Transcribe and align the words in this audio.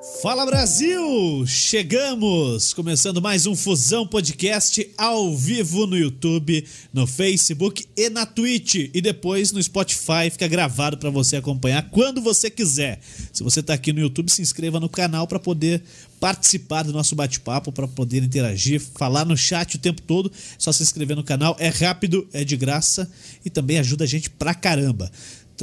Fala 0.00 0.46
Brasil! 0.46 1.44
Chegamos! 1.44 2.72
Começando 2.72 3.20
mais 3.20 3.46
um 3.46 3.56
Fusão 3.56 4.06
Podcast 4.06 4.88
ao 4.96 5.36
vivo 5.36 5.88
no 5.88 5.98
YouTube, 5.98 6.64
no 6.92 7.04
Facebook 7.04 7.84
e 7.96 8.08
na 8.08 8.24
Twitch. 8.24 8.90
E 8.94 9.00
depois 9.00 9.50
no 9.50 9.60
Spotify, 9.60 10.30
fica 10.30 10.46
gravado 10.46 10.98
para 10.98 11.10
você 11.10 11.36
acompanhar 11.36 11.90
quando 11.90 12.22
você 12.22 12.48
quiser. 12.48 13.00
Se 13.32 13.42
você 13.42 13.60
tá 13.60 13.74
aqui 13.74 13.92
no 13.92 13.98
YouTube, 13.98 14.30
se 14.30 14.40
inscreva 14.40 14.78
no 14.78 14.88
canal 14.88 15.26
para 15.26 15.40
poder 15.40 15.82
participar 16.20 16.84
do 16.84 16.92
nosso 16.92 17.16
bate-papo, 17.16 17.72
para 17.72 17.88
poder 17.88 18.22
interagir, 18.22 18.80
falar 18.80 19.24
no 19.24 19.36
chat 19.36 19.74
o 19.74 19.80
tempo 19.80 20.00
todo. 20.02 20.30
É 20.30 20.54
só 20.58 20.70
se 20.70 20.84
inscrever 20.84 21.16
no 21.16 21.24
canal, 21.24 21.56
é 21.58 21.70
rápido, 21.70 22.28
é 22.32 22.44
de 22.44 22.56
graça 22.56 23.10
e 23.44 23.50
também 23.50 23.80
ajuda 23.80 24.04
a 24.04 24.06
gente 24.06 24.30
pra 24.30 24.54
caramba. 24.54 25.10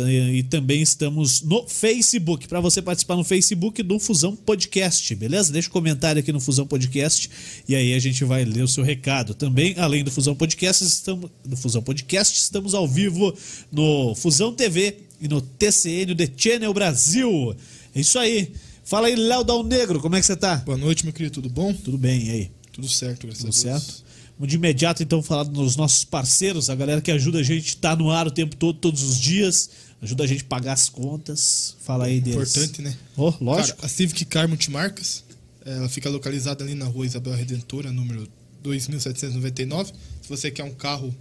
E 0.01 0.43
também 0.43 0.81
estamos 0.81 1.41
no 1.41 1.65
Facebook, 1.67 2.47
para 2.47 2.59
você 2.59 2.81
participar 2.81 3.15
no 3.15 3.23
Facebook 3.23 3.81
do 3.81 3.97
Fusão 3.97 4.35
Podcast, 4.35 5.15
beleza? 5.15 5.53
Deixa 5.53 5.69
um 5.69 5.71
comentário 5.71 6.19
aqui 6.19 6.33
no 6.33 6.41
Fusão 6.41 6.67
Podcast 6.67 7.29
e 7.67 7.75
aí 7.75 7.93
a 7.93 7.99
gente 7.99 8.23
vai 8.25 8.43
ler 8.43 8.63
o 8.63 8.67
seu 8.67 8.83
recado. 8.83 9.33
Também, 9.33 9.73
além 9.77 10.03
do 10.03 10.11
Fusão 10.11 10.35
Podcast, 10.35 10.83
estamos, 10.83 11.31
do 11.45 11.55
Fusão 11.55 11.81
Podcast, 11.81 12.37
estamos 12.37 12.73
ao 12.73 12.85
vivo 12.87 13.33
no 13.71 14.13
Fusão 14.15 14.53
TV 14.53 14.97
e 15.21 15.29
no 15.29 15.39
TCN, 15.39 16.13
The 16.13 16.29
Channel 16.35 16.73
Brasil. 16.73 17.55
É 17.95 18.01
isso 18.01 18.19
aí. 18.19 18.51
Fala 18.83 19.07
aí, 19.07 19.15
Léo 19.15 19.43
Dal 19.43 19.63
Negro, 19.63 20.01
como 20.01 20.15
é 20.15 20.19
que 20.19 20.25
você 20.25 20.35
tá? 20.35 20.57
Boa 20.57 20.77
noite, 20.77 21.05
meu 21.05 21.13
querido, 21.13 21.35
tudo 21.35 21.49
bom? 21.49 21.73
Tudo 21.73 21.97
bem, 21.97 22.27
e 22.27 22.31
aí? 22.31 22.51
Tudo 22.71 22.89
certo, 22.89 23.25
graças 23.25 23.43
Tudo 23.43 23.69
a 23.69 23.71
Deus. 23.71 23.83
certo? 23.83 24.05
Vamos 24.37 24.49
de 24.49 24.57
imediato 24.57 25.01
então 25.01 25.23
falar 25.23 25.43
dos 25.43 25.77
nossos 25.77 26.03
parceiros, 26.03 26.69
a 26.69 26.75
galera 26.75 26.99
que 26.99 27.09
ajuda 27.09 27.39
a 27.39 27.43
gente, 27.43 27.77
tá 27.77 27.95
no 27.95 28.11
ar 28.11 28.27
o 28.27 28.31
tempo 28.31 28.53
todo, 28.57 28.77
todos 28.77 29.01
os 29.01 29.17
dias, 29.17 29.69
ajuda 30.01 30.23
a 30.23 30.27
gente 30.27 30.43
a 30.43 30.47
pagar 30.47 30.73
as 30.73 30.89
contas. 30.89 31.75
Fala 31.81 32.05
aí 32.05 32.19
deles. 32.19 32.55
Importante, 32.55 32.81
né? 32.81 32.95
Oh, 33.17 33.33
lógico. 33.41 33.77
Cara, 33.77 33.85
a 33.85 33.89
Civic 33.89 34.25
Car 34.25 34.47
Multimarcas, 34.47 35.23
ela 35.65 35.89
fica 35.89 36.09
localizada 36.09 36.63
ali 36.63 36.75
na 36.75 36.85
rua 36.85 37.05
Isabel 37.05 37.33
Redentora, 37.33 37.91
número 37.91 38.27
2799. 38.63 39.93
Se 40.21 40.29
você 40.29 40.51
quer 40.51 40.63
um 40.63 40.73
carro, 40.73 41.15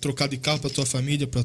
trocar 0.00 0.28
de 0.28 0.36
carro 0.36 0.58
para 0.60 0.72
sua 0.72 0.86
família, 0.86 1.26
para 1.26 1.44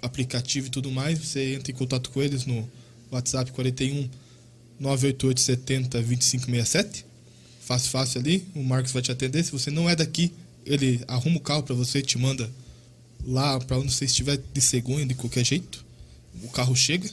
aplicativo 0.00 0.66
e 0.66 0.70
tudo 0.70 0.90
mais, 0.90 1.18
você 1.18 1.54
entra 1.54 1.70
em 1.70 1.74
contato 1.74 2.10
com 2.10 2.20
eles 2.20 2.44
no 2.44 2.68
WhatsApp 3.10 3.52
41 3.52 4.08
988 4.80 5.40
70 5.40 5.98
2567. 6.02 7.06
Fácil, 7.60 7.90
fácil 7.90 8.20
ali. 8.20 8.44
O 8.54 8.62
Marcos 8.62 8.90
vai 8.90 9.02
te 9.02 9.12
atender. 9.12 9.44
Se 9.44 9.52
você 9.52 9.70
não 9.70 9.88
é 9.88 9.94
daqui, 9.94 10.32
ele 10.66 11.00
arruma 11.06 11.36
o 11.36 11.40
carro 11.40 11.62
para 11.62 11.74
você, 11.74 12.02
te 12.02 12.18
manda 12.18 12.50
lá 13.24 13.58
para 13.60 13.78
onde 13.78 13.92
você 13.92 14.04
estiver 14.04 14.40
de 14.52 14.60
cegonha, 14.60 15.06
de 15.06 15.14
qualquer 15.14 15.44
jeito. 15.44 15.84
O 16.42 16.48
carro 16.48 16.74
chega. 16.74 17.08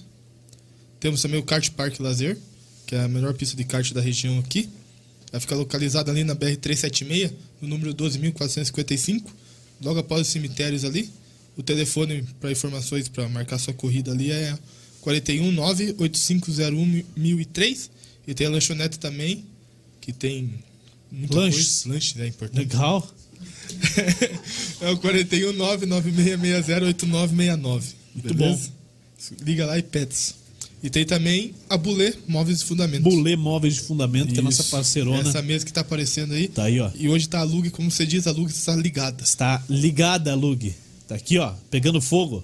Temos 1.00 1.22
também 1.22 1.40
o 1.40 1.44
Kart 1.44 1.70
Park 1.72 2.00
Lazer, 2.00 2.38
que 2.86 2.96
é 2.96 3.02
a 3.02 3.08
melhor 3.08 3.34
pista 3.34 3.56
de 3.56 3.64
kart 3.64 3.92
da 3.94 4.02
região 4.02 4.38
aqui. 4.40 4.70
Ela 5.32 5.40
fica 5.40 5.56
localizada 5.56 6.12
ali 6.12 6.24
na 6.24 6.36
BR-376, 6.36 7.32
no 7.62 7.68
número 7.68 7.94
12.455, 7.94 9.24
logo 9.82 10.00
após 10.00 10.22
os 10.22 10.28
cemitérios 10.28 10.84
ali. 10.84 11.10
O 11.56 11.64
telefone 11.64 12.23
para 12.40 12.52
informações 12.52 13.08
para 13.08 13.28
marcar 13.30 13.60
sua 13.60 13.73
corrida 13.73 14.12
ali 14.12 14.32
é 14.32 14.58
419-8501-1003. 15.04 17.90
E 18.28 18.34
tem 18.34 18.48
a 18.48 18.50
lanchonete 18.50 19.00
também, 19.00 19.46
que 20.02 20.12
tem 20.14 20.54
muita 21.12 21.36
Lanches. 21.36 21.84
coisa. 21.84 21.94
Lanches 21.94 22.20
é 22.20 22.28
importante. 22.28 22.60
Legal. 22.60 23.08
É 24.82 24.90
o 24.92 24.98
41996608969. 24.98 27.84
Muito 28.16 28.34
beleza? 28.34 28.72
Liga 29.42 29.66
lá 29.66 29.78
e 29.78 29.84
pets. 29.84 30.36
E 30.82 30.90
tem 30.90 31.06
também 31.06 31.54
a 31.70 31.76
Bulê 31.76 32.14
Móveis 32.26 32.62
e 32.62 32.66
Fundamentos. 32.66 33.14
Bulê 33.14 33.36
Móveis 33.36 33.76
de 33.76 33.82
Fundamento, 33.82 34.32
que 34.32 34.38
é 34.38 34.40
a 34.40 34.44
nossa 34.44 34.62
Isso. 34.62 34.72
parceirona. 34.72 35.28
Essa 35.28 35.42
mesa 35.42 35.66
que 35.66 35.73
tá 35.73 35.82
aparecendo 35.82 36.34
aí. 36.34 36.48
Tá 36.48 36.64
aí, 36.64 36.80
ó. 36.80 36.90
E 36.95 37.10
hoje 37.10 37.28
tá 37.28 37.40
a 37.40 37.44
Lug, 37.44 37.70
como 37.70 37.92
você 37.92 38.06
diz, 38.06 38.28
a 38.28 38.32
Lug 38.32 38.50
está 38.50 38.73
ligada. 38.76 39.22
Está 39.22 39.61
ligada, 39.70 40.33
Lug. 40.36 40.73
Tá 41.08 41.16
aqui, 41.16 41.38
ó, 41.38 41.52
pegando 41.70 42.00
fogo. 42.00 42.44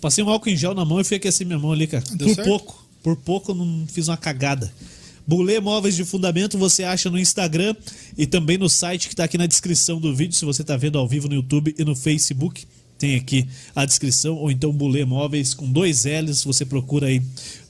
Passei 0.00 0.24
um 0.24 0.28
álcool 0.28 0.48
em 0.48 0.56
gel 0.56 0.74
na 0.74 0.84
mão 0.84 1.00
e 1.00 1.04
fui 1.04 1.16
aquecer 1.16 1.46
minha 1.46 1.58
mão 1.58 1.70
ali, 1.70 1.86
cara. 1.86 2.02
Deu 2.14 2.26
por 2.26 2.34
certo? 2.34 2.48
pouco. 2.48 2.88
Por 3.00 3.16
pouco 3.16 3.52
eu 3.52 3.54
não 3.54 3.86
fiz 3.86 4.08
uma 4.08 4.16
cagada. 4.16 4.72
Bulê 5.26 5.60
Móveis 5.60 5.96
de 5.96 6.04
Fundamento 6.04 6.58
você 6.58 6.84
acha 6.84 7.08
no 7.10 7.18
Instagram 7.18 7.74
e 8.16 8.26
também 8.26 8.58
no 8.58 8.68
site 8.68 9.08
que 9.08 9.16
tá 9.16 9.24
aqui 9.24 9.38
na 9.38 9.46
descrição 9.46 10.00
do 10.00 10.14
vídeo, 10.14 10.34
se 10.34 10.44
você 10.44 10.64
tá 10.64 10.76
vendo 10.76 10.98
ao 10.98 11.08
vivo 11.08 11.28
no 11.28 11.34
YouTube 11.34 11.74
e 11.78 11.84
no 11.84 11.94
Facebook. 11.94 12.64
Tem 12.98 13.16
aqui 13.16 13.48
a 13.74 13.84
descrição, 13.84 14.36
ou 14.36 14.48
então 14.48 14.70
Bulê 14.70 15.04
Móveis 15.04 15.54
com 15.54 15.68
dois 15.68 16.04
L's. 16.04 16.44
Você 16.44 16.64
procura 16.64 17.08
aí 17.08 17.20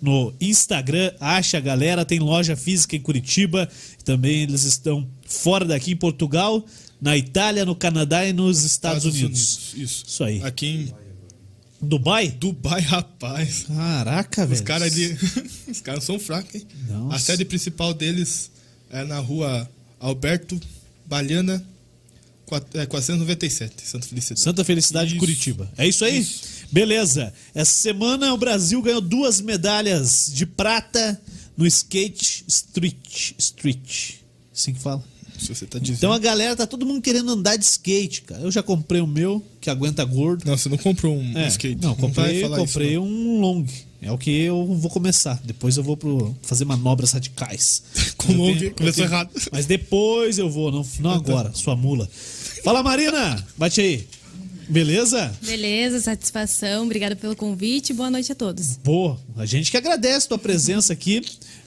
no 0.00 0.30
Instagram, 0.38 1.10
acha 1.18 1.56
a 1.56 1.60
galera. 1.60 2.04
Tem 2.04 2.18
loja 2.18 2.54
física 2.54 2.96
em 2.96 3.00
Curitiba. 3.00 3.66
Também 4.04 4.42
eles 4.42 4.64
estão 4.64 5.08
fora 5.26 5.64
daqui 5.64 5.92
em 5.92 5.96
Portugal, 5.96 6.62
na 7.00 7.16
Itália, 7.16 7.64
no 7.64 7.74
Canadá 7.74 8.26
e 8.26 8.34
nos 8.34 8.62
Estados, 8.62 9.06
Unidos. 9.06 9.72
Isso. 9.74 10.04
Isso 10.06 10.22
aí. 10.22 10.42
Aqui 10.42 10.66
em 10.66 11.01
Dubai? 11.82 12.28
Dubai, 12.30 12.80
rapaz. 12.80 13.64
Caraca, 13.66 14.46
velho. 14.46 14.54
Os 14.60 14.64
caras. 14.64 14.94
Os 15.68 15.80
caras 15.80 16.04
são 16.04 16.18
fracos, 16.18 16.54
hein? 16.54 16.66
Nossa. 16.88 17.16
A 17.16 17.18
sede 17.18 17.44
principal 17.44 17.92
deles 17.92 18.50
é 18.90 19.04
na 19.04 19.18
rua 19.18 19.68
Alberto 19.98 20.60
Balhana, 21.06 21.64
quat- 22.46 22.74
é, 22.76 22.86
497, 22.86 23.74
Santa 23.84 24.06
Felicidade. 24.06 24.40
Santa 24.40 24.64
Felicidade 24.64 25.08
de 25.10 25.16
Isso. 25.16 25.20
Curitiba. 25.20 25.72
É 25.76 25.86
isso 25.86 26.04
aí? 26.04 26.18
Isso. 26.20 26.42
Beleza. 26.70 27.32
Essa 27.54 27.72
semana 27.74 28.32
o 28.32 28.36
Brasil 28.38 28.80
ganhou 28.80 29.00
duas 29.00 29.40
medalhas 29.40 30.30
de 30.32 30.46
prata 30.46 31.20
no 31.56 31.66
skate 31.66 32.44
street. 32.46 33.32
Street. 33.38 34.14
Assim 34.54 34.72
que 34.72 34.80
fala. 34.80 35.02
Se 35.42 35.54
você 35.54 35.66
tá 35.66 35.78
dizendo. 35.78 35.96
Então 35.96 36.12
a 36.12 36.18
galera 36.18 36.54
tá 36.54 36.66
todo 36.66 36.86
mundo 36.86 37.02
querendo 37.02 37.30
andar 37.30 37.56
de 37.56 37.64
skate, 37.64 38.22
cara. 38.22 38.42
Eu 38.42 38.50
já 38.50 38.62
comprei 38.62 39.00
o 39.00 39.06
meu, 39.06 39.42
que 39.60 39.68
aguenta 39.68 40.04
gordo. 40.04 40.44
Não, 40.46 40.56
você 40.56 40.68
não 40.68 40.78
comprou 40.78 41.16
um 41.16 41.36
É, 41.36 41.48
skate. 41.48 41.82
Não, 41.82 41.94
comprei, 41.94 42.42
falar 42.42 42.58
comprei 42.58 42.92
isso, 42.92 43.00
um 43.00 43.40
long. 43.40 43.66
É 44.00 44.10
o 44.10 44.18
que 44.18 44.30
eu 44.30 44.66
vou 44.66 44.90
começar. 44.90 45.40
Depois 45.44 45.76
eu 45.76 45.82
vou 45.82 45.96
pro 45.96 46.34
fazer 46.42 46.64
manobras 46.64 47.12
radicais. 47.12 47.82
Com 48.16 48.32
long, 48.32 48.54
começou 48.76 49.04
errado. 49.04 49.30
Mas 49.50 49.66
depois 49.66 50.38
eu 50.38 50.48
vou, 50.50 50.70
não, 50.70 50.86
não 51.00 51.10
agora, 51.10 51.52
sua 51.54 51.76
mula. 51.76 52.08
Fala, 52.64 52.82
Marina! 52.82 53.44
Bate 53.56 53.80
aí. 53.80 54.06
Beleza? 54.72 55.30
Beleza, 55.42 56.00
satisfação. 56.00 56.84
Obrigada 56.84 57.14
pelo 57.14 57.36
convite. 57.36 57.92
Boa 57.92 58.10
noite 58.10 58.32
a 58.32 58.34
todos. 58.34 58.78
Boa. 58.82 59.18
A 59.36 59.44
gente 59.44 59.70
que 59.70 59.76
agradece 59.76 60.24
a 60.26 60.28
tua 60.30 60.38
presença 60.38 60.92
aqui. 60.92 61.20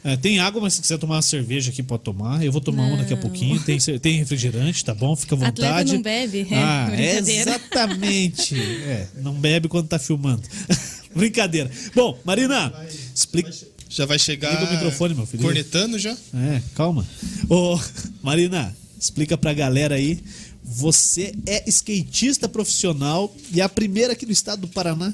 É, 0.04 0.18
tem 0.18 0.40
água, 0.40 0.60
mas 0.62 0.74
se 0.74 0.82
quiser 0.82 0.98
tomar 0.98 1.16
uma 1.16 1.22
cerveja 1.22 1.70
aqui, 1.72 1.84
pode 1.84 2.04
tomar. 2.04 2.44
Eu 2.44 2.52
vou 2.52 2.62
tomar 2.62 2.84
uma 2.88 2.98
daqui 2.98 3.14
a 3.14 3.18
pouquinho. 3.18 3.60
Tem, 3.62 3.78
tem 4.00 4.18
refrigerante, 4.18 4.84
tá 4.84 4.94
bom? 4.94 5.16
Fica 5.16 5.36
à 5.36 5.38
vontade. 5.38 5.62
Atleta 5.66 5.94
não 5.94 6.02
bebe, 6.02 6.48
é, 6.50 6.56
Ah, 6.56 6.88
brincadeira. 6.90 7.42
exatamente. 7.52 8.56
É, 8.60 9.08
não 9.22 9.34
bebe 9.34 9.68
quando 9.68 9.88
tá 9.88 10.00
filmando. 10.00 10.44
Brincadeira. 11.16 11.72
Bom, 11.96 12.20
Marina, 12.26 12.74
explica. 13.16 13.50
Já 13.90 14.06
vai 14.06 14.20
chegar. 14.20 14.52
Liga 14.60 14.66
o 14.70 14.74
microfone, 14.74 15.14
meu 15.16 15.26
filho. 15.26 15.44
Cornetando 15.44 15.98
já? 15.98 16.12
É, 16.34 16.62
calma. 16.76 17.08
Ô, 17.48 17.80
Marina, 18.22 18.76
explica 19.00 19.38
pra 19.38 19.54
galera 19.54 19.96
aí. 19.96 20.20
Você 20.68 21.34
é 21.46 21.64
skatista 21.70 22.50
profissional 22.50 23.34
e 23.54 23.62
a 23.62 23.70
primeira 23.70 24.14
aqui 24.14 24.26
do 24.26 24.32
estado 24.32 24.62
do 24.62 24.68
Paraná 24.68 25.14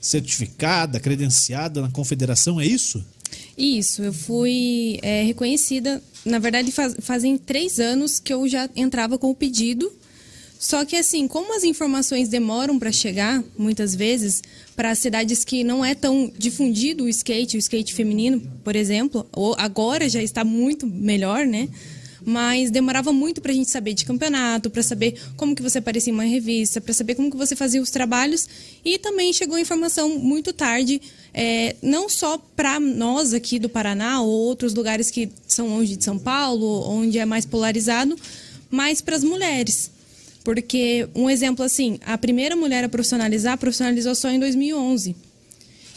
certificada, 0.00 0.98
credenciada 0.98 1.80
na 1.82 1.90
confederação, 1.90 2.60
é 2.60 2.66
isso? 2.66 3.04
Isso, 3.56 4.02
eu 4.02 4.12
fui 4.12 4.98
é, 5.02 5.22
reconhecida. 5.22 6.02
Na 6.24 6.38
verdade, 6.38 6.72
faz- 6.72 6.96
fazem 7.00 7.36
três 7.36 7.78
anos 7.78 8.18
que 8.18 8.32
eu 8.32 8.48
já 8.48 8.68
entrava 8.74 9.18
com 9.18 9.30
o 9.30 9.34
pedido. 9.34 9.92
Só 10.58 10.84
que, 10.84 10.96
assim, 10.96 11.26
como 11.28 11.54
as 11.56 11.64
informações 11.64 12.28
demoram 12.28 12.78
para 12.78 12.92
chegar, 12.92 13.42
muitas 13.56 13.94
vezes, 13.94 14.42
para 14.76 14.94
cidades 14.94 15.42
que 15.44 15.62
não 15.64 15.82
é 15.84 15.94
tão 15.94 16.30
difundido 16.36 17.04
o 17.04 17.08
skate, 17.08 17.56
o 17.56 17.58
skate 17.58 17.94
feminino, 17.94 18.40
por 18.64 18.76
exemplo, 18.76 19.26
agora 19.56 20.08
já 20.08 20.22
está 20.22 20.44
muito 20.44 20.86
melhor, 20.86 21.46
né? 21.46 21.68
Mas 22.24 22.70
demorava 22.70 23.12
muito 23.12 23.40
para 23.40 23.52
a 23.52 23.54
gente 23.54 23.70
saber 23.70 23.94
de 23.94 24.04
campeonato, 24.04 24.70
para 24.70 24.82
saber 24.82 25.20
como 25.36 25.54
que 25.54 25.62
você 25.62 25.78
aparecia 25.78 26.10
em 26.10 26.14
uma 26.14 26.24
revista, 26.24 26.80
para 26.80 26.92
saber 26.92 27.14
como 27.14 27.30
que 27.30 27.36
você 27.36 27.56
fazia 27.56 27.80
os 27.80 27.90
trabalhos. 27.90 28.48
E 28.84 28.98
também 28.98 29.32
chegou 29.32 29.56
a 29.56 29.60
informação 29.60 30.18
muito 30.18 30.52
tarde, 30.52 31.00
é, 31.32 31.76
não 31.82 32.08
só 32.08 32.38
para 32.56 32.78
nós 32.78 33.32
aqui 33.32 33.58
do 33.58 33.68
Paraná 33.68 34.20
ou 34.20 34.28
outros 34.28 34.74
lugares 34.74 35.10
que 35.10 35.30
são 35.46 35.68
longe 35.68 35.96
de 35.96 36.04
São 36.04 36.18
Paulo, 36.18 36.88
onde 36.88 37.18
é 37.18 37.24
mais 37.24 37.44
polarizado, 37.46 38.16
mas 38.70 39.00
para 39.00 39.16
as 39.16 39.24
mulheres. 39.24 39.90
Porque, 40.42 41.08
um 41.14 41.28
exemplo 41.28 41.64
assim, 41.64 41.98
a 42.04 42.16
primeira 42.16 42.56
mulher 42.56 42.84
a 42.84 42.88
profissionalizar, 42.88 43.58
profissionalizou 43.58 44.14
só 44.14 44.30
em 44.30 44.38
2011. 44.38 45.14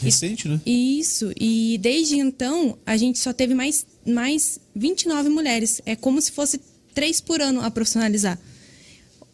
Recente, 0.00 0.48
né? 0.48 0.60
Isso, 0.66 1.32
e 1.38 1.78
desde 1.80 2.18
então 2.18 2.76
a 2.84 2.96
gente 2.96 3.18
só 3.18 3.32
teve 3.32 3.54
mais, 3.54 3.86
mais 4.06 4.58
29 4.74 5.28
mulheres. 5.28 5.80
É 5.86 5.94
como 5.96 6.20
se 6.20 6.30
fosse 6.32 6.60
três 6.94 7.20
por 7.20 7.40
ano 7.40 7.60
a 7.60 7.70
profissionalizar. 7.70 8.38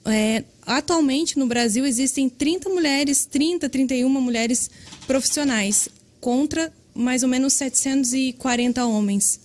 É, 0.04 0.44
atualmente 0.66 1.38
no 1.38 1.46
Brasil 1.46 1.84
existem 1.84 2.28
30 2.28 2.68
mulheres, 2.70 3.26
30, 3.26 3.68
31 3.68 4.08
mulheres 4.08 4.70
profissionais 5.06 5.88
contra 6.20 6.72
mais 6.94 7.22
ou 7.22 7.28
menos 7.28 7.52
740 7.54 8.84
homens. 8.86 9.40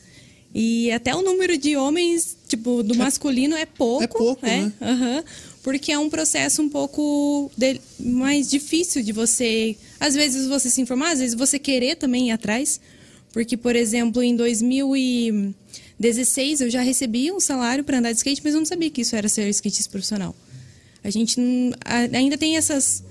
E 0.54 0.90
até 0.92 1.14
o 1.14 1.22
número 1.22 1.58
de 1.58 1.76
homens, 1.76 2.38
tipo, 2.48 2.82
do 2.82 2.96
masculino 2.96 3.56
é 3.58 3.66
pouco. 3.66 4.04
É 4.04 4.08
pouco, 4.08 4.46
né? 4.46 4.72
Aham. 4.82 5.24
porque 5.62 5.92
é 5.92 5.98
um 5.98 6.10
processo 6.12 6.62
um 6.62 6.70
pouco 6.70 7.52
de- 7.58 7.82
mais 8.00 8.48
difícil 8.50 9.02
de 9.02 9.12
você, 9.12 9.76
às 10.00 10.14
vezes 10.14 10.46
você 10.48 10.70
se 10.70 10.80
informar, 10.80 11.12
às 11.14 11.20
vezes 11.20 11.34
você 11.36 11.58
querer 11.58 11.96
também 11.96 12.28
ir 12.28 12.32
atrás. 12.32 12.80
Porque, 13.36 13.56
por 13.58 13.76
exemplo, 13.76 14.24
em 14.24 14.34
2016 14.34 16.62
eu 16.62 16.70
já 16.70 16.82
recebi 16.82 17.30
um 17.34 17.40
salário 17.42 17.84
para 17.84 17.98
andar 18.00 18.14
de 18.14 18.18
skate, 18.20 18.40
mas 18.42 18.54
eu 18.54 18.62
não 18.62 18.66
sabia 18.66 18.90
que 18.90 19.02
isso 19.02 19.14
era 19.14 19.28
ser 19.28 19.50
skatista 19.50 19.92
profissional. 19.92 20.34
A 21.04 21.10
gente 21.10 21.36
ainda 22.14 22.38
tem 22.38 22.56
essas 22.56 23.04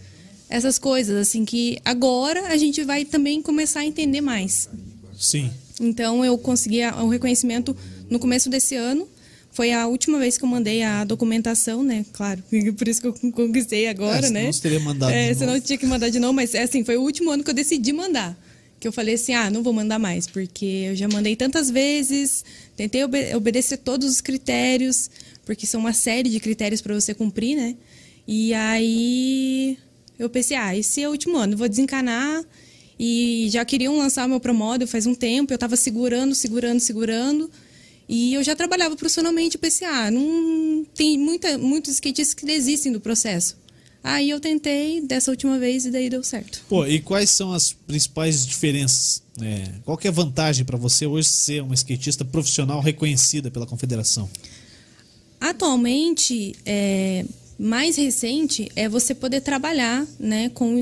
essas 0.48 0.78
coisas 0.78 1.14
assim 1.16 1.44
que 1.44 1.78
agora 1.84 2.46
a 2.48 2.56
gente 2.56 2.82
vai 2.84 3.04
também 3.04 3.42
começar 3.42 3.80
a 3.80 3.84
entender 3.84 4.22
mais. 4.22 4.70
Sim. 5.18 5.50
Então 5.78 6.24
eu 6.24 6.38
consegui 6.38 6.80
o 7.02 7.08
reconhecimento 7.08 7.76
no 8.08 8.18
começo 8.18 8.48
desse 8.48 8.76
ano. 8.76 9.06
Foi 9.52 9.74
a 9.74 9.86
última 9.86 10.18
vez 10.18 10.38
que 10.38 10.44
eu 10.44 10.48
mandei 10.48 10.82
a 10.82 11.04
documentação, 11.04 11.82
né? 11.82 12.06
Claro, 12.14 12.42
por 12.78 12.88
isso 12.88 13.02
que 13.02 13.08
eu 13.08 13.12
conquistei 13.32 13.88
agora, 13.88 14.20
É, 14.20 14.22
senão 14.28 14.40
né? 14.40 14.50
você 14.50 14.62
teria 14.62 14.80
mandado 14.80 15.12
É, 15.12 15.32
de 15.32 15.38
senão 15.38 15.54
eu 15.54 15.60
tinha 15.60 15.76
que 15.76 15.84
mandar 15.86 16.08
de 16.08 16.18
novo, 16.18 16.32
mas 16.32 16.54
é 16.54 16.62
assim, 16.62 16.82
foi 16.82 16.96
o 16.96 17.02
último 17.02 17.30
ano 17.30 17.44
que 17.44 17.50
eu 17.50 17.54
decidi 17.54 17.92
mandar. 17.92 18.34
Que 18.84 18.88
eu 18.88 18.92
falei 18.92 19.14
assim, 19.14 19.32
ah, 19.32 19.50
não 19.50 19.62
vou 19.62 19.72
mandar 19.72 19.98
mais, 19.98 20.26
porque 20.26 20.66
eu 20.90 20.94
já 20.94 21.08
mandei 21.08 21.34
tantas 21.34 21.70
vezes, 21.70 22.44
tentei 22.76 23.02
obe- 23.02 23.34
obedecer 23.34 23.78
todos 23.78 24.06
os 24.06 24.20
critérios, 24.20 25.08
porque 25.46 25.66
são 25.66 25.80
uma 25.80 25.94
série 25.94 26.28
de 26.28 26.38
critérios 26.38 26.82
para 26.82 26.92
você 26.92 27.14
cumprir, 27.14 27.56
né? 27.56 27.76
E 28.28 28.52
aí 28.52 29.78
eu 30.18 30.28
pensei, 30.28 30.54
ah, 30.54 30.76
esse 30.76 31.00
é 31.00 31.08
o 31.08 31.12
último 31.12 31.38
ano, 31.38 31.56
vou 31.56 31.66
desencanar. 31.66 32.44
E 33.00 33.48
já 33.50 33.64
queriam 33.64 33.96
lançar 33.96 34.26
o 34.26 34.28
meu 34.28 34.38
promódio 34.38 34.86
faz 34.86 35.06
um 35.06 35.14
tempo, 35.14 35.50
eu 35.50 35.56
estava 35.56 35.76
segurando, 35.76 36.34
segurando, 36.34 36.78
segurando. 36.78 37.50
E 38.06 38.34
eu 38.34 38.42
já 38.42 38.54
trabalhava 38.54 38.94
profissionalmente, 38.96 39.56
eu 39.56 39.60
pensei, 39.62 39.88
ah, 39.88 40.10
não 40.10 40.84
tem 40.94 41.16
muita, 41.16 41.56
muitos 41.56 41.94
skatistas 41.94 42.34
que 42.34 42.44
desistem 42.44 42.92
do 42.92 43.00
processo. 43.00 43.56
Aí 44.04 44.28
eu 44.28 44.38
tentei 44.38 45.00
dessa 45.00 45.30
última 45.30 45.58
vez 45.58 45.86
e 45.86 45.90
daí 45.90 46.10
deu 46.10 46.22
certo. 46.22 46.62
Pô, 46.68 46.86
e 46.86 47.00
quais 47.00 47.30
são 47.30 47.52
as 47.52 47.72
principais 47.72 48.46
diferenças? 48.46 49.24
né? 49.38 49.74
qual 49.84 49.96
que 49.96 50.06
é 50.06 50.10
a 50.10 50.12
vantagem 50.12 50.64
para 50.64 50.76
você 50.76 51.06
hoje 51.06 51.28
ser 51.28 51.62
uma 51.62 51.74
skatista 51.74 52.24
profissional 52.24 52.80
reconhecida 52.80 53.50
pela 53.50 53.66
confederação? 53.66 54.28
Atualmente, 55.40 56.54
é, 56.64 57.24
mais 57.58 57.96
recente 57.96 58.70
é 58.74 58.88
você 58.88 59.14
poder 59.14 59.40
trabalhar, 59.40 60.06
né, 60.18 60.48
com 60.50 60.80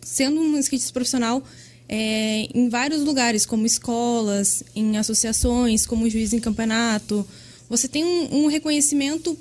sendo 0.00 0.40
um 0.40 0.58
skatista 0.58 0.92
profissional 0.92 1.42
é, 1.88 2.48
em 2.54 2.68
vários 2.68 3.02
lugares, 3.02 3.44
como 3.44 3.66
escolas, 3.66 4.62
em 4.74 4.96
associações, 4.96 5.86
como 5.86 6.08
juiz 6.08 6.32
em 6.32 6.40
campeonato. 6.40 7.26
Você 7.68 7.88
tem 7.88 8.04
um, 8.04 8.44
um 8.44 8.46
reconhecimento, 8.46 9.36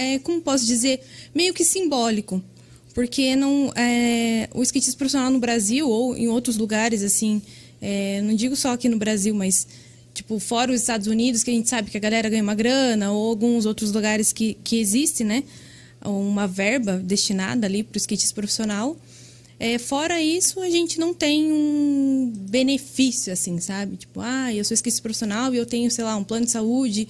é, 0.00 0.18
como 0.18 0.40
posso 0.40 0.64
dizer, 0.64 1.00
meio 1.34 1.52
que 1.52 1.62
simbólico, 1.62 2.42
porque 2.94 3.36
não 3.36 3.70
é, 3.76 4.48
o 4.54 4.62
skatismo 4.62 4.96
profissional 4.96 5.30
no 5.30 5.38
Brasil 5.38 5.88
ou 5.88 6.16
em 6.16 6.26
outros 6.28 6.56
lugares 6.56 7.02
assim, 7.02 7.42
é, 7.82 8.22
não 8.22 8.34
digo 8.34 8.56
só 8.56 8.72
aqui 8.72 8.88
no 8.88 8.96
Brasil, 8.96 9.34
mas 9.34 9.66
tipo 10.14 10.38
fora 10.38 10.72
os 10.72 10.80
Estados 10.80 11.06
Unidos 11.06 11.44
que 11.44 11.50
a 11.50 11.54
gente 11.54 11.68
sabe 11.68 11.90
que 11.90 11.96
a 11.96 12.00
galera 12.00 12.30
ganha 12.30 12.42
uma 12.42 12.54
grana 12.54 13.12
ou 13.12 13.28
alguns 13.28 13.66
outros 13.66 13.92
lugares 13.92 14.32
que 14.32 14.54
que 14.64 14.80
existe, 14.80 15.22
né, 15.22 15.44
uma 16.02 16.46
verba 16.48 16.96
destinada 16.96 17.66
ali 17.66 17.82
para 17.82 17.96
o 17.96 18.00
skatismo 18.00 18.34
profissional. 18.36 18.96
É, 19.58 19.76
fora 19.78 20.18
isso, 20.22 20.62
a 20.62 20.70
gente 20.70 20.98
não 20.98 21.12
tem 21.12 21.52
um 21.52 22.32
benefício, 22.48 23.30
assim, 23.30 23.60
sabe? 23.60 23.98
Tipo, 23.98 24.20
ah, 24.22 24.50
eu 24.54 24.64
sou 24.64 24.74
skatista 24.74 25.02
profissional 25.02 25.54
e 25.54 25.58
eu 25.58 25.66
tenho, 25.66 25.90
sei 25.90 26.02
lá, 26.02 26.16
um 26.16 26.24
plano 26.24 26.46
de 26.46 26.50
saúde 26.50 27.06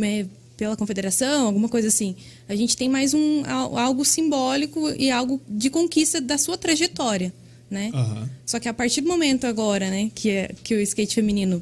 é, 0.00 0.24
pela 0.62 0.76
confederação, 0.76 1.46
alguma 1.46 1.68
coisa 1.68 1.88
assim. 1.88 2.14
A 2.48 2.54
gente 2.54 2.76
tem 2.76 2.88
mais 2.88 3.12
um 3.14 3.42
al- 3.44 3.76
algo 3.76 4.04
simbólico 4.04 4.88
e 4.96 5.10
algo 5.10 5.40
de 5.48 5.68
conquista 5.68 6.20
da 6.20 6.38
sua 6.38 6.56
trajetória, 6.56 7.32
né? 7.68 7.90
Aham. 7.92 8.30
Só 8.46 8.60
que 8.60 8.68
a 8.68 8.72
partir 8.74 9.00
do 9.00 9.08
momento 9.08 9.44
agora, 9.44 9.90
né, 9.90 10.08
que, 10.14 10.30
é, 10.30 10.50
que 10.62 10.72
o 10.76 10.80
skate 10.80 11.16
feminino 11.16 11.60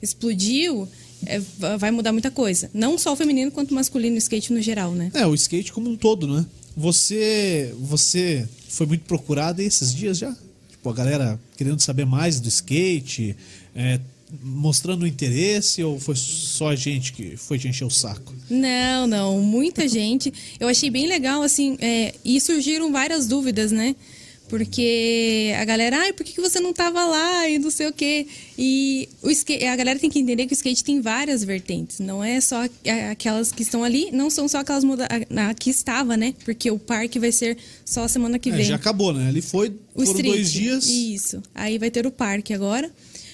explodiu, 0.00 0.88
é, 1.26 1.40
va- 1.58 1.76
vai 1.76 1.90
mudar 1.90 2.12
muita 2.12 2.30
coisa. 2.30 2.70
Não 2.72 2.96
só 2.96 3.12
o 3.14 3.16
feminino, 3.16 3.50
quanto 3.50 3.72
o 3.72 3.74
masculino 3.74 4.14
o 4.14 4.18
skate 4.18 4.52
no 4.52 4.62
geral, 4.62 4.92
né? 4.92 5.10
É, 5.12 5.26
o 5.26 5.34
skate 5.34 5.72
como 5.72 5.90
um 5.90 5.96
todo, 5.96 6.28
né? 6.28 6.46
Você, 6.76 7.74
você 7.80 8.46
foi 8.68 8.86
muito 8.86 9.04
procurado 9.06 9.60
esses 9.60 9.92
dias 9.92 10.18
já? 10.18 10.36
Tipo, 10.70 10.88
a 10.90 10.92
galera 10.92 11.40
querendo 11.56 11.80
saber 11.80 12.06
mais 12.06 12.38
do 12.38 12.48
skate, 12.48 13.34
é, 13.74 13.98
mostrando 14.42 15.06
interesse 15.06 15.82
ou 15.82 15.98
foi 16.00 16.16
só 16.16 16.68
a 16.68 16.76
gente 16.76 17.12
que 17.12 17.36
foi 17.36 17.58
te 17.58 17.68
encher 17.68 17.84
o 17.84 17.90
saco? 17.90 18.34
Não, 18.50 19.06
não, 19.06 19.40
muita 19.40 19.86
gente. 19.88 20.32
Eu 20.58 20.68
achei 20.68 20.90
bem 20.90 21.06
legal, 21.06 21.42
assim, 21.42 21.76
é, 21.80 22.14
e 22.24 22.40
surgiram 22.40 22.90
várias 22.92 23.26
dúvidas, 23.26 23.70
né? 23.72 23.94
Porque 24.48 25.52
a 25.58 25.64
galera, 25.64 25.98
ai, 25.98 26.12
por 26.12 26.24
que 26.24 26.40
você 26.40 26.60
não 26.60 26.72
tava 26.72 27.04
lá 27.04 27.48
e 27.50 27.58
não 27.58 27.68
sei 27.68 27.88
o 27.88 27.92
quê? 27.92 28.28
E 28.56 29.08
o 29.20 29.28
skate, 29.28 29.64
a 29.64 29.74
galera 29.74 29.98
tem 29.98 30.08
que 30.08 30.20
entender 30.20 30.46
que 30.46 30.52
o 30.52 30.54
skate 30.54 30.84
tem 30.84 31.00
várias 31.00 31.42
vertentes, 31.42 31.98
não 31.98 32.22
é 32.22 32.40
só 32.40 32.62
a- 32.64 33.10
aquelas 33.10 33.50
que 33.50 33.62
estão 33.62 33.82
ali, 33.82 34.08
não 34.12 34.30
são 34.30 34.46
só 34.46 34.58
aquelas 34.58 34.84
muda 34.84 35.08
a, 35.10 35.50
a 35.50 35.54
que 35.54 35.68
estava, 35.68 36.16
né? 36.16 36.32
Porque 36.44 36.70
o 36.70 36.78
parque 36.78 37.18
vai 37.18 37.32
ser 37.32 37.58
só 37.84 38.06
semana 38.06 38.38
que 38.38 38.50
É, 38.50 38.52
vem. 38.56 38.66
já 38.66 38.76
acabou, 38.76 39.12
né? 39.12 39.26
Ali 39.28 39.42
foi, 39.42 39.70
O 39.94 40.04
foram 40.06 40.10
street, 40.12 40.26
dois 40.34 40.52
dias. 40.52 40.86
Isso. 40.88 41.42
Aí 41.52 41.76
vai 41.76 41.90
ter 41.90 42.06
o 42.06 42.10
parque 42.12 42.54
agora. 42.54 42.88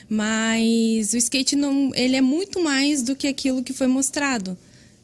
Mas 0.08 1.12
o 1.12 1.16
skate 1.16 1.56
não, 1.56 1.90
ele 1.94 2.16
é 2.16 2.20
muito 2.20 2.62
mais 2.62 3.02
do 3.02 3.16
que 3.16 3.26
aquilo 3.26 3.62
que 3.62 3.72
foi 3.72 3.86
mostrado. 3.86 4.56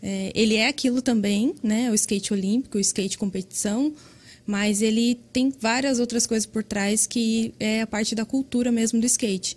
É, 0.02 0.30
ele 0.34 0.54
é 0.56 0.68
aquilo 0.68 1.02
também, 1.02 1.54
né? 1.62 1.90
O 1.90 1.94
skate 1.94 2.32
olímpico, 2.32 2.78
o 2.78 2.80
skate 2.80 3.18
competição, 3.18 3.92
mas 4.46 4.80
ele 4.80 5.20
tem 5.32 5.52
várias 5.60 5.98
outras 5.98 6.26
coisas 6.26 6.46
por 6.46 6.62
trás 6.62 7.06
que 7.06 7.52
é 7.58 7.82
a 7.82 7.86
parte 7.86 8.14
da 8.14 8.24
cultura 8.24 8.70
mesmo 8.70 9.00
do 9.00 9.06
skate. 9.06 9.56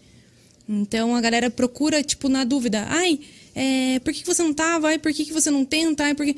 Então 0.68 1.16
a 1.16 1.22
galera 1.22 1.50
procura, 1.50 2.04
tipo, 2.04 2.30
na 2.30 2.44
dúvida, 2.44 2.86
ai, 2.88 3.20
é, 3.54 4.00
por 4.00 4.14
que 4.14 4.26
você 4.26 4.42
não 4.42 4.54
tava? 4.54 4.88
Ai, 4.88 4.98
por 4.98 5.14
que 5.14 5.26
que 5.26 5.34
você 5.34 5.52
não 5.52 5.66
tenta? 5.66 6.06
Ai, 6.06 6.16
por 6.16 6.26
que... 6.26 6.36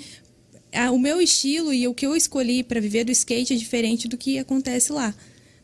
Ah, 0.71 0.91
o 0.91 0.97
meu 0.97 1.21
estilo 1.21 1.71
e 1.71 1.87
o 1.87 1.93
que 1.93 2.05
eu 2.05 2.15
escolhi 2.15 2.63
para 2.63 2.81
viver 2.81 3.03
do 3.03 3.11
skate 3.11 3.53
é 3.53 3.55
diferente 3.55 4.07
do 4.07 4.17
que 4.17 4.39
acontece 4.39 4.91
lá, 4.91 5.13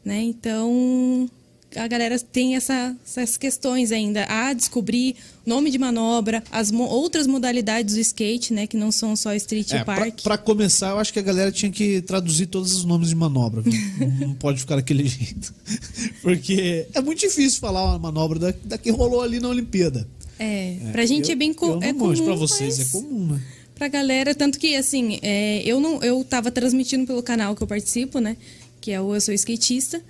né? 0.05 0.21
Então 0.21 1.27
a 1.75 1.87
galera 1.87 2.19
tem 2.19 2.55
essa- 2.55 2.95
essas 3.05 3.37
questões 3.37 3.91
ainda 3.91 4.25
a 4.25 4.53
descobrir 4.53 5.15
nome 5.45 5.69
de 5.71 5.77
manobra, 5.77 6.43
as 6.51 6.71
mo- 6.71 6.85
outras 6.87 7.27
modalidades 7.27 7.95
do 7.95 7.99
skate, 8.01 8.53
né, 8.53 8.65
que 8.67 8.75
não 8.77 8.91
são 8.91 9.15
só 9.15 9.33
street 9.35 9.71
É, 9.73 9.83
park. 9.83 10.21
pra 10.23 10.37
começar, 10.37 10.89
eu 10.91 10.99
acho 10.99 11.11
que 11.13 11.19
a 11.19 11.21
galera 11.21 11.51
tinha 11.51 11.71
que 11.71 12.01
traduzir 12.01 12.47
todos 12.47 12.73
os 12.73 12.85
nomes 12.85 13.09
de 13.09 13.15
manobra. 13.15 13.61
viu? 13.61 13.71
não 14.19 14.33
pode 14.35 14.59
ficar 14.59 14.75
daquele 14.77 15.07
jeito. 15.07 15.53
Porque 16.21 16.87
é 16.93 17.01
muito 17.01 17.19
difícil 17.19 17.59
falar 17.59 17.83
uma 17.85 17.99
manobra 17.99 18.39
da, 18.39 18.53
da 18.63 18.77
que 18.77 18.89
rolou 18.91 19.21
ali 19.21 19.39
na 19.39 19.49
Olimpíada. 19.49 20.07
É, 20.37 20.77
pra 20.91 21.05
gente 21.05 21.27
eu, 21.29 21.33
é 21.33 21.35
bem 21.35 21.53
co 21.53 21.65
eu 21.65 21.83
é 21.83 21.93
comum, 21.93 22.23
pra 22.25 22.35
vocês 22.35 22.77
mas 22.77 22.87
é 22.87 22.91
comum, 22.91 23.27
né? 23.33 23.41
pra 23.75 23.87
galera, 23.87 24.33
tanto 24.35 24.57
que 24.59 24.75
assim, 24.75 25.19
é, 25.21 25.61
eu 25.65 25.79
não 25.79 26.01
eu 26.03 26.23
tava 26.23 26.49
transmitindo 26.51 27.05
pelo 27.05 27.21
canal 27.23 27.55
que 27.55 27.61
eu 27.63 27.67
participo, 27.67 28.19
né, 28.19 28.35
que 28.81 28.91
é 28.91 28.99
o 29.01 29.13
Eu 29.15 29.21
Sou 29.21 29.33
Skatista, 29.33 30.01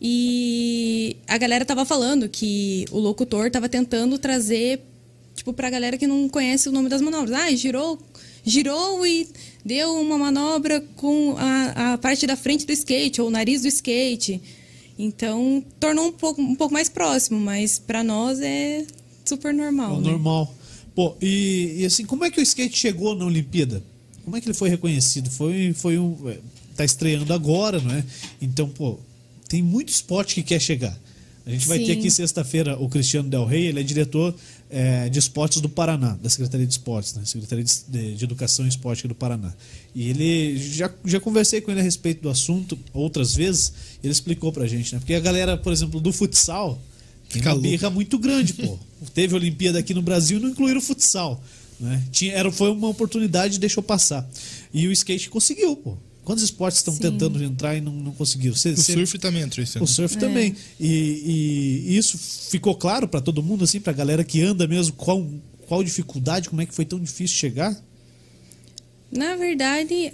e 0.00 1.16
a 1.28 1.36
galera 1.36 1.64
tava 1.64 1.84
falando 1.84 2.28
que 2.28 2.86
o 2.90 2.98
locutor 2.98 3.50
tava 3.50 3.68
tentando 3.68 4.18
trazer 4.18 4.80
tipo 5.34 5.52
pra 5.52 5.68
galera 5.70 5.96
que 5.98 6.06
não 6.06 6.28
conhece 6.28 6.68
o 6.68 6.72
nome 6.72 6.88
das 6.88 7.00
manobras. 7.02 7.32
Ah, 7.38 7.50
girou, 7.54 7.98
girou 8.44 9.06
e 9.06 9.28
deu 9.64 9.94
uma 10.00 10.16
manobra 10.18 10.80
com 10.96 11.34
a, 11.38 11.92
a 11.94 11.98
parte 11.98 12.26
da 12.26 12.36
frente 12.36 12.66
do 12.66 12.72
skate 12.72 13.20
ou 13.20 13.28
o 13.28 13.30
nariz 13.30 13.62
do 13.62 13.68
skate. 13.68 14.40
Então, 14.98 15.64
tornou 15.78 16.08
um 16.08 16.12
pouco, 16.12 16.42
um 16.42 16.54
pouco 16.54 16.72
mais 16.74 16.88
próximo, 16.88 17.38
mas 17.40 17.78
pra 17.78 18.02
nós 18.04 18.38
é 18.40 18.84
super 19.24 19.50
É 19.50 19.56
normal. 19.56 19.96
o 19.96 20.00
né? 20.00 20.10
normal. 20.10 20.54
Pô, 20.94 21.14
e, 21.22 21.76
e 21.78 21.86
assim, 21.86 22.04
como 22.04 22.24
é 22.24 22.30
que 22.30 22.38
o 22.40 22.42
skate 22.42 22.76
chegou 22.76 23.14
na 23.14 23.24
Olimpíada? 23.24 23.82
Como 24.24 24.36
é 24.36 24.40
que 24.40 24.46
ele 24.46 24.54
foi 24.54 24.68
reconhecido? 24.68 25.30
Foi, 25.30 25.72
foi 25.72 25.98
um. 25.98 26.16
é, 26.28 26.38
Tá 26.76 26.84
estreando 26.84 27.32
agora, 27.32 27.80
não 27.80 27.94
é? 27.94 28.04
Então, 28.40 28.68
pô, 28.68 28.98
tem 29.50 29.62
muito 29.62 29.88
esporte 29.90 30.36
que 30.36 30.42
quer 30.44 30.60
chegar. 30.60 30.96
A 31.44 31.50
gente 31.50 31.66
vai 31.66 31.78
ter 31.80 31.86
Sim. 31.86 31.92
aqui 31.92 32.10
sexta-feira 32.10 32.78
o 32.78 32.88
Cristiano 32.88 33.28
Del 33.28 33.44
Rey, 33.44 33.66
ele 33.66 33.80
é 33.80 33.82
diretor 33.82 34.32
é, 34.70 35.08
de 35.08 35.18
esportes 35.18 35.60
do 35.60 35.68
Paraná, 35.68 36.16
da 36.22 36.30
Secretaria 36.30 36.64
de 36.66 36.72
Esportes, 36.72 37.14
né? 37.14 37.22
Secretaria 37.24 37.64
de, 37.64 37.72
de- 37.88 38.14
de 38.14 38.24
Educação 38.24 38.64
e 38.64 38.68
Esporte 38.68 39.00
aqui 39.00 39.08
do 39.08 39.14
Paraná. 39.14 39.52
E 39.94 40.08
ele 40.08 40.56
já, 40.58 40.88
já 41.04 41.18
conversei 41.18 41.60
com 41.60 41.70
ele 41.72 41.80
a 41.80 41.82
respeito 41.82 42.22
do 42.22 42.28
assunto 42.28 42.78
outras 42.94 43.34
vezes, 43.34 43.72
ele 44.04 44.12
explicou 44.12 44.52
pra 44.52 44.66
gente, 44.68 44.92
né? 44.94 45.00
Porque 45.00 45.14
a 45.14 45.18
galera, 45.20 45.56
por 45.56 45.72
exemplo, 45.72 45.98
do 45.98 46.12
futsal, 46.12 46.80
tem 47.28 47.40
Fica 47.42 47.52
uma 47.54 47.60
birra 47.60 47.90
muito 47.90 48.16
grande, 48.18 48.52
pô. 48.54 48.78
Teve 49.12 49.34
Olimpíada 49.34 49.78
aqui 49.80 49.92
no 49.94 50.02
Brasil 50.02 50.38
e 50.38 50.42
não 50.42 50.50
incluíram 50.50 50.78
o 50.78 50.82
futsal. 50.82 51.42
Né? 51.80 52.00
Tinha, 52.12 52.32
era, 52.34 52.52
foi 52.52 52.70
uma 52.70 52.88
oportunidade 52.88 53.56
e 53.56 53.58
deixou 53.58 53.82
passar. 53.82 54.28
E 54.72 54.86
o 54.86 54.92
skate 54.92 55.28
conseguiu, 55.30 55.74
pô. 55.74 55.96
Quantos 56.30 56.44
esportes 56.44 56.78
estão 56.78 56.94
Sim. 56.94 57.00
tentando 57.00 57.42
entrar 57.42 57.76
e 57.76 57.80
não, 57.80 57.92
não 57.92 58.12
conseguiram? 58.12 58.54
Você- 58.54 58.70
O 58.70 58.76
você- 58.76 58.92
surf 58.92 59.18
também 59.18 59.42
entrou 59.42 59.66
ano. 59.74 59.84
o 59.84 59.86
surf 59.88 60.16
É. 60.16 60.20
também. 60.20 60.54
E, 60.78 61.84
e 61.88 61.96
isso 61.96 62.16
ficou 62.16 62.76
claro 62.76 63.08
para 63.08 63.20
todo 63.20 63.42
mundo, 63.42 63.64
assim, 63.64 63.80
pra 63.80 63.92
galera 63.92 64.22
que 64.22 64.40
anda 64.40 64.68
mesmo, 64.68 64.92
qual, 64.92 65.26
qual 65.66 65.82
dificuldade, 65.82 66.48
como 66.48 66.62
é 66.62 66.66
que 66.66 66.72
foi 66.74 66.84
tão 66.84 67.00
difícil 67.00 67.36
chegar? 67.36 67.76
Na 69.10 69.34
verdade, 69.34 70.12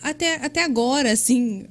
até, 0.00 0.36
até 0.36 0.62
agora, 0.62 1.10
assim, 1.10 1.64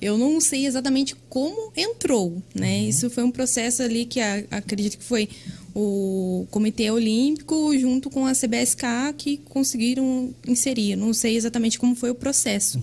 eu 0.00 0.16
não 0.16 0.40
sei 0.40 0.64
exatamente 0.64 1.14
como 1.28 1.70
entrou, 1.76 2.42
né? 2.54 2.78
Isso 2.84 3.10
foi 3.10 3.24
um 3.24 3.30
processo 3.30 3.82
ali 3.82 4.06
que 4.06 4.20
a- 4.20 4.42
acredito 4.52 4.96
que 4.96 5.04
foi 5.04 5.28
o 5.74 6.46
Comitê 6.50 6.90
Olímpico 6.90 7.76
junto 7.78 8.08
com 8.08 8.24
a 8.24 8.32
CBSK 8.32 9.12
que 9.18 9.36
conseguiram 9.36 10.32
inserir. 10.46 10.96
Não 10.96 11.12
sei 11.12 11.36
exatamente 11.36 11.78
como 11.78 11.94
foi 11.94 12.08
o 12.10 12.14
processo. 12.14 12.80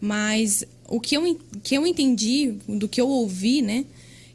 Mas 0.00 0.64
o 0.88 1.00
que 1.00 1.16
eu, 1.16 1.38
que 1.62 1.74
eu 1.76 1.86
entendi, 1.86 2.54
do 2.68 2.88
que 2.88 3.00
eu 3.00 3.08
ouvi, 3.08 3.62
né? 3.62 3.84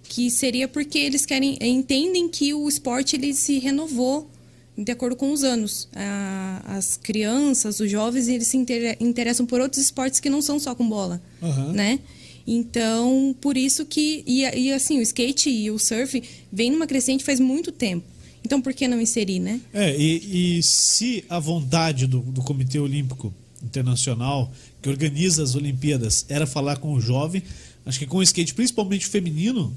Que 0.03 0.29
seria 0.29 0.67
porque 0.67 0.98
eles 1.00 1.25
querem, 1.25 1.58
entendem 1.62 2.27
que 2.29 2.53
o 2.53 2.67
esporte 2.67 3.15
ele 3.15 3.34
se 3.34 3.60
renovou 3.60 4.29
de 4.77 4.91
acordo 4.91 5.15
com 5.15 5.32
os 5.32 5.43
anos. 5.43 5.88
A- 5.96 6.62
as 6.77 6.98
crianças, 6.98 7.79
os 7.79 7.89
jovens, 7.89 8.27
eles 8.27 8.48
se 8.48 8.58
inter- 8.58 8.98
interessam 9.00 9.46
por 9.46 9.62
outros 9.62 9.82
esportes 9.82 10.20
que 10.20 10.29
não 10.29 10.41
são 10.41 10.60
só 10.60 10.75
com 10.75 10.88
bola, 10.88 11.22
Aham. 11.41 11.72
né? 11.74 12.00
Então, 12.46 13.34
por 13.39 13.55
isso 13.55 13.86
que... 13.86 14.24
E, 14.27 14.41
e, 14.41 14.74
assim, 14.74 15.00
o 15.00 15.01
skate 15.01 15.50
e 15.50 15.72
o 15.72 15.79
surf 15.79 16.22
vem 16.51 16.72
numa 16.72 16.86
crescente 16.86 17.24
faz 17.24 17.39
muito 17.39 17.72
tempo. 17.72 18.05
Então, 18.46 18.62
por 18.62 18.74
que 18.74 18.86
não 18.88 19.00
inserir, 19.00 19.39
né? 19.39 19.62
É, 19.74 19.96
e, 19.98 20.58
e 20.58 20.63
se 20.63 21.24
a 21.29 21.39
vontade 21.39 22.05
do, 22.05 22.20
do 22.20 22.41
Comitê 22.41 22.77
Olímpico 22.77 23.34
Internacional, 23.63 24.51
que 24.82 24.89
organiza 24.89 25.41
as 25.43 25.55
Olimpíadas, 25.55 26.25
era 26.27 26.46
falar 26.46 26.77
com 26.77 26.93
o 26.93 27.01
jovem, 27.01 27.41
acho 27.86 28.00
que 28.00 28.05
com 28.05 28.17
o 28.17 28.24
skate, 28.24 28.53
principalmente 28.53 29.05
feminino, 29.05 29.74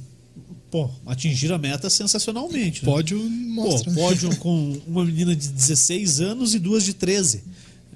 pô, 0.71 0.91
atingir 1.07 1.53
a 1.53 1.59
meta 1.59 1.89
sensacionalmente. 1.89 2.85
né? 2.85 2.91
Pódio 2.91 3.19
mostra. 3.19 3.93
Pô, 3.93 4.01
pódio 4.01 4.37
com 4.39 4.81
uma 4.87 5.05
menina 5.05 5.35
de 5.35 5.49
16 5.49 6.21
anos 6.21 6.55
e 6.55 6.59
duas 6.59 6.85
de 6.85 6.95
13. 6.95 7.45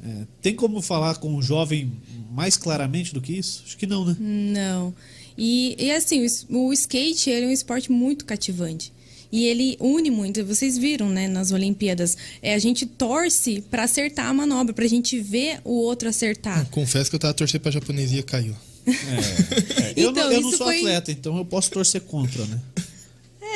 É, 0.02 0.26
tem 0.40 0.54
como 0.54 0.80
falar 0.80 1.16
com 1.16 1.34
o 1.34 1.42
jovem 1.42 1.92
mais 2.30 2.56
claramente 2.56 3.12
do 3.12 3.20
que 3.20 3.34
isso? 3.34 3.62
Acho 3.66 3.76
que 3.76 3.86
não, 3.86 4.04
né? 4.04 4.16
Não. 4.18 4.94
E, 5.36 5.76
e 5.78 5.90
assim, 5.90 6.26
o, 6.48 6.68
o 6.68 6.72
skate 6.72 7.28
ele 7.28 7.46
é 7.46 7.48
um 7.48 7.52
esporte 7.52 7.90
muito 7.90 8.24
cativante. 8.24 8.92
E 9.32 9.44
ele 9.46 9.76
une 9.80 10.10
muito. 10.10 10.44
Vocês 10.44 10.76
viram, 10.76 11.08
né, 11.08 11.28
nas 11.28 11.52
Olimpíadas. 11.52 12.16
É, 12.42 12.54
a 12.54 12.58
gente 12.58 12.84
torce 12.86 13.62
pra 13.70 13.84
acertar 13.84 14.26
a 14.26 14.34
manobra, 14.34 14.74
pra 14.74 14.86
gente 14.88 15.18
ver 15.20 15.60
o 15.64 15.72
outro 15.72 16.08
acertar. 16.08 16.66
Confesso 16.70 17.08
que 17.10 17.16
eu 17.16 17.20
tava 17.20 17.34
torcendo 17.34 17.60
pra 17.60 17.70
japonesia 17.70 18.22
caiu. 18.22 18.54
É, 18.86 19.92
eu, 19.96 20.10
Então, 20.10 20.24
não, 20.24 20.32
eu 20.32 20.40
não 20.40 20.50
sou 20.50 20.66
foi- 20.66 20.78
atleta, 20.78 21.12
então 21.12 21.36
eu 21.36 21.44
posso 21.44 21.70
torcer 21.70 22.00
contra, 22.00 22.44
né? 22.46 22.60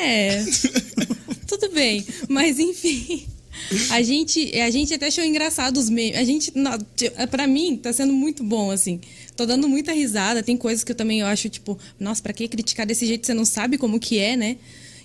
É. 0.01 0.45
Tudo 1.47 1.71
bem. 1.73 2.05
Mas 2.29 2.59
enfim. 2.59 3.27
A 3.91 4.03
gente, 4.03 4.53
a 4.61 4.71
gente 4.71 4.93
até 4.93 5.07
achou 5.07 5.25
engraçado 5.25 5.77
os 5.79 5.89
memes. 5.89 6.17
A 6.19 6.25
gente, 6.25 6.53
não, 6.57 6.77
ti- 6.97 7.11
pra 7.31 7.47
mim, 7.47 7.77
tá 7.77 7.93
sendo 7.93 8.13
muito 8.13 8.43
bom, 8.43 8.71
assim. 8.71 9.01
Tô 9.37 9.47
dando 9.47 9.69
muita 9.69 9.93
risada. 9.93 10.43
Tem 10.43 10.57
coisas 10.57 10.83
que 10.85 10.93
eu 10.93 10.97
também 10.97 11.21
eu 11.21 11.27
acho, 11.27 11.49
tipo, 11.49 11.79
nossa, 11.99 12.21
pra 12.23 12.33
que 12.33 12.47
criticar 12.49 12.85
desse 12.87 13.07
jeito? 13.07 13.27
Você 13.27 13.35
não 13.35 13.45
sabe 13.45 13.79
como 13.79 13.99
que 14.01 14.19
é, 14.19 14.37
né? 14.37 14.57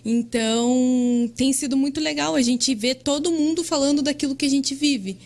Então, 0.05 1.29
tem 1.35 1.51
sido 1.53 1.75
muito 1.77 1.99
legal 1.99 2.35
a 2.35 2.41
gente 2.41 2.73
ver 2.75 2.95
todo 2.95 3.31
mundo 3.31 3.63
falando 3.63 4.01
daquilo 4.01 4.35
que 4.35 4.45
a 4.45 4.49
gente 4.49 4.73
vive. 4.75 5.17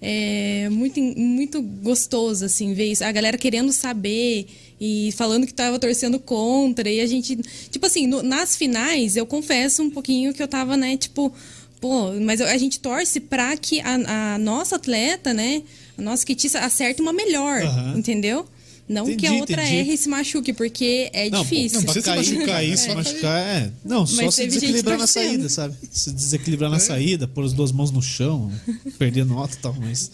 É 0.00 0.68
muito, 0.70 1.00
muito 1.00 1.62
gostoso, 1.62 2.44
assim, 2.44 2.74
ver 2.74 2.92
isso. 2.92 3.02
A 3.02 3.10
galera 3.10 3.38
querendo 3.38 3.72
saber 3.72 4.46
e 4.80 5.10
falando 5.16 5.46
que 5.46 5.54
tava 5.54 5.78
torcendo 5.78 6.18
contra. 6.18 6.88
E 6.90 7.00
a 7.00 7.06
gente. 7.06 7.36
Tipo 7.70 7.86
assim, 7.86 8.06
no- 8.06 8.22
nas 8.22 8.56
finais, 8.56 9.16
eu 9.16 9.24
confesso 9.24 9.82
um 9.82 9.88
pouquinho 9.90 10.34
que 10.34 10.42
eu 10.42 10.48
tava, 10.48 10.76
né, 10.76 10.96
tipo. 10.96 11.32
Pô, 11.80 12.12
mas 12.20 12.40
a 12.40 12.56
gente 12.56 12.80
torce 12.80 13.20
pra 13.20 13.54
que 13.56 13.80
a, 13.80 14.34
a 14.34 14.38
nossa 14.38 14.76
atleta, 14.76 15.32
né, 15.34 15.62
a 15.96 16.02
nossa 16.02 16.24
kitista 16.24 16.58
acerte 16.60 17.02
uma 17.02 17.12
melhor, 17.12 17.62
Aham. 17.62 17.98
entendeu? 17.98 18.46
Não 18.88 19.04
que 19.04 19.10
a 19.10 19.14
Entendi, 19.30 19.40
outra 19.40 19.62
entendi. 19.64 19.76
erre 19.78 19.92
e 19.94 19.98
se 19.98 20.08
machuque, 20.08 20.52
porque 20.52 21.10
é 21.12 21.28
Não, 21.28 21.42
difícil. 21.42 21.78
Não, 21.80 21.84
precisa 21.84 22.04
cair, 22.04 22.24
se 22.24 22.32
machucar, 22.34 22.54
cair, 22.54 22.72
é 22.72 22.76
se 22.76 22.86
só 22.86 22.94
machucar, 22.94 23.38
é. 23.40 23.72
Não, 23.84 24.06
só 24.06 24.22
Mas 24.22 24.34
se 24.34 24.46
desequilibrar 24.46 24.98
na 24.98 25.06
saída, 25.08 25.48
sabe? 25.48 25.74
Se 25.90 26.12
desequilibrar 26.12 26.70
na 26.70 26.78
saída, 26.78 27.26
pôr 27.26 27.44
as 27.44 27.52
duas 27.52 27.72
mãos 27.72 27.90
no 27.90 28.00
chão, 28.00 28.52
perder 28.96 29.24
nota 29.24 29.56
e 29.56 29.58
tal, 29.58 29.74
mas. 29.74 30.10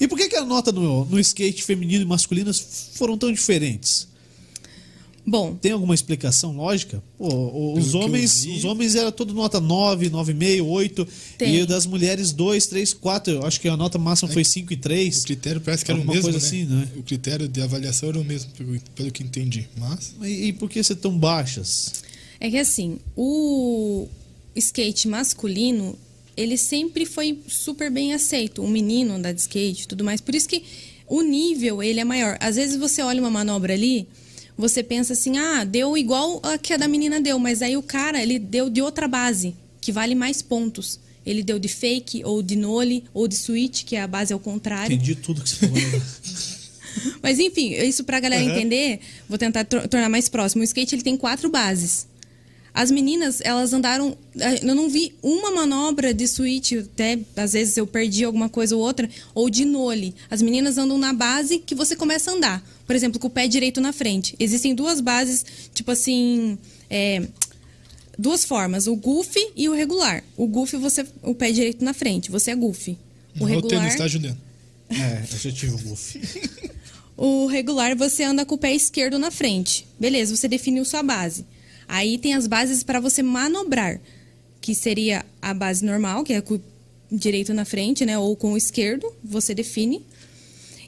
E 0.00 0.08
por 0.08 0.18
que, 0.18 0.28
que 0.28 0.36
a 0.36 0.44
nota 0.44 0.72
no, 0.72 1.04
no 1.04 1.20
skate 1.20 1.62
feminino 1.62 2.02
e 2.02 2.06
masculino 2.06 2.52
foram 2.94 3.16
tão 3.16 3.30
diferentes? 3.32 4.08
Bom, 5.26 5.56
Tem 5.56 5.72
alguma 5.72 5.92
explicação 5.94 6.56
lógica? 6.56 7.02
Pô, 7.18 7.26
o- 7.28 7.78
os 7.78 7.90
Pelo 7.90 8.04
homens, 8.04 8.46
os 8.46 8.64
homens 8.64 8.94
era 8.94 9.10
tudo 9.10 9.34
nota 9.34 9.58
9, 9.60 10.08
9,5, 10.08 10.62
8. 10.64 11.06
Tem. 11.36 11.56
E 11.56 11.62
o 11.62 11.66
das 11.66 11.84
mulheres 11.84 12.30
2, 12.32 12.66
3, 12.68 12.92
4. 12.94 13.32
Eu 13.34 13.44
acho 13.44 13.60
que 13.60 13.66
a 13.68 13.76
nota 13.76 13.98
máxima 13.98 14.30
foi 14.30 14.44
5 14.44 14.72
e 14.72 14.76
O 14.76 14.78
3. 14.78 15.24
critério 15.24 15.60
parece 15.60 15.84
que 15.84 15.90
era 15.90 16.00
o 16.00 16.04
mesmo, 16.06 16.22
coisa 16.22 16.38
né? 16.38 16.44
assim, 16.46 16.64
né? 16.64 16.88
O 16.96 17.02
critério 17.02 17.48
de 17.48 17.60
avaliação 17.60 18.08
era 18.10 18.20
o 18.20 18.24
mesmo, 18.24 18.52
pelo, 18.52 18.80
pelo 18.94 19.10
que 19.10 19.24
entendi. 19.24 19.66
Mas, 19.76 20.14
E, 20.22 20.46
e 20.46 20.52
por 20.52 20.70
que 20.70 20.80
ser 20.82 20.94
tão 20.94 21.18
baixas? 21.18 22.04
É 22.38 22.48
que 22.48 22.58
assim, 22.58 22.98
o 23.16 24.06
skate 24.54 25.08
masculino, 25.08 25.98
ele 26.36 26.56
sempre 26.56 27.04
foi 27.04 27.40
super 27.48 27.90
bem 27.90 28.12
aceito. 28.14 28.62
O 28.62 28.68
menino 28.68 29.14
andar 29.14 29.32
de 29.32 29.40
skate 29.40 29.82
e 29.82 29.86
tudo 29.88 30.04
mais. 30.04 30.20
Por 30.20 30.34
isso 30.36 30.48
que 30.48 30.62
o 31.08 31.20
nível, 31.22 31.82
ele 31.82 31.98
é 31.98 32.04
maior. 32.04 32.36
Às 32.40 32.54
vezes 32.56 32.76
você 32.76 33.02
olha 33.02 33.20
uma 33.20 33.30
manobra 33.30 33.72
ali, 33.74 34.06
você 34.56 34.82
pensa 34.82 35.12
assim, 35.12 35.36
ah, 35.38 35.64
deu 35.64 35.96
igual 35.96 36.40
a 36.42 36.56
que 36.58 36.72
a 36.72 36.76
da 36.76 36.88
menina 36.88 37.20
deu. 37.20 37.38
Mas 37.38 37.62
aí 37.62 37.76
o 37.76 37.82
cara, 37.82 38.22
ele 38.22 38.38
deu 38.38 38.70
de 38.70 38.80
outra 38.80 39.06
base, 39.08 39.54
que 39.80 39.92
vale 39.92 40.14
mais 40.14 40.40
pontos. 40.42 40.98
Ele 41.24 41.42
deu 41.42 41.58
de 41.58 41.68
fake, 41.68 42.22
ou 42.24 42.40
de 42.42 42.54
nole, 42.56 43.04
ou 43.12 43.26
de 43.26 43.34
switch, 43.34 43.84
que 43.84 43.96
é 43.96 44.00
a 44.02 44.06
base 44.06 44.32
ao 44.32 44.38
contrário. 44.38 44.94
Entendi 44.94 45.14
tudo 45.16 45.42
que 45.42 45.48
você 45.48 45.56
falou. 45.56 45.76
Mas 47.22 47.38
enfim, 47.38 47.72
isso 47.74 48.04
pra 48.04 48.20
galera 48.20 48.42
Aham. 48.42 48.52
entender, 48.52 49.00
vou 49.28 49.36
tentar 49.36 49.64
tor- 49.64 49.86
tornar 49.88 50.08
mais 50.08 50.28
próximo. 50.28 50.62
O 50.62 50.64
skate 50.64 50.94
ele 50.94 51.02
tem 51.02 51.16
quatro 51.16 51.50
bases. 51.50 52.06
As 52.78 52.90
meninas, 52.90 53.40
elas 53.42 53.72
andaram. 53.72 54.14
eh, 54.38 54.60
Eu 54.62 54.74
não 54.74 54.90
vi 54.90 55.14
uma 55.22 55.50
manobra 55.50 56.12
de 56.12 56.28
switch, 56.28 56.72
até 56.72 57.18
às 57.34 57.54
vezes 57.54 57.74
eu 57.78 57.86
perdi 57.86 58.22
alguma 58.22 58.50
coisa 58.50 58.76
ou 58.76 58.82
outra, 58.82 59.08
ou 59.34 59.48
de 59.48 59.64
nole. 59.64 60.14
As 60.30 60.42
meninas 60.42 60.76
andam 60.76 60.98
na 60.98 61.14
base 61.14 61.58
que 61.58 61.74
você 61.74 61.96
começa 61.96 62.30
a 62.30 62.34
andar. 62.34 62.62
Por 62.86 62.94
exemplo, 62.94 63.18
com 63.18 63.28
o 63.28 63.30
pé 63.30 63.48
direito 63.48 63.80
na 63.80 63.94
frente. 63.94 64.36
Existem 64.38 64.74
duas 64.74 65.00
bases, 65.00 65.42
tipo 65.74 65.90
assim. 65.90 66.58
é, 66.90 67.26
duas 68.18 68.44
formas, 68.44 68.86
o 68.86 68.94
goofy 68.94 69.52
e 69.56 69.70
o 69.70 69.72
regular. 69.74 70.22
O 70.36 70.46
goofy, 70.46 70.76
você, 70.76 71.06
o 71.22 71.34
pé 71.34 71.50
direito 71.52 71.82
na 71.82 71.94
frente, 71.94 72.30
você 72.30 72.50
é 72.50 72.54
goofy. 72.54 72.98
O 73.40 73.44
o 73.44 73.46
regular. 73.46 73.80
tênis, 73.80 73.96
tá, 73.96 74.06
Juliano? 74.06 74.36
É, 74.90 75.22
eu 75.32 75.38
já 75.38 75.50
tive 75.50 75.72
um 75.74 75.78
buff. 75.78 76.20
O 77.16 77.46
regular 77.46 77.96
você 77.96 78.22
anda 78.24 78.44
com 78.44 78.54
o 78.54 78.58
pé 78.58 78.74
esquerdo 78.74 79.18
na 79.18 79.30
frente. 79.30 79.86
Beleza, 79.98 80.36
você 80.36 80.46
definiu 80.46 80.84
sua 80.84 81.02
base. 81.02 81.44
Aí 81.88 82.18
tem 82.18 82.34
as 82.34 82.46
bases 82.46 82.82
para 82.82 83.00
você 83.00 83.22
manobrar, 83.22 84.00
que 84.60 84.74
seria 84.74 85.24
a 85.40 85.54
base 85.54 85.84
normal, 85.84 86.24
que 86.24 86.32
é 86.32 86.40
com 86.40 86.54
o 86.54 86.62
direito 87.10 87.54
na 87.54 87.64
frente, 87.64 88.04
né, 88.04 88.18
ou 88.18 88.34
com 88.34 88.52
o 88.52 88.56
esquerdo, 88.56 89.12
você 89.22 89.54
define. 89.54 90.02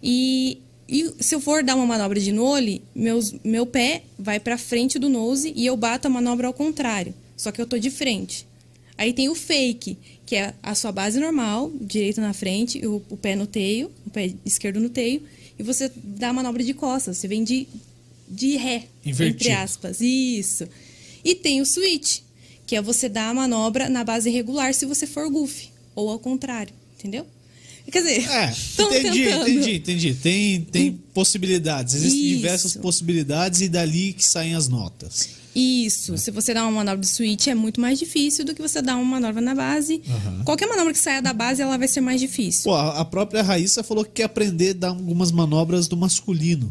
E, 0.02 0.59
e 0.88 1.14
se 1.21 1.35
eu 1.35 1.40
for 1.40 1.62
dar 1.62 1.76
uma 1.76 1.87
manobra 1.87 2.19
de 2.19 2.33
nole, 2.33 2.83
meus, 2.95 3.35
meu 3.45 3.67
pé 3.67 4.02
vai 4.19 4.40
para 4.40 4.59
frente 4.59 4.99
do 4.99 5.09
nose 5.09 5.52
e 5.55 5.64
eu 5.67 5.76
bato 5.76 6.09
a 6.09 6.11
manobra 6.11 6.47
ao 6.47 6.52
contrário, 6.52 7.14
só 7.37 7.52
que 7.52 7.61
eu 7.61 7.67
tô 7.67 7.78
de 7.78 7.90
frente. 7.90 8.47
Aí 8.97 9.12
tem 9.12 9.28
o 9.28 9.35
fake, 9.35 9.97
que 10.26 10.35
é 10.35 10.52
a 10.61 10.75
sua 10.75 10.90
base 10.90 11.21
normal, 11.21 11.71
direito 11.81 12.21
na 12.21 12.33
frente, 12.33 12.85
o, 12.85 13.00
o 13.09 13.17
pé 13.17 13.37
no 13.37 13.47
teio, 13.47 13.93
o 14.05 14.11
pé 14.11 14.35
esquerdo 14.45 14.81
no 14.81 14.88
teio, 14.88 15.23
e 15.57 15.62
você 15.62 15.90
dá 15.95 16.31
a 16.31 16.33
manobra 16.33 16.64
de 16.64 16.75
costas, 16.75 17.17
você 17.17 17.28
vem 17.28 17.45
de, 17.45 17.69
de 18.28 18.57
ré, 18.57 18.87
Invertido. 19.07 19.50
entre 19.50 19.52
aspas. 19.52 20.00
Isso. 20.00 20.69
E 21.28 21.35
tem 21.35 21.61
o 21.61 21.66
switch, 21.66 22.20
que 22.66 22.75
é 22.75 22.80
você 22.80 23.06
dar 23.06 23.28
a 23.28 23.35
manobra 23.35 23.87
na 23.90 24.02
base 24.02 24.30
regular 24.30 24.73
se 24.73 24.87
você 24.87 25.06
for 25.06 25.28
goofy, 25.30 25.68
ou 25.94 26.08
ao 26.08 26.18
contrário, 26.18 26.73
entendeu? 26.99 27.26
Quer 27.92 28.00
dizer, 28.02 28.30
É, 28.30 28.44
entendi, 28.82 29.25
tentando. 29.25 29.49
entendi, 29.50 29.75
entendi. 29.76 30.14
Tem, 30.14 30.61
tem 30.62 30.92
possibilidades. 31.12 31.94
Existem 31.94 32.20
Isso. 32.20 32.37
diversas 32.37 32.76
possibilidades 32.76 33.61
e 33.61 33.68
dali 33.68 34.12
que 34.14 34.25
saem 34.26 34.54
as 34.54 34.68
notas. 34.68 35.28
Isso. 35.54 36.16
Se 36.16 36.30
você 36.30 36.54
dá 36.54 36.62
uma 36.62 36.70
manobra 36.70 37.00
de 37.00 37.06
switch, 37.08 37.47
é 37.49 37.54
muito 37.54 37.78
mais 37.80 37.99
difícil 37.99 38.44
do 38.44 38.54
que 38.54 38.61
você 38.62 38.80
dar 38.80 38.97
uma 38.97 39.04
manobra 39.04 39.40
na 39.42 39.54
base. 39.54 40.02
Aham. 40.08 40.44
Qualquer 40.44 40.66
manobra 40.66 40.92
que 40.92 40.99
saia 40.99 41.20
da 41.20 41.32
base, 41.32 41.61
ela 41.62 41.76
vai 41.76 41.88
ser 41.88 42.00
mais 42.00 42.20
difícil. 42.20 42.64
Pô, 42.64 42.75
a 42.75 43.00
a 43.00 43.04
própria 43.04 43.42
Raíssa 43.42 43.82
falou 43.82 44.04
que 44.04 44.12
quer 44.12 44.25
aprender 44.25 44.70
a 44.70 44.75
dar 44.75 44.88
algumas 44.88 45.30
manobras 45.32 45.88
do 45.88 45.97
masculino. 45.97 46.70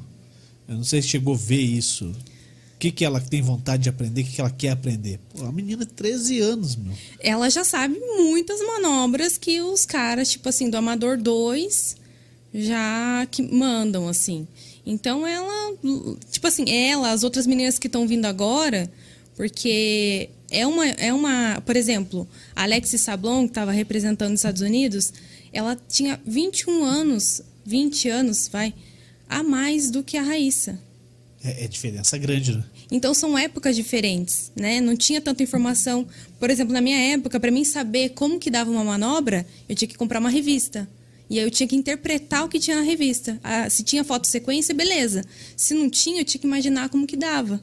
Eu 0.68 0.76
não 0.78 0.84
sei 0.84 1.02
se 1.02 1.08
chegou 1.10 1.34
a 1.34 1.38
ver 1.38 1.62
isso. 1.62 2.12
O 2.78 2.80
que, 2.80 2.92
que 2.92 3.04
ela 3.04 3.20
tem 3.20 3.42
vontade 3.42 3.84
de 3.84 3.90
aprender, 3.90 4.22
o 4.22 4.24
que, 4.24 4.34
que 4.34 4.40
ela 4.40 4.52
quer 4.52 4.70
aprender. 4.70 5.20
Pô, 5.34 5.46
a 5.46 5.52
menina 5.52 5.84
de 5.84 5.92
13 5.92 6.40
anos, 6.42 6.76
meu. 6.76 6.94
Ela 7.20 7.50
já 7.50 7.64
sabe 7.64 8.00
muitas 8.00 8.62
manobras 8.62 9.36
que 9.36 9.60
os 9.62 9.84
caras, 9.84 10.30
tipo 10.30 10.48
assim, 10.48 10.70
do 10.70 10.78
Amador 10.78 11.18
2, 11.18 11.98
já 12.54 13.28
que 13.32 13.42
mandam, 13.42 14.08
assim. 14.08 14.48
Então 14.86 15.26
ela, 15.26 15.76
tipo 16.32 16.46
assim, 16.46 16.70
ela, 16.70 17.10
as 17.10 17.24
outras 17.24 17.48
meninas 17.48 17.80
que 17.80 17.88
estão 17.88 18.08
vindo 18.08 18.26
agora, 18.26 18.88
porque 19.36 20.30
é 20.52 20.68
uma, 20.68 20.86
é 20.86 21.12
uma, 21.12 21.60
por 21.66 21.76
exemplo, 21.76 22.28
a 22.56 22.62
Alexis 22.62 23.02
Sablon, 23.02 23.46
que 23.46 23.52
estava 23.52 23.72
representando 23.72 24.34
os 24.34 24.40
Estados 24.40 24.62
Unidos, 24.62 25.12
ela 25.52 25.76
tinha 25.90 26.22
21 26.24 26.84
anos, 26.84 27.42
20 27.66 28.08
anos, 28.08 28.48
vai, 28.48 28.72
a 29.28 29.42
mais 29.42 29.90
do 29.90 30.04
que 30.04 30.16
a 30.16 30.22
Raíssa. 30.22 30.80
É, 31.44 31.66
é 31.66 31.68
diferença 31.68 32.18
grande, 32.18 32.56
né? 32.56 32.64
Então 32.92 33.14
são 33.14 33.38
épocas 33.38 33.76
diferentes, 33.76 34.52
né? 34.56 34.82
Não 34.82 34.96
tinha 34.96 35.22
tanta 35.22 35.44
informação. 35.44 36.08
Por 36.40 36.50
exemplo, 36.50 36.74
na 36.74 36.82
minha 36.82 36.98
época, 37.14 37.40
para 37.40 37.52
mim 37.52 37.64
saber 37.64 38.10
como 38.10 38.40
que 38.40 38.50
dava 38.50 38.72
uma 38.72 38.84
manobra, 38.84 39.46
eu 39.70 39.76
tinha 39.76 39.88
que 39.88 39.98
comprar 39.98 40.20
uma 40.20 40.30
revista. 40.30 40.88
E 41.30 41.38
aí 41.38 41.46
eu 41.46 41.52
tinha 41.52 41.68
que 41.68 41.76
interpretar 41.76 42.46
o 42.46 42.50
que 42.50 42.60
tinha 42.60 42.78
na 42.78 42.84
revista. 42.84 43.40
Ah, 43.44 43.70
se 43.70 43.84
tinha 43.84 44.04
foto 44.04 44.26
sequência, 44.26 44.74
beleza. 44.74 45.24
Se 45.56 45.74
não 45.74 45.90
tinha, 45.90 46.22
eu 46.22 46.26
tinha 46.26 46.40
que 46.40 46.48
imaginar 46.48 46.90
como 46.90 47.06
que 47.06 47.18
dava. 47.18 47.62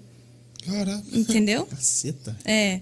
Caraca. 0.65 1.05
Entendeu? 1.13 1.67
Caceta. 1.67 2.37
É. 2.45 2.81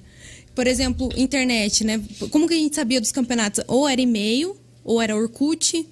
Por 0.55 0.67
exemplo, 0.67 1.09
internet, 1.17 1.85
né? 1.85 2.03
Como 2.31 2.47
que 2.47 2.55
a 2.55 2.59
gente 2.59 2.77
sabia 2.77 3.01
dos 3.01 3.13
campeonatos? 3.13 3.65
Ou 3.67 3.89
era 3.89 4.01
e-mail, 4.01 4.57
ou 4.85 5.01
era 5.01 5.17
Orkut. 5.17 5.87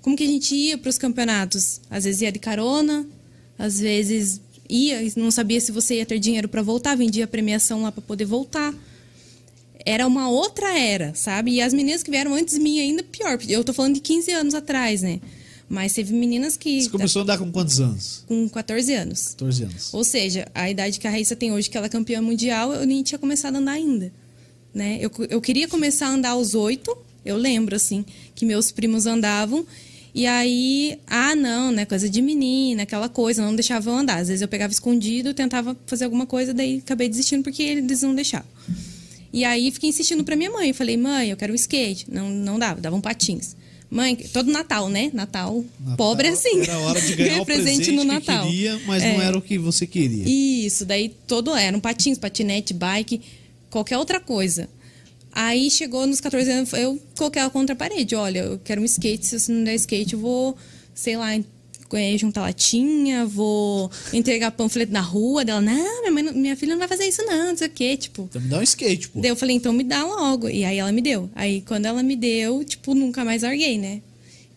Como 0.00 0.16
que 0.16 0.24
a 0.24 0.26
gente 0.26 0.54
ia 0.54 0.78
para 0.78 0.88
os 0.88 0.98
campeonatos? 0.98 1.80
Às 1.90 2.04
vezes 2.04 2.22
ia 2.22 2.32
de 2.32 2.38
carona, 2.38 3.06
às 3.60 3.78
vezes 3.78 4.40
ia 4.68 5.02
e 5.02 5.12
não 5.16 5.30
sabia 5.30 5.60
se 5.60 5.70
você 5.70 5.96
ia 5.96 6.06
ter 6.06 6.18
dinheiro 6.18 6.48
para 6.48 6.62
voltar, 6.62 6.96
vendia 6.96 7.24
a 7.24 7.28
premiação 7.28 7.82
lá 7.82 7.92
para 7.92 8.00
poder 8.00 8.24
voltar. 8.24 8.74
Era 9.84 10.06
uma 10.06 10.30
outra 10.30 10.78
era, 10.78 11.14
sabe? 11.14 11.52
E 11.52 11.60
as 11.60 11.74
meninas 11.74 12.02
que 12.02 12.10
vieram 12.10 12.34
antes 12.34 12.54
de 12.54 12.60
mim 12.60 12.80
ainda 12.80 13.02
pior. 13.02 13.38
Eu 13.46 13.62
tô 13.62 13.74
falando 13.74 13.94
de 13.94 14.00
15 14.00 14.30
anos 14.32 14.54
atrás, 14.54 15.02
né? 15.02 15.20
Mas 15.68 15.92
teve 15.92 16.14
meninas 16.14 16.56
que. 16.56 16.82
Você 16.82 16.88
começou 16.88 17.20
a 17.20 17.22
andar 17.22 17.38
com 17.38 17.52
quantos 17.52 17.80
anos? 17.80 18.24
Com 18.26 18.48
14 18.48 18.94
anos. 18.94 19.28
14 19.28 19.64
anos. 19.64 19.94
Ou 19.94 20.04
seja, 20.04 20.48
a 20.54 20.68
idade 20.70 20.98
que 20.98 21.06
a 21.06 21.10
Raíssa 21.10 21.36
tem 21.36 21.52
hoje, 21.52 21.68
que 21.68 21.76
ela 21.76 21.86
é 21.86 21.90
campeã 21.90 22.20
mundial, 22.22 22.72
eu 22.72 22.86
nem 22.86 23.02
tinha 23.02 23.18
começado 23.18 23.56
a 23.56 23.58
andar 23.58 23.72
ainda. 23.72 24.10
Né? 24.74 24.98
Eu, 25.00 25.10
eu 25.28 25.40
queria 25.40 25.68
começar 25.68 26.06
a 26.06 26.10
andar 26.10 26.30
aos 26.30 26.54
oito, 26.54 26.96
eu 27.24 27.36
lembro, 27.36 27.76
assim, 27.76 28.04
que 28.34 28.44
meus 28.46 28.72
primos 28.72 29.06
andavam. 29.06 29.66
E 30.14 30.26
aí, 30.26 30.98
ah, 31.06 31.34
não, 31.36 31.70
né? 31.70 31.84
Coisa 31.84 32.08
de 32.08 32.20
menina, 32.20 32.82
aquela 32.82 33.08
coisa, 33.08 33.42
não 33.44 33.54
deixavam 33.54 33.94
eu 33.94 34.00
andar. 34.00 34.18
Às 34.18 34.28
vezes 34.28 34.42
eu 34.42 34.48
pegava 34.48 34.72
escondido, 34.72 35.32
tentava 35.32 35.76
fazer 35.86 36.04
alguma 36.04 36.26
coisa, 36.26 36.52
daí 36.52 36.78
acabei 36.78 37.08
desistindo 37.08 37.42
porque 37.44 37.62
eles 37.62 38.02
não 38.02 38.14
deixavam. 38.14 38.48
E 39.32 39.44
aí 39.44 39.70
fiquei 39.70 39.88
insistindo 39.90 40.24
pra 40.24 40.34
minha 40.34 40.50
mãe. 40.50 40.72
Falei, 40.72 40.96
mãe, 40.96 41.30
eu 41.30 41.36
quero 41.36 41.52
um 41.52 41.56
skate. 41.56 42.06
Não, 42.10 42.28
não 42.28 42.58
dava, 42.58 42.80
davam 42.80 43.00
patins. 43.00 43.54
Mãe, 43.88 44.14
todo 44.16 44.50
Natal, 44.50 44.88
né? 44.88 45.10
Natal, 45.12 45.64
Natal 45.80 45.96
pobre 45.96 46.28
assim. 46.28 46.60
Era 46.62 46.78
hora 46.78 47.00
de 47.00 47.14
ganhar 47.14 47.40
o 47.42 47.46
presente 47.46 47.90
no 47.92 48.02
que 48.02 48.08
Natal. 48.08 48.46
queria, 48.46 48.80
mas 48.86 49.02
É. 49.02 49.12
não 49.12 49.22
era 49.22 49.36
o 49.38 49.42
que 49.42 49.58
você 49.58 49.86
queria. 49.86 50.24
Isso, 50.26 50.84
daí 50.84 51.08
todo 51.26 51.54
eram 51.56 51.78
patins, 51.80 52.16
patinete, 52.18 52.72
bike, 52.74 53.20
qualquer 53.68 53.98
outra 53.98 54.20
coisa. 54.20 54.68
Aí 55.32 55.70
chegou 55.70 56.06
nos 56.06 56.20
14 56.20 56.50
anos, 56.50 56.72
eu 56.72 57.00
coloquei 57.16 57.40
ela 57.40 57.50
contra 57.50 57.72
a 57.74 57.76
parede. 57.76 58.14
Olha, 58.14 58.40
eu 58.40 58.58
quero 58.62 58.80
um 58.80 58.84
skate, 58.84 59.26
se 59.26 59.38
você 59.38 59.52
não 59.52 59.64
der 59.64 59.74
skate, 59.76 60.14
eu 60.14 60.18
vou, 60.20 60.56
sei 60.94 61.16
lá, 61.16 61.34
eh, 61.34 62.18
juntar 62.18 62.42
latinha, 62.42 63.26
vou 63.26 63.90
entregar 64.12 64.50
panfleto 64.52 64.92
na 64.92 65.00
rua 65.00 65.44
dela. 65.44 65.60
Não, 65.60 66.00
minha, 66.02 66.10
mãe 66.12 66.22
não- 66.22 66.32
minha 66.32 66.56
filha 66.56 66.72
não 66.72 66.78
vai 66.78 66.88
fazer 66.88 67.04
isso, 67.06 67.22
não, 67.24 67.48
não 67.50 67.56
sei 67.56 67.68
o 67.68 67.70
quê. 67.70 67.96
Tipo, 67.96 68.22
Então 68.30 68.40
me 68.42 68.48
dá 68.48 68.58
um 68.58 68.62
skate, 68.62 69.08
pô. 69.08 69.20
Daí 69.20 69.30
eu 69.30 69.36
falei, 69.36 69.56
então 69.56 69.72
me 69.72 69.84
dá 69.84 70.04
logo. 70.04 70.48
E 70.48 70.64
aí 70.64 70.78
ela 70.78 70.92
me 70.92 71.00
deu. 71.02 71.28
Aí 71.34 71.60
quando 71.62 71.86
ela 71.86 72.02
me 72.02 72.16
deu, 72.16 72.62
tipo, 72.64 72.94
nunca 72.94 73.24
mais 73.24 73.42
larguei, 73.42 73.78
né? 73.78 74.02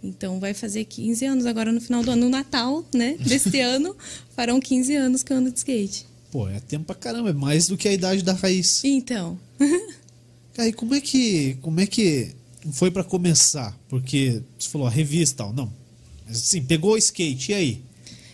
Então 0.03 0.39
vai 0.39 0.53
fazer 0.53 0.83
15 0.85 1.23
anos 1.25 1.45
agora 1.45 1.71
no 1.71 1.79
final 1.79 2.03
do 2.03 2.11
ano, 2.11 2.23
no 2.25 2.29
Natal, 2.29 2.83
né? 2.93 3.15
Deste 3.25 3.59
ano, 3.61 3.95
farão 4.35 4.59
15 4.59 4.93
anos 4.95 5.23
que 5.23 5.31
eu 5.31 5.37
ando 5.37 5.49
de 5.49 5.57
skate. 5.59 6.05
Pô, 6.31 6.47
é 6.49 6.59
tempo 6.59 6.85
pra 6.85 6.95
caramba, 6.95 7.29
é 7.29 7.33
mais 7.33 7.67
do 7.67 7.77
que 7.77 7.87
a 7.87 7.93
idade 7.93 8.21
da 8.23 8.33
raiz. 8.33 8.83
Então, 8.83 9.39
E 10.57 10.72
como 10.74 10.93
é 10.93 11.01
que, 11.01 11.57
como 11.62 11.79
é 11.79 11.88
que 11.88 12.31
foi 12.72 12.91
pra 12.91 13.03
começar? 13.03 13.77
Porque 13.89 14.41
você 14.58 14.69
falou, 14.69 14.88
a 14.88 14.89
revista 14.89 15.36
e 15.36 15.38
tal, 15.38 15.54
não. 15.54 15.73
Mas 16.25 16.38
assim, 16.38 16.62
pegou 16.62 16.93
o 16.93 16.97
skate, 16.97 17.51
e 17.51 17.56
aí? 17.56 17.82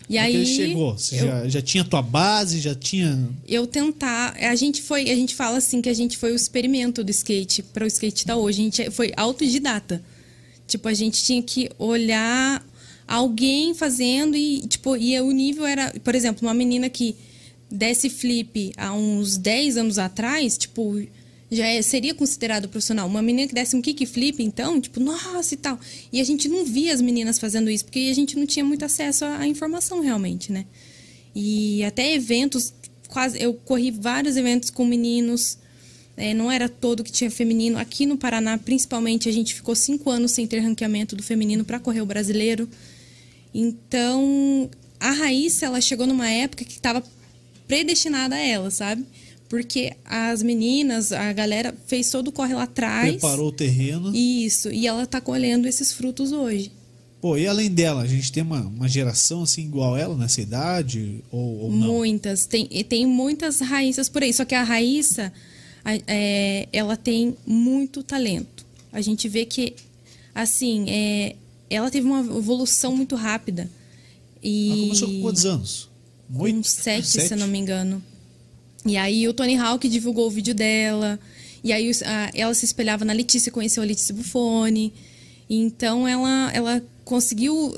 e 0.09 0.13
Como 0.13 0.17
é 0.17 0.21
aí 0.21 0.31
que 0.31 0.37
ele 0.37 0.45
chegou? 0.45 0.97
Você 0.97 1.15
eu, 1.15 1.19
já, 1.19 1.49
já 1.49 1.61
tinha 1.61 1.83
tua 1.83 2.01
base, 2.01 2.59
já 2.59 2.75
tinha... 2.75 3.29
eu 3.47 3.65
tentar, 3.65 4.35
a 4.37 4.55
gente 4.55 4.81
foi, 4.81 5.09
a 5.09 5.15
gente 5.15 5.33
fala 5.33 5.57
assim 5.57 5.81
que 5.81 5.89
a 5.89 5.93
gente 5.93 6.17
foi 6.17 6.31
o 6.31 6.35
experimento 6.35 7.03
do 7.03 7.09
skate 7.09 7.63
para 7.63 7.85
o 7.85 7.87
skate 7.87 8.25
tá 8.25 8.35
hoje. 8.35 8.61
A 8.61 8.63
gente 8.63 8.91
foi 8.91 9.11
autodidata. 9.15 10.03
Tipo, 10.67 10.87
a 10.87 10.93
gente 10.93 11.23
tinha 11.23 11.41
que 11.41 11.69
olhar 11.79 12.63
alguém 13.07 13.73
fazendo 13.73 14.37
e 14.37 14.67
tipo, 14.67 14.95
e 14.95 15.19
o 15.19 15.31
nível 15.31 15.65
era, 15.65 15.91
por 16.03 16.13
exemplo, 16.13 16.47
uma 16.47 16.53
menina 16.53 16.89
que 16.89 17.15
desse 17.71 18.09
flip 18.09 18.71
há 18.77 18.93
uns 18.93 19.37
10 19.37 19.77
anos 19.77 19.97
atrás, 19.97 20.57
tipo, 20.57 21.01
já 21.51 21.65
é- 21.65 21.81
seria 21.81 22.13
considerado 22.13 22.69
profissional. 22.69 23.07
Uma 23.07 23.21
menina 23.21 23.47
que 23.47 23.53
desse 23.55 23.75
um 23.75 23.81
kick 23.81 24.05
flip, 24.05 24.41
então, 24.43 24.79
tipo, 24.79 24.99
nossa 24.99 25.53
e 25.53 25.57
tal. 25.57 25.79
E 26.11 26.19
a 26.21 26.23
gente 26.23 26.47
não 26.47 26.65
via 26.65 26.93
as 26.93 27.01
meninas 27.01 27.39
fazendo 27.39 27.69
isso, 27.69 27.85
porque 27.85 28.07
a 28.11 28.13
gente 28.13 28.37
não 28.37 28.45
tinha 28.45 28.63
muito 28.65 28.83
acesso 28.85 29.25
à 29.25 29.39
à 29.39 29.47
informação 29.47 30.01
realmente, 30.01 30.51
né? 30.51 30.65
E 31.35 31.83
até 31.83 32.13
eventos, 32.13 32.73
quase 33.07 33.41
eu 33.41 33.53
corri 33.53 33.91
vários 33.91 34.35
eventos 34.37 34.69
com 34.69 34.85
meninos. 34.85 35.57
é, 36.17 36.33
não 36.33 36.51
era 36.51 36.67
todo 36.67 37.01
que 37.03 37.11
tinha 37.11 37.31
feminino. 37.31 37.77
Aqui 37.77 38.05
no 38.05 38.17
Paraná, 38.17 38.57
principalmente, 38.57 39.29
a 39.29 39.31
gente 39.31 39.53
ficou 39.53 39.73
cinco 39.73 40.09
anos 40.11 40.31
sem 40.31 40.45
ter 40.45 40.59
ranqueamento 40.59 41.15
do 41.15 41.23
feminino 41.23 41.63
para 41.63 41.79
correr 41.79 42.01
o 42.01 42.05
brasileiro. 42.05 42.67
Então, 43.53 44.69
a 44.99 45.11
Raíssa, 45.11 45.65
ela 45.67 45.79
chegou 45.81 46.05
numa 46.05 46.29
época 46.29 46.65
que 46.65 46.73
estava 46.73 47.01
predestinada 47.67 48.35
a 48.35 48.39
ela, 48.39 48.69
sabe? 48.69 49.05
Porque 49.49 49.93
as 50.05 50.43
meninas, 50.43 51.11
a 51.11 51.33
galera 51.33 51.75
fez 51.87 52.11
todo 52.11 52.27
o 52.27 52.31
corre 52.31 52.53
lá 52.53 52.63
atrás. 52.63 53.09
Preparou 53.13 53.47
o 53.47 53.51
terreno. 53.51 54.15
Isso, 54.15 54.71
e 54.71 54.85
ela 54.85 55.05
tá 55.07 55.19
colhendo 55.19 55.67
esses 55.67 55.91
frutos 55.91 56.31
hoje. 56.31 56.71
Pô, 57.19 57.35
e 57.35 57.47
além 57.47 57.69
dela, 57.69 58.03
a 58.03 58.07
gente 58.07 58.31
tem 58.31 58.43
uma, 58.43 58.61
uma 58.61 58.87
geração 58.87 59.41
assim 59.43 59.63
igual 59.63 59.97
ela 59.97 60.15
nessa 60.15 60.39
idade? 60.39 61.23
Ou, 61.31 61.63
ou 61.63 61.71
não? 61.71 61.77
Muitas. 61.87 62.45
Tem, 62.45 62.67
e 62.71 62.83
tem 62.83 63.05
muitas 63.07 63.59
raíças 63.59 64.07
por 64.07 64.21
aí. 64.23 64.31
Só 64.31 64.45
que 64.45 64.53
a 64.55 64.63
Raíssa, 64.63 65.33
a- 65.83 65.95
é, 66.07 66.69
ela 66.71 66.95
tem 66.95 67.35
muito 67.45 68.03
talento. 68.03 68.65
A 68.93 69.01
gente 69.01 69.27
vê 69.27 69.45
que, 69.45 69.73
assim, 70.33 70.85
é, 70.89 71.35
ela 71.69 71.89
teve 71.91 72.07
uma 72.07 72.19
evolução 72.21 72.95
muito 72.95 73.15
rápida. 73.15 73.69
E 74.41 74.69
Ela 74.69 74.81
começou 74.83 75.07
com 75.09 75.21
quantos 75.21 75.45
anos? 75.45 75.89
com 76.31 76.43
Oito? 76.43 76.67
sete, 76.67 77.07
Sete? 77.07 77.27
se 77.27 77.33
eu 77.33 77.37
não 77.39 77.47
me 77.47 77.57
engano. 77.57 78.01
E 78.85 78.95
aí 78.97 79.27
o 79.27 79.33
Tony 79.33 79.57
Hawk 79.57 79.87
divulgou 79.87 80.27
o 80.27 80.31
vídeo 80.31 80.53
dela. 80.55 81.19
E 81.63 81.73
aí 81.73 81.91
a- 82.05 82.31
ela 82.33 82.53
se 82.53 82.65
espelhava 82.65 83.03
na 83.03 83.13
Letícia, 83.13 83.51
conheceu 83.51 83.83
a 83.83 83.85
Letícia 83.85 84.13
Buffoni. 84.15 84.93
Então 85.49 86.07
ela, 86.07 86.51
ela 86.53 86.83
conseguiu, 87.03 87.75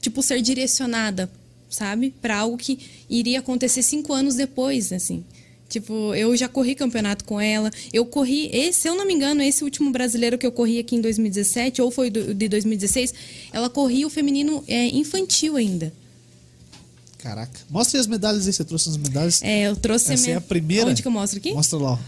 tipo, 0.00 0.22
ser 0.22 0.40
direcionada, 0.42 1.30
sabe? 1.68 2.14
Para 2.22 2.36
algo 2.38 2.56
que 2.56 2.78
iria 3.10 3.40
acontecer 3.40 3.82
cinco 3.82 4.12
anos 4.12 4.34
depois, 4.34 4.92
assim. 4.92 5.24
Tipo, 5.68 6.14
eu 6.14 6.36
já 6.36 6.46
corri 6.48 6.74
campeonato 6.74 7.24
com 7.24 7.40
ela. 7.40 7.70
Eu 7.92 8.04
corri, 8.04 8.48
esse, 8.52 8.82
se 8.82 8.88
eu 8.88 8.94
não 8.94 9.06
me 9.06 9.14
engano, 9.14 9.42
esse 9.42 9.64
último 9.64 9.90
brasileiro 9.90 10.38
que 10.38 10.46
eu 10.46 10.52
corri 10.52 10.78
aqui 10.78 10.94
em 10.94 11.00
2017, 11.00 11.80
ou 11.82 11.90
foi 11.90 12.10
do- 12.10 12.32
de 12.34 12.48
2016, 12.48 13.12
ela 13.52 13.68
corria 13.68 14.06
o 14.06 14.10
feminino 14.10 14.62
é, 14.68 14.86
infantil 14.88 15.56
ainda. 15.56 15.92
Caraca. 17.24 17.58
Mostra 17.70 17.96
aí 17.98 18.00
as 18.02 18.06
medalhas 18.06 18.46
aí, 18.46 18.52
você 18.52 18.62
trouxe 18.64 18.88
as 18.90 18.96
medalhas. 18.98 19.42
É, 19.42 19.62
eu 19.62 19.74
trouxe 19.74 20.12
Essa 20.12 20.22
é 20.22 20.26
minha... 20.26 20.38
a 20.38 20.40
primeira. 20.42 20.90
Onde 20.90 21.00
que 21.02 21.08
eu 21.08 21.12
mostro 21.12 21.38
aqui? 21.38 21.52
Mostra 21.54 21.78
lá, 21.78 21.92
ó. 21.92 21.98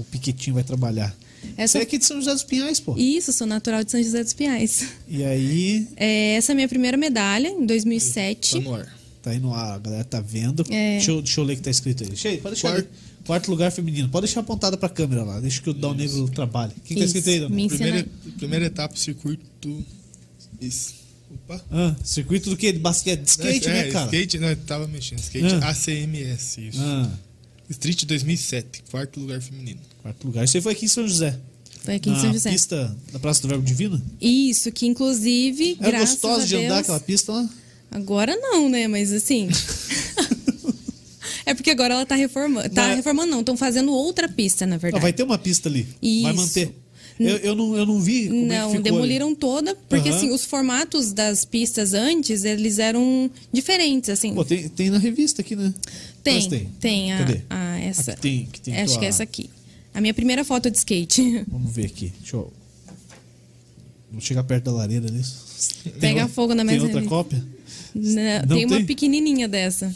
O 0.00 0.04
Piquetinho 0.10 0.54
vai 0.54 0.64
trabalhar. 0.64 1.14
Essa- 1.56 1.72
Você 1.72 1.78
é 1.78 1.82
aqui 1.82 1.98
de 1.98 2.06
São 2.06 2.16
José 2.18 2.32
dos 2.32 2.42
Pinhais, 2.42 2.80
pô. 2.80 2.96
Isso, 2.96 3.32
sou 3.34 3.46
natural 3.46 3.84
de 3.84 3.90
São 3.90 4.02
José 4.02 4.24
dos 4.24 4.32
Pinhais. 4.32 4.86
E 5.06 5.22
aí, 5.22 5.86
É, 5.96 6.34
essa 6.36 6.50
é 6.50 6.54
a 6.54 6.56
minha 6.56 6.68
primeira 6.68 6.96
medalha, 6.96 7.48
em 7.48 7.66
2007. 7.66 8.52
Tá 8.54 8.60
no 8.60 8.74
ar. 8.74 8.96
tá 9.22 9.30
aí 9.32 9.38
no 9.38 9.52
ar, 9.52 9.74
a 9.74 9.78
galera 9.78 10.04
tá 10.04 10.20
vendo. 10.22 10.64
É. 10.70 10.92
Deixa, 10.96 11.10
eu, 11.10 11.20
deixa 11.20 11.40
eu 11.40 11.44
ler 11.44 11.52
o 11.52 11.56
que 11.56 11.62
tá 11.62 11.70
escrito 11.70 12.02
aí. 12.04 12.08
Deixa 12.08 12.28
aí, 12.30 12.38
pode 12.38 12.54
deixar. 12.54 12.70
Quarto. 12.70 12.88
Quarto 13.26 13.50
lugar 13.50 13.70
feminino. 13.70 14.08
Pode 14.08 14.26
deixar 14.26 14.40
apontada 14.40 14.76
pra 14.76 14.88
câmera 14.88 15.22
lá. 15.22 15.38
Deixa 15.38 15.60
que 15.60 15.68
o 15.70 15.74
Dal 15.74 15.94
Negro 15.94 16.28
trabalhe. 16.30 16.72
O 16.76 16.80
que, 16.80 16.94
tá 16.96 17.04
escrito 17.04 17.28
aí, 17.28 17.40
Dal 17.40 17.50
Primeira, 17.50 17.96
aí. 17.98 18.32
primeira 18.38 18.64
etapa, 18.66 18.96
circuito. 18.96 19.84
Isso. 20.60 21.01
Opa. 21.34 21.64
Ah, 21.70 21.94
circuito 22.04 22.50
do 22.50 22.56
quê? 22.56 22.72
De 22.72 22.78
basquete? 22.78 23.20
De 23.22 23.30
skate, 23.30 23.68
é, 23.68 23.72
né, 23.72 23.90
cara? 23.90 24.04
Skate, 24.06 24.38
não, 24.38 24.48
eu 24.48 24.56
tava 24.56 24.86
mexendo. 24.86 25.18
Skate 25.20 25.54
Ah. 25.62 25.68
ACMS, 25.70 26.60
isso. 26.68 26.80
Ah, 26.80 27.10
Street 27.70 28.04
2007, 28.04 28.82
quarto 28.90 29.18
lugar 29.20 29.40
feminino. 29.40 29.80
quarto 30.02 30.26
lugar. 30.26 30.44
Isso 30.44 30.56
aí 30.56 30.62
foi 30.62 30.72
aqui 30.72 30.84
em 30.84 30.88
São 30.88 31.06
José. 31.08 31.38
Foi 31.84 31.94
aqui 31.96 32.10
em 32.10 32.20
São 32.20 32.32
José. 32.32 32.50
pista 32.50 32.96
da 33.12 33.18
Praça 33.18 33.42
do 33.42 33.48
Verbo 33.48 33.64
Divino? 33.64 34.00
Isso, 34.20 34.70
que 34.70 34.86
inclusive, 34.86 35.76
É 35.80 35.90
gostoso 36.00 36.46
de 36.46 36.50
Deus... 36.56 36.64
andar 36.66 36.78
aquela 36.80 37.00
pista 37.00 37.32
lá? 37.32 37.48
Agora 37.90 38.36
não, 38.36 38.68
né? 38.68 38.86
Mas 38.88 39.12
assim... 39.12 39.48
é 41.44 41.54
porque 41.54 41.70
agora 41.70 41.94
ela 41.94 42.06
tá 42.06 42.14
reformando. 42.14 42.68
Tá 42.70 42.86
Mas- 42.88 42.96
reformando 42.96 43.30
não, 43.30 43.40
estão 43.40 43.56
fazendo 43.56 43.92
outra 43.92 44.28
pista, 44.28 44.66
na 44.66 44.76
Ah, 44.76 44.78
verdade. 44.78 45.02
vai 45.02 45.12
ter 45.12 45.22
uma 45.22 45.38
pista 45.38 45.68
ali. 45.68 45.86
Isso. 46.00 46.22
Vai 46.22 46.32
manter. 46.34 46.74
Eu, 47.28 47.36
eu, 47.38 47.54
não, 47.54 47.76
eu 47.76 47.86
não 47.86 48.00
vi 48.00 48.28
como 48.28 48.38
é 48.40 48.40
que 48.42 48.46
Não, 48.48 48.68
ficou 48.70 48.82
demoliram 48.82 49.34
toda, 49.34 49.74
porque 49.88 50.08
Aham. 50.08 50.16
assim, 50.18 50.30
os 50.30 50.44
formatos 50.44 51.12
das 51.12 51.44
pistas 51.44 51.94
antes, 51.94 52.44
eles 52.44 52.78
eram 52.78 53.30
diferentes, 53.52 54.10
assim. 54.10 54.34
Pô, 54.34 54.44
tem, 54.44 54.68
tem 54.68 54.90
na 54.90 54.98
revista 54.98 55.42
aqui, 55.42 55.54
né? 55.56 55.72
tem, 56.22 56.34
Mas 56.34 56.46
tem, 56.46 56.68
tem. 56.80 57.12
a, 57.12 57.18
a- 57.50 57.78
essa. 57.80 58.12
Aqui 58.12 58.20
tem, 58.20 58.48
que 58.52 58.60
tem 58.60 58.76
acho 58.76 58.92
tua- 58.94 59.00
que 59.00 59.04
é 59.06 59.08
essa 59.08 59.22
aqui. 59.22 59.50
A 59.94 60.00
minha 60.00 60.14
primeira 60.14 60.44
foto 60.44 60.70
de 60.70 60.78
skate. 60.78 61.44
Vamos 61.50 61.72
ver 61.72 61.86
aqui. 61.86 62.12
Deixa 62.20 62.36
eu. 62.36 62.52
Vou 64.10 64.20
chegar 64.20 64.44
perto 64.44 64.64
da 64.64 64.72
lareira 64.72 65.10
nisso. 65.10 65.44
Pega 66.00 66.20
Tem- 66.24 66.28
fogo 66.28 66.54
na 66.54 66.64
Tem 66.64 66.74
mesa 66.74 66.84
outra 66.84 67.00
ali. 67.00 67.08
cópia? 67.08 67.44
Não, 67.94 68.12
Não 68.48 68.56
tem 68.56 68.66
uma 68.66 68.76
tem? 68.76 68.86
pequenininha 68.86 69.48
dessa. 69.48 69.94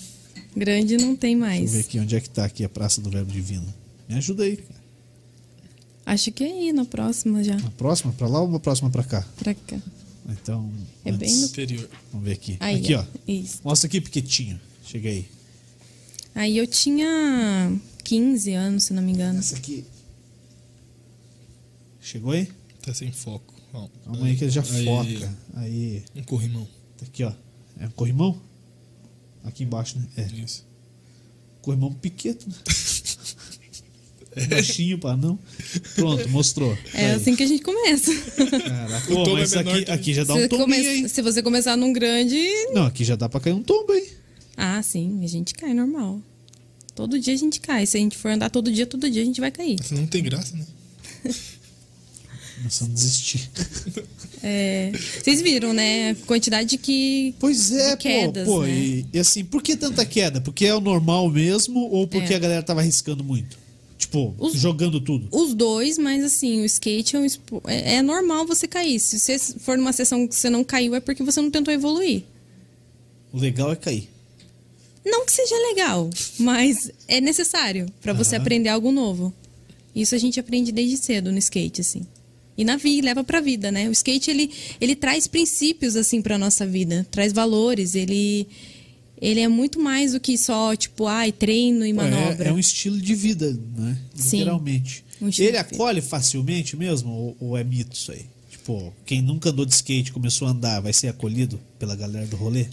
Grande 0.57 0.97
não 0.97 1.15
tem 1.15 1.37
Deixa 1.37 1.55
eu 1.55 1.61
mais. 1.61 1.73
ver 1.73 1.81
aqui 1.81 1.99
onde 2.01 2.17
é 2.17 2.21
que 2.21 2.31
tá 2.31 2.45
aqui 2.45 2.65
a 2.65 2.69
Praça 2.69 3.01
do 3.01 3.11
Verbo 3.11 3.31
Divino. 3.31 3.67
Me 4.09 4.15
ajuda 4.17 4.45
aí. 4.45 4.57
cara. 4.57 4.81
Acho 6.07 6.31
que 6.31 6.45
é 6.45 6.47
aí, 6.47 6.73
na 6.73 6.85
próxima 6.85 7.43
já. 7.43 7.57
Uma 7.57 7.71
próxima 7.73 8.13
pra 8.13 8.29
lá 8.29 8.41
ou 8.41 8.47
uma 8.49 8.61
próxima 8.61 8.89
pra 8.89 9.03
cá? 9.03 9.23
Pra 9.37 9.53
cá. 9.55 9.79
Então. 10.29 10.73
É 11.05 11.11
antes- 11.11 11.19
bem 11.19 11.37
no- 11.41 11.47
Inferior. 11.47 11.89
Vamos 12.13 12.27
ver 12.27 12.33
aqui. 12.35 12.57
Aí, 12.61 12.77
aqui, 12.77 12.95
ó. 12.95 13.05
Isso. 13.27 13.59
Mostra 13.65 13.87
aqui, 13.89 14.01
Piquetinho. 14.01 14.61
Chega 14.85 15.09
aí. 15.09 15.29
Aí 16.35 16.57
eu 16.57 16.67
tinha 16.67 17.77
15 18.05 18.53
anos, 18.53 18.85
se 18.85 18.93
não 18.93 19.03
me 19.03 19.13
engano. 19.13 19.39
Essa 19.41 19.57
aqui. 19.57 19.85
Chegou 22.01 22.33
aí? 22.33 22.49
Tá 22.83 22.95
sem 22.95 23.11
foco. 23.11 23.55
Ó, 23.73 23.89
Calma 24.05 24.27
aí 24.27 24.37
que 24.37 24.45
ele 24.45 24.51
já 24.51 24.63
aí, 24.63 24.85
foca. 24.85 25.37
Aí. 25.55 26.05
Um 26.15 26.23
corrimão. 26.23 26.69
Tá 26.99 27.05
aqui, 27.05 27.25
ó. 27.25 27.33
É 27.81 27.87
um 27.87 27.91
corrimão? 27.91 28.41
Aqui 29.45 29.65
embaixo, 29.65 29.99
né? 29.99 30.07
É. 30.17 30.23
Isso. 30.41 30.65
Corrimão 31.63 31.93
piqueto, 31.93 32.49
né? 32.49 32.55
Baixinho 34.49 34.99
pra 34.99 35.17
não. 35.17 35.39
Pronto, 35.95 36.29
mostrou. 36.29 36.77
É 36.95 37.07
Aí. 37.07 37.13
assim 37.13 37.35
que 37.35 37.43
a 37.43 37.47
gente 37.47 37.63
começa. 37.63 38.13
Caraca, 38.15 39.13
O 39.13 39.17
Pô, 39.17 39.25
tombo 39.25 39.37
mas 39.39 39.53
é 39.55 39.59
aqui, 39.61 39.91
aqui 39.91 40.15
já 40.15 40.25
dá 40.25 40.35
se, 40.35 40.45
um 40.45 40.49
tombinho 40.49 40.67
come- 40.67 40.89
aí. 40.89 41.09
se 41.09 41.23
você 41.23 41.43
começar 41.43 41.77
num 41.77 41.93
grande. 41.93 42.39
Não, 42.73 42.85
aqui 42.87 43.05
já 43.05 43.17
dá 43.17 43.29
pra 43.29 43.41
cair 43.41 43.55
um 43.55 43.63
tombo 43.63 43.93
aí. 43.93 44.09
Ah, 44.57 44.83
sim, 44.83 45.21
a 45.23 45.27
gente 45.27 45.55
cai 45.55 45.73
normal. 45.75 46.21
Todo 46.95 47.19
dia 47.19 47.35
a 47.35 47.37
gente 47.37 47.61
cai. 47.61 47.85
Se 47.87 47.97
a 47.97 48.01
gente 48.01 48.17
for 48.17 48.31
andar 48.31 48.49
todo 48.51 48.71
dia, 48.73 48.87
todo 48.87 49.09
dia 49.11 49.23
a 49.23 49.25
gente 49.25 49.41
vai 49.41 49.51
cair. 49.51 49.77
Mas 49.79 49.91
não 49.91 50.07
tem 50.07 50.23
graça, 50.23 50.57
né? 50.57 50.65
Começando 52.57 52.91
a 52.91 52.95
desistir. 52.95 53.51
É, 54.43 54.91
vocês 55.23 55.43
viram, 55.43 55.75
né? 55.75 56.11
A 56.11 56.15
quantidade 56.27 56.79
que. 56.79 57.35
Pois 57.39 57.71
é, 57.71 57.91
De 57.91 57.97
quedas, 58.03 58.47
pô. 58.47 58.55
pô 58.61 58.63
né? 58.63 58.71
e, 58.73 59.07
e 59.13 59.19
assim, 59.19 59.45
por 59.45 59.63
que 59.63 59.77
tanta 59.77 60.05
queda? 60.07 60.41
Porque 60.41 60.65
é 60.65 60.75
o 60.75 60.81
normal 60.81 61.29
mesmo 61.29 61.81
ou 61.91 62.07
porque 62.09 62.33
É. 62.33 62.37
a 62.37 62.39
galera 62.39 62.63
tava 62.63 62.81
arriscando 62.81 63.23
muito? 63.23 63.59
Tipo, 63.99 64.35
Os- 64.39 64.55
jogando 64.55 65.01
tudo. 65.01 65.29
Os 65.33 65.55
dois, 65.55 65.97
mas 65.97 66.23
assim, 66.23 66.61
o 66.61 66.65
skate 66.67 67.17
é, 67.17 67.19
um 67.21 67.27
é, 67.67 67.95
é 67.97 68.03
normal 68.03 68.47
você 68.47 68.67
cair. 68.69 69.01
Se 69.01 69.19
você 69.19 69.39
for 69.39 69.79
numa 69.79 69.93
sessão 69.93 70.27
que 70.29 70.35
você 70.35 70.51
não 70.51 70.63
caiu, 70.63 70.95
é 70.95 71.01
porque 71.01 71.23
você 71.23 71.41
não 71.41 71.51
tentou 71.51 71.73
evoluir. 71.73 72.23
O 73.33 73.39
legal 73.39 73.73
é 73.73 73.77
cair. 73.77 74.09
Não 75.05 75.25
que 75.25 75.33
seja 75.33 75.55
legal, 75.71 76.11
mas 76.39 76.91
é 77.07 77.21
necessário 77.21 77.87
pra 78.03 78.13
você 78.13 78.35
aprender 78.37 78.69
algo 78.69 78.91
novo. 78.91 79.33
Isso 79.95 80.15
a 80.15 80.19
gente 80.19 80.39
aprende 80.39 80.73
desde 80.73 80.97
cedo 80.99 81.31
no 81.33 81.39
skate, 81.39 81.81
assim. 81.81 82.03
E 82.59 82.65
na 82.65 82.77
vida, 82.77 83.07
leva 83.07 83.23
pra 83.23 83.41
vida, 83.41 83.71
né? 83.71 83.89
O 83.89 83.93
skate, 83.93 84.31
ele, 84.31 84.51
ele 84.81 84.97
traz 84.97 85.27
princípios, 85.27 85.95
assim, 85.95 86.21
pra 86.21 86.37
nossa 86.39 86.67
vida. 86.67 87.07
Traz 87.11 87.33
valores, 87.33 87.95
ele... 87.95 88.47
Ele 89.21 89.41
é 89.41 89.49
muito 89.49 89.81
mais 89.81 90.13
do 90.13 90.21
que 90.21 90.37
só, 90.37 90.77
tipo, 90.77 91.07
ai, 91.07 91.33
treino 91.33 91.85
e 91.87 91.93
Pô, 91.95 92.03
manobra. 92.03 92.45
É, 92.45 92.49
é 92.49 92.53
um 92.53 92.59
estilo 92.59 93.01
de 93.01 93.15
vida, 93.15 93.51
né? 93.77 93.97
Sim. 94.15 94.39
Literalmente. 94.39 95.05
Um 95.21 95.29
estilo 95.29 95.49
Ele 95.49 95.57
acolhe 95.57 96.01
facilmente 96.03 96.77
mesmo 96.77 97.11
ou, 97.11 97.37
ou 97.41 97.57
é 97.57 97.65
mito 97.65 97.97
isso 97.97 98.13
aí? 98.13 98.27
Tipo, 98.51 98.93
quem 99.07 99.23
nunca 99.23 99.51
andou 99.51 99.65
de 99.65 99.73
skate 99.73 100.13
começou 100.13 100.47
a 100.49 100.51
andar, 100.51 100.81
vai 100.81 100.93
ser 100.93 101.09
acolhido 101.09 101.59
pela 101.79 101.97
galera 101.97 102.27
do 102.27 102.37
rolê? 102.37 102.67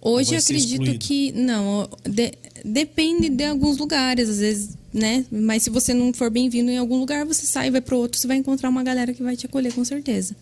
Hoje 0.00 0.36
acredito 0.36 0.98
que 0.98 1.32
não, 1.32 1.88
de- 2.04 2.34
depende 2.64 3.28
de 3.30 3.44
alguns 3.44 3.78
lugares, 3.78 4.28
às 4.28 4.38
vezes, 4.38 4.70
né? 4.92 5.24
Mas 5.30 5.62
se 5.62 5.70
você 5.70 5.94
não 5.94 6.12
for 6.12 6.28
bem-vindo 6.28 6.70
em 6.70 6.76
algum 6.76 6.98
lugar, 6.98 7.24
você 7.24 7.46
sai, 7.46 7.70
vai 7.70 7.80
para 7.80 7.96
outro, 7.96 8.20
você 8.20 8.26
vai 8.26 8.36
encontrar 8.36 8.68
uma 8.68 8.82
galera 8.82 9.14
que 9.14 9.22
vai 9.22 9.34
te 9.36 9.46
acolher 9.46 9.72
com 9.72 9.82
certeza. 9.84 10.36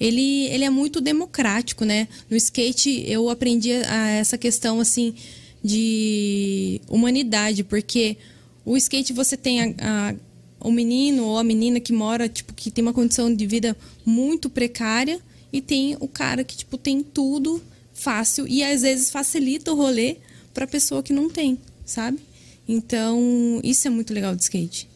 Ele, 0.00 0.46
ele 0.46 0.64
é 0.64 0.70
muito 0.70 1.00
democrático, 1.00 1.84
né? 1.84 2.06
No 2.30 2.36
skate 2.36 3.04
eu 3.06 3.28
aprendi 3.30 3.72
a 3.72 4.08
essa 4.10 4.38
questão 4.38 4.78
assim 4.80 5.14
de 5.62 6.80
humanidade, 6.88 7.64
porque 7.64 8.16
o 8.64 8.76
skate 8.76 9.12
você 9.12 9.36
tem 9.36 9.60
a, 9.60 9.74
a- 9.80 10.14
o 10.60 10.70
menino 10.72 11.24
ou 11.24 11.38
a 11.38 11.44
menina 11.44 11.78
que 11.78 11.92
mora, 11.92 12.28
tipo, 12.28 12.52
que 12.52 12.70
tem 12.70 12.82
uma 12.82 12.92
condição 12.92 13.32
de 13.32 13.46
vida 13.46 13.76
muito 14.04 14.50
precária 14.50 15.20
e 15.52 15.60
tem 15.60 15.96
o 16.00 16.08
cara 16.08 16.42
que, 16.42 16.56
tipo, 16.56 16.76
tem 16.76 17.00
tudo 17.02 17.62
fácil 17.94 18.46
e 18.48 18.62
às 18.64 18.82
vezes 18.82 19.10
facilita 19.10 19.72
o 19.72 19.76
rolê 19.76 20.16
pra 20.52 20.66
pessoa 20.66 21.02
que 21.02 21.12
não 21.12 21.30
tem, 21.30 21.58
sabe? 21.86 22.18
Então, 22.66 23.60
isso 23.62 23.86
é 23.86 23.90
muito 23.90 24.12
legal 24.12 24.34
de 24.34 24.42
skate. 24.42 24.88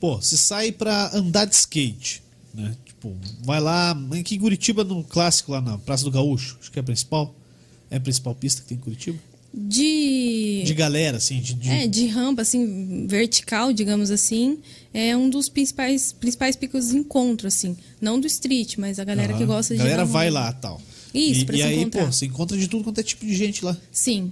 Pô, 0.00 0.16
você 0.20 0.36
sai 0.36 0.72
pra 0.72 1.10
andar 1.14 1.44
de 1.46 1.54
skate, 1.54 2.22
né? 2.52 2.76
Tipo, 3.14 3.44
vai 3.44 3.60
lá, 3.60 3.96
aqui 4.18 4.34
em 4.36 4.38
Curitiba, 4.38 4.82
no 4.84 5.02
clássico 5.04 5.52
lá 5.52 5.60
na 5.60 5.78
Praça 5.78 6.04
do 6.04 6.10
Gaúcho, 6.10 6.56
acho 6.60 6.70
que 6.70 6.78
é 6.78 6.80
a 6.80 6.84
principal. 6.84 7.34
É 7.90 7.96
a 7.96 8.00
principal 8.00 8.34
pista 8.34 8.62
que 8.62 8.68
tem 8.68 8.76
em 8.76 8.80
Curitiba? 8.80 9.18
De 9.54 10.62
De 10.66 10.74
galera, 10.74 11.16
assim, 11.16 11.40
de. 11.40 11.54
de- 11.54 11.70
É, 11.70 11.86
de 11.86 12.06
rampa, 12.08 12.42
assim, 12.42 13.06
vertical, 13.06 13.72
digamos 13.72 14.10
assim, 14.10 14.58
é 14.92 15.16
um 15.16 15.30
dos 15.30 15.48
principais, 15.48 16.12
principais 16.12 16.56
picos 16.56 16.88
de 16.88 16.96
encontro, 16.96 17.46
assim. 17.48 17.76
Não 18.00 18.20
do 18.20 18.26
street, 18.26 18.76
mas 18.76 18.98
a 18.98 19.04
galera 19.04 19.32
que 19.34 19.44
gosta 19.46 19.74
de. 19.74 19.80
A 19.80 19.84
galera 19.84 20.04
vai 20.04 20.30
lá 20.30 20.52
tal. 20.52 20.80
Isso, 21.14 21.40
e, 21.40 21.44
pra 21.46 21.56
e 21.56 21.58
se 21.60 21.64
aí, 21.64 21.80
encontrar. 21.80 22.04
pô, 22.06 22.12
você 22.12 22.26
encontra 22.26 22.58
de 22.58 22.68
tudo 22.68 22.84
quanto 22.84 23.00
é 23.00 23.02
tipo 23.02 23.24
de 23.24 23.34
gente 23.34 23.64
lá. 23.64 23.74
Sim. 23.90 24.30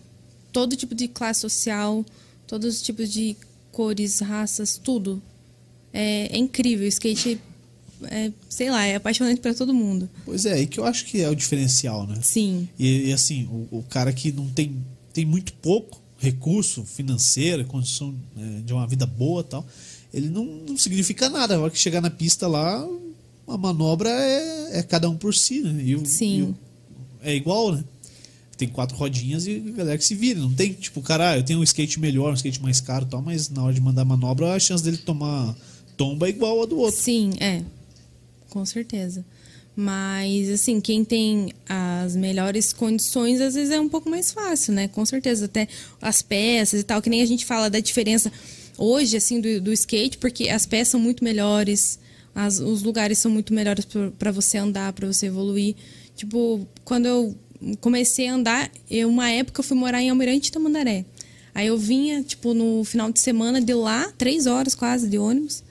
Todo 0.52 0.76
tipo 0.76 0.94
de 0.94 1.08
classe 1.08 1.40
social, 1.40 2.04
todos 2.46 2.76
os 2.76 2.82
tipos 2.82 3.10
de 3.10 3.34
cores, 3.72 4.20
raças, 4.20 4.76
tudo. 4.82 5.22
É, 5.92 6.28
é 6.36 6.38
incrível. 6.38 6.84
O 6.84 6.88
skate, 6.88 7.40
é, 8.10 8.32
sei 8.48 8.70
lá, 8.70 8.84
é 8.84 8.96
apaixonante 8.96 9.40
pra 9.40 9.54
todo 9.54 9.72
mundo. 9.74 10.08
Pois 10.24 10.44
é, 10.46 10.54
aí 10.54 10.66
que 10.66 10.78
eu 10.80 10.84
acho 10.84 11.04
que 11.06 11.20
é 11.20 11.28
o 11.28 11.34
diferencial, 11.34 12.06
né? 12.06 12.16
Sim. 12.22 12.68
E, 12.78 13.08
e, 13.08 13.12
assim, 13.12 13.44
o, 13.44 13.78
o 13.78 13.82
cara 13.88 14.12
que 14.12 14.32
não 14.32 14.46
tem, 14.48 14.76
tem 15.12 15.24
muito 15.24 15.52
pouco 15.54 16.00
recurso 16.18 16.84
financeiro, 16.84 17.64
condição 17.64 18.14
né, 18.34 18.62
de 18.64 18.72
uma 18.72 18.86
vida 18.86 19.04
boa 19.06 19.40
e 19.42 19.44
tal, 19.44 19.66
ele 20.12 20.28
não, 20.28 20.44
não 20.44 20.76
significa 20.78 21.28
nada. 21.28 21.56
A 21.56 21.60
hora 21.60 21.70
que 21.70 21.78
chegar 21.78 22.00
na 22.00 22.10
pista 22.10 22.46
lá, 22.48 22.86
a 23.46 23.56
manobra 23.58 24.08
é, 24.08 24.78
é 24.78 24.82
cada 24.82 25.08
um 25.10 25.16
por 25.16 25.34
si, 25.34 25.60
né? 25.60 25.82
E 25.84 25.96
o- 25.96 26.06
Sim. 26.06 26.38
e 26.38 26.42
o- 26.42 26.54
é 27.22 27.34
igual, 27.34 27.72
né? 27.72 27.84
Tem 28.56 28.68
quatro 28.68 28.96
rodinhas 28.96 29.46
e 29.48 29.56
a 29.66 29.70
galera 29.72 29.98
que 29.98 30.04
se 30.04 30.14
vira. 30.14 30.38
Não 30.38 30.52
tem, 30.54 30.72
tipo, 30.72 31.02
cara, 31.02 31.30
ah, 31.32 31.36
eu 31.38 31.42
tenho 31.42 31.58
um 31.58 31.62
skate 31.64 31.98
melhor, 31.98 32.30
um 32.30 32.34
skate 32.34 32.62
mais 32.62 32.80
caro 32.80 33.04
e 33.04 33.08
tal, 33.08 33.20
mas 33.20 33.50
na 33.50 33.64
hora 33.64 33.74
de 33.74 33.80
mandar 33.80 34.04
manobra, 34.04 34.54
a 34.54 34.58
chance 34.60 34.82
dele 34.84 34.96
tomar 34.98 35.56
tomba 35.96 36.26
é 36.26 36.30
igual 36.30 36.62
a 36.62 36.66
do 36.66 36.78
outro. 36.78 37.00
Sim, 37.00 37.32
é. 37.40 37.62
Com 38.54 38.64
certeza. 38.64 39.24
Mas, 39.76 40.48
assim, 40.48 40.80
quem 40.80 41.04
tem 41.04 41.52
as 41.68 42.14
melhores 42.14 42.72
condições, 42.72 43.40
às 43.40 43.54
vezes 43.54 43.72
é 43.72 43.80
um 43.80 43.88
pouco 43.88 44.08
mais 44.08 44.30
fácil, 44.32 44.72
né? 44.72 44.86
Com 44.86 45.04
certeza. 45.04 45.46
Até 45.46 45.66
as 46.00 46.22
peças 46.22 46.80
e 46.80 46.84
tal, 46.84 47.02
que 47.02 47.10
nem 47.10 47.20
a 47.22 47.26
gente 47.26 47.44
fala 47.44 47.68
da 47.68 47.80
diferença 47.80 48.30
hoje, 48.78 49.16
assim, 49.16 49.40
do, 49.40 49.60
do 49.60 49.72
skate, 49.72 50.18
porque 50.18 50.48
as 50.48 50.64
peças 50.64 50.88
são 50.92 51.00
muito 51.00 51.24
melhores, 51.24 51.98
as- 52.32 52.60
os 52.60 52.84
lugares 52.84 53.18
são 53.18 53.30
muito 53.30 53.52
melhores 53.52 53.84
para 54.16 54.30
você 54.30 54.56
andar, 54.58 54.92
para 54.92 55.08
você 55.08 55.26
evoluir. 55.26 55.74
Tipo, 56.16 56.64
quando 56.84 57.06
eu 57.06 57.34
comecei 57.80 58.28
a 58.28 58.34
andar, 58.34 58.70
eu, 58.88 59.08
uma 59.08 59.28
época 59.28 59.58
eu 59.60 59.64
fui 59.64 59.76
morar 59.76 60.00
em 60.00 60.08
Almirante 60.10 60.52
Tamandaré. 60.52 61.04
Aí 61.52 61.66
eu 61.66 61.76
vinha, 61.78 62.22
tipo, 62.22 62.54
no 62.54 62.84
final 62.84 63.10
de 63.10 63.18
semana 63.20 63.60
de 63.60 63.74
lá, 63.74 64.12
três 64.16 64.46
horas 64.46 64.74
quase 64.76 65.08
de 65.08 65.18
ônibus, 65.18 65.64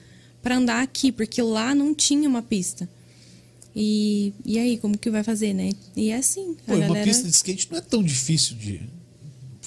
para 0.44 0.58
andar 0.58 0.82
aqui, 0.82 1.10
porque 1.10 1.40
lá 1.40 1.74
não 1.74 1.94
tinha 1.94 2.28
uma 2.28 2.42
pista. 2.42 2.86
E, 3.74 4.32
e 4.44 4.58
aí, 4.58 4.76
como 4.78 4.96
que 4.96 5.10
vai 5.10 5.24
fazer, 5.24 5.54
né? 5.54 5.72
E 5.96 6.10
é 6.10 6.16
assim. 6.16 6.54
Pô, 6.66 6.74
a 6.74 6.76
e 6.76 6.78
uma 6.80 6.88
galera... 6.88 7.06
pista 7.06 7.24
de 7.24 7.34
skate 7.34 7.68
não 7.70 7.78
é 7.78 7.80
tão 7.80 8.02
difícil 8.02 8.54
de, 8.56 8.82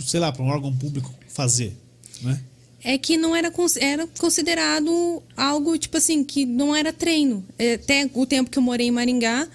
sei 0.05 0.19
lá, 0.19 0.31
para 0.31 0.43
um 0.43 0.47
órgão 0.47 0.73
público 0.73 1.13
fazer, 1.27 1.75
né? 2.21 2.39
É 2.83 2.97
que 2.97 3.17
não 3.17 3.35
era, 3.35 3.51
era 3.81 4.07
considerado 4.19 5.21
algo, 5.35 5.77
tipo 5.77 5.97
assim, 5.97 6.23
que 6.23 6.45
não 6.45 6.73
era 6.73 6.93
treino. 6.93 7.43
É, 7.57 7.73
Até 7.73 8.09
o 8.13 8.25
tempo 8.25 8.49
que 8.49 8.57
eu 8.57 8.63
morei 8.63 8.87
em 8.87 8.91
Maringá, 8.91 9.47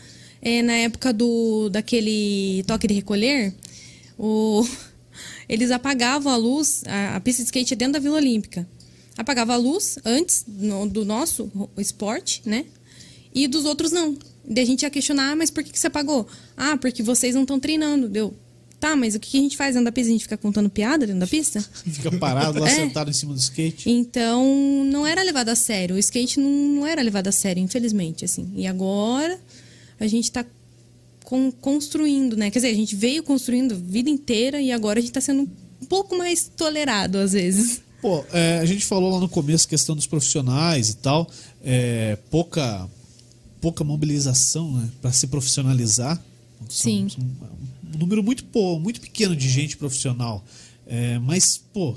é, 0.42 0.60
na 0.60 0.74
época 0.74 1.12
do 1.12 1.70
daquele 1.70 2.64
toque 2.66 2.88
de 2.88 2.94
recolher, 2.94 3.54
o, 4.18 4.66
eles 5.48 5.70
apagavam 5.70 6.30
a 6.30 6.36
luz, 6.36 6.82
a, 6.84 7.16
a 7.16 7.20
pista 7.20 7.42
de 7.42 7.46
skate 7.46 7.72
é 7.72 7.76
dentro 7.76 7.94
da 7.94 8.00
Vila 8.00 8.16
Olímpica. 8.16 8.66
Apagava 9.16 9.54
a 9.54 9.56
luz 9.56 9.98
antes 10.04 10.44
no- 10.48 10.88
do 10.88 11.04
nosso 11.04 11.50
esporte, 11.76 12.42
né? 12.46 12.64
E 13.34 13.46
dos 13.46 13.64
outros 13.64 13.92
não. 13.92 14.16
Daí 14.48 14.64
a 14.64 14.66
gente 14.66 14.82
ia 14.82 14.90
questionar, 14.90 15.32
ah, 15.32 15.36
mas 15.36 15.50
por 15.50 15.62
que, 15.62 15.70
que 15.72 15.78
você 15.78 15.86
apagou? 15.86 16.26
Ah, 16.56 16.76
porque 16.76 17.02
vocês 17.02 17.34
não 17.34 17.42
estão 17.42 17.60
treinando. 17.60 18.08
Deu. 18.08 18.34
Tá, 18.80 18.96
mas 18.96 19.14
o 19.14 19.20
que 19.20 19.38
a 19.38 19.40
gente 19.40 19.56
faz 19.56 19.74
dentro 19.74 19.84
da 19.84 19.92
pista? 19.92 20.08
A 20.08 20.12
gente 20.12 20.22
fica 20.24 20.36
contando 20.36 20.68
piada 20.68 21.06
dentro 21.06 21.20
da 21.20 21.26
pista? 21.26 21.60
Fica 21.86 22.10
parado 22.18 22.58
lá 22.58 22.68
É. 22.68 22.74
sentado 22.74 23.10
em 23.10 23.12
cima 23.12 23.32
do 23.32 23.38
skate. 23.38 23.88
Então, 23.88 24.84
não 24.90 25.06
era 25.06 25.22
levado 25.22 25.50
a 25.50 25.54
sério. 25.54 25.94
O 25.94 25.98
skate 26.00 26.40
não, 26.40 26.50
não 26.50 26.86
era 26.86 27.00
levado 27.00 27.28
a 27.28 27.32
sério, 27.32 27.62
infelizmente, 27.62 28.24
assim. 28.24 28.50
E 28.56 28.66
agora 28.66 29.38
a 30.00 30.06
gente 30.08 30.32
tá 30.32 30.44
con- 31.24 31.52
construindo, 31.52 32.36
né? 32.36 32.50
Quer 32.50 32.58
dizer, 32.58 32.68
a 32.70 32.74
gente 32.74 32.96
veio 32.96 33.22
construindo 33.22 33.72
a 33.72 33.76
vida 33.76 34.10
inteira 34.10 34.60
e 34.60 34.72
agora 34.72 34.98
a 34.98 35.02
gente 35.02 35.12
tá 35.12 35.20
sendo 35.20 35.42
um 35.80 35.86
pouco 35.86 36.16
mais 36.18 36.50
tolerado 36.56 37.18
às 37.18 37.32
vezes. 37.34 37.81
Pô, 38.02 38.24
é, 38.32 38.58
a 38.58 38.64
gente 38.66 38.84
falou 38.84 39.10
lá 39.12 39.20
no 39.20 39.28
começo 39.28 39.66
questão 39.68 39.94
dos 39.96 40.06
profissionais 40.06 40.90
e 40.90 40.96
tal, 40.96 41.30
é, 41.64 42.16
pouca 42.30 42.88
pouca 43.60 43.84
mobilização, 43.84 44.72
né, 44.72 44.90
para 45.00 45.12
se 45.12 45.28
profissionalizar. 45.28 46.16
São- 46.68 46.68
Sim. 46.68 47.08
são 47.08 47.24
um 47.94 47.98
número 47.98 48.20
muito 48.22 48.44
pô, 48.46 48.76
muito 48.80 49.00
pequeno 49.00 49.36
de 49.36 49.48
gente 49.48 49.76
profissional. 49.76 50.44
É, 50.84 51.16
mas 51.20 51.58
pô, 51.72 51.94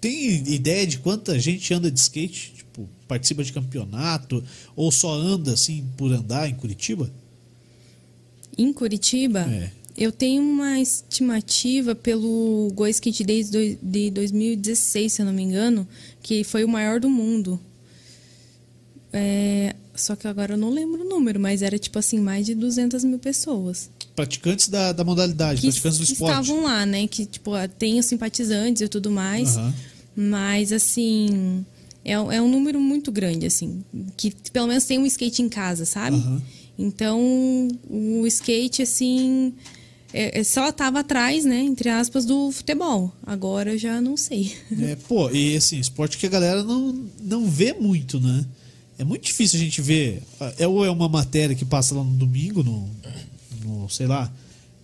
tem 0.00 0.28
ideia 0.48 0.86
de 0.86 0.98
quanta 0.98 1.36
gente 1.40 1.74
anda 1.74 1.90
de 1.90 1.98
skate, 1.98 2.52
tipo, 2.56 2.88
participa 3.08 3.42
de 3.42 3.52
campeonato 3.52 4.44
ou 4.76 4.92
só 4.92 5.12
anda 5.12 5.52
assim 5.54 5.84
por 5.96 6.12
andar 6.12 6.48
em 6.48 6.54
Curitiba? 6.54 7.10
Em 8.56 8.72
Curitiba, 8.72 9.40
É. 9.40 9.72
eu 9.96 10.10
tenho 10.10 10.42
uma 10.42 10.80
estimativa 10.80 11.94
pelo 11.94 12.70
Go 12.74 12.86
Skate 12.86 13.24
Days 13.24 13.50
de 13.50 14.10
2016, 14.10 15.12
se 15.12 15.22
eu 15.22 15.26
não 15.26 15.32
me 15.32 15.42
engano, 15.42 15.86
que 16.22 16.44
foi 16.44 16.64
o 16.64 16.68
maior 16.68 16.98
do 16.98 17.10
mundo. 17.10 17.60
É, 19.12 19.74
só 19.94 20.16
que 20.16 20.26
agora 20.26 20.54
eu 20.54 20.58
não 20.58 20.70
lembro 20.70 21.02
o 21.02 21.08
número, 21.08 21.38
mas 21.38 21.60
era 21.60 21.78
tipo 21.78 21.98
assim, 21.98 22.18
mais 22.18 22.46
de 22.46 22.54
200 22.54 23.04
mil 23.04 23.18
pessoas. 23.18 23.90
Praticantes 24.16 24.68
da, 24.68 24.92
da 24.92 25.04
modalidade, 25.04 25.60
que, 25.60 25.66
praticantes 25.66 25.98
do 25.98 26.06
que 26.06 26.12
esporte. 26.12 26.40
estavam 26.40 26.64
lá, 26.64 26.86
né? 26.86 27.06
Que, 27.06 27.26
tipo, 27.26 27.52
tem 27.78 27.98
os 27.98 28.06
simpatizantes 28.06 28.82
e 28.82 28.88
tudo 28.88 29.10
mais. 29.10 29.56
Aham. 29.56 29.74
Mas, 30.14 30.72
assim, 30.72 31.64
é, 32.04 32.12
é 32.12 32.42
um 32.42 32.50
número 32.50 32.80
muito 32.80 33.12
grande, 33.12 33.46
assim. 33.46 33.84
Que 34.16 34.32
pelo 34.52 34.66
menos 34.66 34.84
tem 34.84 34.98
um 34.98 35.06
skate 35.06 35.42
em 35.42 35.48
casa, 35.48 35.84
sabe? 35.84 36.16
Aham. 36.16 36.42
Então, 36.78 37.20
o 37.88 38.26
skate, 38.26 38.82
assim, 38.82 39.52
é, 40.12 40.40
é 40.40 40.44
só 40.44 40.70
tava 40.70 41.00
atrás, 41.00 41.44
né? 41.44 41.60
Entre 41.60 41.88
aspas, 41.88 42.24
do 42.24 42.50
futebol. 42.52 43.12
Agora 43.26 43.72
eu 43.72 43.78
já 43.78 44.00
não 44.00 44.16
sei. 44.16 44.54
É, 44.80 44.96
pô, 44.96 45.30
e 45.30 45.56
assim, 45.56 45.78
esporte 45.78 46.18
que 46.18 46.26
a 46.26 46.30
galera 46.30 46.62
não, 46.62 47.08
não 47.20 47.46
vê 47.46 47.72
muito, 47.72 48.20
né? 48.20 48.44
É 48.98 49.04
muito 49.04 49.24
difícil 49.24 49.58
a 49.58 49.62
gente 49.62 49.80
ver. 49.80 50.22
É, 50.58 50.66
ou 50.66 50.84
é 50.84 50.90
uma 50.90 51.08
matéria 51.08 51.56
que 51.56 51.64
passa 51.64 51.94
lá 51.94 52.04
no 52.04 52.14
domingo, 52.14 52.62
no, 52.62 52.88
no 53.64 53.88
sei 53.88 54.06
lá, 54.06 54.32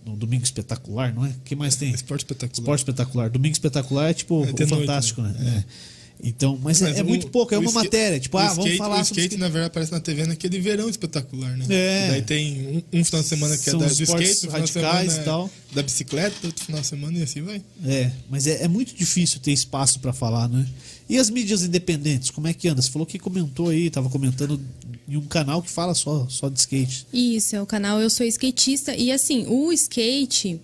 no 0.05 0.15
Domingo 0.15 0.43
Espetacular, 0.43 1.13
não 1.13 1.25
é? 1.25 1.29
O 1.29 1.35
que 1.45 1.55
mais 1.55 1.75
tem? 1.75 1.91
Esporte 1.91 2.21
espetacular. 2.21 2.59
Esporte 2.59 2.79
Espetacular. 2.79 3.29
Domingo 3.29 3.53
Espetacular 3.53 4.09
é 4.09 4.13
tipo 4.13 4.43
É 4.43 4.49
o 4.49 4.53
de 4.53 4.65
noite, 4.65 4.87
Fantástico, 4.87 5.21
né? 5.21 5.35
né? 5.37 5.63
É. 5.65 5.98
Então, 6.21 6.59
mas, 6.61 6.81
é, 6.81 6.99
é 6.99 7.01
o- 7.01 7.05
muito 7.05 7.27
pouco, 7.29 7.53
é 7.55 7.57
uma 7.57 7.67
skate- 7.69 7.85
matéria. 7.85 8.19
Tipo, 8.19 8.37
ah, 8.37 8.45
skate, 8.47 8.61
vamos 8.61 8.77
falar 8.77 9.01
O 9.01 9.05
sobre 9.05 9.21
skate, 9.21 9.37
na 9.39 9.47
verdade, 9.47 9.67
aparece 9.67 9.91
na 9.91 9.99
TV 10.01 10.25
naquele 10.25 10.59
verão 10.59 10.89
espetacular, 10.89 11.55
né? 11.57 11.65
É. 11.69 12.07
E 12.07 12.11
daí 12.11 12.21
tem 12.23 12.83
um, 12.93 12.99
um 12.99 13.03
final 13.05 13.21
de 13.21 13.27
semana 13.29 13.57
que 13.57 13.63
São 13.63 13.79
é 13.79 13.83
da, 13.83 13.93
do 13.93 14.03
esportes 14.03 14.29
skate, 14.31 14.47
um 14.47 14.51
final 14.51 14.65
de 14.67 14.73
radicais 14.73 15.13
semana 15.13 15.21
e 15.21 15.25
tal. 15.25 15.49
é 15.71 15.75
da 15.75 15.83
bicicleta, 15.83 16.35
outro 16.47 16.65
final 16.65 16.81
de 16.81 16.87
semana 16.87 17.17
e 17.19 17.23
assim 17.23 17.41
vai. 17.41 17.61
É, 17.85 18.11
mas 18.29 18.47
é, 18.47 18.63
é 18.63 18.67
muito 18.67 18.93
difícil 18.93 19.39
ter 19.39 19.51
espaço 19.53 19.99
pra 19.99 20.11
falar, 20.11 20.49
né? 20.49 20.67
E 21.07 21.17
as 21.17 21.29
mídias 21.29 21.63
independentes, 21.63 22.29
como 22.29 22.47
é 22.47 22.53
que 22.53 22.67
anda? 22.67 22.81
Você 22.81 22.91
falou 22.91 23.05
que 23.05 23.17
comentou 23.17 23.69
aí, 23.69 23.89
tava 23.89 24.09
comentando 24.09 24.59
em 25.07 25.15
um 25.17 25.21
canal 25.25 25.61
que 25.63 25.69
fala 25.71 25.95
só, 25.95 26.27
só 26.29 26.49
de 26.49 26.59
skate. 26.59 27.07
Isso, 27.13 27.55
é 27.55 27.61
o 27.61 27.65
canal 27.65 27.99
Eu 28.01 28.09
Sou 28.09 28.25
Skatista. 28.27 28.93
E 28.95 29.11
assim, 29.11 29.45
o 29.47 29.71
skate, 29.71 30.59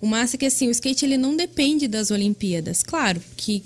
o 0.00 0.06
massa 0.06 0.36
é 0.36 0.38
que 0.38 0.46
assim, 0.46 0.68
o 0.68 0.70
skate 0.70 1.04
ele 1.04 1.16
não 1.16 1.34
depende 1.36 1.88
das 1.88 2.10
Olimpíadas. 2.12 2.82
Claro 2.84 3.20
que 3.36 3.64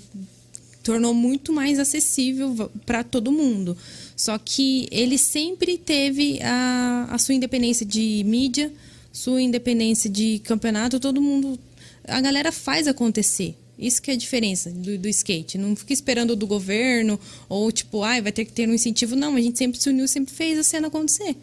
tornou 0.83 1.13
muito 1.13 1.51
mais 1.53 1.79
acessível 1.79 2.69
para 2.85 3.03
todo 3.03 3.31
mundo. 3.31 3.75
Só 4.15 4.37
que 4.37 4.87
ele 4.91 5.17
sempre 5.17 5.77
teve 5.77 6.39
a, 6.41 7.07
a 7.09 7.17
sua 7.17 7.33
independência 7.33 7.85
de 7.85 8.21
mídia, 8.25 8.71
sua 9.11 9.41
independência 9.41 10.09
de 10.09 10.39
campeonato, 10.39 10.99
todo 10.99 11.21
mundo. 11.21 11.57
A 12.05 12.19
galera 12.21 12.51
faz 12.51 12.87
acontecer. 12.87 13.55
Isso 13.79 14.01
que 14.01 14.11
é 14.11 14.13
a 14.13 14.17
diferença 14.17 14.69
do, 14.69 14.97
do 14.97 15.07
skate. 15.09 15.57
Não 15.57 15.75
fica 15.75 15.93
esperando 15.93 16.35
do 16.35 16.45
governo 16.45 17.19
ou 17.49 17.71
tipo, 17.71 18.03
ai, 18.03 18.21
vai 18.21 18.31
ter 18.31 18.45
que 18.45 18.51
ter 18.51 18.69
um 18.69 18.73
incentivo. 18.73 19.15
Não, 19.15 19.35
a 19.35 19.41
gente 19.41 19.57
sempre 19.57 19.81
se 19.81 19.89
uniu, 19.89 20.07
sempre 20.07 20.33
fez 20.33 20.59
a 20.59 20.63
cena 20.63 20.87
acontecer. 20.87 21.35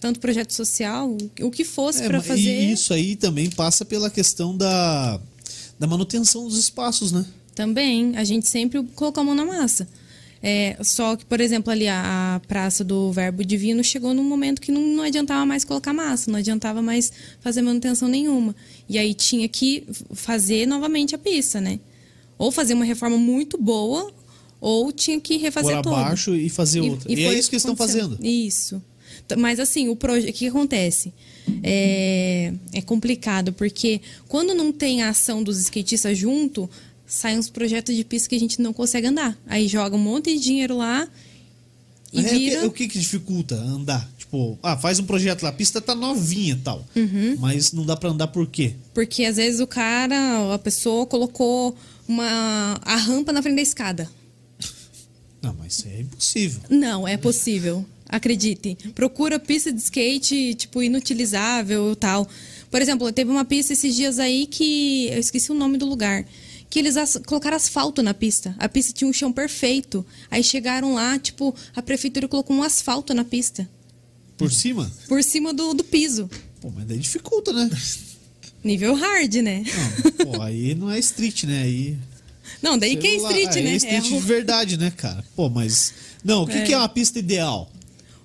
Tanto 0.00 0.18
projeto 0.20 0.52
social, 0.52 1.16
o- 1.40 1.50
que 1.50 1.64
fosse 1.64 2.02
É, 2.02 2.06
para 2.06 2.20
fazer. 2.20 2.40
E 2.64 2.72
isso 2.72 2.92
aí 2.92 3.14
também 3.16 3.48
passa 3.50 3.84
pela 3.84 4.10
questão 4.10 4.54
da, 4.56 5.18
da 5.78 5.86
manutenção 5.86 6.44
dos 6.46 6.58
espaços, 6.58 7.12
né? 7.12 7.24
Também, 7.56 8.14
a 8.16 8.22
gente 8.22 8.46
sempre 8.46 8.82
colocou 8.94 9.22
a 9.22 9.24
mão 9.24 9.34
na 9.34 9.46
massa. 9.46 9.88
É, 10.42 10.76
só 10.82 11.16
que, 11.16 11.24
por 11.24 11.40
exemplo, 11.40 11.72
ali 11.72 11.88
a, 11.88 12.34
a 12.36 12.40
Praça 12.40 12.84
do 12.84 13.10
Verbo 13.10 13.42
Divino 13.42 13.82
chegou 13.82 14.12
num 14.12 14.22
momento 14.22 14.60
que 14.60 14.70
não, 14.70 14.82
não 14.82 15.02
adiantava 15.02 15.46
mais 15.46 15.64
colocar 15.64 15.94
massa, 15.94 16.30
não 16.30 16.38
adiantava 16.38 16.82
mais 16.82 17.10
fazer 17.40 17.62
manutenção 17.62 18.08
nenhuma. 18.08 18.54
E 18.86 18.98
aí 18.98 19.14
tinha 19.14 19.48
que 19.48 19.84
fazer 20.12 20.66
novamente 20.66 21.14
a 21.14 21.18
pista, 21.18 21.58
né? 21.58 21.80
Ou 22.36 22.52
fazer 22.52 22.74
uma 22.74 22.84
reforma 22.84 23.16
muito 23.16 23.56
boa, 23.56 24.12
ou 24.60 24.92
tinha 24.92 25.18
que 25.18 25.38
refazer 25.38 25.76
Por 25.76 25.82
tudo. 25.84 25.96
abaixo 25.96 26.34
e 26.34 26.50
fazer 26.50 26.82
outra. 26.82 27.10
E, 27.10 27.24
é 27.24 27.26
foi 27.26 27.38
isso 27.38 27.48
que 27.48 27.56
eles 27.56 27.62
estão 27.62 27.74
fazendo. 27.74 28.18
Isso. 28.22 28.82
Mas 29.38 29.58
assim, 29.58 29.88
o 29.88 29.96
projeto, 29.96 30.28
o 30.28 30.32
que 30.34 30.46
acontece? 30.46 31.14
É, 31.62 32.52
é 32.74 32.82
complicado, 32.82 33.54
porque 33.54 34.02
quando 34.28 34.54
não 34.54 34.70
tem 34.70 35.02
a 35.02 35.08
ação 35.08 35.42
dos 35.42 35.58
skatistas 35.58 36.18
junto, 36.18 36.68
saem 37.06 37.38
uns 37.38 37.48
projetos 37.48 37.94
de 37.94 38.04
pista 38.04 38.28
que 38.28 38.34
a 38.34 38.40
gente 38.40 38.60
não 38.60 38.72
consegue 38.72 39.06
andar. 39.06 39.36
Aí 39.46 39.68
joga 39.68 39.94
um 39.96 39.98
monte 40.00 40.32
de 40.34 40.40
dinheiro 40.40 40.76
lá 40.76 41.08
e 42.12 42.18
É, 42.18 42.22
o 42.22 42.24
que- 42.28 42.38
vira. 42.38 42.66
o 42.66 42.70
que, 42.70 42.88
que 42.88 42.98
dificulta 42.98 43.54
andar? 43.54 44.08
Tipo, 44.18 44.58
ah, 44.62 44.76
faz 44.76 44.98
um 44.98 45.04
projeto 45.04 45.42
lá, 45.44 45.50
a 45.50 45.52
pista 45.52 45.80
tá 45.80 45.94
novinha 45.94 46.54
e 46.54 46.58
tal. 46.58 46.84
Uhum. 46.96 47.36
Mas 47.38 47.72
não 47.72 47.86
dá 47.86 47.96
pra 47.96 48.10
andar 48.10 48.26
por 48.28 48.46
quê? 48.48 48.74
Porque 48.92 49.24
às 49.24 49.36
vezes 49.36 49.60
o 49.60 49.66
cara, 49.66 50.52
a 50.52 50.58
pessoa 50.58 51.06
colocou 51.06 51.76
uma, 52.08 52.78
a 52.82 52.96
rampa 52.96 53.32
na 53.32 53.40
frente 53.42 53.56
da 53.56 53.62
escada. 53.62 54.10
Não, 55.42 55.54
mas 55.58 55.74
isso 55.78 55.88
é 55.88 56.00
impossível. 56.00 56.60
Não, 56.68 57.06
é 57.06 57.16
possível. 57.16 57.84
Acredite. 58.08 58.76
Procura 58.94 59.38
pista 59.38 59.72
de 59.72 59.80
skate, 59.80 60.54
tipo, 60.54 60.82
inutilizável 60.82 61.92
e 61.92 61.96
tal. 61.96 62.28
Por 62.70 62.80
exemplo, 62.82 63.10
teve 63.12 63.30
uma 63.30 63.44
pista 63.44 63.72
esses 63.72 63.94
dias 63.94 64.18
aí 64.18 64.46
que. 64.46 65.08
Eu 65.10 65.18
esqueci 65.18 65.50
o 65.50 65.54
nome 65.54 65.76
do 65.78 65.86
lugar. 65.86 66.24
Que 66.68 66.78
eles 66.80 66.96
as- 66.96 67.18
colocaram 67.26 67.56
asfalto 67.56 68.02
na 68.02 68.12
pista. 68.12 68.54
A 68.58 68.68
pista 68.68 68.92
tinha 68.92 69.08
um 69.08 69.12
chão 69.12 69.32
perfeito. 69.32 70.04
Aí 70.30 70.42
chegaram 70.42 70.94
lá, 70.94 71.18
tipo, 71.18 71.54
a 71.74 71.80
prefeitura 71.82 72.26
colocou 72.28 72.56
um 72.56 72.62
asfalto 72.62 73.14
na 73.14 73.24
pista. 73.24 73.68
Por 74.36 74.52
cima? 74.52 74.90
Por 75.08 75.22
cima 75.22 75.54
do, 75.54 75.72
do 75.74 75.84
piso. 75.84 76.28
Pô, 76.60 76.70
mas 76.74 76.84
daí 76.86 76.98
dificulta, 76.98 77.52
né? 77.52 77.70
Nível 78.64 78.94
hard, 78.94 79.34
né? 79.36 79.62
Não, 80.18 80.32
pô, 80.32 80.42
aí 80.42 80.74
não 80.74 80.90
é 80.90 80.98
street, 80.98 81.44
né? 81.44 81.62
Aí. 81.62 81.96
Não, 82.60 82.76
daí 82.76 82.96
que 82.96 83.06
é 83.06 83.20
lá, 83.20 83.30
street, 83.30 83.56
aí 83.56 83.62
né? 83.62 83.70
É 83.72 83.76
street 83.76 84.04
É 84.04 84.08
de 84.08 84.18
verdade, 84.18 84.76
né, 84.76 84.90
cara? 84.90 85.24
Pô, 85.36 85.48
mas. 85.48 85.92
Não, 86.24 86.42
o 86.42 86.46
que, 86.46 86.58
É. 86.58 86.62
que 86.64 86.72
é 86.74 86.76
uma 86.76 86.88
pista 86.88 87.18
ideal? 87.18 87.70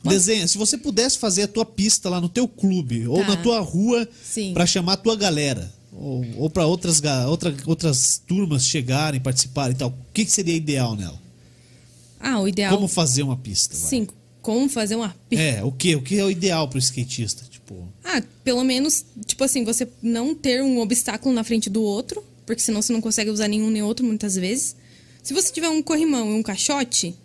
Desenha. 0.04 0.48
Se 0.48 0.58
você 0.58 0.78
pudesse 0.80 1.20
fazer 1.20 1.44
a 1.44 1.48
tua 1.48 1.64
pista 1.66 2.10
lá 2.10 2.20
no 2.20 2.28
teu 2.28 2.48
clube 2.48 3.08
ou 3.08 3.20
Tá. 3.22 3.28
na 3.28 3.38
tua 3.38 3.60
rua 3.60 4.08
pra 4.54 4.66
chamar 4.66 4.94
a 4.94 4.98
tua 4.98 5.16
galera. 5.16 5.72
Ou, 5.94 6.26
ou 6.38 6.50
para 6.50 6.66
outras, 6.66 7.02
outra, 7.28 7.56
outras 7.66 8.22
turmas 8.28 8.66
chegarem, 8.66 9.20
participarem 9.20 9.76
e 9.76 9.78
tal. 9.78 9.90
O 9.90 10.14
que, 10.14 10.26
que 10.26 10.32
seria 10.32 10.56
ideal 10.56 10.96
nela? 10.96 11.22
Ah, 12.20 12.40
o 12.40 12.48
ideal. 12.48 12.74
Como 12.74 12.88
fazer 12.88 13.24
uma 13.24 13.36
pista? 13.36 13.76
vai? 13.76 13.90
Sim, 13.90 14.08
como 14.42 14.70
fazer 14.70 14.96
uma 14.96 15.16
pista. 15.30 15.44
É, 15.44 15.64
o 15.64 15.72
que? 15.72 15.96
O 15.96 16.02
que 16.02 16.18
é 16.18 16.24
o 16.24 16.32
ideal 16.32 16.68
pro 16.68 16.80
skatista? 16.80 17.44
Tipo. 17.50 17.88
Ah, 18.04 18.22
pelo 18.44 18.64
menos, 18.64 19.06
tipo 19.26 19.44
assim, 19.44 19.64
você 19.64 19.88
não 20.02 20.34
ter 20.34 20.64
um 20.64 20.80
obstáculo 20.80 21.34
na 21.34 21.44
frente 21.44 21.70
do 21.70 21.82
outro, 21.82 22.24
porque 22.46 22.62
senão 22.62 22.82
você 22.82 22.94
não 22.94 23.02
consegue 23.02 23.30
usar 23.30 23.48
nenhum 23.48 23.70
nem 23.70 23.84
outro 23.84 24.06
muitas 24.06 24.36
vezes. 24.36 24.76
Se 25.22 25.34
você 25.34 25.52
tiver 25.52 25.70
um 25.70 25.82
corrimão 25.82 26.32
e 26.32 26.34
um 26.34 26.44
caixote, 26.44 27.16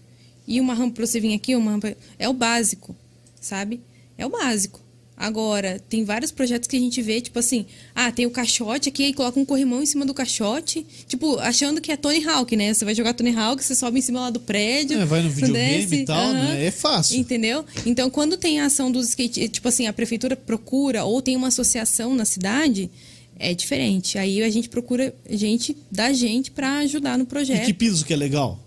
e 0.46 0.60
uma 0.60 0.74
rampa 0.74 0.96
pra 0.96 1.06
você 1.06 1.18
vir 1.18 1.34
aqui, 1.34 1.56
uma 1.56 1.72
rampa. 1.72 1.96
É 2.18 2.28
o 2.28 2.32
básico, 2.32 2.94
sabe? 3.40 3.80
É 4.16 4.24
o 4.24 4.30
básico. 4.30 4.80
Agora, 5.16 5.80
tem 5.88 6.04
vários 6.04 6.30
projetos 6.30 6.68
que 6.68 6.76
a 6.76 6.78
gente 6.78 7.00
vê, 7.00 7.22
tipo 7.22 7.38
assim, 7.38 7.64
ah, 7.94 8.12
tem 8.12 8.26
o 8.26 8.30
caixote 8.30 8.90
aqui, 8.90 9.02
aí 9.04 9.14
coloca 9.14 9.40
um 9.40 9.46
corrimão 9.46 9.82
em 9.82 9.86
cima 9.86 10.04
do 10.04 10.12
caixote, 10.12 10.84
tipo, 11.08 11.38
achando 11.38 11.80
que 11.80 11.90
é 11.90 11.96
Tony 11.96 12.22
Hawk, 12.22 12.54
né? 12.54 12.74
Você 12.74 12.84
vai 12.84 12.94
jogar 12.94 13.14
Tony 13.14 13.34
Hawk, 13.34 13.64
você 13.64 13.74
sobe 13.74 13.98
em 13.98 14.02
cima 14.02 14.20
lá 14.20 14.30
do 14.30 14.40
prédio. 14.40 15.00
É, 15.00 15.06
vai 15.06 15.22
no 15.22 15.30
videogame 15.30 15.86
desce, 15.86 16.02
e 16.02 16.04
tal, 16.04 16.18
aham. 16.18 16.32
né? 16.32 16.66
É 16.66 16.70
fácil. 16.70 17.18
Entendeu? 17.18 17.64
Então, 17.86 18.10
quando 18.10 18.36
tem 18.36 18.60
a 18.60 18.66
ação 18.66 18.92
dos 18.92 19.08
skate, 19.08 19.48
tipo 19.48 19.66
assim, 19.66 19.86
a 19.86 19.92
prefeitura 19.92 20.36
procura 20.36 21.04
ou 21.04 21.22
tem 21.22 21.34
uma 21.34 21.48
associação 21.48 22.14
na 22.14 22.26
cidade, 22.26 22.90
é 23.38 23.54
diferente. 23.54 24.18
Aí 24.18 24.42
a 24.42 24.50
gente 24.50 24.68
procura 24.68 25.14
gente 25.30 25.74
da 25.90 26.12
gente 26.12 26.50
para 26.50 26.78
ajudar 26.78 27.16
no 27.16 27.24
E 27.24 27.26
projeto. 27.26 27.64
que 27.64 27.72
piso 27.72 28.04
que 28.04 28.12
é 28.12 28.16
legal? 28.16 28.58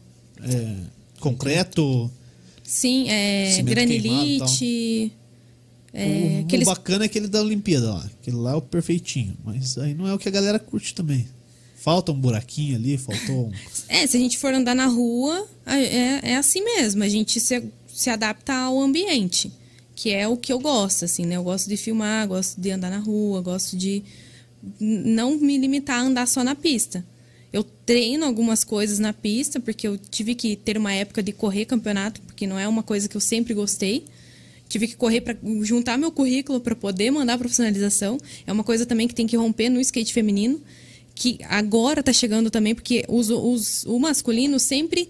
É, 0.44 0.76
concreto? 1.20 2.10
Sim, 2.64 3.10
é 3.10 3.52
Cimento 3.52 3.76
granilite. 3.76 5.12
É, 5.94 6.40
o, 6.42 6.46
aqueles- 6.46 6.68
o 6.68 6.72
bacana 6.72 7.06
é 7.06 7.08
aquele 7.08 7.28
da 7.28 7.42
Olimpíada 7.42 7.92
lá. 7.92 8.06
Aquele 8.22 8.38
lá 8.38 8.52
é 8.52 8.56
o 8.56 8.62
perfeitinho. 8.62 9.36
Mas 9.44 9.78
aí 9.78 9.94
não 9.94 10.08
é 10.08 10.14
o 10.14 10.20
que 10.20 10.28
a 10.28 10.32
galera 10.32 10.60
curte 10.60 10.94
também. 10.94 11.28
Falta 11.76 12.12
um 12.12 12.20
buraquinho 12.20 12.76
ali, 12.76 12.98
faltou 12.98 13.48
um. 13.48 13.52
É, 13.88 14.06
se 14.06 14.16
a 14.18 14.20
gente 14.20 14.38
for 14.38 14.54
andar 14.54 14.76
na 14.76 14.86
rua, 14.86 15.48
é, 15.66 16.32
é 16.32 16.36
assim 16.36 16.64
mesmo. 16.64 17.04
A 17.04 17.08
gente 17.10 17.40
se, 17.40 17.64
se 17.88 18.10
adapta 18.10 18.54
ao 18.54 18.80
ambiente, 18.80 19.52
que 19.96 20.12
é 20.12 20.28
o 20.28 20.38
que 20.38 20.52
eu 20.54 20.60
gosto, 20.60 21.06
assim, 21.06 21.26
né? 21.26 21.38
Eu 21.38 21.44
gosto 21.44 21.68
de 21.68 21.76
filmar, 21.78 22.28
gosto 22.28 22.60
de 22.62 22.70
andar 22.70 22.92
na 22.92 23.00
rua, 23.00 23.42
gosto 23.42 23.76
de 23.78 24.04
não 24.80 25.38
me 25.38 25.58
limitar 25.58 26.00
a 26.00 26.04
andar 26.04 26.28
só 26.28 26.44
na 26.44 26.54
pista. 26.56 27.04
Eu 27.52 27.64
treino 27.64 28.26
algumas 28.26 28.64
coisas 28.64 29.00
na 29.00 29.12
pista, 29.12 29.60
porque 29.60 29.88
eu 29.88 29.98
tive 29.98 30.36
que 30.36 30.56
ter 30.56 30.78
uma 30.78 30.94
época 30.94 31.24
de 31.24 31.32
correr 31.32 31.66
campeonato, 31.66 32.22
porque 32.22 32.46
não 32.46 32.60
é 32.60 32.68
uma 32.68 32.84
coisa 32.84 33.08
que 33.10 33.18
eu 33.18 33.22
sempre 33.22 33.54
gostei. 33.54 34.06
Tive 34.70 34.88
que 34.88 34.96
correr 34.96 35.22
para 35.22 35.36
juntar 35.64 35.98
meu 35.98 36.12
currículo 36.12 36.62
para 36.62 36.76
poder 36.76 37.10
mandar 37.12 37.34
a 37.34 37.38
profissionalização. 37.40 38.18
É 38.46 38.54
uma 38.54 38.64
coisa 38.64 38.86
também 38.86 39.08
que 39.08 39.16
tem 39.16 39.26
que 39.28 39.36
romper 39.36 39.68
no 39.70 39.82
skate 39.82 40.14
feminino, 40.14 40.62
que 41.16 41.40
agora 41.50 42.04
tá 42.04 42.14
chegando 42.14 42.50
também, 42.52 42.76
porque 42.76 43.04
os, 43.10 43.30
os- 43.32 43.84
o 43.86 43.98
masculino 44.00 44.60
sempre 44.60 45.10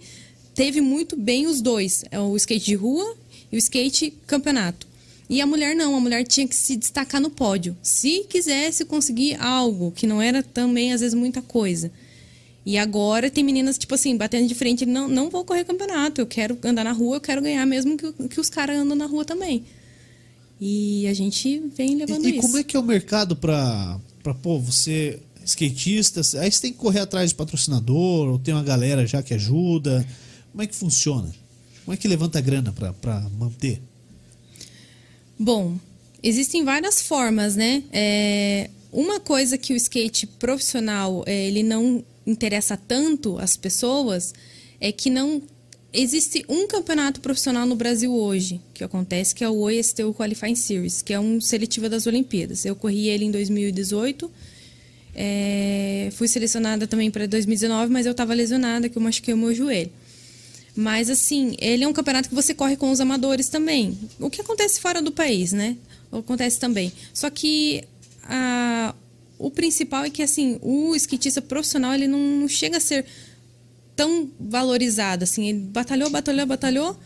teve 0.56 0.80
muito 0.82 1.16
bem 1.18 1.46
os 1.46 1.62
dois: 1.62 2.06
é 2.10 2.20
o 2.20 2.36
skate 2.38 2.66
de 2.66 2.76
rua 2.76 3.16
e 3.52 3.58
o 3.58 3.60
skate 3.60 4.14
campeonato. 4.26 4.88
E 5.30 5.42
a 5.42 5.46
mulher 5.46 5.76
não, 5.76 5.94
a 5.94 6.00
mulher 6.00 6.24
tinha 6.26 6.48
que 6.48 6.56
se 6.56 6.76
destacar 6.76 7.22
no 7.22 7.30
pódio. 7.30 7.78
Se 7.84 8.26
quisesse 8.30 8.84
conseguir 8.86 9.36
algo, 9.40 9.92
que 9.92 10.08
não 10.08 10.20
era 10.22 10.42
também, 10.42 10.92
às 10.94 11.02
vezes, 11.02 11.14
muita 11.14 11.40
coisa. 11.42 11.92
E 12.66 12.78
agora 12.78 13.32
tem 13.32 13.44
meninas, 13.44 13.78
tipo 13.78 13.96
assim, 13.96 14.16
batendo 14.16 14.48
de 14.48 14.54
frente, 14.56 14.86
não, 14.86 15.08
não 15.08 15.30
vou 15.30 15.44
correr 15.46 15.64
campeonato, 15.64 16.22
eu 16.22 16.28
quero 16.28 16.58
andar 16.64 16.84
na 16.84 16.92
rua, 16.92 17.18
eu 17.18 17.22
quero 17.22 17.42
ganhar 17.42 17.66
mesmo 17.66 17.98
que, 17.98 18.28
que 18.28 18.40
os 18.40 18.50
caras 18.50 18.78
andam 18.78 18.96
na 18.96 19.06
rua 19.06 19.24
também. 19.26 19.64
E 20.60 21.08
a 21.08 21.14
gente 21.14 21.60
vem 21.76 21.96
levando 21.96 22.26
E, 22.26 22.32
e 22.32 22.38
isso. 22.38 22.42
como 22.42 22.58
é 22.58 22.64
que 22.64 22.76
é 22.76 22.80
o 22.80 22.84
mercado 22.84 23.36
pra, 23.36 24.00
pra 24.22 24.34
pô, 24.34 24.60
você, 24.60 25.20
skatista, 25.46 26.22
aí 26.40 26.52
você 26.52 26.62
tem 26.62 26.72
que 26.74 26.78
correr 26.78 27.00
atrás 27.00 27.30
de 27.30 27.36
patrocinador, 27.36 28.28
ou 28.28 28.38
tem 28.38 28.54
uma 28.54 28.64
galera 28.64 29.08
já 29.08 29.24
que 29.24 29.34
ajuda. 29.34 30.06
Como 30.52 30.62
é 30.62 30.68
que 30.68 30.76
funciona? 30.76 31.34
Como 31.86 31.94
é 31.94 31.98
que 31.98 32.08
levanta 32.08 32.42
grana 32.42 32.72
pra, 32.74 32.92
pra 32.94 33.22
manter? 33.40 33.82
Bom, 35.38 35.78
existem 36.22 36.66
várias 36.66 37.02
formas, 37.02 37.56
né? 37.56 37.84
É, 37.92 38.70
uma 38.92 39.20
coisa 39.20 39.58
que 39.58 39.72
o 39.74 39.76
skate 39.76 40.28
profissional 40.28 41.24
é, 41.26 41.48
ele 41.48 41.64
não 41.64 42.04
interessa 42.30 42.78
tanto 42.78 43.38
as 43.40 43.58
pessoas 43.58 44.34
é 44.80 44.92
que 44.92 45.10
não 45.10 45.42
existe 45.92 46.46
um 46.48 46.68
campeonato 46.68 47.20
profissional 47.20 47.66
no 47.66 47.76
Brasil 47.76 48.14
hoje 48.14 48.62
que 48.74 48.84
acontece 48.84 49.34
que 49.34 49.44
é 49.44 49.50
o 49.50 49.62
OSTU 49.64 50.14
Qualifying 50.14 50.56
Series, 50.56 51.02
que 51.02 51.12
é 51.14 51.20
um 51.20 51.42
seletivo 51.42 51.90
das 51.90 52.06
Olimpíadas. 52.08 52.64
Eu 52.64 52.76
corri 52.76 53.10
ele 53.10 53.26
em 53.26 53.32
2018. 53.32 54.32
é, 55.16 56.10
fui 56.14 56.28
selecionada 56.28 56.88
também 56.88 57.10
para 57.12 57.26
2019, 57.28 57.92
mas 57.92 58.06
eu 58.06 58.12
estava 58.12 58.34
lesionada, 58.34 58.88
que 58.88 58.98
eu 58.98 59.02
machuquei 59.02 59.34
o 59.34 59.38
meu 59.38 59.54
joelho. 59.54 59.92
Mas, 60.76 61.10
assim, 61.10 61.56
ele 61.60 61.84
é 61.84 61.88
um 61.88 61.92
campeonato 61.92 62.30
que 62.30 62.36
você 62.36 62.54
corre 62.54 62.78
com 62.78 62.90
os 62.92 63.02
amadores 63.02 63.50
também. 63.50 63.98
O 64.20 64.30
que 64.30 64.40
acontece 64.40 64.80
fora 64.80 65.02
do 65.02 65.12
país, 65.12 65.52
né? 65.52 65.76
Acontece 66.12 66.58
também. 66.60 66.94
Só 67.14 67.30
que 67.30 67.84
a- 68.24 68.94
o 69.40 69.50
principal 69.50 70.04
é 70.04 70.10
que, 70.10 70.22
assim, 70.22 70.60
o 70.62 70.94
skatista 70.96 71.42
profissional, 71.42 71.94
ele 71.94 72.08
não, 72.08 72.20
não 72.20 72.48
chega 72.48 72.78
a 72.78 72.82
ser 72.82 73.06
tão 73.96 74.30
valorizado, 74.40 75.24
assim. 75.24 75.48
Ele 75.48 75.60
batalhou, 75.60 76.10
batalhou, 76.10 76.46
batalhou, 76.46 77.00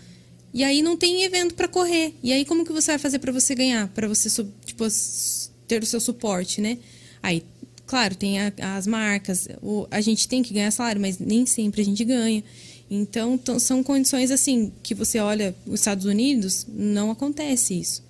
e 0.54 0.64
aí 0.64 0.82
não 0.82 0.98
tem 0.98 1.24
evento 1.24 1.54
para 1.56 1.68
correr. 1.68 2.14
E 2.22 2.34
aí, 2.34 2.44
como 2.44 2.66
que 2.66 2.72
você 2.74 2.92
vai 2.92 3.00
fazer 3.00 3.20
para 3.20 3.32
você 3.32 3.56
ganhar? 3.56 3.88
Para 3.90 4.08
você, 4.08 4.30
tipo, 4.66 4.84
ter 5.68 5.82
o 5.82 5.86
seu 5.86 6.00
suporte, 6.02 6.60
né? 6.60 6.78
Aí, 7.22 7.44
claro, 7.86 8.16
tem 8.16 8.40
a- 8.40 8.54
as 8.76 8.86
marcas, 8.88 9.48
o- 9.62 9.88
a 9.90 10.02
gente 10.02 10.28
tem 10.28 10.44
que 10.44 10.54
ganhar 10.54 10.72
salário, 10.72 11.00
mas 11.00 11.18
nem 11.20 11.46
sempre 11.46 11.82
a 11.82 11.86
gente 11.86 12.04
ganha. 12.04 12.44
Então, 12.90 13.38
tão- 13.38 13.60
são 13.60 13.82
condições 13.82 14.30
assim 14.30 14.72
que 14.84 14.94
você 14.94 15.18
olha 15.20 15.56
os 15.66 15.80
Estados 15.80 16.06
Unidos, 16.06 16.68
não 16.70 17.10
acontece 17.10 17.80
isso. 17.80 18.04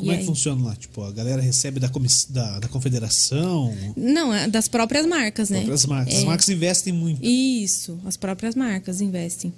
Como 0.00 0.10
E 0.10 0.14
é 0.14 0.16
que 0.16 0.20
aí? 0.22 0.26
funciona 0.26 0.64
lá? 0.64 0.74
Tipo, 0.76 1.02
a 1.02 1.12
galera 1.12 1.42
recebe 1.42 1.78
da, 1.78 1.88
da, 2.30 2.58
da 2.60 2.68
confederação, 2.68 3.74
Não, 3.94 4.32
é 4.32 4.48
das 4.48 4.66
próprias 4.66 5.04
marcas, 5.06 5.50
né? 5.50 5.58
próprias 5.58 5.84
marcas. 5.84 6.14
As 6.14 6.22
É. 6.22 6.24
marcas 6.24 6.48
investem 6.48 6.92
muito. 6.92 7.20
Isso, 7.22 7.98
as 8.06 8.16
próprias 8.16 8.54
marcas 8.54 9.00
investem. 9.02 9.52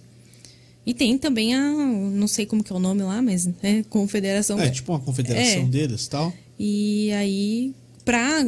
E 0.84 0.92
tem 0.92 1.16
também 1.16 1.54
a, 1.54 1.60
não 1.60 2.26
sei 2.26 2.44
como 2.44 2.64
que 2.64 2.72
é 2.72 2.76
o 2.76 2.80
nome 2.80 3.02
lá, 3.04 3.22
mas 3.22 3.48
é 3.62 3.84
Confederação. 3.84 4.58
É, 4.58 4.68
tipo 4.68 4.90
uma 4.92 4.98
confederação 4.98 5.62
É. 5.62 5.66
deles 5.66 6.06
e 6.06 6.10
tal. 6.10 6.32
E 6.58 7.12
aí, 7.12 7.72
para 8.04 8.44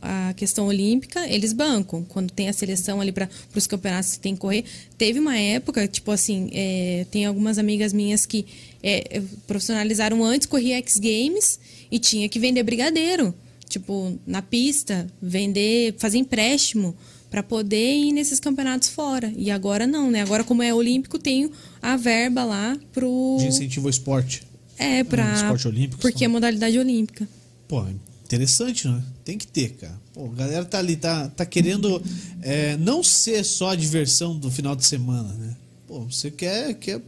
a 0.00 0.32
questão 0.34 0.66
olímpica, 0.66 1.28
eles 1.28 1.52
bancam. 1.52 2.02
Quando 2.04 2.30
tem 2.30 2.48
a 2.48 2.54
seleção 2.54 3.02
ali 3.02 3.12
para 3.12 3.28
os 3.54 3.66
campeonatos 3.66 4.12
que 4.12 4.20
tem 4.20 4.34
que 4.34 4.40
correr. 4.40 4.64
Teve 4.96 5.18
uma 5.20 5.36
época, 5.36 5.86
tipo 5.86 6.10
assim, 6.10 6.48
é, 6.54 7.04
tem 7.10 7.26
algumas 7.26 7.58
amigas 7.58 7.92
minhas 7.92 8.24
que 8.24 8.46
é, 8.82 9.22
profissionalizaram 9.46 10.22
antes, 10.24 10.46
corria 10.46 10.76
X 10.78 10.98
Games 10.98 11.58
e 11.90 11.98
tinha 11.98 12.28
que 12.28 12.38
vender 12.38 12.62
brigadeiro. 12.62 13.34
Tipo, 13.68 14.18
na 14.26 14.40
pista, 14.40 15.06
vender, 15.20 15.94
fazer 15.98 16.18
empréstimo 16.18 16.96
para 17.30 17.42
poder 17.42 17.94
ir 17.96 18.12
nesses 18.12 18.40
campeonatos 18.40 18.88
fora. 18.88 19.30
E 19.36 19.50
agora 19.50 19.86
não, 19.86 20.10
né? 20.10 20.22
Agora, 20.22 20.42
como 20.42 20.62
é 20.62 20.72
olímpico, 20.72 21.18
tem 21.18 21.50
a 21.82 21.96
verba 21.96 22.44
lá 22.44 22.78
pro. 22.92 23.36
De 23.38 23.46
incentivo 23.46 23.86
ao 23.86 23.90
esporte. 23.90 24.42
É, 24.78 25.04
pra. 25.04 25.34
esporte 25.34 25.68
olímco, 25.68 25.98
Porque 25.98 26.18
são- 26.20 26.24
é 26.24 26.28
modalidade 26.28 26.78
olímpica. 26.78 27.28
Pô, 27.66 27.84
interessante, 28.24 28.88
né? 28.88 29.02
Tem 29.24 29.36
que 29.36 29.46
ter, 29.46 29.72
cara. 29.72 30.00
Pô, 30.14 30.26
a 30.26 30.34
galera 30.34 30.64
tá 30.64 30.78
ali, 30.78 30.96
tá, 30.96 31.28
tá 31.28 31.44
querendo 31.44 32.02
é, 32.40 32.76
não 32.78 33.02
ser 33.02 33.44
só 33.44 33.70
a 33.70 33.76
diversão 33.76 34.38
do 34.38 34.50
final 34.50 34.74
de 34.74 34.86
semana, 34.86 35.34
né? 35.34 35.54
Pô, 35.86 36.00
você 36.04 36.30
quer, 36.30 36.72
quer 36.74 37.02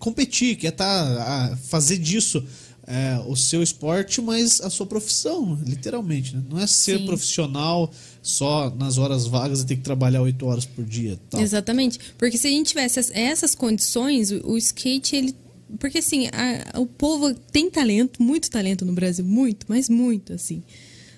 competir, 0.00 0.56
quer 0.56 0.72
tá, 0.72 0.84
a- 1.52 1.56
fazer 1.56 1.98
disso 1.98 2.44
é, 2.86 3.22
o 3.28 3.36
seu 3.36 3.62
esporte, 3.62 4.20
mas 4.20 4.60
a 4.60 4.68
sua 4.68 4.84
profissão, 4.84 5.56
literalmente, 5.64 6.34
né? 6.34 6.42
Não 6.50 6.58
é 6.58 6.66
ser 6.66 6.98
Sim. 6.98 7.06
profissional 7.06 7.88
só 8.20 8.68
nas 8.76 8.98
horas 8.98 9.28
vagas 9.28 9.60
e 9.60 9.66
ter 9.66 9.76
que 9.76 9.82
trabalhar 9.82 10.22
oito 10.22 10.44
horas 10.46 10.64
por 10.64 10.84
dia. 10.84 11.16
Tal. 11.30 11.40
Exatamente. 11.40 12.00
Porque 12.18 12.36
se 12.36 12.48
a 12.48 12.50
gente 12.50 12.70
tivesse 12.70 12.98
as- 12.98 13.10
essas 13.12 13.54
condições, 13.54 14.32
o, 14.32 14.40
o 14.54 14.58
skate, 14.58 15.14
ele. 15.14 15.36
Porque 15.78 15.98
assim, 15.98 16.26
a- 16.32 16.80
o 16.80 16.86
povo 16.86 17.32
tem 17.32 17.70
talento, 17.70 18.20
muito 18.20 18.50
talento 18.50 18.84
no 18.84 18.92
Brasil, 18.92 19.24
muito, 19.24 19.66
mas 19.68 19.88
muito, 19.88 20.32
assim. 20.32 20.60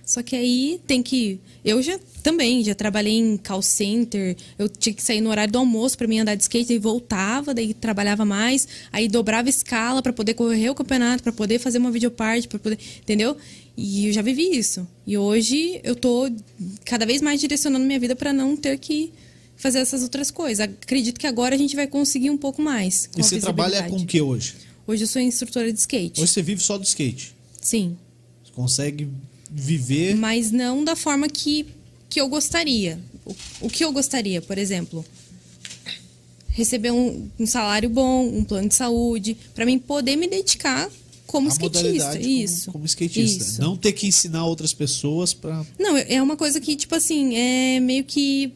Só 0.04 0.22
que 0.22 0.34
aí 0.34 0.80
tem 0.86 1.02
que. 1.02 1.40
Eu 1.64 1.80
já 1.80 1.98
também, 2.22 2.62
já 2.62 2.74
trabalhei 2.74 3.14
em 3.14 3.36
call 3.36 3.62
center, 3.62 4.36
eu 4.58 4.68
tinha 4.68 4.92
que 4.92 5.02
sair 5.02 5.20
no 5.20 5.30
horário 5.30 5.52
do 5.52 5.58
almoço 5.58 5.96
para 5.96 6.08
mim 6.08 6.18
andar 6.18 6.34
de 6.34 6.42
skate, 6.42 6.72
aí 6.72 6.78
voltava, 6.78 7.54
daí 7.54 7.72
trabalhava 7.72 8.24
mais, 8.24 8.66
aí 8.92 9.08
dobrava 9.08 9.48
escala 9.48 10.02
para 10.02 10.12
poder 10.12 10.34
correr 10.34 10.70
o 10.70 10.74
campeonato, 10.74 11.22
para 11.22 11.32
poder 11.32 11.58
fazer 11.58 11.78
uma 11.78 11.90
videoparte, 11.90 12.48
para 12.48 12.58
poder. 12.58 12.78
Entendeu? 13.00 13.36
E 13.76 14.08
eu 14.08 14.12
já 14.12 14.22
vivi 14.22 14.56
isso. 14.56 14.86
E 15.06 15.16
hoje 15.16 15.80
eu 15.82 15.94
tô 15.94 16.30
cada 16.84 17.06
vez 17.06 17.22
mais 17.22 17.40
direcionando 17.40 17.84
minha 17.84 17.98
vida 17.98 18.14
para 18.16 18.32
não 18.32 18.56
ter 18.56 18.78
que 18.78 19.12
fazer 19.56 19.78
essas 19.78 20.02
outras 20.02 20.30
coisas. 20.30 20.60
Acredito 20.60 21.18
que 21.18 21.26
agora 21.26 21.54
a 21.54 21.58
gente 21.58 21.76
vai 21.76 21.86
conseguir 21.86 22.30
um 22.30 22.36
pouco 22.36 22.60
mais. 22.60 23.08
E 23.16 23.22
você 23.22 23.38
trabalha 23.38 23.84
com 23.84 23.96
o 23.96 24.06
que 24.06 24.20
hoje? 24.20 24.56
Hoje 24.86 25.04
eu 25.04 25.08
sou 25.08 25.22
instrutora 25.22 25.72
de 25.72 25.78
skate. 25.78 26.20
Hoje 26.20 26.32
você 26.32 26.42
vive 26.42 26.60
só 26.60 26.76
do 26.76 26.84
skate. 26.84 27.34
Sim. 27.60 27.96
Você 28.44 28.52
consegue 28.52 29.08
viver. 29.54 30.16
Mas 30.16 30.50
não 30.50 30.82
da 30.84 30.96
forma 30.96 31.28
que, 31.28 31.66
que 32.08 32.20
eu 32.20 32.28
gostaria. 32.28 32.98
O, 33.24 33.34
o 33.62 33.70
que 33.70 33.84
eu 33.84 33.92
gostaria, 33.92 34.40
por 34.42 34.56
exemplo? 34.58 35.04
Receber 36.48 36.90
um, 36.90 37.28
um 37.38 37.46
salário 37.46 37.88
bom, 37.88 38.26
um 38.28 38.44
plano 38.44 38.68
de 38.68 38.74
saúde, 38.74 39.36
para 39.54 39.64
mim 39.64 39.78
poder 39.78 40.16
me 40.16 40.26
dedicar 40.28 40.90
como 41.26 41.48
a 41.48 41.52
skatista. 41.52 41.78
modalidade 41.82 42.18
como- 42.18 42.30
Isso. 42.30 42.72
Como, 42.72 42.84
skatista. 42.84 43.42
Isso. 43.44 43.60
Não 43.62 43.76
ter 43.76 43.92
que 43.92 44.06
ensinar 44.06 44.44
outras 44.44 44.74
pessoas 44.74 45.32
pra. 45.32 45.64
Não, 45.78 45.96
é 45.96 46.20
uma 46.20 46.36
coisa 46.36 46.60
que, 46.60 46.76
tipo 46.76 46.94
assim, 46.94 47.34
é 47.34 47.80
meio 47.80 48.04
que 48.04 48.52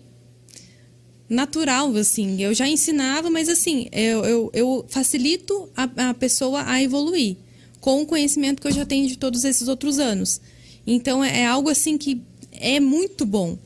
natural, 1.29 1.95
assim. 1.97 2.41
Eu 2.43 2.53
já 2.55 2.69
ensinava, 2.69 3.31
mas 3.31 3.49
assim, 3.49 3.89
eu, 3.93 4.25
eu, 4.25 4.51
eu 4.53 4.85
facilito 4.89 5.69
a, 5.77 6.11
a 6.11 6.15
pessoa 6.15 6.65
a 6.67 6.83
evoluir 6.83 7.37
com 7.81 8.03
o 8.03 8.07
conhecimento 8.07 8.61
que 8.61 8.69
eu 8.69 8.73
já 8.73 8.85
tenho 8.85 9.09
de 9.09 9.17
todos 9.17 9.43
esses 9.45 9.69
outros 9.69 9.99
anos. 9.99 10.41
Então, 10.87 11.25
é, 11.25 11.41
é 11.41 11.47
algo 11.47 11.69
assim 11.69 11.99
que 11.99 12.23
é 12.53 12.79
muito 12.81 13.27
bom. 13.27 13.59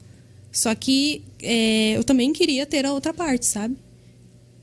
Só 0.52 0.74
que 0.74 1.22
é, 1.42 1.96
eu 1.96 2.04
também 2.04 2.32
queria 2.32 2.66
ter 2.66 2.84
a 2.84 2.92
outra 2.92 3.14
parte, 3.14 3.46
sabe? 3.46 3.76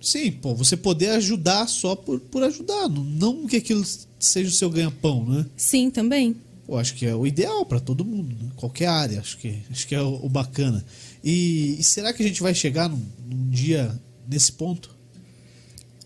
Sim, 0.01 0.31
pô, 0.31 0.53
você 0.53 0.77
poder 0.77 1.09
ajudar 1.11 1.67
só 1.67 1.95
por, 1.95 2.19
por 2.19 2.43
ajudar. 2.43 2.87
Não, 2.89 3.47
que 3.47 3.57
aquilo 3.57 3.83
seja 4.19 4.49
o 4.49 4.53
seu 4.53 4.69
ganha-pão, 4.69 5.25
né? 5.25 5.45
Sim, 5.55 5.89
também. 5.89 6.35
Eu 6.67 6.77
acho 6.77 6.95
que 6.95 7.05
é 7.05 7.15
o 7.15 7.25
ideal 7.25 7.65
pra 7.65 7.79
todo 7.79 8.03
mundo, 8.03 8.35
né? 8.41 8.51
qualquer 8.55 8.87
área. 8.87 9.19
Acho 9.19 9.37
que, 9.37 9.59
acho 9.71 9.87
que 9.87 9.95
é 9.95 10.01
o, 10.01 10.25
o 10.25 10.29
bacana. 10.29 10.85
E, 11.23 11.77
e 11.79 11.83
será 11.83 12.13
que 12.13 12.21
a 12.21 12.27
gente 12.27 12.41
vai 12.41 12.53
chegar 12.53 12.89
num, 12.89 13.01
num 13.25 13.49
dia 13.49 13.97
nesse 14.27 14.51
ponto? 14.51 14.95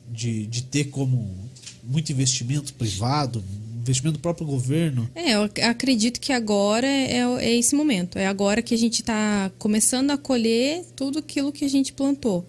De, 0.10 0.46
de 0.46 0.64
ter 0.64 0.86
como 0.86 1.50
muito 1.84 2.12
investimento 2.12 2.74
privado, 2.74 3.44
investimento 3.82 4.18
do 4.18 4.22
próprio 4.22 4.46
governo. 4.48 5.10
É, 5.16 5.32
eu 5.36 5.44
ac- 5.44 5.62
acredito 5.62 6.20
que 6.20 6.32
agora 6.32 6.88
é, 6.88 7.18
é 7.40 7.56
esse 7.56 7.76
momento. 7.76 8.18
É 8.18 8.26
agora 8.28 8.62
que 8.62 8.74
a 8.74 8.78
gente 8.78 9.02
está 9.02 9.52
começando 9.60 10.12
a 10.12 10.18
colher 10.18 10.84
tudo 10.96 11.20
aquilo 11.20 11.52
que 11.52 11.66
a 11.66 11.70
gente 11.70 11.92
plantou. 11.94 12.46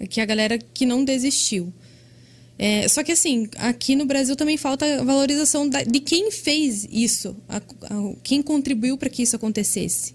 É 0.00 0.06
Que 0.06 0.20
a 0.20 0.24
galera 0.24 0.58
que 0.58 0.86
não 0.86 1.04
desistiu. 1.04 1.72
É, 2.58 2.88
só 2.88 3.02
que 3.04 3.12
assim, 3.12 3.48
aqui 3.56 3.94
no 3.94 4.04
Brasil 4.04 4.34
também 4.34 4.56
falta 4.56 5.04
valorização 5.04 5.68
da- 5.68 5.82
de 5.84 6.00
quem 6.00 6.30
fez 6.30 6.86
isso, 6.90 7.36
a- 7.48 7.56
a- 7.58 8.14
quem 8.22 8.42
contribuiu 8.42 8.96
para 8.98 9.08
que 9.08 9.22
isso 9.22 9.36
acontecesse. 9.36 10.14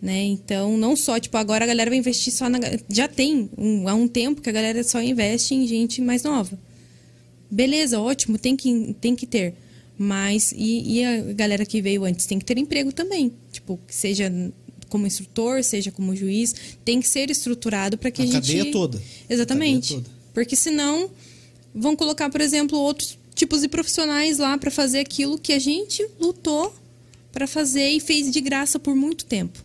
Né? 0.00 0.24
Então, 0.24 0.76
não 0.76 0.94
só, 0.94 1.18
tipo, 1.18 1.36
agora 1.38 1.64
a 1.64 1.66
galera 1.66 1.90
vai 1.90 1.98
investir 1.98 2.32
só 2.32 2.48
na. 2.50 2.58
Já 2.88 3.08
tem 3.08 3.48
um- 3.56 3.88
há 3.88 3.94
um 3.94 4.06
tempo 4.06 4.40
que 4.42 4.48
a 4.48 4.52
galera 4.52 4.82
só 4.84 5.00
investe 5.02 5.54
em 5.54 5.66
gente 5.66 6.00
mais 6.02 6.22
nova. 6.22 6.58
Beleza, 7.50 8.00
ótimo, 8.00 8.36
tem 8.38 8.56
que, 8.56 8.94
tem 9.00 9.14
que 9.16 9.26
ter. 9.26 9.54
Mas 9.98 10.52
e, 10.52 10.98
e 10.98 11.04
a 11.04 11.32
galera 11.32 11.64
que 11.64 11.80
veio 11.80 12.04
antes 12.04 12.26
tem 12.26 12.38
que 12.38 12.44
ter 12.44 12.58
emprego 12.58 12.92
também. 12.92 13.32
Tipo, 13.50 13.80
seja 13.88 14.30
como 14.88 15.06
instrutor, 15.06 15.64
seja 15.64 15.90
como 15.90 16.14
juiz, 16.14 16.54
tem 16.84 17.00
que 17.00 17.08
ser 17.08 17.30
estruturado 17.30 17.98
para 17.98 18.10
que 18.10 18.22
A 18.22 18.24
a, 18.24 18.26
gente. 18.26 18.34
cadeia 18.34 18.72
toda. 18.72 19.02
Exatamente. 19.28 19.94
Cadeia 19.94 20.04
toda. 20.04 20.16
Porque 20.34 20.54
senão 20.54 21.10
vão 21.74 21.96
colocar, 21.96 22.30
por 22.30 22.40
exemplo, 22.40 22.78
outros 22.78 23.18
tipos 23.34 23.60
de 23.60 23.68
profissionais 23.68 24.38
lá 24.38 24.56
para 24.56 24.70
fazer 24.70 25.00
aquilo 25.00 25.38
que 25.38 25.52
a 25.52 25.58
gente 25.58 26.06
lutou 26.18 26.74
para 27.32 27.46
fazer 27.46 27.90
e 27.90 28.00
fez 28.00 28.30
de 28.30 28.40
graça 28.40 28.78
por 28.78 28.94
muito 28.94 29.26
tempo. 29.26 29.62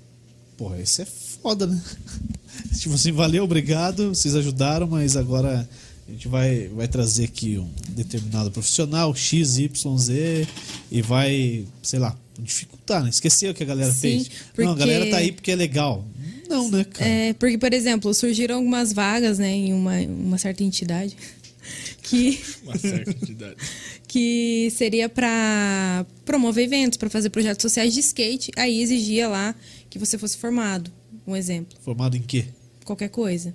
Porra, 0.58 0.82
isso 0.82 1.02
é 1.02 1.06
foda, 1.06 1.66
né? 1.66 1.82
Tipo 2.78 2.96
assim, 2.96 3.12
valeu, 3.12 3.44
obrigado, 3.44 4.10
vocês 4.10 4.36
ajudaram, 4.36 4.88
mas 4.88 5.16
agora 5.16 5.68
a 6.12 6.14
gente 6.14 6.28
vai, 6.28 6.68
vai 6.68 6.88
trazer 6.90 7.24
aqui 7.24 7.58
um 7.58 7.72
determinado 7.90 8.52
profissional, 8.52 9.16
X, 9.16 9.58
Y, 9.58 9.98
Z, 9.98 10.46
e 10.92 11.02
vai, 11.02 11.66
sei 11.82 12.00
lá, 12.00 12.18
dificultar, 12.38 13.02
né? 13.02 13.10
Esqueceu 13.10 13.52
o 13.52 13.54
que 13.54 13.64
a 13.64 13.66
galera 13.66 13.94
Sim, 13.94 14.00
fez. 14.02 14.30
Não, 14.58 14.66
a 14.66 14.68
porque- 14.76 14.80
galera 14.80 15.10
tá 15.10 15.18
aí 15.18 15.32
porque 15.32 15.52
é 15.52 15.56
legal. 15.56 16.06
Não, 16.50 16.70
né, 16.70 16.84
cara? 16.84 17.10
É, 17.10 17.34
porque, 17.34 17.58
por 17.58 17.74
exemplo, 17.74 18.14
surgiram 18.14 18.56
algumas 18.58 18.92
vagas 18.92 19.40
né, 19.40 19.50
em 19.52 19.74
uma, 19.74 19.96
uma 20.02 20.38
certa 20.38 20.64
entidade 20.66 21.16
que, 22.04 22.42
Uma 22.64 22.78
certa 22.78 23.12
entidade. 23.12 23.56
que 24.06 24.70
seria 24.76 25.08
para 25.08 26.06
promover 26.26 26.66
eventos, 26.66 26.98
para 26.98 27.10
fazer 27.10 27.30
projetos 27.30 27.62
sociais 27.62 27.94
de 27.94 28.02
skate. 28.02 28.52
Aí 28.58 28.82
exigia 28.82 29.30
lá 29.30 29.56
que 29.90 29.98
você 29.98 30.18
fosse 30.18 30.36
formado. 30.36 30.92
Um 31.26 31.38
exemplo. 31.38 31.78
Formado 31.82 32.18
em 32.18 32.22
quê? 32.22 32.46
Qualquer 32.84 33.08
coisa. 33.08 33.54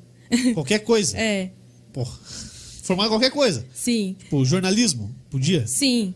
Qualquer 0.55 0.79
coisa. 0.79 1.19
É, 1.19 1.51
Porra. 1.97 2.15
Formado 2.83 3.07
em 3.07 3.11
qualquer 3.11 3.31
coisa. 3.31 3.67
sim. 3.73 4.17
Tipo, 4.19 4.45
jornalismo, 4.45 5.15
podia? 5.31 5.67
Sim. 5.67 6.13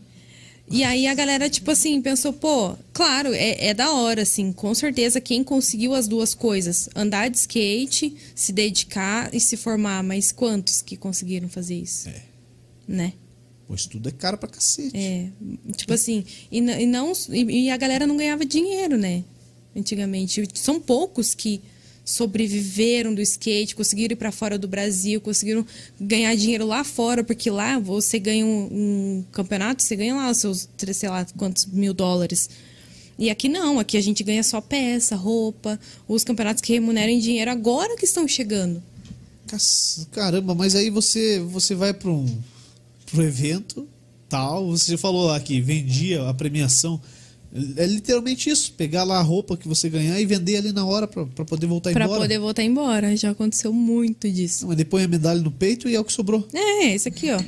E 0.69 0.83
aí 0.83 1.07
a 1.07 1.13
galera, 1.15 1.49
tipo 1.49 1.71
assim, 1.71 1.99
pensou, 1.99 2.31
pô, 2.31 2.77
claro, 2.93 3.33
é, 3.33 3.69
é 3.69 3.73
da 3.73 3.91
hora, 3.91 4.21
assim, 4.21 4.53
com 4.53 4.75
certeza 4.75 5.19
quem 5.19 5.43
conseguiu 5.43 5.95
as 5.95 6.07
duas 6.07 6.35
coisas, 6.35 6.87
andar 6.95 7.31
de 7.31 7.37
skate, 7.39 8.15
se 8.35 8.53
dedicar 8.53 9.33
e 9.33 9.39
se 9.39 9.57
formar, 9.57 10.03
mas 10.03 10.31
quantos 10.31 10.83
que 10.83 10.95
conseguiram 10.95 11.49
fazer 11.49 11.75
isso? 11.75 12.07
É. 12.07 12.21
Né? 12.87 13.13
Pois 13.67 13.87
tudo 13.87 14.07
é 14.07 14.11
caro 14.11 14.37
pra 14.37 14.47
cacete. 14.47 14.95
É, 14.95 15.29
tipo 15.75 15.93
assim, 15.93 16.23
e, 16.51 16.59
e 16.59 16.85
não 16.85 17.11
e, 17.29 17.65
e 17.65 17.69
a 17.71 17.75
galera 17.77 18.05
não 18.05 18.15
ganhava 18.15 18.45
dinheiro, 18.45 18.97
né? 18.97 19.23
Antigamente, 19.75 20.47
são 20.53 20.79
poucos 20.79 21.33
que 21.33 21.59
sobreviveram 22.11 23.13
do 23.13 23.21
skate, 23.21 23.75
conseguiram 23.75 24.13
ir 24.13 24.15
para 24.15 24.31
fora 24.31 24.57
do 24.57 24.67
Brasil, 24.67 25.19
conseguiram 25.21 25.65
ganhar 25.99 26.35
dinheiro 26.35 26.65
lá 26.65 26.83
fora, 26.83 27.23
porque 27.23 27.49
lá 27.49 27.79
você 27.79 28.19
ganha 28.19 28.45
um, 28.45 28.67
um 28.71 29.25
campeonato, 29.31 29.81
você 29.81 29.95
ganha 29.95 30.15
lá 30.15 30.29
os 30.29 30.37
seus, 30.37 30.69
sei 30.93 31.09
lá, 31.09 31.25
quantos 31.37 31.65
mil 31.65 31.93
dólares. 31.93 32.49
E 33.17 33.29
aqui 33.29 33.47
não, 33.47 33.79
aqui 33.79 33.97
a 33.97 34.01
gente 34.01 34.23
ganha 34.23 34.43
só 34.43 34.59
peça, 34.59 35.15
roupa, 35.15 35.79
os 36.07 36.23
campeonatos 36.23 36.61
que 36.61 36.73
remuneram 36.73 37.11
em 37.11 37.19
dinheiro 37.19 37.51
agora 37.51 37.95
que 37.95 38.05
estão 38.05 38.27
chegando. 38.27 38.81
Caramba, 40.11 40.55
mas 40.55 40.75
aí 40.75 40.89
você, 40.89 41.39
você 41.39 41.75
vai 41.75 41.93
para 41.93 42.09
um 42.09 42.25
pro 43.11 43.21
evento, 43.21 43.87
tal, 44.29 44.71
você 44.71 44.97
falou 44.97 45.27
lá 45.27 45.39
que 45.39 45.59
vendia 45.59 46.27
a 46.29 46.33
premiação. 46.33 47.01
É 47.75 47.85
literalmente 47.85 48.49
isso, 48.49 48.71
pegar 48.73 49.03
lá 49.03 49.17
a 49.19 49.21
roupa 49.21 49.57
que 49.57 49.67
você 49.67 49.89
ganhar 49.89 50.19
e 50.21 50.25
vender 50.25 50.55
ali 50.57 50.71
na 50.71 50.85
hora 50.85 51.05
pra 51.05 51.25
pra 51.25 51.43
poder 51.43 51.65
voltar 51.67 51.91
Pra 51.91 52.05
embora. 52.05 52.21
poder 52.21 52.39
voltar 52.39 52.63
embora. 52.63 53.15
Já 53.17 53.31
aconteceu 53.31 53.73
muito 53.73 54.29
disso. 54.31 54.61
Não, 54.61 54.69
mas 54.69 54.77
depois 54.77 55.03
a 55.03 55.07
medalha 55.07 55.41
no 55.41 55.51
peito 55.51 55.89
e 55.89 55.95
é 55.95 55.99
o 55.99 56.03
que 56.05 56.13
sobrou. 56.13 56.47
É, 56.53 56.93
esse 56.93 57.09
aqui, 57.09 57.29
ó. 57.31 57.41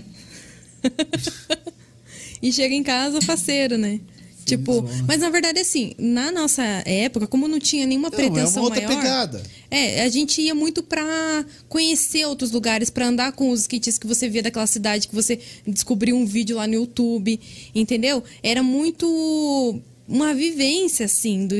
e 2.41 2.51
chega 2.51 2.75
em 2.75 2.83
casa 2.83 3.21
faceiro, 3.21 3.77
né? 3.77 3.99
Tipo, 4.45 4.81
Finzona. 4.85 5.05
mas 5.07 5.21
na 5.21 5.29
verdade, 5.29 5.59
assim, 5.59 5.93
na 5.97 6.29
nossa 6.29 6.61
época, 6.85 7.25
como 7.25 7.47
não 7.47 7.59
tinha 7.61 7.85
nenhuma 7.87 8.09
Não, 8.09 8.19
é 8.19 8.21
uma 8.23 8.31
pretensão 8.33 8.63
outra 8.63 8.81
maior. 8.81 8.97
pegada. 9.01 9.41
É, 9.71 10.03
a 10.03 10.09
gente 10.09 10.41
ia 10.41 10.53
muito 10.53 10.83
pra 10.83 11.45
conhecer 11.69 12.25
outros 12.25 12.51
lugares, 12.51 12.89
pra 12.89 13.07
andar 13.07 13.31
com 13.31 13.49
os 13.51 13.61
skatistas 13.61 13.97
que 13.97 14.05
você 14.05 14.27
via 14.27 14.43
daquela 14.43 14.67
cidade, 14.67 15.07
que 15.07 15.15
você 15.15 15.39
descobriu 15.65 16.17
um 16.17 16.25
vídeo 16.25 16.57
lá 16.57 16.67
no 16.67 16.73
YouTube, 16.73 17.39
entendeu? 17.73 18.21
Era 18.43 18.61
muito 18.61 19.79
uma 20.07 20.33
vivência, 20.33 21.05
assim, 21.05 21.47
do, 21.47 21.55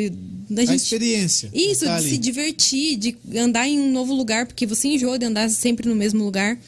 da 0.50 0.64
A 0.64 0.66
gente. 0.66 0.82
experiência. 0.84 1.50
Isso, 1.54 1.86
tá 1.86 1.98
de 1.98 2.06
ali. 2.06 2.10
se 2.10 2.18
divertir, 2.18 2.98
de 2.98 3.18
andar 3.38 3.68
em 3.68 3.80
um 3.80 3.92
novo 3.92 4.14
lugar, 4.14 4.46
porque 4.46 4.66
você 4.66 4.88
enjoa 4.90 5.18
de 5.18 5.26
andar 5.26 5.50
sempre 5.50 5.88
no 5.88 5.96
mesmo 5.96 6.24
lugar. 6.24 6.60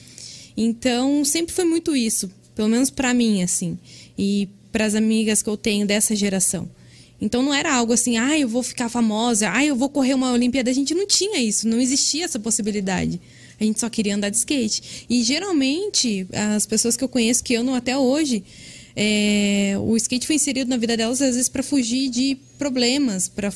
Então, 0.56 1.26
sempre 1.26 1.54
foi 1.54 1.66
muito 1.66 1.96
isso, 1.96 2.32
pelo 2.56 2.70
menos 2.70 2.90
pra 2.90 3.14
mim, 3.14 3.44
assim, 3.44 3.78
e 4.18 4.48
para 4.72 4.86
as 4.86 4.96
amigas 4.96 5.42
que 5.42 5.50
eu 5.50 5.58
tenho 5.58 5.86
dessa 5.86 6.16
geração. 6.16 6.70
Então 7.20 7.42
não 7.42 7.54
era 7.54 7.74
algo 7.74 7.94
assim, 7.94 8.18
ah, 8.18 8.38
eu 8.38 8.48
vou 8.48 8.62
ficar 8.62 8.90
famosa, 8.90 9.50
ah, 9.52 9.66
eu 9.66 9.76
vou 9.76 9.90
correr 9.90 10.14
uma 10.14 10.34
Olimpíada. 10.34 10.70
A 10.70 10.74
gente 10.74 10.94
não 10.94 11.08
tinha 11.08 11.40
isso, 11.40 11.68
não 11.68 11.80
existia 11.80 12.26
essa 12.26 12.38
possibilidade. 12.38 13.22
A 13.60 13.64
gente 13.64 13.80
só 13.80 13.90
queria 13.90 14.16
andar 14.16 14.30
de 14.30 14.38
skate. 14.38 15.06
E 15.10 15.24
geralmente, 15.24 16.28
as 16.54 16.66
pessoas 16.66 16.98
que 16.98 17.04
eu 17.04 17.08
conheço 17.08 17.44
que 17.44 17.56
andam 17.56 17.74
até 17.74 17.98
hoje, 17.98 18.44
é, 18.96 19.76
o 19.80 19.96
skate 19.98 20.26
foi 20.26 20.36
inserido 20.38 20.70
na 20.70 20.78
vida 20.78 20.96
delas 20.96 21.22
às 21.22 21.36
vezes 21.36 21.50
para 21.50 21.62
fugir 21.64 22.10
de 22.10 22.38
problemas, 22.58 23.28
para 23.28 23.54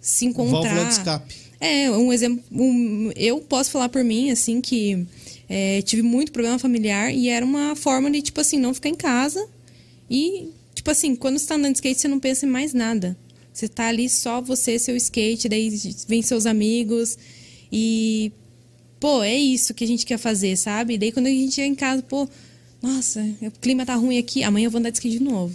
se 0.00 0.24
encontrar. 0.24 0.60
Válvula 0.62 0.84
de 0.86 0.92
escape. 0.92 1.34
É, 1.60 1.90
um 1.90 2.12
exemplo. 2.12 2.42
um- 2.50 3.12
eu 3.14 3.38
posso 3.40 3.70
falar 3.70 3.88
por 3.88 4.02
mim, 4.02 4.30
assim, 4.30 4.60
que 4.60 5.06
é, 5.48 5.80
tive 5.82 6.02
muito 6.02 6.32
problema 6.32 6.58
familiar 6.58 7.14
e 7.14 7.28
era 7.28 7.44
uma 7.44 7.76
forma 7.76 8.10
de, 8.10 8.20
tipo 8.22 8.40
assim, 8.40 8.58
não 8.58 8.74
ficar 8.74 8.88
em 8.88 8.94
casa. 8.94 9.46
E, 10.10 10.48
tipo 10.74 10.90
assim, 10.90 11.14
quando 11.14 11.38
você 11.38 11.46
tá 11.46 11.54
andando 11.54 11.72
de 11.72 11.78
skate, 11.78 12.00
você 12.00 12.08
não 12.08 12.18
pensa 12.18 12.46
em 12.46 12.48
mais 12.48 12.72
nada. 12.74 13.16
Você 13.52 13.68
tá 13.68 13.86
ali 13.88 14.08
só 14.08 14.40
você, 14.40 14.78
seu 14.78 14.96
skate, 14.96 15.48
daí 15.48 15.70
vem 16.08 16.22
seus 16.22 16.46
amigos. 16.46 17.16
E, 17.70 18.32
pô, 18.98 19.22
é 19.22 19.36
isso 19.36 19.72
que 19.74 19.84
a 19.84 19.86
gente 19.86 20.04
quer 20.06 20.18
fazer, 20.18 20.56
sabe? 20.56 20.98
daí 20.98 21.12
quando 21.12 21.26
a 21.26 21.30
gente 21.30 21.54
chega 21.54 21.68
em 21.68 21.74
casa, 21.74 22.02
pô, 22.02 22.28
nossa, 22.82 23.20
o 23.42 23.50
clima 23.52 23.86
tá 23.86 23.94
ruim 23.94 24.18
aqui, 24.18 24.42
amanhã 24.42 24.66
eu 24.66 24.70
vou 24.70 24.78
andar 24.78 24.90
de 24.90 24.96
skate 24.98 25.18
de 25.18 25.24
novo. 25.24 25.54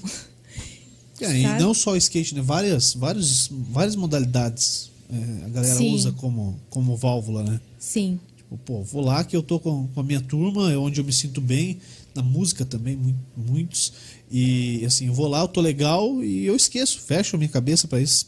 É, 1.19 1.35
e 1.39 1.43
não 1.59 1.73
só 1.73 1.95
skate, 1.95 2.35
né? 2.35 2.41
Várias, 2.41 2.93
vários, 2.93 3.49
várias 3.51 3.95
modalidades 3.95 4.91
é, 5.09 5.45
a 5.45 5.49
galera 5.49 5.75
Sim. 5.75 5.93
usa 5.95 6.11
como, 6.11 6.59
como 6.69 6.95
válvula, 6.95 7.41
né? 7.43 7.59
Sim. 7.79 8.19
Tipo, 8.35 8.57
pô, 8.57 8.83
vou 8.83 9.01
lá 9.03 9.23
que 9.23 9.35
eu 9.35 9.41
tô 9.41 9.59
com, 9.59 9.87
com 9.87 9.99
a 9.99 10.03
minha 10.03 10.21
turma, 10.21 10.71
é 10.71 10.77
onde 10.77 10.99
eu 10.99 11.03
me 11.05 11.13
sinto 11.13 11.39
bem. 11.41 11.77
Na 12.13 12.21
música 12.21 12.65
também, 12.65 12.95
mu- 12.97 13.15
muitos. 13.35 13.93
E 14.31 14.83
assim, 14.85 15.07
eu 15.07 15.13
vou 15.13 15.27
lá, 15.27 15.41
eu 15.41 15.47
tô 15.47 15.61
legal 15.61 16.23
e 16.23 16.45
eu 16.45 16.55
esqueço, 16.55 16.99
fecho 16.99 17.35
a 17.35 17.39
minha 17.39 17.49
cabeça 17.49 17.87
para 17.87 18.01
esses 18.01 18.25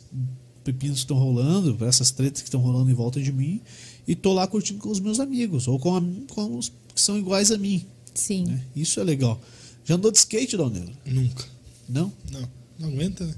pepinos 0.63 0.97
que 0.99 1.03
estão 1.03 1.17
rolando, 1.17 1.75
para 1.75 1.87
essas 1.87 2.11
tretas 2.11 2.41
que 2.41 2.47
estão 2.47 2.61
rolando 2.61 2.89
em 2.89 2.93
volta 2.93 3.19
de 3.21 3.31
mim. 3.31 3.59
E 4.07 4.15
tô 4.15 4.31
lá 4.33 4.47
curtindo 4.47 4.79
com 4.79 4.89
os 4.89 4.99
meus 4.99 5.19
amigos, 5.19 5.67
ou 5.67 5.77
com, 5.79 5.95
a- 5.97 6.03
com 6.33 6.57
os 6.57 6.69
que 6.95 7.01
são 7.01 7.17
iguais 7.17 7.51
a 7.51 7.57
mim. 7.57 7.85
Sim. 8.19 8.45
né? 8.45 8.61
Isso 8.75 8.99
é 8.99 9.03
legal. 9.03 9.41
Já 9.85 9.95
andou 9.95 10.11
de 10.11 10.17
skate, 10.17 10.55
Dalneiro? 10.57 10.91
Nunca. 11.05 11.45
Não? 11.87 12.11
Não. 12.31 12.49
Não 12.77 12.89
aguenta, 12.89 13.25
né? 13.25 13.33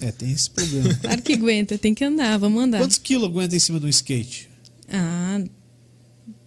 É, 0.00 0.12
tem 0.12 0.30
esse 0.30 0.50
problema. 0.50 0.92
Claro 1.00 1.22
que 1.22 1.32
aguenta, 1.34 1.78
tem 1.78 1.94
que 1.94 2.04
andar, 2.04 2.36
vamos 2.38 2.62
andar. 2.62 2.78
Quantos 2.78 2.98
quilos 2.98 3.28
aguenta 3.28 3.56
em 3.56 3.60
cima 3.60 3.80
de 3.80 3.86
um 3.86 3.88
skate? 3.88 4.48
Ah. 4.88 5.42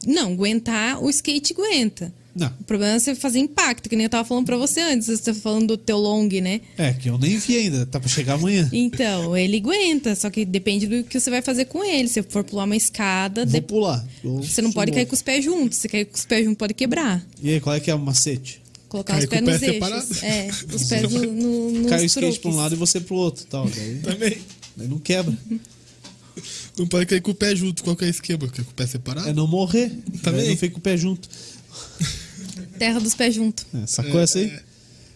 Não, 0.06 0.34
aguentar, 0.34 1.04
o 1.04 1.10
skate 1.10 1.54
aguenta. 1.54 2.14
Não. 2.38 2.48
O 2.60 2.64
problema 2.66 2.94
é 2.96 3.00
você 3.00 3.16
fazer 3.16 3.40
impacto, 3.40 3.90
que 3.90 3.96
nem 3.96 4.04
eu 4.06 4.10
tava 4.10 4.28
falando 4.28 4.46
pra 4.46 4.58
você 4.58 4.80
antes, 4.82 5.08
você 5.08 5.18
tá 5.24 5.34
falando 5.34 5.68
do 5.68 5.78
teu 5.78 5.98
long, 5.98 6.28
né? 6.42 6.62
É, 6.78 6.94
que 6.94 7.10
eu 7.10 7.18
nem 7.18 7.38
vi 7.38 7.58
ainda, 7.58 7.86
tá 7.86 8.00
pra 8.00 8.08
chegar 8.10 8.34
amanhã. 8.36 8.70
Então, 8.72 9.36
ele 9.36 9.58
aguenta, 9.58 10.14
só 10.16 10.30
que 10.30 10.46
depende 10.46 10.86
do 10.88 11.04
que 11.04 11.20
você 11.20 11.30
vai 11.30 11.42
fazer 11.42 11.66
com 11.66 11.84
ele. 11.84 12.08
Se 12.08 12.22
for 12.24 12.44
pular 12.44 12.66
uma 12.66 12.76
escada, 12.76 13.46
Vou 13.46 13.54
de- 13.54 13.62
pular. 13.62 14.08
Eu 14.24 14.36
você 14.44 14.62
não 14.62 14.72
pode 14.72 14.92
cair 14.92 15.06
com 15.06 15.16
os 15.16 15.22
pés 15.22 15.44
juntos. 15.44 15.80
Se 15.80 15.90
cair 15.90 16.06
com 16.06 16.16
os 16.16 16.26
pés 16.26 16.44
juntos, 16.46 16.58
pode 16.58 16.74
quebrar. 16.74 17.26
E 17.42 17.50
aí, 17.50 17.60
qual 17.60 17.76
é 17.76 17.80
que 17.80 17.90
é 17.90 17.96
o 17.96 18.00
macete? 18.00 18.62
Colocar 18.88 19.14
Cair 19.16 19.24
os 19.24 19.30
pés 19.30 19.42
o 19.42 19.46
pé 19.46 19.52
nos 19.52 19.62
eixos. 19.62 19.74
separado. 19.74 20.08
É, 20.24 20.50
os 20.76 20.84
pés 20.86 21.04
no, 21.04 21.20
no, 21.34 21.72
nos 21.72 21.90
Cai 21.90 22.02
o 22.02 22.06
skate 22.06 22.26
truques. 22.26 22.38
pra 22.38 22.52
um 22.52 22.56
lado 22.56 22.76
e 22.76 22.78
você 22.78 23.00
pro 23.02 23.16
outro 23.16 23.46
tal. 23.46 23.68
Daí, 23.68 23.96
Também. 24.04 24.38
daí 24.78 24.88
não 24.88 25.00
quebra. 25.00 25.38
Não 26.78 26.88
pode 26.88 27.06
cair 27.08 27.22
com 27.22 27.32
o 27.32 27.36
pé 27.36 27.56
junto. 27.56 27.84
Qual 27.84 27.96
que 27.96 28.06
é 28.06 28.08
o 28.08 28.10
esquema? 28.12 28.48
Cair 28.48 28.64
com 28.64 28.72
o 28.72 28.76
pé 28.76 28.86
separado? 28.86 29.28
É 29.28 29.34
não 29.34 29.48
morrer. 29.48 29.92
Também. 30.22 30.50
Não 30.50 30.56
fica 30.58 30.74
com 30.74 30.80
o 30.80 30.82
pé 30.82 30.96
junto. 30.96 31.28
Terra 32.78 33.00
dos 33.00 33.16
pés 33.16 33.36
junto. 33.36 33.66
É, 33.74 33.86
sacou 33.86 34.20
essa 34.20 34.40
aí? 34.40 34.52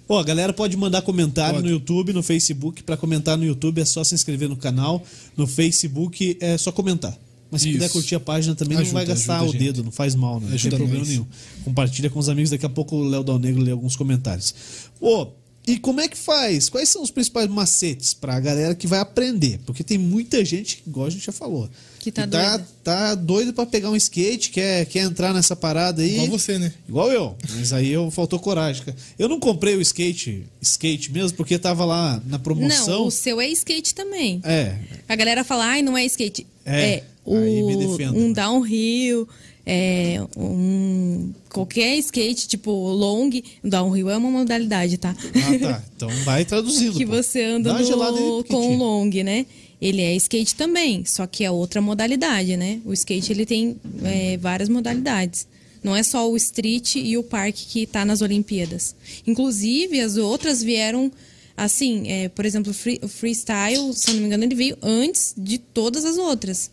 Ó, 0.07 0.19
a 0.19 0.23
galera 0.23 0.51
pode 0.51 0.75
mandar 0.75 1.01
comentário 1.03 1.55
Pode. 1.55 1.67
no 1.67 1.73
YouTube, 1.73 2.11
no 2.11 2.21
Facebook. 2.21 2.83
Pra 2.83 2.97
comentar 2.97 3.37
no 3.37 3.45
YouTube 3.45 3.79
é 3.79 3.85
só 3.85 4.03
se 4.03 4.13
inscrever 4.13 4.49
no 4.49 4.57
canal. 4.57 5.01
No 5.37 5.47
Facebook 5.47 6.37
é 6.41 6.57
só 6.57 6.71
comentar. 6.71 7.17
Mas 7.49 7.61
se 7.61 7.69
Isso. 7.69 7.77
puder 7.77 7.89
curtir 7.89 8.15
a 8.15 8.19
página 8.19 8.55
também 8.55 8.75
não 8.75 8.81
Ajuda, 8.81 8.93
vai 8.93 9.05
gastar 9.05 9.43
o 9.43 9.51
dedo, 9.51 9.83
não 9.83 9.91
faz 9.91 10.15
mal, 10.15 10.39
né? 10.39 10.47
Não 10.47 10.53
Ajuda 10.53 10.77
tem 10.77 10.85
problema 10.85 11.05
nenhum. 11.05 11.25
Compartilha 11.65 12.09
com 12.09 12.17
os 12.17 12.29
amigos, 12.29 12.49
daqui 12.49 12.65
a 12.65 12.69
pouco 12.69 12.95
o 12.95 13.03
Léo 13.03 13.23
Dal 13.23 13.37
Negro 13.37 13.61
lê 13.61 13.71
alguns 13.71 13.95
comentários. 13.95 14.53
Ô, 15.01 15.27
e 15.67 15.77
como 15.77 16.01
é 16.01 16.07
que 16.07 16.17
faz? 16.17 16.69
Quais 16.69 16.89
são 16.89 17.03
os 17.03 17.11
principais 17.11 17.47
macetes 17.47 18.13
pra 18.13 18.39
galera 18.39 18.73
que 18.73 18.87
vai 18.87 18.99
aprender? 18.99 19.59
Porque 19.65 19.83
tem 19.83 19.97
muita 19.97 20.43
gente, 20.43 20.83
igual 20.87 21.05
a 21.05 21.09
gente 21.09 21.25
já 21.25 21.31
falou, 21.31 21.69
Que 21.99 22.11
tá 22.11 22.25
tá, 22.25 22.57
doida. 22.57 22.67
tá 22.83 23.15
doido 23.15 23.53
pra 23.53 23.65
pegar 23.65 23.91
um 23.91 23.95
skate, 23.95 24.49
quer, 24.49 24.85
quer 24.87 25.01
entrar 25.03 25.33
nessa 25.33 25.55
parada 25.55 26.01
aí. 26.01 26.13
Igual 26.15 26.27
você, 26.27 26.57
né? 26.57 26.73
Igual 26.89 27.11
eu, 27.11 27.35
mas 27.55 27.71
aí 27.73 27.89
eu 27.91 28.09
faltou 28.09 28.39
coragem. 28.39 28.83
Eu 29.19 29.29
não 29.29 29.39
comprei 29.39 29.75
o 29.75 29.81
skate, 29.81 30.43
skate 30.61 31.11
mesmo, 31.11 31.37
porque 31.37 31.59
tava 31.59 31.85
lá 31.85 32.21
na 32.25 32.39
promoção. 32.39 32.99
Não, 33.01 33.07
o 33.07 33.11
seu 33.11 33.39
é 33.39 33.47
skate 33.49 33.93
também. 33.93 34.41
É, 34.43 34.75
A 35.07 35.15
galera 35.15 35.43
fala, 35.43 35.65
ai, 35.65 35.81
não 35.83 35.95
é 35.97 36.03
skate. 36.05 36.47
É, 36.65 36.81
É, 36.93 37.03
aí 37.27 37.63
me 37.63 37.75
o, 37.85 37.97
um 38.17 38.33
downhill, 38.33 39.27
é, 39.65 40.21
um, 40.37 41.31
qualquer 41.49 41.97
skate, 41.97 42.47
tipo 42.47 42.71
long, 42.71 43.29
downhill 43.63 44.09
é 44.09 44.17
uma 44.17 44.31
modalidade, 44.31 44.97
tá? 44.97 45.15
ah 45.17 45.59
tá. 45.59 45.83
Então 45.95 46.09
vai 46.23 46.43
traduzindo. 46.45 46.93
que 46.97 47.05
pô. 47.05 47.11
você 47.13 47.43
anda 47.43 47.73
no, 47.73 48.43
com 48.43 48.75
long, 48.77 49.09
né? 49.23 49.45
Ele 49.81 50.01
é 50.01 50.15
skate 50.15 50.55
também, 50.55 51.03
só 51.05 51.25
que 51.25 51.43
é 51.43 51.49
outra 51.49 51.81
modalidade, 51.81 52.55
né? 52.55 52.79
O 52.85 52.93
skate 52.93 53.31
ele 53.31 53.45
tem 53.45 53.77
é, 54.03 54.37
várias 54.37 54.69
modalidades. 54.69 55.47
Não 55.83 55.95
é 55.95 56.03
só 56.03 56.29
o 56.29 56.37
street 56.37 56.97
e 56.97 57.17
o 57.17 57.23
parque 57.23 57.65
que 57.65 57.85
tá 57.87 58.05
nas 58.05 58.21
Olimpíadas. 58.21 58.95
Inclusive, 59.25 59.99
as 59.99 60.17
outras 60.17 60.61
vieram 60.61 61.11
assim, 61.57 62.07
é, 62.07 62.29
por 62.29 62.45
exemplo, 62.45 62.71
o 62.71 62.73
free- 62.73 62.99
o 63.01 63.07
freestyle, 63.07 63.91
se 63.93 64.11
não 64.13 64.19
me 64.19 64.25
engano, 64.27 64.43
ele 64.43 64.55
veio 64.55 64.77
antes 64.81 65.33
de 65.37 65.57
todas 65.57 66.05
as 66.05 66.17
outras. 66.17 66.69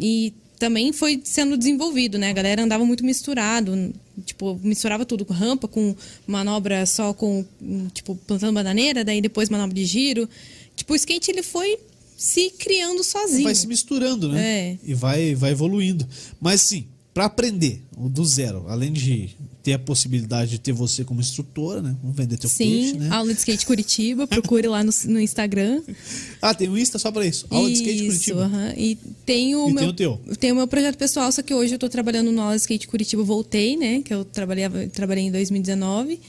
E 0.00 0.32
também 0.58 0.92
foi 0.92 1.20
sendo 1.24 1.56
desenvolvido, 1.56 2.18
né? 2.18 2.30
A 2.30 2.32
galera 2.32 2.62
andava 2.62 2.84
muito 2.84 3.04
misturado, 3.04 3.92
tipo, 4.24 4.58
misturava 4.62 5.04
tudo 5.04 5.24
com 5.24 5.34
rampa, 5.34 5.68
com 5.68 5.94
manobra 6.26 6.86
só 6.86 7.12
com, 7.12 7.44
tipo, 7.92 8.16
plantando 8.26 8.54
bananeira, 8.54 9.04
daí 9.04 9.20
depois 9.20 9.48
manobra 9.48 9.74
de 9.74 9.84
giro. 9.84 10.28
Tipo, 10.74 10.92
o 10.92 10.96
skate 10.96 11.30
ele 11.30 11.42
foi 11.42 11.78
se 12.16 12.50
criando 12.50 13.04
sozinho. 13.04 13.44
Vai 13.44 13.54
se 13.54 13.66
misturando, 13.66 14.30
né? 14.32 14.42
É. 14.42 14.78
E 14.84 14.94
vai, 14.94 15.34
vai 15.34 15.50
evoluindo. 15.50 16.06
Mas 16.40 16.62
sim, 16.62 16.86
pra 17.16 17.24
aprender 17.24 17.82
do 17.96 18.26
zero, 18.26 18.66
além 18.68 18.92
de 18.92 19.30
ter 19.62 19.72
a 19.72 19.78
possibilidade 19.78 20.50
de 20.50 20.58
ter 20.58 20.72
você 20.72 21.02
como 21.02 21.18
instrutora, 21.18 21.80
né? 21.80 21.96
Vamos 22.02 22.14
vender 22.14 22.36
teu 22.36 22.46
Sim, 22.50 22.68
peixe, 22.68 22.98
né? 22.98 23.08
aula 23.10 23.32
de 23.32 23.38
skate 23.38 23.64
Curitiba, 23.64 24.26
procure 24.26 24.68
lá 24.68 24.84
no, 24.84 24.92
no 25.06 25.18
Instagram. 25.18 25.80
Ah, 26.42 26.52
tem 26.52 26.68
um 26.68 26.76
Insta 26.76 26.98
só 26.98 27.10
pra 27.10 27.24
isso. 27.24 27.46
Aula 27.48 27.68
de 27.70 27.74
skate 27.76 27.94
Isso, 28.06 28.06
Curitiba. 28.18 28.42
aham. 28.44 28.74
E 28.76 28.96
tem 29.24 29.56
o 29.56 29.66
E 29.70 29.72
meu 29.72 29.78
tem 29.80 29.88
o 29.88 29.92
teu. 29.94 30.20
tem 30.38 30.52
o 30.52 30.56
meu 30.56 30.68
projeto 30.68 30.98
pessoal, 30.98 31.32
só 31.32 31.40
que 31.40 31.54
hoje 31.54 31.74
eu 31.74 31.78
tô 31.78 31.88
trabalhando 31.88 32.30
no 32.30 32.42
aula 32.42 32.54
de 32.54 32.60
skate 32.60 32.86
Curitiba, 32.86 33.22
voltei, 33.22 33.78
né? 33.78 34.02
Que 34.02 34.12
eu 34.12 34.22
trabalhava, 34.22 34.86
trabalhei 34.88 35.24
em 35.24 35.32
2019. 35.32 36.20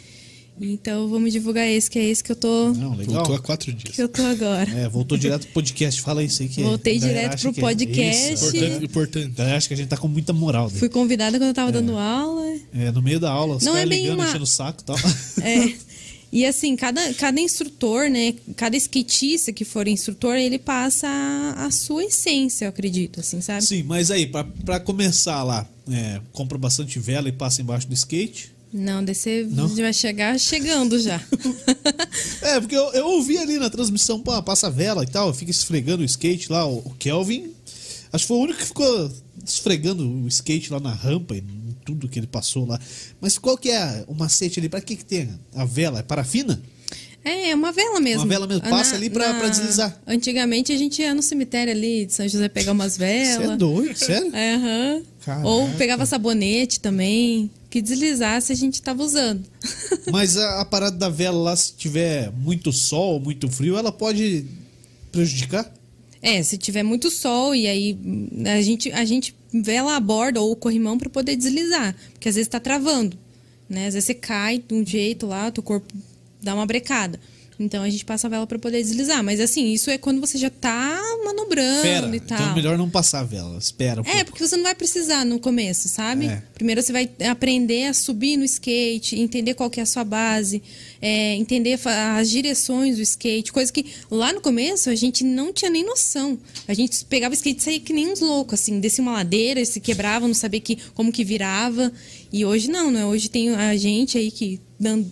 Então 0.59 1.07
vamos 1.07 1.31
divulgar 1.31 1.67
esse, 1.67 1.89
que 1.89 1.99
é 1.99 2.03
esse 2.05 2.23
que 2.23 2.31
eu 2.31 2.35
tô 2.35 2.73
Não, 2.73 2.95
legal. 2.95 3.15
Voltou 3.17 3.35
há 3.35 3.39
quatro 3.39 3.71
dias. 3.73 3.95
que 3.95 4.01
eu 4.01 4.07
tô 4.09 4.23
agora. 4.23 4.69
É, 4.71 4.89
voltou 4.89 5.17
direto 5.17 5.43
pro 5.43 5.53
podcast. 5.53 6.01
Fala 6.01 6.23
isso 6.23 6.41
aí 6.41 6.49
que 6.49 6.61
Voltei 6.63 6.97
a 6.97 6.99
galera 7.01 7.19
direto 7.35 7.41
pro 7.41 7.53
que 7.53 7.59
é- 7.59 7.63
podcast. 7.63 8.33
Isso. 8.33 8.45
Importante, 8.57 8.85
importante. 8.85 9.25
A 9.27 9.37
galera 9.37 9.57
acha 9.57 9.67
que 9.67 9.73
a 9.73 9.77
gente 9.77 9.87
tá 9.89 9.97
com 9.97 10.07
muita 10.07 10.33
moral. 10.33 10.69
né? 10.71 10.79
Fui 10.79 10.89
convidada 10.89 11.37
quando 11.37 11.49
eu 11.49 11.53
tava 11.53 11.71
dando 11.71 11.97
aula. 11.97 12.55
É, 12.73 12.91
no 12.91 13.01
meio 13.01 13.19
da 13.19 13.31
aula, 13.31 13.57
os 13.57 13.63
Não 13.63 13.75
é 13.77 13.85
bem 13.85 14.01
ligando, 14.03 14.19
uma- 14.19 14.29
enchendo 14.29 14.43
o 14.43 14.47
saco 14.47 14.81
e 14.81 14.85
tal. 14.85 14.97
É. 15.43 15.73
E 16.29 16.45
assim, 16.45 16.75
cada, 16.75 17.13
cada 17.13 17.39
instrutor, 17.39 18.09
né? 18.09 18.33
Cada 18.57 18.75
skatista 18.75 19.53
que 19.53 19.63
for 19.63 19.87
instrutor, 19.87 20.35
ele 20.35 20.59
passa 20.59 21.07
a, 21.07 21.65
a 21.67 21.71
sua 21.71 22.03
essência, 22.03 22.65
eu 22.65 22.69
acredito, 22.69 23.21
assim, 23.21 23.39
sabe? 23.39 23.63
Sim, 23.63 23.83
mas 23.83 24.11
aí, 24.11 24.25
pra, 24.27 24.43
pra 24.43 24.77
começar 24.77 25.41
lá, 25.43 25.65
é, 25.89 26.19
compra 26.33 26.57
bastante 26.57 26.99
vela 26.99 27.29
e 27.29 27.31
passa 27.31 27.61
embaixo 27.61 27.87
do 27.87 27.93
skate. 27.93 28.51
Não, 28.73 29.03
descer 29.03 29.47
Não? 29.49 29.67
vai 29.67 29.93
chegar 29.93 30.39
chegando 30.39 30.99
já. 30.99 31.21
É, 32.41 32.59
porque 32.59 32.75
eu, 32.75 32.83
eu 32.93 33.07
ouvi 33.07 33.37
ali 33.37 33.57
na 33.57 33.69
transmissão, 33.69 34.19
pô, 34.19 34.41
passa 34.43 34.69
vela 34.69 35.03
e 35.03 35.07
tal, 35.07 35.33
fica 35.33 35.51
esfregando 35.51 36.01
o 36.01 36.05
skate 36.05 36.51
lá. 36.51 36.65
O, 36.65 36.77
o 36.79 36.95
Kelvin, 36.97 37.51
acho 38.11 38.23
que 38.23 38.27
foi 38.27 38.37
o 38.37 38.41
único 38.41 38.59
que 38.59 38.65
ficou 38.65 39.11
esfregando 39.45 40.07
o 40.07 40.27
skate 40.27 40.71
lá 40.71 40.79
na 40.79 40.93
rampa 40.93 41.35
e 41.35 41.43
tudo 41.85 42.07
que 42.07 42.19
ele 42.19 42.27
passou 42.27 42.65
lá. 42.65 42.79
Mas 43.19 43.37
qual 43.37 43.57
que 43.57 43.69
é 43.69 44.03
o 44.07 44.13
macete 44.13 44.59
ali? 44.59 44.69
Pra 44.69 44.81
que 44.81 44.95
que 44.95 45.05
tem 45.05 45.29
a 45.55 45.65
vela? 45.65 45.99
É 45.99 46.03
parafina? 46.03 46.61
É, 47.23 47.49
é 47.49 47.55
uma 47.55 47.71
vela 47.71 47.99
mesmo. 47.99 48.21
Uma 48.21 48.27
vela 48.29 48.47
mesmo, 48.47 48.61
passa 48.69 48.95
ali 48.95 49.09
pra- 49.09 49.33
pra 49.33 49.49
deslizar. 49.49 49.99
Antigamente 50.07 50.71
a 50.71 50.77
gente 50.77 51.01
ia 51.01 51.13
no 51.13 51.21
cemitério 51.21 51.73
ali 51.73 52.05
de 52.05 52.13
São 52.13 52.27
José 52.27 52.47
pegar 52.47 52.71
umas 52.71 52.93
Você 52.95 53.03
é 53.03 53.37
velas. 53.39 53.57
doido? 53.57 53.97
Sério? 53.97 54.33
É, 54.35 54.55
aham. 54.55 55.01
Caraca. 55.25 55.47
Ou 55.47 55.67
pegava 55.71 56.05
sabonete 56.05 56.79
também. 56.79 57.51
Que 57.69 57.81
deslizasse 57.81 58.51
a 58.53 58.55
gente 58.55 58.81
tava 58.81 59.03
usando. 59.03 59.43
Mas 60.11 60.37
a, 60.37 60.61
a 60.61 60.65
parada 60.65 60.97
da 60.97 61.09
vela 61.09 61.37
lá, 61.37 61.55
se 61.55 61.73
tiver 61.73 62.31
muito 62.31 62.71
sol, 62.71 63.19
muito 63.19 63.49
frio, 63.49 63.77
ela 63.77 63.91
pode 63.91 64.45
prejudicar? 65.11 65.73
É, 66.21 66.41
se 66.41 66.57
tiver 66.57 66.83
muito 66.83 67.11
sol 67.11 67.53
e 67.53 67.67
aí 67.67 67.93
hum, 67.93 68.43
a 68.45 68.61
gente, 68.61 68.91
a 68.91 69.05
gente 69.05 69.35
vela 69.53 69.95
a 69.95 69.99
borda 69.99 70.41
ou 70.41 70.51
o 70.51 70.55
corrimão 70.55 70.97
para 70.97 71.09
poder 71.09 71.35
deslizar, 71.35 71.95
porque 72.13 72.29
às 72.29 72.35
vezes 72.35 72.47
tá 72.47 72.59
travando, 72.59 73.17
né? 73.69 73.87
Às 73.87 73.93
vezes 73.93 74.07
você 74.07 74.13
cai 74.13 74.59
de 74.59 74.73
um 74.73 74.85
jeito 74.85 75.27
lá, 75.27 75.51
teu 75.51 75.63
corpo 75.63 75.93
dá 76.41 76.53
uma 76.55 76.65
brecada. 76.65 77.19
Então 77.59 77.83
a 77.83 77.89
gente 77.89 78.05
passa 78.05 78.27
a 78.27 78.29
vela 78.29 78.45
para 78.45 78.59
poder 78.59 78.81
deslizar, 78.83 79.23
mas 79.23 79.39
assim, 79.39 79.71
isso 79.73 79.89
é 79.89 79.97
quando 79.97 80.21
você 80.21 80.37
já 80.37 80.49
tá 80.49 81.01
manobrando 81.25 81.81
Fera. 81.81 82.15
e 82.15 82.19
tal. 82.19 82.37
Então 82.37 82.51
é 82.51 82.55
melhor 82.55 82.77
não 82.77 82.87
passar 82.89 83.21
a 83.21 83.23
vela. 83.23 83.57
Espera 83.57 84.01
um 84.01 84.05
É, 84.05 84.11
pouco. 84.17 84.25
porque 84.31 84.47
você 84.47 84.55
não 84.55 84.63
vai 84.63 84.75
precisar 84.75 85.25
no 85.25 85.39
começo, 85.39 85.89
sabe? 85.89 86.27
É. 86.27 86.43
Primeiro 86.53 86.81
você 86.81 86.91
vai 86.93 87.09
aprender 87.29 87.85
a 87.85 87.93
subir 87.93 88.37
no 88.37 88.45
skate, 88.45 89.19
entender 89.19 89.55
qual 89.55 89.69
que 89.71 89.79
é 89.79 89.83
a 89.83 89.87
sua 89.87 90.03
base, 90.03 90.61
é, 91.01 91.33
entender 91.35 91.79
as 92.17 92.29
direções 92.29 92.95
do 92.97 93.01
skate, 93.01 93.51
coisa 93.51 93.73
que 93.73 93.87
lá 94.11 94.31
no 94.31 94.39
começo 94.41 94.89
a 94.89 94.95
gente 94.95 95.23
não 95.23 95.51
tinha 95.51 95.71
nem 95.71 95.83
noção. 95.83 96.37
A 96.67 96.73
gente 96.75 97.03
pegava 97.05 97.33
o 97.33 97.35
skate 97.35 97.59
e 97.59 97.63
saía 97.63 97.79
que 97.79 97.91
nem 97.93 98.07
uns 98.11 98.19
loucos, 98.19 98.61
assim, 98.61 98.79
descia 98.79 99.01
uma 99.01 99.13
ladeira, 99.13 99.63
se 99.65 99.79
quebrava, 99.79 100.27
não 100.27 100.35
sabia 100.35 100.59
que, 100.61 100.77
como 100.93 101.11
que 101.11 101.23
virava. 101.23 101.91
E 102.31 102.45
hoje 102.45 102.69
não, 102.69 102.91
né? 102.91 103.03
Hoje 103.05 103.29
tem 103.29 103.49
a 103.55 103.75
gente 103.75 104.17
aí 104.17 104.29
que 104.29 104.59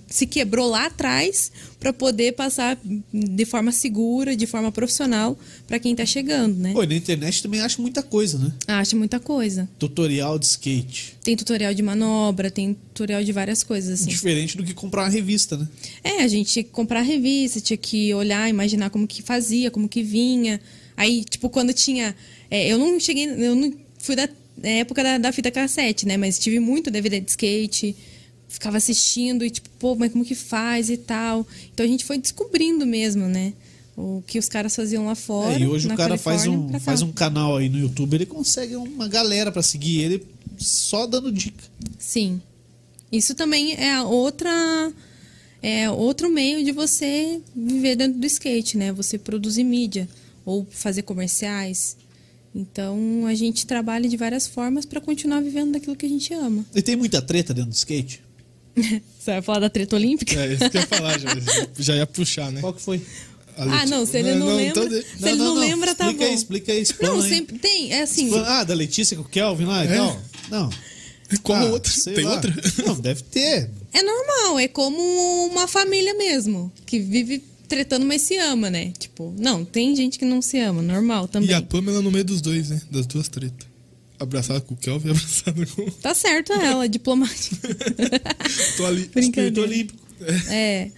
se 0.07 0.27
quebrou 0.27 0.69
lá 0.69 0.85
atrás 0.85 1.51
para 1.79 1.91
poder 1.91 2.33
passar 2.33 2.77
de 3.13 3.45
forma 3.45 3.71
segura, 3.71 4.35
de 4.35 4.45
forma 4.45 4.71
profissional 4.71 5.37
para 5.67 5.79
quem 5.79 5.95
tá 5.95 6.05
chegando, 6.05 6.57
né? 6.57 6.71
Pô, 6.73 6.83
e 6.83 6.87
na 6.87 6.95
internet 6.95 7.41
também 7.41 7.61
acha 7.61 7.81
muita 7.81 8.03
coisa, 8.03 8.37
né? 8.37 8.53
Acha 8.67 8.95
muita 8.95 9.19
coisa. 9.19 9.67
Tutorial 9.79 10.37
de 10.37 10.45
skate. 10.45 11.15
Tem 11.23 11.35
tutorial 11.35 11.73
de 11.73 11.81
manobra, 11.81 12.51
tem 12.51 12.73
tutorial 12.73 13.23
de 13.23 13.31
várias 13.31 13.63
coisas, 13.63 14.01
assim. 14.01 14.09
Diferente 14.09 14.55
do 14.55 14.63
que 14.63 14.73
comprar 14.73 15.03
uma 15.03 15.09
revista, 15.09 15.57
né? 15.57 15.67
É, 16.03 16.23
a 16.23 16.27
gente 16.27 16.51
tinha 16.51 16.63
que 16.63 16.71
comprar 16.71 16.99
a 16.99 17.03
revista, 17.03 17.59
tinha 17.59 17.77
que 17.77 18.13
olhar, 18.13 18.49
imaginar 18.49 18.89
como 18.89 19.07
que 19.07 19.21
fazia, 19.21 19.71
como 19.71 19.89
que 19.89 20.03
vinha. 20.03 20.61
Aí, 20.95 21.23
tipo, 21.23 21.49
quando 21.49 21.73
tinha. 21.73 22.15
é, 22.49 22.71
eu 22.71 22.77
não 22.77 22.99
cheguei. 22.99 23.25
Eu 23.25 23.55
não 23.55 23.73
fui 23.97 24.15
da 24.15 24.29
época 24.63 25.03
da, 25.03 25.17
da 25.17 25.31
fita 25.31 25.51
cassete, 25.51 26.05
né? 26.05 26.17
Mas 26.17 26.39
tive 26.39 26.59
muito 26.59 26.91
DVD 26.91 27.19
de 27.19 27.29
skate. 27.31 27.95
Ficava 28.55 28.77
assistindo 28.77 29.43
e, 29.43 29.49
tipo, 29.49 29.69
pô, 29.77 29.95
mas 29.95 30.13
como 30.13 30.23
que 30.23 30.33
faz 30.33 30.89
e 30.89 30.95
tal. 30.95 31.45
Então 31.73 31.85
a 31.85 31.89
gente 31.89 32.05
foi 32.05 32.17
descobrindo 32.17 32.85
mesmo, 32.85 33.27
né? 33.27 33.51
O 33.97 34.23
que 34.25 34.39
os 34.39 34.47
caras 34.47 34.73
faziam 34.73 35.05
lá 35.05 35.13
fora. 35.13 35.55
É, 35.55 35.59
e 35.59 35.67
hoje 35.67 35.89
na 35.89 35.93
o 35.93 35.97
cara 35.97 36.17
faz 36.17 36.47
um, 36.47 36.79
faz 36.79 37.01
um 37.01 37.11
canal 37.11 37.57
aí 37.57 37.67
no 37.67 37.77
YouTube, 37.77 38.13
ele 38.13 38.25
consegue 38.25 38.77
uma 38.77 39.09
galera 39.09 39.51
pra 39.51 39.61
seguir 39.61 39.99
ele 39.99 40.25
só 40.57 41.05
dando 41.05 41.29
dica. 41.33 41.65
Sim. 41.99 42.41
Isso 43.11 43.35
também 43.35 43.75
é 43.75 44.01
outra 44.01 44.49
é 45.61 45.91
outro 45.91 46.29
meio 46.29 46.63
de 46.63 46.71
você 46.71 47.41
viver 47.53 47.97
dentro 47.97 48.17
do 48.21 48.25
skate, 48.25 48.77
né? 48.77 48.93
Você 48.93 49.17
produzir 49.17 49.65
mídia 49.65 50.07
ou 50.45 50.65
fazer 50.71 51.01
comerciais. 51.01 51.97
Então 52.55 53.25
a 53.27 53.33
gente 53.33 53.67
trabalha 53.67 54.07
de 54.07 54.15
várias 54.15 54.47
formas 54.47 54.85
para 54.85 55.01
continuar 55.01 55.41
vivendo 55.41 55.73
daquilo 55.73 55.97
que 55.97 56.05
a 56.05 56.09
gente 56.09 56.33
ama. 56.33 56.65
E 56.73 56.81
tem 56.81 56.95
muita 56.95 57.21
treta 57.21 57.53
dentro 57.53 57.71
do 57.71 57.75
skate? 57.75 58.24
Você 59.19 59.31
vai 59.31 59.41
falar 59.41 59.59
da 59.59 59.69
treta 59.69 59.95
olímpica? 59.95 60.35
É, 60.39 60.53
isso 60.53 60.69
que 60.69 60.77
eu 60.77 60.81
ia 60.81 60.87
falar, 60.87 61.19
já, 61.19 61.29
já 61.79 61.95
ia 61.95 62.05
puxar, 62.05 62.51
né? 62.51 62.61
Qual 62.61 62.73
que 62.73 62.81
foi? 62.81 63.01
Ah, 63.57 63.85
não, 63.85 64.05
se 64.05 64.17
ele 64.17 64.35
não, 64.35 64.47
lembra, 64.47 64.63
então 64.83 64.87
de- 64.89 65.01
se 65.01 65.29
ele 65.29 65.37
não, 65.37 65.53
lembra, 65.55 65.95
tá 65.95 66.05
explica 66.07 66.25
bom. 66.25 66.29
Aí, 66.29 66.35
explica 66.35 66.71
aí, 66.73 66.81
explana 66.81 67.13
não, 67.15 67.21
aí. 67.23 67.29
sempre 67.29 67.57
tem, 67.57 67.93
é 67.93 68.01
assim. 68.01 68.29
Ah, 68.45 68.63
da 68.65 68.73
Letícia 68.73 69.15
com 69.15 69.23
o 69.23 69.29
Kelvin 69.29 69.63
lá 69.65 69.83
É? 69.85 69.95
tal? 69.95 70.21
Não. 70.51 70.69
Qual 71.41 71.57
Ah, 71.57 71.65
outra? 71.71 71.91
Tem 72.13 72.23
lá. 72.25 72.33
outra? 72.35 72.53
Não, 72.85 72.99
deve 72.99 73.23
ter. 73.23 73.69
É 73.93 74.03
normal, 74.03 74.59
é 74.59 74.67
como 74.67 74.97
uma 75.47 75.67
família 75.69 76.13
mesmo, 76.15 76.69
que 76.85 76.99
vive 76.99 77.41
tretando, 77.67 78.05
mas 78.05 78.21
se 78.23 78.35
ama, 78.37 78.69
né? 78.69 78.91
Tipo, 78.99 79.33
não, 79.39 79.63
tem 79.65 79.95
gente 79.95 80.19
que 80.19 80.25
não 80.25 80.41
se 80.41 80.59
ama, 80.59 80.81
normal 80.81 81.27
também. 81.27 81.49
E 81.49 81.53
a 81.53 81.61
Pamela 81.61 82.01
no 82.01 82.11
meio 82.11 82.25
dos 82.25 82.41
dois, 82.41 82.69
né? 82.69 82.81
Das 82.91 83.05
duas 83.07 83.27
tretas. 83.29 83.65
Abraçada 84.19 84.61
com 84.61 84.73
o 84.73 84.77
Kelvin, 84.77 85.09
abraçada 85.11 85.65
com. 85.67 85.89
Tá 85.91 86.13
certo 86.13 86.53
ela, 86.53 86.87
diplomática. 86.87 87.55
Tô 88.77 88.85
ali. 88.85 89.09
Espírito 89.15 89.61
olímpico. 89.61 89.99
É. 90.49 90.91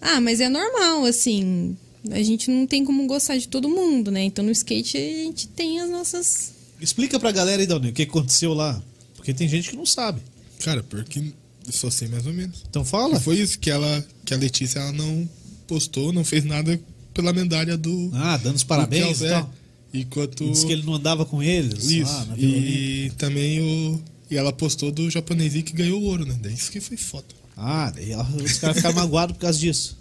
Ah, 0.00 0.20
mas 0.20 0.40
é 0.40 0.48
normal, 0.48 1.04
assim. 1.04 1.76
A 2.10 2.22
gente 2.22 2.50
não 2.50 2.66
tem 2.66 2.84
como 2.84 3.06
gostar 3.06 3.36
de 3.36 3.48
todo 3.48 3.68
mundo, 3.68 4.10
né? 4.10 4.22
Então 4.22 4.44
no 4.44 4.50
skate 4.50 4.96
a 4.96 5.00
gente 5.00 5.48
tem 5.48 5.80
as 5.80 5.90
nossas. 5.90 6.52
Explica 6.80 7.20
pra 7.20 7.30
galera 7.30 7.60
aí, 7.60 7.66
Dani, 7.66 7.90
o 7.90 7.92
que 7.92 8.02
aconteceu 8.02 8.54
lá. 8.54 8.82
Porque 9.16 9.34
tem 9.34 9.46
gente 9.46 9.70
que 9.70 9.76
não 9.76 9.84
sabe. 9.84 10.20
Cara, 10.64 10.82
porque 10.82 11.18
eu 11.66 11.72
só 11.72 11.90
sei 11.90 12.08
mais 12.08 12.26
ou 12.26 12.32
menos. 12.32 12.64
Então 12.68 12.84
fala. 12.84 13.20
Foi 13.20 13.36
isso 13.36 13.58
que 13.58 13.70
ela, 13.70 14.06
que 14.24 14.32
a 14.32 14.36
Letícia 14.36 14.78
ela 14.78 14.92
não 14.92 15.28
postou, 15.66 16.12
não 16.12 16.24
fez 16.24 16.44
nada 16.44 16.80
pela 17.12 17.32
medalha 17.32 17.76
do. 17.76 18.10
Ah, 18.14 18.38
dando 18.38 18.56
os 18.56 18.62
do 18.62 18.66
parabéns 18.66 19.18
Kelvin, 19.18 19.46
e. 19.92 20.06
Disse 20.50 20.66
que 20.66 20.72
ele 20.72 20.82
não 20.84 20.94
andava 20.94 21.24
com 21.24 21.42
eles. 21.42 21.84
Isso. 21.90 22.12
lá 22.12 22.24
na 22.26 22.34
Vila 22.34 22.52
Olímpica. 22.56 22.78
e 22.78 23.10
também 23.18 23.60
o. 23.60 24.00
E 24.30 24.36
ela 24.36 24.52
postou 24.52 24.90
do 24.92 25.10
japonesinho 25.10 25.64
que 25.64 25.72
ganhou 25.72 26.00
o 26.00 26.04
ouro, 26.04 26.24
né? 26.24 26.38
Daí 26.40 26.54
isso 26.54 26.70
que 26.70 26.80
foi 26.80 26.96
foda. 26.96 27.26
Ah, 27.56 27.90
daí 27.94 28.12
ela- 28.12 28.28
os 28.42 28.58
caras 28.58 28.76
ficaram 28.76 28.94
magoados 28.96 29.36
por 29.36 29.40
causa 29.42 29.58
disso. 29.58 29.98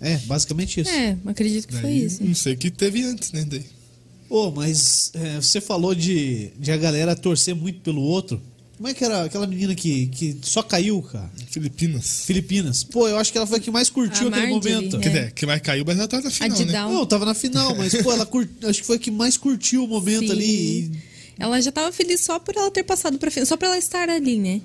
É, 0.00 0.16
basicamente 0.18 0.80
isso. 0.80 0.90
É, 0.90 1.16
acredito 1.26 1.66
que 1.66 1.72
foi 1.74 1.82
Daí, 1.82 2.04
isso. 2.04 2.22
Não 2.22 2.34
sei 2.34 2.54
o 2.54 2.56
que 2.56 2.70
teve 2.70 3.02
antes, 3.02 3.32
né? 3.32 3.44
Daí. 3.44 3.64
Ô, 4.30 4.50
mas 4.52 5.10
é, 5.14 5.36
você 5.40 5.60
falou 5.60 5.94
de, 5.94 6.50
de 6.58 6.70
a 6.70 6.76
galera 6.76 7.16
torcer 7.16 7.54
muito 7.54 7.80
pelo 7.80 8.00
outro. 8.02 8.40
Como 8.78 8.88
é 8.88 8.94
que 8.94 9.04
era 9.04 9.24
aquela 9.24 9.44
menina 9.46 9.74
que, 9.74 10.06
que 10.06 10.38
só 10.42 10.62
caiu, 10.62 11.02
cara? 11.02 11.28
Filipinas. 11.50 12.22
Filipinas. 12.24 12.84
Pô, 12.84 13.06
eu 13.08 13.18
acho 13.18 13.30
que 13.32 13.36
ela 13.36 13.46
foi 13.46 13.58
a 13.58 13.60
que 13.60 13.70
mais 13.72 13.90
curtiu 13.90 14.28
A 14.28 14.30
aquele 14.30 14.52
Marjorie, 14.52 14.74
momento. 14.76 14.96
é. 14.96 15.00
Quer 15.00 15.08
dizer, 15.08 15.32
que 15.32 15.44
vai 15.44 15.58
cair, 15.60 15.84
mas 15.84 15.98
ela 15.98 16.06
tá 16.08 16.20
na 16.20 16.30
final, 16.30 16.58
né? 16.60 16.72
Não, 16.72 17.04
tava 17.04 17.24
na 17.26 17.34
final, 17.34 17.74
mas, 17.74 17.92
pô, 18.02 18.12
ela 18.12 18.24
cur... 18.24 18.48
acho 18.62 18.80
que 18.80 18.86
foi 18.86 18.96
a 18.96 18.98
que 19.00 19.10
mais 19.10 19.36
curtiu 19.36 19.82
o 19.84 19.88
momento 19.88 20.26
Sim. 20.26 20.32
ali. 20.32 20.44
e- 20.46 20.92
Ela 21.38 21.60
já 21.60 21.72
tava 21.72 21.90
feliz 21.90 22.20
só 22.20 22.38
por 22.38 22.56
ela 22.56 22.70
ter 22.70 22.84
passado 22.84 23.18
pra 23.18 23.30
frente, 23.32 23.48
só 23.48 23.56
pra 23.56 23.66
ela 23.68 23.78
estar 23.78 24.08
ali, 24.08 24.38
né? 24.38 24.60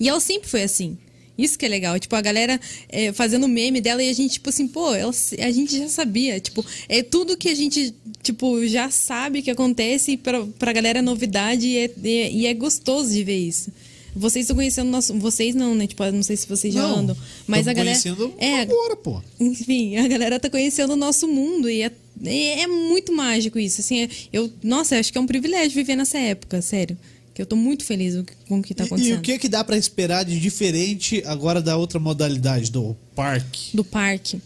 E 0.00 0.08
ela 0.08 0.18
sempre 0.18 0.48
foi 0.48 0.62
assim. 0.64 0.98
Isso 1.38 1.58
que 1.58 1.66
é 1.66 1.68
legal. 1.68 1.98
Tipo, 1.98 2.16
a 2.16 2.20
galera 2.20 2.58
é, 2.88 3.12
fazendo 3.12 3.46
meme 3.46 3.80
dela 3.80 4.02
e 4.02 4.08
a 4.08 4.12
gente, 4.12 4.32
tipo 4.34 4.48
assim, 4.48 4.66
pô, 4.66 4.94
ela- 4.94 5.12
a 5.38 5.50
gente 5.50 5.76
já 5.78 5.88
sabia. 5.88 6.40
Tipo, 6.40 6.64
é 6.88 7.02
tudo 7.02 7.36
que 7.36 7.48
a 7.48 7.54
gente, 7.54 7.94
tipo, 8.22 8.66
já 8.66 8.90
sabe 8.90 9.42
que 9.42 9.50
acontece 9.50 10.12
e 10.12 10.16
pra, 10.16 10.44
pra 10.58 10.72
galera 10.72 11.00
é 11.00 11.02
novidade 11.02 11.66
e 11.66 11.76
é, 11.78 11.90
é- 12.04 12.30
e 12.32 12.46
é 12.46 12.54
gostoso 12.54 13.12
de 13.12 13.22
ver 13.22 13.38
isso. 13.38 13.70
Vocês 14.18 14.44
estão 14.44 14.56
conhecendo 14.56 14.88
nosso. 14.90 15.12
Vocês 15.18 15.54
não, 15.54 15.74
né? 15.74 15.86
Tipo, 15.86 16.02
não 16.10 16.22
sei 16.22 16.36
se 16.38 16.48
vocês 16.48 16.72
já 16.72 16.80
Não, 16.80 17.00
andam. 17.00 17.16
Mas 17.46 17.68
a 17.68 17.74
galera. 17.74 17.94
conhecendo 18.00 18.32
É, 18.38 18.60
agora, 18.62 18.96
pô. 18.96 19.20
enfim, 19.38 19.96
a 19.98 20.08
galera 20.08 20.40
tá 20.40 20.48
conhecendo 20.48 20.94
o 20.94 20.96
nosso 20.96 21.28
mundo 21.28 21.68
e 21.68 21.82
é, 21.82 21.92
é, 22.24 22.60
é 22.62 22.66
muito 22.66 23.12
mágico 23.12 23.58
isso. 23.58 23.82
Assim, 23.82 24.04
é- 24.04 24.08
eu, 24.32 24.50
nossa, 24.62 24.94
eu 24.96 25.00
acho 25.00 25.12
que 25.12 25.18
é 25.18 25.20
um 25.20 25.26
privilégio 25.26 25.72
viver 25.74 25.96
nessa 25.96 26.16
época, 26.16 26.62
sério. 26.62 26.96
Que 27.36 27.42
eu 27.42 27.46
tô 27.46 27.54
muito 27.54 27.84
feliz 27.84 28.14
com 28.48 28.60
o 28.60 28.62
que 28.62 28.72
tá 28.74 28.84
E- 28.84 28.86
acontecendo. 28.86 29.14
E, 29.16 29.18
o 29.18 29.20
que 29.20 29.38
que 29.38 29.46
dá 29.46 29.62
pra 29.62 29.76
esperar 29.76 30.24
de 30.24 30.40
diferente 30.40 31.22
agora 31.26 31.60
da 31.60 31.76
outra 31.76 32.00
modalidade, 32.00 32.70
do 32.72 32.96
parque? 33.14 33.76
Do 33.76 33.84
parque. 33.84 34.40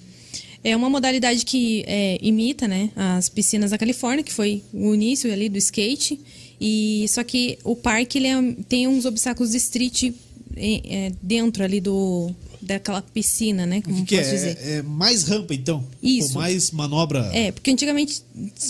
É 0.64 0.74
uma 0.76 0.90
modalidade 0.90 1.44
que 1.44 1.84
é, 1.86 2.18
imita, 2.20 2.66
né, 2.66 2.90
as 2.96 3.28
piscinas 3.28 3.70
da 3.70 3.78
Califórnia, 3.78 4.24
que 4.24 4.32
foi 4.32 4.62
o 4.74 4.92
início 4.92 5.32
ali 5.32 5.48
do 5.48 5.56
skate. 5.56 6.20
E 6.60 7.06
só 7.08 7.22
que 7.22 7.58
o 7.62 7.76
parque 7.76 8.18
ele 8.18 8.26
é- 8.26 8.54
tem 8.68 8.88
uns 8.88 9.04
obstáculos 9.04 9.52
de 9.52 9.58
street 9.58 10.12
é, 10.56 10.80
é, 11.06 11.12
dentro 11.22 11.62
ali 11.62 11.80
do 11.80 12.34
daquela 12.60 13.00
piscina, 13.00 13.64
né? 13.66 13.78
O 13.78 13.82
Como 13.82 14.04
que, 14.04 14.16
posso 14.18 14.30
dizer? 14.30 14.58
é? 14.60 14.72
É 14.78 14.82
mais 14.82 15.22
rampa, 15.22 15.54
então? 15.54 15.82
Isso. 16.02 16.34
Ou 16.34 16.42
mais 16.42 16.72
manobra? 16.72 17.30
É, 17.32 17.52
porque 17.52 17.70
antigamente 17.70 18.20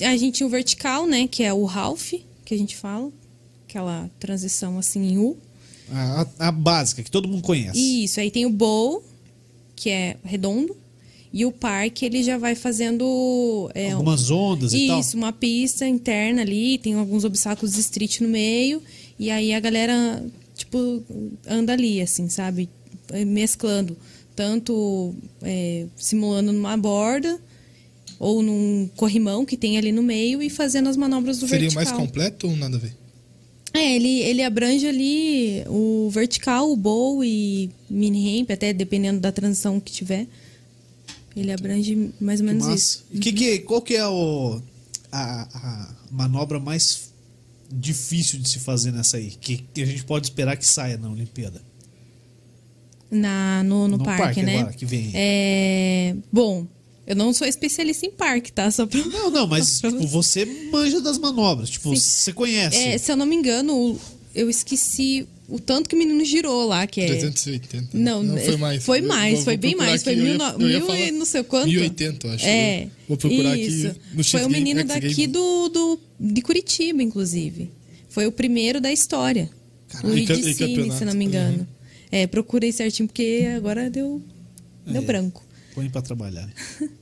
a 0.03 0.15
gente 0.17 0.37
tinha 0.37 0.47
o 0.47 0.51
vertical, 0.51 1.07
né? 1.07 1.27
Que 1.27 1.43
é 1.43 1.53
o 1.55 1.67
half, 1.67 2.13
que 2.45 2.55
a 2.55 2.59
gente 2.59 2.77
fala. 2.77 3.11
Aquela 3.71 4.11
transição 4.19 4.79
assim 4.79 5.01
em 5.13 5.19
U. 5.19 5.37
A, 5.93 6.23
a- 6.41 6.49
a 6.49 6.53
básica, 6.53 7.03
que 7.05 7.11
todo 7.11 7.29
mundo 7.29 7.43
conhece. 7.43 7.79
Isso, 8.05 8.19
aí 8.19 8.31
tem 8.31 8.45
o 8.47 8.51
bowl, 8.51 9.03
que 9.77 9.89
é 9.91 10.17
redondo. 10.25 10.77
E 11.33 11.47
o 11.47 11.53
parque, 11.53 12.05
ele 12.05 12.25
já 12.25 12.37
vai 12.37 12.57
fazendo... 12.57 13.71
é, 13.73 13.93
Algumas 13.93 14.29
ondas 14.33 14.73
e 14.73 14.89
tal. 14.89 14.99
Isso, 14.99 15.17
uma 15.17 15.33
pista 15.33 15.87
interna 15.87 16.43
ali, 16.43 16.77
tem 16.79 16.95
alguns 16.95 17.23
obstáculos 17.23 17.75
de 17.75 17.81
street 17.81 18.21
no 18.21 18.29
meio. 18.29 18.83
E 19.17 19.31
aí 19.31 19.55
a 19.55 19.61
galera, 19.61 20.25
tipo, 20.57 21.05
anda 21.47 21.73
ali, 21.73 22.01
assim, 22.03 22.29
sabe? 22.29 22.69
Mesclando. 23.29 23.97
Tanto 24.35 25.15
é, 25.43 25.87
simulando 25.97 26.53
numa 26.53 26.77
borda 26.77 27.39
ou 28.19 28.43
num 28.43 28.91
corrimão 28.97 29.45
que 29.47 29.57
tem 29.57 29.79
ali 29.79 29.93
no 29.93 30.03
meio 30.03 30.43
e 30.43 30.51
fazendo 30.51 30.89
as 30.89 30.97
manobras 30.97 31.39
do 31.39 31.47
Seria 31.47 31.69
vertical. 31.71 31.85
mais 31.85 31.97
completo 31.97 32.49
ou 32.49 32.57
nada 32.57 32.77
a 32.77 32.81
ver? 32.81 32.97
É, 33.73 33.95
ele, 33.95 34.21
ele 34.21 34.43
abrange 34.43 34.87
ali 34.87 35.65
o 35.69 36.09
vertical, 36.11 36.71
o 36.71 36.77
bowl 36.77 37.25
e 37.25 37.71
mini 37.89 38.39
ramp, 38.41 38.51
até 38.51 38.73
dependendo 38.73 39.21
da 39.21 39.31
transição 39.31 39.79
que 39.79 39.93
tiver. 39.93 40.27
Ele 41.37 41.53
abrange 41.53 42.13
mais 42.21 42.41
ou 42.41 42.47
menos 42.47 42.65
Massa. 42.65 42.77
isso. 42.77 43.07
E 43.13 43.19
que, 43.21 43.33
que, 43.33 43.59
qual 43.61 43.81
que 43.81 43.95
é 43.95 44.07
o, 44.07 44.61
a, 45.13 45.43
a 45.55 45.95
manobra 46.11 46.59
mais 46.59 47.13
difícil 47.71 48.41
de 48.41 48.49
se 48.49 48.59
fazer 48.59 48.91
nessa 48.91 49.17
aí? 49.17 49.31
Que, 49.31 49.59
que 49.73 49.83
a 49.83 49.87
gente 49.87 50.05
pode 50.05 50.27
esperar 50.27 50.57
que 50.57 50.67
saia 50.67 50.97
na 50.97 51.09
Olimpíada? 51.09 51.63
Na, 53.11 53.63
no, 53.63 53.87
no, 53.89 53.99
No 53.99 54.05
parque, 54.05 54.23
parque 54.23 54.43
né? 54.43 54.59
agora, 54.59 54.73
que 54.73 54.87
vem. 54.87 55.11
É, 55.15 56.17
bom, 56.33 56.67
eu 57.11 57.17
não 57.17 57.33
sou 57.35 57.47
especialista 57.47 58.07
em 58.07 58.11
parque, 58.11 58.53
tá? 58.53 58.71
Só 58.71 58.87
pra... 58.87 59.05
Não, 59.05 59.31
não, 59.31 59.47
mas 59.47 59.81
tipo, 59.83 60.07
você 60.07 60.45
manja 60.71 61.01
das 61.01 61.19
manobras. 61.19 61.69
Tipo, 61.71 61.95
Sim. 61.97 62.01
você 62.01 62.33
conhece. 62.33 62.77
É, 62.77 62.97
se 62.99 63.11
eu 63.11 63.17
não 63.17 63.27
me 63.27 63.35
engano, 63.35 63.99
eu 64.35 64.49
esqueci 64.49 65.27
o 65.49 65.59
tanto 65.59 65.89
que 65.89 65.97
o 65.97 65.99
menino 65.99 66.25
girou 66.25 66.69
lá, 66.69 66.87
que 66.87 67.01
é... 67.01 67.07
380. 67.09 67.89
Não, 67.99 68.23
não 68.23 68.39
foi 68.39 68.57
mais. 68.57 68.85
Foi 68.85 69.01
mais, 69.01 69.35
vou- 69.35 69.45
foi 69.45 69.55
vou 69.57 69.61
bem 69.63 69.75
mais. 69.75 70.05
Foi 70.05 70.15
mil, 70.15 70.37
ia- 70.37 70.53
mil 70.59 70.95
e 70.95 71.11
não 71.11 71.25
sei 71.27 71.43
quanto. 71.43 71.67
1080, 71.67 72.27
eu 72.29 72.33
acho. 72.33 72.47
É. 72.47 72.89
Vou 73.09 73.17
procurar 73.17 73.59
isso. 73.59 73.89
aqui 73.89 74.01
no 74.15 74.23
Foi 74.25 74.45
o 74.45 74.49
menino 74.49 74.85
daqui 74.85 75.27
do, 75.27 75.69
do, 75.69 76.01
de 76.21 76.41
Curitiba, 76.43 77.03
inclusive. 77.03 77.73
Foi 78.09 78.27
o 78.27 78.31
primeiro 78.33 78.81
da 78.81 78.93
história. 78.93 79.51
Caralho. 79.89 80.15
o 80.15 80.17
Idicine, 80.19 80.93
se 80.93 81.05
não 81.05 81.15
me 81.15 81.25
engano. 81.25 81.67
É, 82.13 82.27
procurei 82.29 82.71
certinho, 82.71 83.09
porque 83.09 83.49
agora 83.57 83.91
deu, 83.91 84.23
deu 84.87 85.03
É. 85.03 85.05
branco. 85.05 85.45
Põe 85.75 85.89
pra 85.89 86.01
trabalhar. 86.03 86.49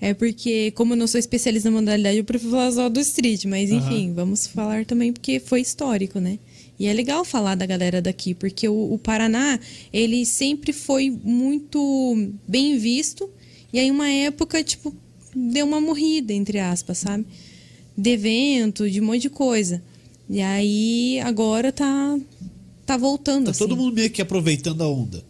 É 0.00 0.14
porque, 0.14 0.70
como 0.72 0.92
eu 0.92 0.96
não 0.96 1.06
sou 1.08 1.18
especialista 1.18 1.70
na 1.70 1.80
modalidade, 1.80 2.18
eu 2.18 2.24
prefiro 2.24 2.52
falar 2.52 2.70
só 2.70 2.88
do 2.88 3.00
street. 3.00 3.44
Mas, 3.46 3.70
enfim, 3.70 4.12
vamos 4.14 4.46
falar 4.46 4.84
também 4.84 5.12
porque 5.12 5.40
foi 5.40 5.60
histórico, 5.60 6.20
né? 6.20 6.38
E 6.78 6.86
é 6.86 6.92
legal 6.92 7.24
falar 7.24 7.56
da 7.56 7.66
galera 7.66 8.00
daqui, 8.00 8.32
porque 8.34 8.68
o, 8.68 8.92
o 8.94 8.98
Paraná, 8.98 9.58
ele 9.92 10.24
sempre 10.24 10.72
foi 10.72 11.10
muito 11.10 12.30
bem 12.46 12.78
visto. 12.78 13.28
E 13.72 13.78
aí, 13.80 13.90
uma 13.90 14.08
época, 14.08 14.62
tipo, 14.62 14.94
deu 15.34 15.66
uma 15.66 15.80
morrida, 15.80 16.32
entre 16.32 16.60
aspas, 16.60 16.98
sabe? 16.98 17.26
De 17.96 18.10
evento, 18.10 18.88
de 18.88 19.00
um 19.00 19.04
monte 19.06 19.22
de 19.22 19.30
coisa. 19.30 19.82
E 20.30 20.40
aí, 20.40 21.18
agora 21.24 21.72
tá, 21.72 22.16
tá 22.86 22.96
voltando, 22.96 23.46
Tá 23.46 23.50
assim. 23.50 23.58
todo 23.58 23.76
mundo 23.76 23.92
meio 23.94 24.10
que 24.10 24.22
aproveitando 24.22 24.82
a 24.82 24.88
onda. 24.88 25.24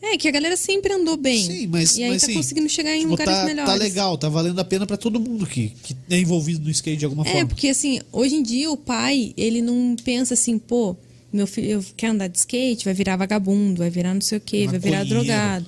É, 0.00 0.16
que 0.16 0.28
a 0.28 0.30
galera 0.30 0.56
sempre 0.56 0.92
andou 0.92 1.16
bem. 1.16 1.44
Sim, 1.44 1.66
mas. 1.66 1.96
E 1.96 2.04
aí 2.04 2.10
mas, 2.10 2.22
tá 2.22 2.26
assim, 2.28 2.36
conseguindo 2.36 2.68
chegar 2.68 2.94
em 2.94 3.00
tipo, 3.00 3.10
lugares 3.10 3.34
tá, 3.34 3.44
melhores. 3.44 3.72
Tá 3.72 3.76
legal, 3.76 4.16
tá 4.16 4.28
valendo 4.28 4.58
a 4.58 4.64
pena 4.64 4.86
pra 4.86 4.96
todo 4.96 5.18
mundo 5.18 5.46
que, 5.46 5.72
que 5.82 5.96
é 6.08 6.18
envolvido 6.18 6.64
no 6.64 6.70
skate 6.70 6.98
de 6.98 7.04
alguma 7.04 7.26
É, 7.26 7.32
forma. 7.32 7.48
porque 7.48 7.68
assim, 7.68 8.00
hoje 8.12 8.36
em 8.36 8.42
dia 8.42 8.70
o 8.70 8.76
pai, 8.76 9.32
ele 9.36 9.60
não 9.60 9.96
pensa 10.04 10.34
assim, 10.34 10.58
pô, 10.58 10.96
meu 11.32 11.46
filho 11.46 11.84
quer 11.96 12.08
andar 12.08 12.28
de 12.28 12.38
skate, 12.38 12.84
vai 12.84 12.94
virar 12.94 13.16
vagabundo, 13.16 13.78
vai 13.78 13.90
virar 13.90 14.14
não 14.14 14.20
sei 14.20 14.38
o 14.38 14.40
quê, 14.40 14.66
vai 14.66 14.78
virar 14.78 15.04
drogado. 15.04 15.66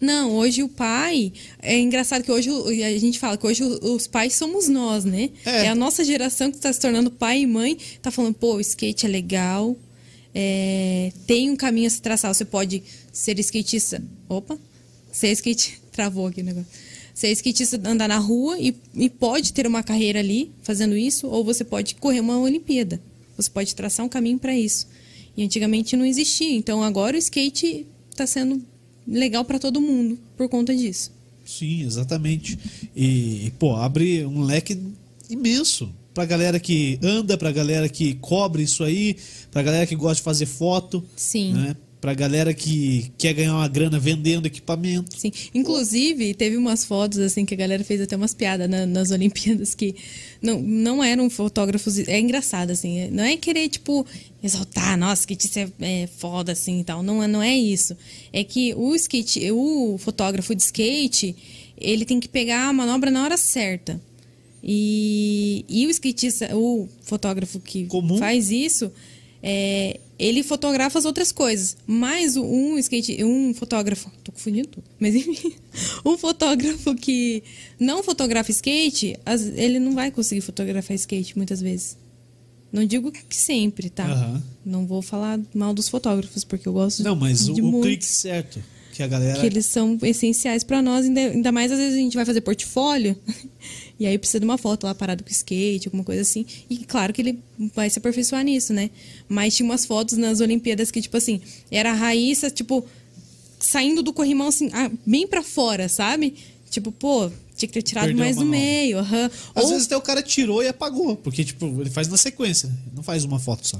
Não, 0.00 0.32
hoje 0.32 0.62
o 0.62 0.68
pai. 0.68 1.32
É 1.60 1.78
engraçado 1.78 2.22
que 2.22 2.30
hoje 2.30 2.50
a 2.82 2.98
gente 2.98 3.18
fala 3.18 3.36
que 3.36 3.46
hoje 3.46 3.62
os 3.62 4.06
pais 4.06 4.34
somos 4.34 4.68
nós, 4.68 5.04
né? 5.04 5.30
É. 5.44 5.66
É, 5.66 5.68
a 5.68 5.74
nossa 5.74 6.04
geração 6.04 6.50
que 6.50 6.56
está 6.56 6.72
se 6.72 6.80
tornando 6.80 7.10
pai 7.10 7.40
e 7.40 7.46
mãe, 7.46 7.76
tá 8.00 8.10
falando, 8.10 8.34
pô, 8.34 8.54
o 8.54 8.60
skate 8.60 9.06
é 9.06 9.08
legal, 9.08 9.76
é, 10.34 11.12
tem 11.26 11.50
um 11.50 11.56
caminho 11.56 11.86
a 11.86 11.90
se 11.90 12.00
traçar. 12.00 12.32
Você 12.32 12.44
pode 12.44 12.82
ser 13.12 13.38
skatista. 13.38 14.02
Opa! 14.28 14.58
Ser 15.12 15.30
skate. 15.32 15.80
Travou 15.92 16.26
aqui 16.26 16.40
o 16.40 16.44
negócio. 16.44 16.68
Ser 17.14 17.30
skatista, 17.32 17.80
andar 17.84 18.08
na 18.08 18.18
rua 18.18 18.58
e, 18.58 18.74
e 18.94 19.10
pode 19.10 19.52
ter 19.52 19.66
uma 19.66 19.82
carreira 19.82 20.20
ali 20.20 20.50
fazendo 20.62 20.96
isso, 20.96 21.26
ou 21.26 21.44
você 21.44 21.62
pode 21.62 21.94
correr 21.96 22.20
uma 22.20 22.38
Olimpíada. 22.38 23.00
Você 23.36 23.50
pode 23.50 23.74
traçar 23.74 24.04
um 24.06 24.08
caminho 24.08 24.38
para 24.38 24.56
isso. 24.56 24.88
E 25.36 25.44
antigamente 25.44 25.96
não 25.96 26.04
existia. 26.04 26.54
Então 26.54 26.82
agora 26.82 27.16
o 27.16 27.18
skate 27.18 27.86
está 28.10 28.26
sendo 28.26 28.62
legal 29.06 29.44
para 29.44 29.58
todo 29.58 29.80
mundo 29.80 30.18
por 30.36 30.48
conta 30.48 30.74
disso. 30.74 31.12
Sim, 31.44 31.82
exatamente. 31.82 32.58
E, 32.94 33.52
pô, 33.58 33.74
abre 33.76 34.24
um 34.24 34.42
leque 34.42 34.78
imenso 35.28 35.92
pra 36.14 36.24
galera 36.24 36.60
que 36.60 36.98
anda, 37.02 37.36
pra 37.36 37.50
galera 37.50 37.88
que 37.88 38.14
cobre 38.14 38.62
isso 38.62 38.84
aí, 38.84 39.16
pra 39.50 39.62
galera 39.62 39.86
que 39.86 39.96
gosta 39.96 40.16
de 40.16 40.22
fazer 40.22 40.46
foto. 40.46 41.04
Sim. 41.16 41.52
Né? 41.54 41.76
Pra 42.02 42.14
galera 42.14 42.52
que 42.52 43.12
quer 43.16 43.32
ganhar 43.32 43.54
uma 43.54 43.68
grana 43.68 43.96
vendendo 43.96 44.44
equipamento. 44.46 45.16
Sim. 45.16 45.30
Inclusive, 45.54 46.34
teve 46.34 46.56
umas 46.56 46.84
fotos, 46.84 47.18
assim, 47.20 47.44
que 47.46 47.54
a 47.54 47.56
galera 47.56 47.84
fez 47.84 48.00
até 48.00 48.16
umas 48.16 48.34
piadas 48.34 48.68
na- 48.68 48.84
nas 48.84 49.12
Olimpíadas 49.12 49.72
que 49.72 49.94
não, 50.42 50.60
não 50.60 51.02
eram 51.04 51.30
fotógrafos. 51.30 51.96
É 52.08 52.18
engraçado, 52.18 52.72
assim. 52.72 53.08
Não 53.12 53.22
é 53.22 53.36
querer, 53.36 53.68
tipo, 53.68 54.04
exaltar, 54.42 54.98
nossa, 54.98 55.24
que 55.24 55.34
isso 55.34 55.56
é, 55.58 55.68
é 55.80 56.08
foda, 56.18 56.50
assim 56.50 56.80
e 56.80 56.84
tal. 56.84 57.04
Não, 57.04 57.22
é- 57.22 57.28
não 57.28 57.40
é 57.40 57.56
isso. 57.56 57.96
É 58.32 58.42
que 58.42 58.74
o 58.74 58.94
skate, 58.96 59.52
o 59.52 59.96
fotógrafo 59.96 60.56
de 60.56 60.62
skate, 60.62 61.36
ele 61.78 62.04
tem 62.04 62.18
que 62.18 62.28
pegar 62.28 62.66
a 62.68 62.72
manobra 62.72 63.12
na 63.12 63.22
hora 63.22 63.36
certa. 63.36 64.00
E, 64.64 65.64
e 65.68 65.86
o 65.86 65.90
skatista, 65.90 66.50
o 66.56 66.88
fotógrafo 67.02 67.58
que 67.60 67.86
Comum. 67.86 68.18
faz 68.18 68.50
isso, 68.50 68.90
é, 69.42 69.98
ele 70.22 70.42
fotografa 70.42 70.98
as 70.98 71.04
outras 71.04 71.32
coisas. 71.32 71.76
Mas 71.86 72.36
o- 72.36 72.44
um 72.44 72.78
skate, 72.78 73.22
um 73.24 73.52
fotógrafo, 73.54 74.10
tô 74.22 74.32
confundindo 74.32 74.68
tudo, 74.68 74.84
mas 75.00 75.14
enfim, 75.14 75.54
um 76.04 76.16
fotógrafo 76.18 76.94
que 76.94 77.42
não 77.78 78.02
fotografa 78.02 78.50
skate, 78.50 79.16
ele 79.56 79.78
não 79.78 79.94
vai 79.94 80.10
conseguir 80.10 80.40
fotografar 80.40 80.94
skate 80.94 81.36
muitas 81.36 81.60
vezes. 81.60 81.96
Não 82.72 82.84
digo 82.86 83.12
que 83.12 83.36
sempre, 83.36 83.90
tá? 83.90 84.06
Aham. 84.06 84.42
Não 84.64 84.86
vou 84.86 85.02
falar 85.02 85.38
mal 85.54 85.74
dos 85.74 85.88
fotógrafos, 85.90 86.42
porque 86.44 86.66
eu 86.66 86.72
gosto 86.72 87.02
Não, 87.02 87.14
mas 87.14 87.48
o, 87.48 87.52
de 87.52 87.60
o 87.60 87.64
muitos 87.66 87.88
clique 87.88 88.04
certo. 88.06 88.62
Que 88.94 89.02
a 89.02 89.06
galera. 89.06 89.40
que 89.40 89.46
eles 89.46 89.64
são 89.66 89.98
essenciais 90.02 90.62
pra 90.62 90.82
nós, 90.82 91.06
ainda, 91.06 91.20
ainda 91.20 91.50
mais 91.50 91.72
às 91.72 91.78
vezes 91.78 91.94
a 91.94 91.98
gente 91.98 92.14
vai 92.14 92.26
fazer 92.26 92.42
portfólio 92.42 93.16
e 93.98 94.06
aí 94.06 94.18
precisa 94.18 94.38
de 94.40 94.44
uma 94.44 94.58
foto 94.58 94.84
lá 94.84 94.94
parado 94.94 95.22
com 95.22 95.30
skate, 95.30 95.88
alguma 95.88 96.02
coisa 96.04 96.22
assim. 96.22 96.44
E 96.68 96.78
claro 96.78 97.12
que 97.12 97.20
ele 97.22 97.38
vai 97.74 97.88
se 97.90 97.98
aperfeiçoar 97.98 98.42
nisso, 98.44 98.72
né? 98.72 98.90
Mas 99.28 99.54
tinha 99.56 99.64
umas 99.64 99.84
fotos 99.86 100.16
nas 100.18 100.40
Olimpíadas 100.40 100.90
que, 100.90 101.00
tipo 101.00 101.16
assim, 101.16 101.40
era 101.70 101.90
a 101.92 101.94
Raíssa, 101.94 102.50
tipo, 102.50 102.84
saindo 103.60 104.02
do 104.02 104.12
corrimão, 104.12 104.48
assim, 104.48 104.70
ah, 104.72 104.90
bem 105.06 105.26
pra 105.26 105.42
fora, 105.42 105.88
sabe? 105.88 106.34
Tipo, 106.70 106.90
pô, 106.90 107.28
tinha 107.56 107.68
que 107.68 107.74
ter 107.74 107.82
tirado 107.82 108.06
Perdeu 108.06 108.24
mais 108.24 108.36
manobra. 108.36 108.58
meio. 108.58 108.98
aham. 108.98 109.30
Às 109.54 109.64
Ou- 109.64 109.70
vezes 109.70 109.86
até 109.86 109.96
o 109.96 110.00
cara 110.00 110.22
tirou 110.22 110.62
e 110.62 110.68
apagou. 110.68 111.14
Porque, 111.16 111.44
tipo, 111.44 111.66
ele 111.80 111.90
faz 111.90 112.08
na 112.08 112.16
sequência. 112.16 112.70
Não 112.94 113.02
faz 113.02 113.24
uma 113.24 113.38
foto 113.38 113.68
só. 113.68 113.78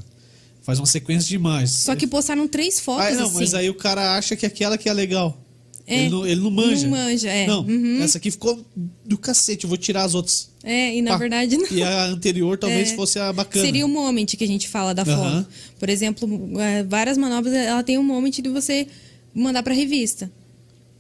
Faz 0.62 0.78
uma 0.78 0.86
sequência 0.86 1.28
de 1.28 1.34
imagens. 1.34 1.70
Só 1.72 1.96
que 1.96 2.06
postaram 2.06 2.46
três 2.46 2.78
fotos, 2.78 3.06
Ah, 3.06 3.10
não, 3.12 3.26
assim. 3.26 3.34
mas 3.34 3.54
aí 3.54 3.68
o 3.68 3.74
cara 3.74 4.16
acha 4.16 4.36
que 4.36 4.46
aquela 4.46 4.78
que 4.78 4.88
é 4.88 4.92
legal. 4.92 5.36
É. 5.87 6.01
Ele, 6.03 6.11
não, 6.11 6.26
ele 6.26 6.41
não 6.41 6.51
manja. 6.51 6.83
Não 6.87 6.91
manja, 6.97 7.28
é. 7.28 7.47
Não, 7.47 7.62
Uhum. 7.62 8.03
essa 8.03 8.18
aqui 8.18 8.30
ficou 8.30 8.64
do 9.05 9.18
cacete, 9.18 9.64
eu 9.64 9.68
vou 9.68 9.76
tirar 9.76 10.05
as 10.05 10.14
outras. 10.14 10.51
É, 10.62 10.95
e 10.97 11.03
na 11.03 11.12
Pá. 11.12 11.16
verdade 11.18 11.57
não. 11.57 11.66
E 11.70 11.83
a 11.83 12.05
anterior 12.05 12.57
talvez 12.57 12.93
É. 12.93 12.95
fosse 12.95 13.18
a 13.18 13.33
bacana. 13.33 13.64
Seria 13.64 13.85
o 13.85 13.89
moment 13.89 14.26
que 14.26 14.45
a 14.45 14.47
gente 14.47 14.68
fala 14.68 14.95
da 14.95 15.03
Aham. 15.03 15.43
foto. 15.43 15.49
Por 15.80 15.89
exemplo, 15.89 16.61
é, 16.61 16.83
várias 16.85 17.18
manobras, 17.18 17.53
ela 17.53 17.83
tem 17.83 17.99
um 17.99 18.03
moment 18.05 18.30
de 18.30 18.49
você 18.49 18.87
mandar 19.35 19.62
pra 19.64 19.74
revista. 19.74 20.30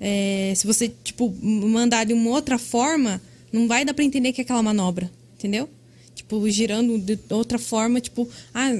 É, 0.00 0.52
se 0.56 0.66
você, 0.66 0.92
tipo, 1.04 1.32
mandar 1.42 2.04
de 2.04 2.12
uma 2.12 2.30
outra 2.30 2.58
forma, 2.58 3.22
não 3.52 3.68
vai 3.68 3.84
dar 3.84 3.94
pra 3.94 4.04
entender 4.04 4.32
que 4.32 4.40
é 4.40 4.44
aquela 4.44 4.62
manobra, 4.62 5.08
entendeu? 5.38 5.68
Tipo, 6.14 6.48
girando 6.50 6.98
de 6.98 7.18
outra 7.30 7.58
forma, 7.58 8.00
tipo, 8.00 8.28
ah, 8.52 8.70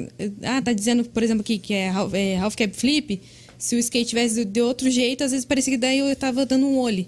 ah 0.43 0.61
tá 0.63 0.73
dizendo, 0.73 1.05
por 1.05 1.23
exemplo, 1.23 1.43
aqui 1.43 1.59
que 1.59 1.73
é, 1.73 1.89
half- 1.91 2.13
é 2.15 2.37
half 2.39 2.57
cab 2.57 2.73
flip. 2.75 3.21
Se 3.63 3.77
o 3.77 3.79
skate 3.79 4.09
tivesse 4.09 4.45
de- 4.45 4.61
outro 4.61 4.91
jeito, 4.91 5.23
às 5.23 5.31
vezes 5.31 5.45
parecia 5.47 5.73
que 5.75 5.79
daí 5.79 5.99
eu 6.01 6.17
tava 6.17 6.45
dando 6.45 6.67
um 6.67 6.79
olho. 6.79 7.07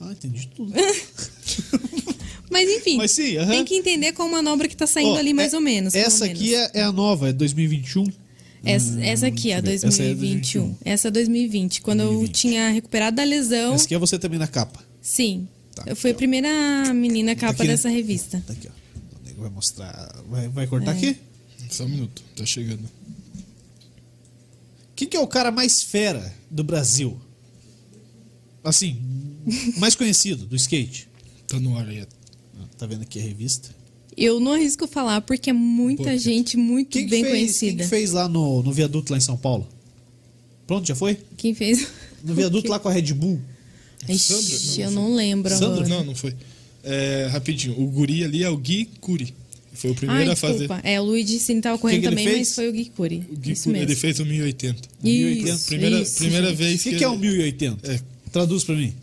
Ah, 0.00 0.12
entendi 0.12 0.46
tudo. 0.54 0.72
Mas 2.48 2.70
enfim, 2.70 2.96
Mas 2.96 3.10
sim, 3.10 3.36
aham. 3.38 3.50
tem 3.50 3.64
que 3.64 3.74
entender 3.74 4.12
qual 4.12 4.28
manobra 4.28 4.68
que 4.68 4.76
tá 4.76 4.86
saindo 4.86 5.14
Ó, 5.14 5.18
ali 5.18 5.34
mais 5.34 5.52
é- 5.52 5.56
ou 5.56 5.60
menos. 5.62 5.92
Essa 5.92 6.26
menos. 6.26 6.40
aqui 6.40 6.54
é, 6.54 6.70
é 6.74 6.82
a 6.82 6.92
nova, 6.92 7.30
é 7.30 7.32
2021. 7.32 8.06
Essa, 8.64 9.00
essa 9.04 9.26
aqui, 9.26 9.52
a 9.52 9.60
deixa 9.60 9.86
eu 9.86 9.90
ver. 9.90 9.94
Essa 9.96 10.02
é 10.04 10.06
2021. 10.14 10.76
Essa 10.84 11.08
é 11.08 11.10
2020. 11.10 11.82
Quando 11.82 12.00
eu 12.00 12.06
2020. 12.10 12.32
tinha 12.40 12.68
recuperado 12.70 13.16
da 13.16 13.24
lesão. 13.24 13.74
Essa 13.74 13.84
aqui 13.86 13.94
é 13.96 13.98
você 13.98 14.16
também 14.16 14.38
na 14.38 14.46
capa. 14.46 14.80
Sim. 15.02 15.48
Tá, 15.74 15.82
eu 15.86 15.96
fui 15.96 16.12
a 16.12 16.14
primeira 16.14 16.48
menina 16.94 17.34
capa 17.34 17.54
aqui, 17.54 17.62
né? 17.64 17.68
dessa 17.70 17.88
revista. 17.88 18.40
Tá 18.46 18.52
aqui, 18.52 18.68
ó. 18.68 19.18
O 19.20 19.26
nego 19.26 19.40
vai 19.42 19.50
mostrar. 19.50 20.14
Vai, 20.30 20.46
vai 20.48 20.66
cortar 20.68 20.92
É. 20.92 20.96
aqui? 20.96 21.16
Só 21.68 21.84
um 21.84 21.88
minuto, 21.88 22.22
tá 22.36 22.46
chegando. 22.46 22.88
Quem 24.96 25.08
que 25.08 25.16
é 25.16 25.20
o 25.20 25.26
cara 25.26 25.50
mais 25.50 25.82
fera 25.82 26.34
do 26.50 26.62
Brasil? 26.62 27.18
Assim, 28.62 28.98
mais 29.76 29.94
conhecido 29.94 30.46
do 30.46 30.56
skate. 30.56 31.08
Tá 31.46 31.58
no 31.60 31.76
ar 31.76 31.86
aí. 31.88 32.00
Ah, 32.00 32.64
Tá 32.78 32.86
vendo 32.86 33.02
aqui 33.02 33.18
a 33.18 33.22
revista? 33.22 33.70
Eu 34.16 34.38
não 34.38 34.52
arrisco 34.52 34.86
falar 34.86 35.20
porque 35.22 35.50
é 35.50 35.52
muita 35.52 36.04
Pô, 36.04 36.16
gente 36.16 36.56
muito 36.56 36.90
Quem 36.90 37.04
que, 37.04 37.10
bem 37.10 37.22
fez, 37.24 37.32
quem 37.32 37.40
conhecida. 37.40 37.82
que 37.84 37.90
fez 37.90 38.12
lá 38.12 38.28
no, 38.28 38.62
no 38.62 38.72
viaduto 38.72 39.12
lá 39.12 39.18
em 39.18 39.20
São 39.20 39.36
Paulo? 39.36 39.68
Pronto, 40.66 40.86
já 40.86 40.94
foi? 40.94 41.18
Quem 41.36 41.52
fez? 41.54 41.88
No 42.22 42.32
viaduto 42.34 42.68
lá 42.70 42.78
com 42.78 42.88
a 42.88 42.92
Red 42.92 43.12
Bull. 43.12 43.40
Ixi, 44.08 44.18
Sandro? 44.18 44.82
eu 44.82 44.90
não 44.92 45.14
lembro 45.14 45.50
Sandro? 45.56 45.88
Não, 45.88 46.04
não 46.04 46.14
foi. 46.14 46.34
É, 46.82 47.28
rapidinho, 47.32 47.80
o 47.80 47.86
guri 47.90 48.22
ali 48.22 48.44
é 48.44 48.48
o 48.48 48.56
Gui 48.56 48.84
Curi. 49.00 49.34
Foi 49.74 49.90
o 49.90 49.92
Ai, 49.92 49.96
primeiro 49.98 50.32
a 50.32 50.36
fazer. 50.36 50.68
É, 50.82 51.00
o 51.00 51.04
Luigi 51.04 51.38
Cine 51.38 51.60
tava 51.60 51.76
correndo 51.78 52.00
que 52.00 52.06
ele 52.06 52.16
também, 52.16 52.26
fez? 52.26 52.38
mas 52.48 52.54
foi 52.54 52.68
o 52.68 52.72
Gui 52.72 52.84
Curi. 52.96 53.16
O 53.28 53.50
Isso 53.50 53.68
mesmo. 53.68 53.84
ele 53.84 53.94
fez 53.96 54.18
o 54.20 54.24
1080. 54.24 54.78
Isso, 55.02 55.66
Primeira, 55.66 55.98
isso, 56.00 56.16
primeira 56.16 56.46
gente. 56.48 56.54
O 56.54 56.56
vez 56.58 56.82
que, 56.82 56.90
que, 56.90 56.96
que 56.96 57.04
é 57.04 57.08
ele- 57.08 57.16
1080? 57.18 57.92
É. 57.92 58.00
Traduz 58.32 58.64
pra 58.64 58.74
mim. 58.76 58.94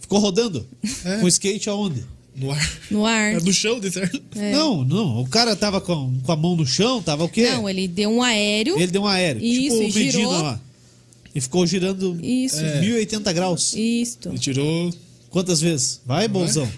Ficou 0.00 0.18
rodando? 0.20 0.66
É. 1.04 1.18
Com 1.18 1.28
skate 1.28 1.68
aonde? 1.68 2.04
No 2.34 2.50
ar. 2.50 2.78
No 2.90 3.04
ar. 3.04 3.34
É 3.34 3.40
do 3.40 3.52
chão, 3.52 3.78
de 3.78 3.90
certo? 3.90 4.22
Não, 4.52 4.84
não. 4.84 5.20
O 5.20 5.28
cara 5.28 5.54
tava 5.54 5.80
com, 5.80 6.18
com 6.22 6.32
a 6.32 6.36
mão 6.36 6.56
no 6.56 6.64
chão, 6.66 7.02
tava 7.02 7.24
o 7.24 7.28
quê? 7.28 7.50
Não, 7.50 7.68
ele 7.68 7.86
deu 7.86 8.10
um 8.10 8.22
aéreo. 8.22 8.76
Ele 8.76 8.86
deu 8.90 9.02
um 9.02 9.06
aéreo. 9.06 9.42
Isso, 9.44 9.76
tipo 9.76 9.82
e 9.82 9.90
o 9.90 9.94
Medina 9.94 10.10
girou. 10.12 10.32
lá. 10.42 10.60
E 11.34 11.40
ficou 11.40 11.66
girando 11.66 12.18
Isso. 12.22 12.56
é, 12.60 12.80
1080 12.80 13.32
graus. 13.32 13.74
Isto. 13.74 14.28
Ele 14.30 14.38
tirou 14.38 14.92
Quantas 15.30 15.60
vezes? 15.60 16.00
Vai, 16.06 16.28
bolzão. 16.28 16.70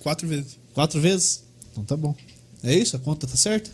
quatro 0.00 0.26
vezes. 0.26 0.58
Quatro 0.74 1.00
vezes? 1.00 1.42
Então 1.70 1.84
tá 1.84 1.96
bom. 1.96 2.14
É 2.62 2.74
isso? 2.76 2.96
A 2.96 2.98
conta 2.98 3.26
tá 3.26 3.36
certa? 3.36 3.70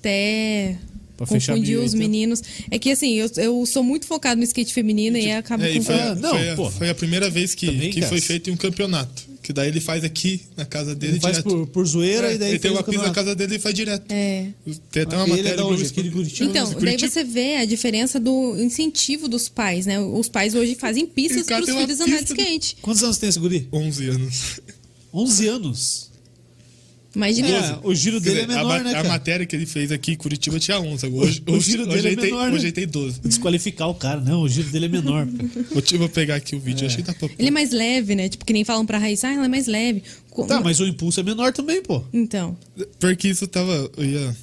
até 0.00 0.76
Pra 1.16 1.26
fechar 1.26 1.52
confundir 1.54 1.76
os 1.78 1.94
1080. 1.94 1.96
meninos. 1.98 2.42
É 2.70 2.78
que 2.78 2.90
assim, 2.90 3.12
eu, 3.14 3.30
eu 3.36 3.64
sou 3.66 3.82
muito 3.84 4.04
focado 4.06 4.36
no 4.38 4.44
skate 4.44 4.74
feminino 4.74 5.16
e 5.16 5.30
acaba 5.30 5.64
É, 5.64 5.70
e 5.70 5.80
foi, 5.80 5.96
confundindo. 5.96 6.26
Ah, 6.26 6.30
não, 6.30 6.30
foi, 6.38 6.50
a, 6.50 6.56
pô. 6.56 6.70
foi 6.70 6.90
a 6.90 6.94
primeira 6.94 7.30
vez 7.30 7.54
que, 7.54 7.66
Também, 7.66 7.90
que 7.90 8.00
cara. 8.00 8.08
foi 8.10 8.20
feito 8.20 8.50
em 8.50 8.52
um 8.52 8.56
campeonato. 8.56 9.34
Que 9.40 9.52
daí 9.52 9.68
ele 9.68 9.78
faz 9.80 10.02
aqui 10.02 10.40
na 10.56 10.64
casa 10.64 10.94
dele 10.94 11.12
Ele 11.14 11.20
faz 11.20 11.36
direto. 11.36 11.50
por, 11.54 11.66
por 11.68 11.86
zoeira 11.86 12.32
É, 12.32 12.34
e 12.34 12.38
daí 12.38 12.50
ele 12.52 12.58
tem 12.58 12.70
uma 12.70 12.82
pista 12.82 13.02
na 13.06 13.12
casa 13.12 13.34
dele 13.34 13.56
e 13.56 13.58
faz 13.58 13.74
direto. 13.74 14.04
É. 14.10 14.46
Tem 14.90 15.02
até 15.04 15.16
uma 15.16 15.26
E 15.26 15.30
matéria 15.30 15.48
é 15.50 15.54
de 15.76 15.82
Esporte. 15.82 16.10
Curitiba? 16.10 16.50
Então, 16.50 16.64
daí 16.64 16.74
Curitiba. 16.74 17.10
você 17.12 17.24
vê 17.24 17.56
a 17.56 17.64
diferença 17.66 18.18
do 18.18 18.56
incentivo 18.58 19.28
dos 19.28 19.48
pais, 19.48 19.84
né? 19.86 20.00
Os 20.00 20.28
pais 20.30 20.54
hoje 20.54 20.74
fazem 20.74 21.06
pistas 21.06 21.46
para 21.46 21.60
os 21.62 21.66
filhos 21.70 22.00
andar 22.00 22.22
de- 22.22 22.32
skate. 22.32 22.76
Quantos 22.82 23.02
anos 23.04 23.18
tem 23.18 23.28
esse 23.28 23.38
guri? 23.38 23.68
11 23.72 24.08
anos. 24.08 24.60
11 25.12 25.46
anos. 25.46 26.10
Mais 27.14 27.36
de 27.36 27.42
É, 27.42 27.60
12. 27.60 27.78
o 27.84 27.94
giro 27.94 28.20
Quer 28.20 28.24
dele 28.30 28.40
dizer, 28.46 28.52
é 28.52 28.56
menor, 28.56 28.80
a, 28.80 28.82
né, 28.82 28.94
a 28.98 29.04
matéria 29.04 29.46
que 29.46 29.54
ele 29.54 29.66
fez 29.66 29.92
aqui 29.92 30.12
em 30.12 30.16
Curitiba 30.16 30.58
tinha 30.58 30.80
11. 30.80 31.06
Hoje, 31.06 31.42
O 31.46 31.52
hoje, 31.52 31.70
giro 31.70 31.86
dele 31.86 32.08
é 32.08 32.16
tem, 32.16 32.24
menor, 32.32 32.48
né? 32.50 32.54
hoje 32.56 32.64
ele 32.66 32.72
tem 32.72 32.86
12. 32.88 33.20
Desqualificar 33.20 33.88
o 33.88 33.94
cara. 33.94 34.20
Não, 34.20 34.42
o 34.42 34.48
giro 34.48 34.68
dele 34.70 34.86
é 34.86 34.88
menor. 34.88 35.26
pô. 35.26 35.62
Vou, 35.74 35.82
te- 35.82 35.96
vou 35.96 36.08
pegar 36.08 36.34
aqui 36.36 36.56
o 36.56 36.60
vídeo. 36.60 36.86
Acho 36.86 36.96
que 36.96 37.02
dá 37.02 37.14
pra... 37.14 37.28
Ele 37.38 37.48
é 37.48 37.50
mais 37.50 37.70
leve, 37.70 38.14
né? 38.14 38.28
Tipo, 38.28 38.44
que 38.44 38.52
nem 38.52 38.64
falam 38.64 38.84
pra 38.84 38.98
Raíssa, 38.98 39.28
ah, 39.28 39.32
ela 39.34 39.44
é 39.44 39.48
mais 39.48 39.66
leve. 39.66 40.02
Tá, 40.48 40.60
mas 40.60 40.80
o 40.80 40.86
impulso 40.86 41.20
é 41.20 41.22
menor 41.22 41.52
também, 41.52 41.80
pô. 41.82 42.02
Então. 42.12 42.56
Porque 42.98 43.28
isso 43.28 43.46
tava... 43.46 43.90
Eu 43.96 44.04
ia... 44.04 44.36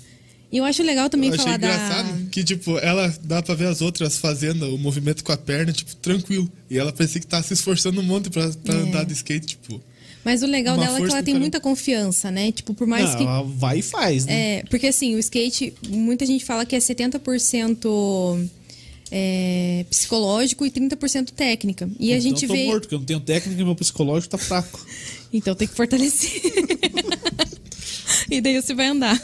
E 0.53 0.57
eu 0.57 0.65
acho 0.65 0.83
legal 0.83 1.09
também 1.09 1.29
Eu 1.29 1.35
achei 1.35 1.45
falar 1.45 1.57
engraçado 1.57 2.23
da. 2.23 2.29
que, 2.29 2.43
tipo, 2.43 2.77
ela 2.79 3.13
dá 3.23 3.41
pra 3.41 3.55
ver 3.55 3.67
as 3.67 3.81
outras 3.81 4.17
fazendo 4.17 4.73
o 4.75 4.77
movimento 4.77 5.23
com 5.23 5.31
a 5.31 5.37
perna, 5.37 5.71
tipo, 5.71 5.95
tranquilo. 5.95 6.51
E 6.69 6.77
ela 6.77 6.91
parecia 6.91 7.21
que 7.21 7.27
tá 7.27 7.41
se 7.41 7.53
esforçando 7.53 8.01
um 8.01 8.03
monte 8.03 8.29
pra, 8.29 8.49
pra 8.49 8.73
É. 8.75 8.77
andar 8.81 9.05
de 9.05 9.13
skate, 9.13 9.47
tipo. 9.47 9.81
Mas 10.23 10.43
o 10.43 10.45
legal 10.45 10.77
dela 10.77 10.97
é 10.97 11.01
que 11.01 11.11
ela 11.11 11.23
tem 11.23 11.33
muita 11.33 11.59
confiança, 11.59 12.29
né? 12.29 12.51
Tipo, 12.51 12.73
por 12.73 12.85
mais 12.85 13.09
Não, 13.09 13.17
que. 13.17 13.23
ela 13.23 13.43
vai 13.43 13.79
e 13.79 13.81
faz, 13.81 14.25
né? 14.25 14.59
É, 14.59 14.63
porque 14.69 14.87
assim, 14.87 15.15
o 15.15 15.19
skate, 15.19 15.73
muita 15.89 16.25
gente 16.25 16.45
fala 16.45 16.65
que 16.65 16.75
é 16.75 16.79
70% 16.79 18.49
é, 19.11 19.85
psicológico 19.89 20.65
e 20.65 20.71
30% 20.71 21.31
técnica. 21.31 21.89
E 21.99 22.13
a 22.13 22.17
então 22.17 22.21
gente 22.21 22.43
eu 22.43 22.49
tô 22.49 22.53
vê. 22.53 22.65
morto, 22.65 22.81
porque 22.83 22.95
eu 22.95 22.99
não 22.99 23.05
tenho 23.05 23.19
técnica 23.19 23.61
e 23.61 23.65
meu 23.65 23.75
psicológico 23.75 24.31
tá 24.31 24.37
fraco. 24.37 24.79
Então 25.33 25.55
tem 25.55 25.65
que 25.65 25.73
fortalecer. 25.73 26.41
e 28.29 28.41
daí 28.41 28.61
você 28.61 28.73
vai 28.73 28.87
andar. 28.87 29.17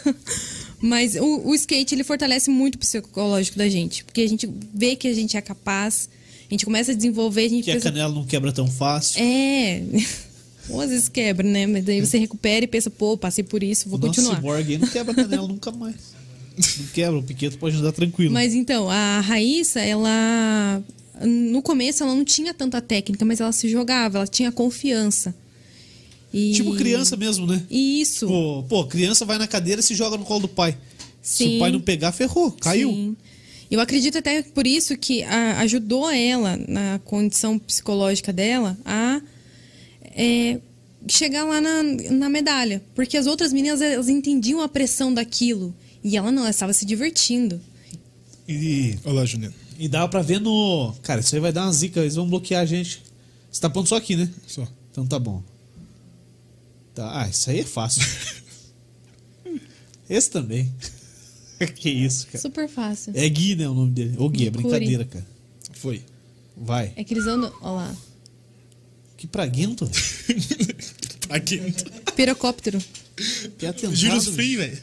Mas 0.79 1.15
o, 1.15 1.49
o 1.49 1.53
skate, 1.53 1.93
ele 1.93 2.05
fortalece 2.05 2.49
muito 2.49 2.75
o 2.75 2.77
psicológico 2.77 3.57
da 3.57 3.67
gente. 3.67 4.05
Porque 4.05 4.21
a 4.21 4.29
gente 4.29 4.49
vê 4.73 4.95
que 4.95 5.09
a 5.09 5.13
gente 5.13 5.35
é 5.35 5.41
capaz, 5.41 6.07
a 6.49 6.53
gente 6.53 6.63
começa 6.63 6.93
a 6.93 6.95
desenvolver, 6.95 7.43
a 7.43 7.49
gente 7.49 7.65
Que 7.65 7.71
a 7.71 7.81
canela 7.81 8.13
não 8.13 8.25
quebra 8.25 8.53
tão 8.53 8.67
fácil. 8.67 9.21
É. 9.21 9.83
Ou 10.69 10.81
às 10.81 10.89
vezes 10.89 11.07
quebra, 11.09 11.47
né? 11.47 11.65
Mas 11.65 11.83
daí 11.85 11.99
você 12.05 12.17
recupera 12.17 12.65
e 12.65 12.67
pensa, 12.67 12.89
pô, 12.89 13.17
passei 13.17 13.43
por 13.43 13.63
isso, 13.63 13.89
vou 13.89 13.97
o 13.97 14.01
continuar. 14.01 14.35
cyborg 14.35 14.69
aí 14.71 14.77
não 14.77 14.87
quebra 14.87 15.11
a 15.13 15.15
canela 15.15 15.47
nunca 15.47 15.71
mais. 15.71 15.95
Não 16.79 16.87
quebra, 16.87 17.17
o 17.19 17.23
Piqueto 17.23 17.57
pode 17.57 17.77
andar 17.77 17.91
tranquilo. 17.91 18.33
Mas 18.33 18.53
então, 18.53 18.89
a 18.89 19.19
Raíssa, 19.21 19.79
ela. 19.79 20.81
No 21.21 21.61
começo 21.61 22.03
ela 22.03 22.13
não 22.13 22.23
tinha 22.25 22.53
tanta 22.53 22.79
técnica, 22.81 23.23
mas 23.25 23.39
ela 23.39 23.51
se 23.51 23.67
jogava, 23.69 24.17
ela 24.19 24.27
tinha 24.27 24.51
confiança. 24.51 25.33
E... 26.33 26.51
Tipo 26.53 26.75
criança 26.75 27.15
mesmo, 27.15 27.47
né? 27.47 27.63
Isso. 27.71 28.27
Pô, 28.27 28.63
pô, 28.67 28.85
criança 28.85 29.23
vai 29.25 29.37
na 29.37 29.47
cadeira 29.47 29.79
e 29.81 29.83
se 29.83 29.95
joga 29.95 30.17
no 30.17 30.25
colo 30.25 30.41
do 30.41 30.47
pai. 30.47 30.77
Se 31.21 31.43
Sim. 31.45 31.55
o 31.55 31.59
pai 31.59 31.71
não 31.71 31.79
pegar, 31.79 32.11
ferrou, 32.11 32.51
caiu. 32.51 32.89
Sim. 32.89 33.15
Eu 33.69 33.79
acredito 33.79 34.17
até 34.17 34.41
por 34.43 34.65
isso 34.67 34.95
que 34.97 35.23
a- 35.23 35.59
ajudou 35.61 36.09
ela, 36.09 36.57
na 36.67 36.99
condição 37.03 37.57
psicológica 37.59 38.31
dela, 38.31 38.77
a 38.85 39.21
é, 40.17 40.59
chegar 41.07 41.45
lá 41.45 41.61
na, 41.61 41.83
na 41.83 42.29
medalha. 42.29 42.83
Porque 42.95 43.15
as 43.15 43.27
outras 43.27 43.53
meninas, 43.53 43.81
elas 43.81 44.09
entendiam 44.09 44.61
a 44.61 44.67
pressão 44.67 45.13
daquilo. 45.13 45.73
E 46.03 46.17
ela 46.17 46.31
não, 46.31 46.41
ela 46.41 46.49
estava 46.49 46.73
se 46.73 46.85
divertindo. 46.85 47.61
E, 48.47 48.97
Olha 49.03 49.13
lá, 49.13 49.25
Juliano. 49.25 49.53
e 49.77 49.87
dava 49.87 50.07
pra 50.09 50.21
ver 50.21 50.39
no. 50.39 50.93
Cara, 51.03 51.19
isso 51.19 51.35
aí 51.35 51.41
vai 51.41 51.51
dar 51.51 51.65
uma 51.65 51.73
zica, 51.73 51.99
eles 51.99 52.15
vão 52.15 52.27
bloquear 52.27 52.61
a 52.61 52.65
gente. 52.65 53.03
Você 53.51 53.61
tá 53.61 53.69
pondo 53.69 53.87
só 53.87 53.97
aqui, 53.97 54.15
né? 54.15 54.29
Só. 54.47 54.67
Então 54.91 55.05
tá 55.05 55.19
bom. 55.19 55.43
Tá. 56.95 57.21
Ah, 57.21 57.27
isso 57.27 57.49
aí 57.49 57.59
é 57.59 57.65
fácil. 57.65 58.01
Esse 60.09 60.31
também. 60.31 60.71
que 61.75 61.89
isso, 61.89 62.27
cara. 62.27 62.39
Super 62.39 62.69
fácil. 62.69 63.13
É 63.15 63.27
Gui, 63.27 63.55
né? 63.55 63.67
O 63.67 63.73
nome 63.73 63.91
dele. 63.91 64.15
Ô, 64.17 64.29
Gui, 64.29 64.47
é 64.47 64.49
brincadeira, 64.49 65.05
cara. 65.05 65.25
Foi. 65.73 66.01
Vai. 66.55 66.93
É 66.95 67.03
que 67.03 67.13
eles 67.13 67.27
andam. 67.27 67.51
Olha 67.61 67.71
lá. 67.71 67.95
Que 69.17 69.25
praguento. 69.27 69.89
Aqui. 71.29 71.59
Pirocóptero. 72.15 72.79
Que 73.57 73.65
atentado. 73.65 73.95
Juros 73.95 74.27
free, 74.27 74.55
velho. 74.55 74.77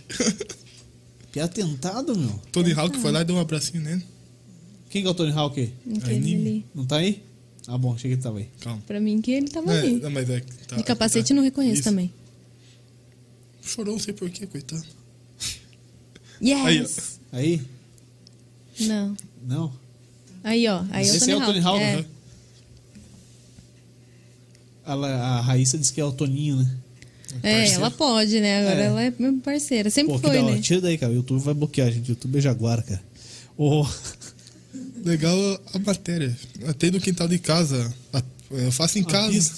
Que 1.33 1.41
atentado, 1.41 2.17
meu. 2.17 2.41
Tony 2.53 2.73
Hawk 2.73 2.99
foi 2.99 3.13
lá 3.13 3.21
e 3.23 3.25
deu 3.25 3.37
um 3.37 3.41
abracinho 3.41 3.83
nele. 3.83 4.05
Quem 4.91 5.03
que 5.03 5.09
é 5.09 5.11
o 5.11 5.15
Tony 5.15 5.33
Hawk? 5.33 5.73
Ali. 6.05 6.65
Não 6.75 6.85
tá 6.85 6.97
aí? 6.97 7.23
Ah, 7.67 7.79
bom, 7.79 7.95
achei 7.95 8.11
que 8.11 8.15
ele 8.17 8.23
tava 8.23 8.39
aí. 8.39 8.49
Calma. 8.61 8.83
Pra 8.87 9.01
mim 9.01 9.21
que 9.23 9.31
ele 9.31 9.49
tava 9.49 9.73
é, 9.73 9.81
ali. 9.81 9.93
não, 9.95 10.11
mas 10.11 10.29
é, 10.29 10.41
tá- 10.69 10.77
De 10.77 10.83
capacete 10.83 11.29
tá- 11.29 11.35
não 11.35 11.43
reconheço 11.43 11.77
Isso. 11.77 11.85
também. 11.85 12.13
Chorou, 13.63 13.95
não 13.95 14.01
sei 14.01 14.13
porquê, 14.13 14.47
coitado. 14.47 14.85
Yes! 16.43 17.19
Aí? 17.33 17.63
Não. 18.81 19.17
Não. 19.47 19.73
Aí, 20.43 20.69
ó. 20.69 20.85
Aí 20.91 21.07
Esse 21.07 21.31
é 21.31 21.37
o 21.37 21.41
Tony 21.45 21.61
Hawk, 21.61 21.83
É. 21.83 22.05
A, 24.87 24.93
a 24.93 25.41
Raíssa 25.41 25.79
disse 25.79 25.93
que 25.93 26.01
é 26.01 26.05
o 26.05 26.13
Toninho, 26.13 26.57
né? 26.57 26.71
É, 27.43 27.59
Parceiro. 27.59 27.81
ela 27.81 27.91
pode, 27.91 28.41
né? 28.41 28.61
Agora 28.61 28.81
É. 28.81 28.87
ela 28.87 29.03
é 29.03 29.13
minha 29.19 29.33
parceira. 29.43 29.91
Sempre 29.91 30.13
Pô, 30.13 30.19
foi, 30.21 30.43
né? 30.43 30.61
Tira 30.61 30.81
daí, 30.81 30.97
cara. 30.99 31.13
O 31.13 31.17
YouTube 31.17 31.41
vai 31.43 31.55
bloquear 31.55 31.89
a 31.89 31.91
gente. 31.91 32.09
O 32.09 32.13
YouTube 32.13 32.39
é 32.39 32.41
Jaguara, 32.41 32.83
cara. 32.83 33.03
Ô, 33.57 33.87
Legal 35.05 35.37
a 35.75 35.79
matéria. 35.81 36.35
Tem 36.79 36.91
no 36.91 37.01
quintal 37.01 37.29
de 37.29 37.39
casa. 37.39 37.93
A- 38.13 38.23
Eu 38.51 38.71
faço 38.73 38.99
em 38.99 39.03
A 39.03 39.07
casa. 39.07 39.31
pista. 39.33 39.57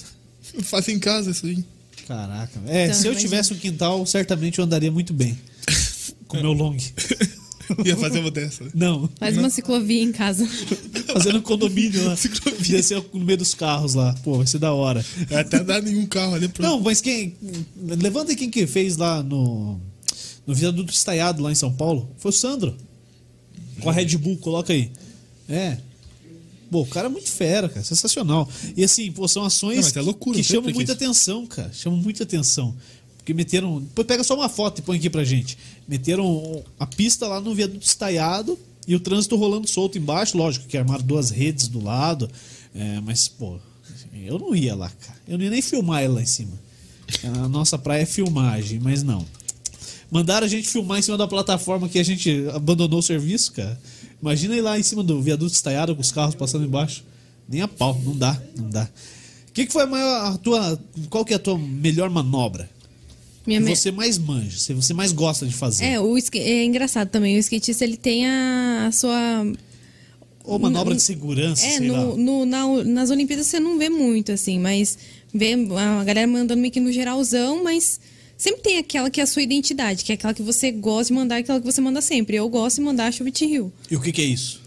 Eu 0.54 0.62
faço 0.62 0.90
em 0.90 0.98
casa 0.98 1.30
isso 1.30 1.46
aí. 1.46 1.64
Caraca. 2.06 2.60
É, 2.66 2.84
Então, 2.86 2.94
se 3.00 3.06
eu 3.06 3.14
tivesse 3.14 3.52
um 3.52 3.56
quintal, 3.56 4.04
certamente 4.06 4.58
eu 4.58 4.64
andaria 4.64 4.90
muito 4.90 5.12
bem. 5.12 5.38
Com 6.28 6.38
meu 6.40 6.52
long. 6.52 6.76
Ia 7.84 7.96
fazer 7.96 8.20
uma 8.20 8.30
dessa. 8.30 8.64
né? 8.64 8.70
Não. 8.74 9.08
Faz 9.18 9.36
uma 9.36 9.50
ciclovia 9.50 10.02
em 10.02 10.12
casa. 10.12 10.46
Fazendo 11.12 11.38
um 11.38 11.42
condomínio 11.42 12.04
lá. 12.04 12.16
Ciclovia. 12.16 12.76
Descer 12.76 13.02
no 13.12 13.20
meio 13.24 13.38
dos 13.38 13.54
carros 13.54 13.94
lá. 13.94 14.14
Pô, 14.22 14.36
vai 14.38 14.46
ser 14.46 14.58
da 14.58 14.72
hora. 14.72 15.04
Até 15.30 15.62
dá 15.62 15.80
nenhum 15.80 16.06
carro 16.06 16.34
ali 16.34 16.48
pra. 16.48 16.66
Não, 16.66 16.80
mas 16.80 17.00
quem. 17.00 17.34
Levanta 17.76 18.32
aí 18.32 18.36
quem 18.36 18.50
que 18.50 18.66
fez 18.66 18.96
lá 18.96 19.22
no. 19.22 19.80
No 20.46 20.54
viaduto 20.54 20.92
estaiado 20.92 21.42
lá 21.42 21.50
em 21.50 21.56
São 21.56 21.72
Paulo. 21.72 22.08
Foi 22.18 22.30
o 22.30 22.34
Sandro. 22.34 22.76
Com 23.80 23.90
a 23.90 23.92
Red 23.92 24.16
Bull, 24.16 24.36
coloca 24.38 24.72
aí. 24.72 24.90
É. 25.48 25.76
Pô, 26.70 26.82
o 26.82 26.86
cara 26.86 27.06
é 27.06 27.10
muito 27.10 27.30
fera, 27.30 27.68
cara. 27.68 27.84
Sensacional. 27.84 28.48
E 28.76 28.82
assim, 28.84 29.10
pô, 29.12 29.26
são 29.28 29.44
ações 29.44 29.92
Não, 29.94 30.02
é 30.02 30.04
loucura, 30.04 30.36
que 30.36 30.44
chamam 30.44 30.64
muita 30.72 30.92
isso. 30.92 31.04
atenção, 31.04 31.46
cara. 31.46 31.70
Chamam 31.72 31.98
muita 31.98 32.22
atenção. 32.24 32.74
Porque 33.26 33.34
meteram. 33.34 33.80
Depois 33.80 34.06
pega 34.06 34.22
só 34.22 34.36
uma 34.36 34.48
foto 34.48 34.78
e 34.78 34.82
põe 34.82 34.98
aqui 34.98 35.10
pra 35.10 35.24
gente. 35.24 35.58
Meteram 35.88 36.62
a 36.78 36.86
pista 36.86 37.26
lá 37.26 37.40
no 37.40 37.52
viaduto 37.56 37.84
estaiado 37.84 38.56
e 38.86 38.94
o 38.94 39.00
trânsito 39.00 39.34
rolando 39.34 39.66
solto 39.66 39.98
embaixo. 39.98 40.38
Lógico 40.38 40.68
que 40.68 40.78
armaram 40.78 41.02
duas 41.02 41.30
redes 41.30 41.66
do 41.66 41.82
lado. 41.82 42.30
É, 42.72 43.00
mas, 43.00 43.26
pô, 43.26 43.58
eu 44.14 44.38
não 44.38 44.54
ia 44.54 44.76
lá, 44.76 44.88
cara. 44.90 45.18
Eu 45.26 45.38
não 45.38 45.44
ia 45.44 45.50
nem 45.50 45.60
filmar 45.60 46.04
ele 46.04 46.12
lá 46.12 46.22
em 46.22 46.26
cima. 46.26 46.52
A 47.24 47.48
nossa 47.48 47.76
praia 47.76 48.02
é 48.02 48.06
filmagem, 48.06 48.78
mas 48.78 49.02
não. 49.02 49.26
Mandaram 50.08 50.46
a 50.46 50.48
gente 50.48 50.68
filmar 50.68 51.00
em 51.00 51.02
cima 51.02 51.18
da 51.18 51.26
plataforma 51.26 51.88
que 51.88 51.98
a 51.98 52.04
gente 52.04 52.46
abandonou 52.54 53.00
o 53.00 53.02
serviço, 53.02 53.50
cara. 53.54 53.76
Imagina 54.22 54.54
ir 54.54 54.60
lá 54.60 54.78
em 54.78 54.84
cima 54.84 55.02
do 55.02 55.20
viaduto 55.20 55.52
estaiado 55.52 55.96
com 55.96 56.00
os 56.00 56.12
carros 56.12 56.36
passando 56.36 56.64
embaixo. 56.64 57.02
Nem 57.48 57.60
a 57.60 57.66
pau, 57.66 58.00
não 58.04 58.16
dá, 58.16 58.40
não 58.56 58.70
dá. 58.70 58.88
O 59.48 59.52
que, 59.52 59.66
que 59.66 59.72
foi 59.72 59.82
a 59.82 59.86
maior, 59.86 60.32
a 60.32 60.38
tua, 60.38 60.80
qual 61.10 61.24
que 61.24 61.32
é 61.32 61.36
a 61.36 61.40
tua 61.40 61.58
melhor 61.58 62.08
manobra? 62.08 62.75
Minha 63.46 63.60
que 63.62 63.76
você 63.76 63.90
mais 63.92 64.18
manja, 64.18 64.56
que 64.66 64.74
você 64.74 64.92
mais 64.92 65.12
gosta 65.12 65.46
de 65.46 65.54
fazer? 65.54 65.84
É, 65.84 66.00
o 66.00 66.16
é 66.34 66.64
engraçado 66.64 67.08
também. 67.08 67.36
O 67.36 67.38
skatista, 67.38 67.84
ele 67.84 67.96
tem 67.96 68.26
a, 68.26 68.86
a 68.88 68.92
sua... 68.92 69.46
Ou 70.44 70.58
manobra 70.58 70.90
no- 70.94 70.96
de 70.96 71.02
segurança, 71.02 71.64
É, 71.66 71.78
sei 71.78 71.88
lá. 71.90 71.98
no, 72.04 72.16
no- 72.16 72.44
na- 72.46 72.84
nas 72.84 73.10
Olimpíadas 73.10 73.46
você 73.46 73.58
não 73.60 73.78
vê 73.78 73.88
muito, 73.88 74.30
assim, 74.32 74.58
mas 74.60 74.96
vê 75.34 75.54
a 75.54 76.04
galera 76.04 76.26
mandando 76.26 76.60
meio 76.60 76.72
que 76.72 76.78
no 76.80 76.92
geralzão, 76.92 77.64
mas 77.64 77.98
sempre 78.36 78.62
tem 78.62 78.78
aquela 78.78 79.10
que 79.10 79.20
é 79.20 79.24
a 79.24 79.26
sua 79.26 79.42
identidade, 79.42 80.04
que 80.04 80.12
é 80.12 80.14
aquela 80.14 80.32
que 80.34 80.42
você 80.42 80.70
gosta 80.70 81.12
de 81.12 81.18
mandar, 81.18 81.38
aquela 81.38 81.58
que 81.60 81.66
você 81.66 81.80
manda 81.80 82.00
sempre. 82.00 82.36
Eu 82.36 82.48
gosto 82.48 82.76
de 82.76 82.82
mandar 82.82 83.06
a 83.08 83.12
Chubit 83.12 83.44
Rio. 83.44 83.72
E 83.90 83.96
o 83.96 84.00
que, 84.00 84.12
que 84.12 84.22
é 84.22 84.24
isso? 84.24 84.60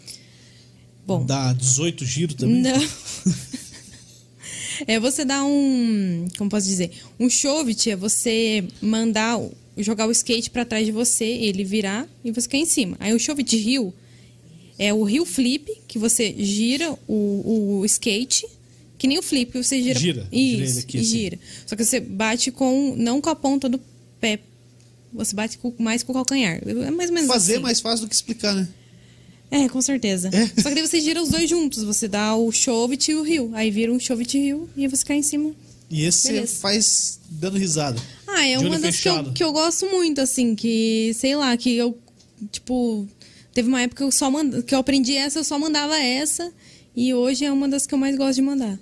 Bom, 1.07 1.25
Dá 1.25 1.53
18 1.53 2.05
giros 2.05 2.35
também? 2.35 2.61
não. 2.61 2.71
é 4.87 4.99
você 4.99 5.23
dar 5.25 5.43
um, 5.45 6.27
como 6.37 6.49
posso 6.49 6.67
dizer, 6.67 6.91
um 7.19 7.29
chovit 7.29 7.89
é 7.89 7.95
você 7.95 8.63
mandar 8.81 9.39
jogar 9.77 10.07
o 10.07 10.11
skate 10.11 10.49
pra 10.49 10.65
trás 10.65 10.85
de 10.85 10.91
você, 10.91 11.25
ele 11.25 11.63
virar 11.63 12.07
e 12.23 12.31
você 12.31 12.47
cair 12.49 12.61
em 12.61 12.65
cima. 12.65 12.97
Aí 12.99 13.13
o 13.13 13.19
chovit 13.19 13.55
rio 13.57 13.93
é 14.77 14.93
o 14.93 15.03
rio 15.03 15.25
flip, 15.25 15.69
que 15.87 15.97
você 15.99 16.33
gira 16.37 16.91
o, 17.07 17.79
o 17.79 17.85
skate, 17.85 18.45
que 18.97 19.07
nem 19.07 19.17
o 19.17 19.21
flip, 19.21 19.51
que 19.53 19.63
você 19.63 19.81
gira. 19.81 19.99
Gira, 19.99 20.27
Isso, 20.31 20.79
aqui, 20.79 20.97
e 20.97 20.99
assim. 21.01 21.09
gira. 21.09 21.39
Só 21.65 21.75
que 21.75 21.83
você 21.85 21.99
bate 21.99 22.51
com, 22.51 22.93
não 22.97 23.21
com 23.21 23.29
a 23.29 23.35
ponta 23.35 23.69
do 23.69 23.79
pé, 24.19 24.39
você 25.13 25.33
bate 25.33 25.57
com- 25.57 25.73
mais 25.79 26.03
com 26.03 26.11
o 26.11 26.15
calcanhar. 26.15 26.61
É 26.65 26.91
mais 26.91 27.09
ou 27.09 27.15
menos 27.15 27.27
Fazer 27.29 27.53
é 27.53 27.55
assim. 27.55 27.63
mais 27.63 27.79
fácil 27.79 28.05
do 28.05 28.09
que 28.09 28.15
explicar, 28.15 28.53
né? 28.53 28.67
É, 29.51 29.67
com 29.67 29.81
certeza. 29.81 30.29
É? 30.31 30.47
Só 30.61 30.69
que 30.69 30.75
daí 30.75 30.87
você 30.87 31.01
gira 31.01 31.21
os 31.21 31.29
dois 31.29 31.49
juntos. 31.49 31.83
Você 31.83 32.07
dá 32.07 32.35
o 32.35 32.51
chovit 32.51 33.11
e 33.11 33.15
o 33.15 33.23
rio. 33.23 33.51
Aí 33.53 33.71
vira 33.71 33.91
um 33.91 33.99
chovit 33.99 34.37
e 34.37 34.41
rio 34.41 34.69
e 34.77 34.87
você 34.87 35.03
cai 35.03 35.17
em 35.17 35.23
cima. 35.23 35.51
E 35.89 36.03
esse 36.03 36.21
você 36.21 36.33
Beleza. 36.33 36.55
faz 36.57 37.19
dando 37.29 37.57
risada. 37.57 37.99
Ah, 38.27 38.45
é 38.45 38.59
uma 38.59 38.77
das 38.77 38.99
que 38.99 39.09
eu, 39.09 39.33
que 39.33 39.43
eu 39.43 39.51
gosto 39.51 39.87
muito, 39.87 40.21
assim, 40.21 40.55
que, 40.55 41.11
sei 41.15 41.35
lá, 41.35 41.57
que 41.57 41.75
eu, 41.75 41.97
tipo, 42.51 43.07
teve 43.53 43.67
uma 43.67 43.81
época 43.81 43.97
que 43.97 44.03
eu 44.03 44.11
só 44.11 44.29
mand... 44.29 44.61
que 44.61 44.75
eu 44.75 44.79
aprendi 44.79 45.15
essa, 45.15 45.39
eu 45.39 45.43
só 45.43 45.57
mandava 45.57 45.97
essa. 45.97 46.53
E 46.95 47.11
hoje 47.13 47.43
é 47.43 47.51
uma 47.51 47.67
das 47.67 47.87
que 47.87 47.93
eu 47.93 47.97
mais 47.97 48.15
gosto 48.15 48.35
de 48.35 48.41
mandar. 48.43 48.79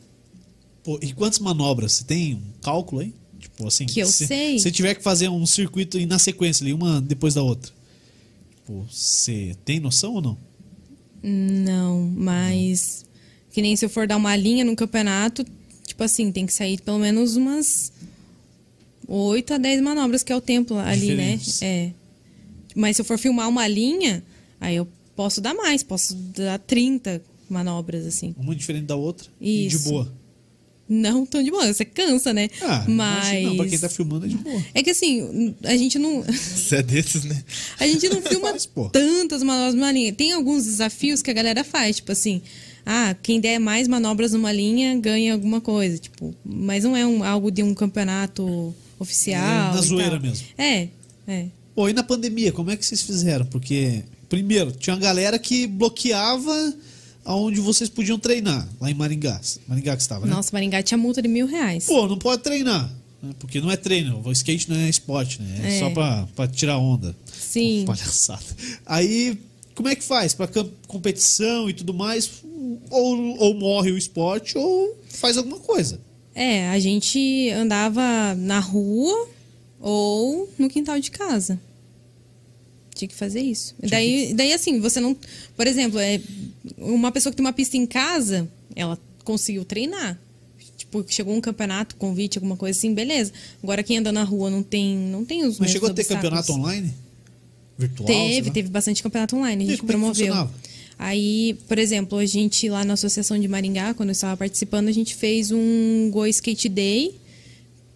Pô, 0.84 0.99
e 1.01 1.13
quantas 1.13 1.39
manobras? 1.39 1.93
Você 1.93 2.03
tem 2.03 2.36
um 2.36 2.61
cálculo 2.61 3.01
aí? 3.01 3.13
Tipo 3.39 3.68
assim, 3.68 3.86
Que 3.86 4.01
eu 4.01 4.07
se, 4.07 4.28
sei? 4.28 4.59
Se 4.59 4.70
tiver 4.72 4.95
que 4.95 5.03
fazer 5.03 5.30
um 5.30 5.45
circuito 5.45 5.97
e 5.97 6.05
na 6.05 6.20
sequência 6.20 6.63
ali, 6.63 6.74
uma 6.74 6.99
depois 6.99 7.34
da 7.34 7.41
outra. 7.41 7.72
Tipo, 8.55 8.86
você 8.91 9.55
tem 9.63 9.80
noção 9.80 10.15
ou 10.15 10.22
não? 10.22 10.47
Não, 11.30 12.09
mas. 12.15 13.05
Que 13.51 13.61
nem 13.61 13.75
se 13.75 13.84
eu 13.84 13.89
for 13.89 14.07
dar 14.07 14.17
uma 14.17 14.36
linha 14.36 14.63
no 14.63 14.75
campeonato, 14.75 15.45
tipo 15.86 16.03
assim, 16.03 16.32
tem 16.32 16.45
que 16.45 16.53
sair 16.53 16.80
pelo 16.82 16.99
menos 16.99 17.36
umas 17.36 17.91
8 19.07 19.55
a 19.55 19.57
10 19.57 19.82
manobras, 19.82 20.23
que 20.23 20.32
é 20.32 20.36
o 20.36 20.41
tempo 20.41 20.75
ali, 20.75 21.15
né? 21.15 21.38
Diferentes. 21.38 21.61
É. 21.61 21.91
Mas 22.75 22.95
se 22.95 23.01
eu 23.01 23.05
for 23.05 23.17
filmar 23.17 23.49
uma 23.49 23.67
linha, 23.67 24.23
aí 24.59 24.75
eu 24.75 24.88
posso 25.15 25.41
dar 25.41 25.53
mais, 25.53 25.82
posso 25.82 26.15
dar 26.15 26.59
30 26.59 27.21
manobras, 27.49 28.05
assim. 28.05 28.36
Uma 28.38 28.55
diferente 28.55 28.86
da 28.86 28.95
outra 28.95 29.28
e 29.41 29.67
de 29.67 29.75
Isso. 29.75 29.89
boa. 29.89 30.13
Não 30.89 31.25
tão 31.25 31.43
de 31.43 31.51
boa, 31.51 31.71
você 31.71 31.83
cansa, 31.83 32.33
né? 32.33 32.49
Ah, 32.61 32.85
mas. 32.88 33.43
não, 33.43 33.57
pra 33.57 33.65
quem 33.65 33.77
tá 33.77 33.89
filmando 33.89 34.25
é 34.25 34.29
de 34.29 34.38
boa. 34.38 34.63
É 34.73 34.81
que 34.81 34.91
assim, 34.91 35.53
a 35.63 35.75
gente 35.75 35.99
não. 35.99 36.23
Você 36.31 36.77
é 36.77 36.83
desses, 36.83 37.25
né? 37.25 37.43
A 37.79 37.85
gente 37.85 38.07
não 38.07 38.21
filma 38.21 38.55
pô. 38.73 38.89
tantas 38.89 39.43
manobras 39.43 39.73
numa 39.73 39.91
linha. 39.91 40.13
Tem 40.13 40.31
alguns 40.31 40.63
desafios 40.63 41.21
que 41.21 41.29
a 41.29 41.33
galera 41.33 41.63
faz, 41.63 41.97
tipo 41.97 42.11
assim, 42.11 42.41
ah, 42.85 43.13
quem 43.21 43.41
der 43.41 43.59
mais 43.59 43.85
manobras 43.85 44.31
numa 44.31 44.51
linha 44.51 44.97
ganha 44.97 45.33
alguma 45.33 45.59
coisa, 45.59 45.97
tipo, 45.97 46.33
mas 46.45 46.85
não 46.85 46.95
é 46.95 47.05
um, 47.05 47.21
algo 47.21 47.51
de 47.51 47.61
um 47.61 47.73
campeonato 47.73 48.73
oficial. 48.97 49.71
É 49.71 49.75
na 49.75 49.81
zoeira 49.81 50.11
tal. 50.11 50.21
mesmo. 50.21 50.47
É, 50.57 50.88
é. 51.27 51.47
Pô, 51.75 51.89
e 51.89 51.93
na 51.93 52.01
pandemia, 52.01 52.53
como 52.53 52.71
é 52.71 52.77
que 52.77 52.85
vocês 52.85 53.01
fizeram? 53.01 53.45
Porque, 53.45 54.03
primeiro, 54.29 54.71
tinha 54.71 54.95
uma 54.95 55.01
galera 55.01 55.38
que 55.38 55.67
bloqueava 55.67 56.73
aonde 57.28 57.59
vocês 57.59 57.89
podiam 57.89 58.17
treinar, 58.17 58.67
lá 58.80 58.89
em 58.89 58.93
Maringá. 58.93 59.39
Maringá 59.67 59.95
que 59.95 60.01
estava, 60.01 60.25
né? 60.25 60.34
Nossa, 60.34 60.49
Maringá 60.53 60.82
tinha 60.82 60.97
multa 60.97 61.21
de 61.21 61.28
mil 61.28 61.45
reais. 61.45 61.86
Pô, 61.86 62.07
não 62.07 62.17
pode 62.17 62.41
treinar. 62.41 62.89
né? 63.21 63.36
Porque 63.39 63.59
não 63.59 63.69
é 63.69 63.75
treino, 63.75 64.21
o 64.25 64.32
skate 64.32 64.69
não 64.69 64.78
é 64.78 64.89
esporte, 64.89 65.41
né? 65.41 65.59
É, 65.63 65.75
É. 65.75 65.80
só 65.80 65.89
pra, 65.89 66.28
pra 66.36 66.47
tirar 66.47 66.78
onda. 66.78 67.15
Sim. 67.38 67.84
Pô, 67.86 67.91
palhaçada. 67.93 68.41
Aí, 68.86 69.38
como 69.75 69.89
é 69.89 69.95
que 69.95 70.03
faz? 70.03 70.34
Pra 70.34 70.47
competição 70.88 71.69
e 71.69 71.73
tudo 71.73 71.93
mais? 71.93 72.30
Ou, 72.89 73.38
ou 73.39 73.53
morre 73.55 73.91
o 73.91 73.97
esporte, 73.97 74.57
ou 74.57 74.97
faz 75.09 75.38
alguma 75.38 75.59
coisa. 75.59 75.99
É, 76.34 76.69
a 76.69 76.80
gente 76.80 77.49
andava 77.49 78.36
na 78.36 78.59
rua 78.59 79.28
ou 79.82 80.47
no 80.57 80.69
quintal 80.69 80.99
de 80.99 81.11
casa. 81.11 81.59
Tinha 82.95 83.07
que 83.09 83.15
fazer 83.15 83.41
isso. 83.41 83.75
Daí, 83.80 84.34
daí, 84.34 84.53
assim, 84.53 84.80
você 84.80 84.99
não. 84.99 85.15
Por 85.55 85.67
exemplo, 85.67 85.99
é, 85.99 86.19
uma 86.78 87.11
pessoa 87.11 87.32
que 87.32 87.38
tem 87.38 87.45
uma 87.45 87.53
pista 87.53 87.78
em 87.78 87.86
casa, 87.86 88.47
ela 88.76 88.99
conseguiu 89.24 89.63
treinar. 89.65 90.20
Tipo, 90.78 91.03
chegou 91.07 91.36
um 91.36 91.41
campeonato, 91.41 91.95
convite, 91.95 92.38
alguma 92.38 92.55
coisa 92.55 92.78
assim, 92.78 92.93
beleza. 92.93 93.34
Agora 93.61 93.84
quem 93.84 93.97
anda 93.97 94.11
na 94.11 94.24
rua 94.24 94.49
não 94.49 94.63
tem, 94.63 94.95
não 94.95 95.26
tem 95.26 95.45
os 95.45 95.59
Mas 95.59 95.72
chegou 95.72 95.89
a 95.89 95.93
ter 95.93 96.01
obstáculos. 96.01 96.32
campeonato 96.32 96.53
online? 96.53 96.93
Virtual? 97.78 98.07
Teve, 98.07 98.51
teve 98.51 98.70
bastante 98.70 99.03
campeonato 99.03 99.36
online. 99.36 99.63
A 99.63 99.65
E 99.65 99.70
gente 99.70 99.78
é 99.78 99.82
que 99.82 99.86
promoveu. 99.88 100.49
Aí, 100.99 101.57
por 101.68 101.78
exemplo, 101.78 102.18
a 102.18 102.26
gente 102.26 102.68
lá 102.70 102.84
na 102.84 102.93
Associação 102.93 103.39
de 103.39 103.47
Maringá, 103.47 103.93
quando 103.93 104.09
eu 104.09 104.13
estava 104.13 104.36
participando, 104.36 104.88
a 104.88 104.91
gente 104.91 105.13
fez 105.15 105.51
um 105.51 106.09
Go 106.11 106.26
Skate 106.26 106.70
Day, 106.70 107.15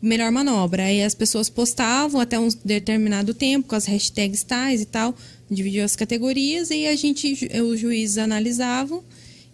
melhor 0.01 0.31
manobra. 0.31 0.83
Aí 0.83 1.03
as 1.03 1.13
pessoas 1.13 1.49
postavam 1.49 2.19
até 2.19 2.39
um 2.39 2.49
determinado 2.65 3.33
tempo, 3.33 3.67
com 3.67 3.75
as 3.75 3.85
hashtags 3.85 4.43
tais 4.43 4.81
e 4.81 4.85
tal, 4.85 5.15
dividiu 5.49 5.83
as 5.83 5.95
categorias, 5.95 6.71
e 6.71 6.87
a 6.87 6.95
gente, 6.95 7.49
os 7.61 7.79
juízes 7.79 8.17
analisavam 8.17 9.03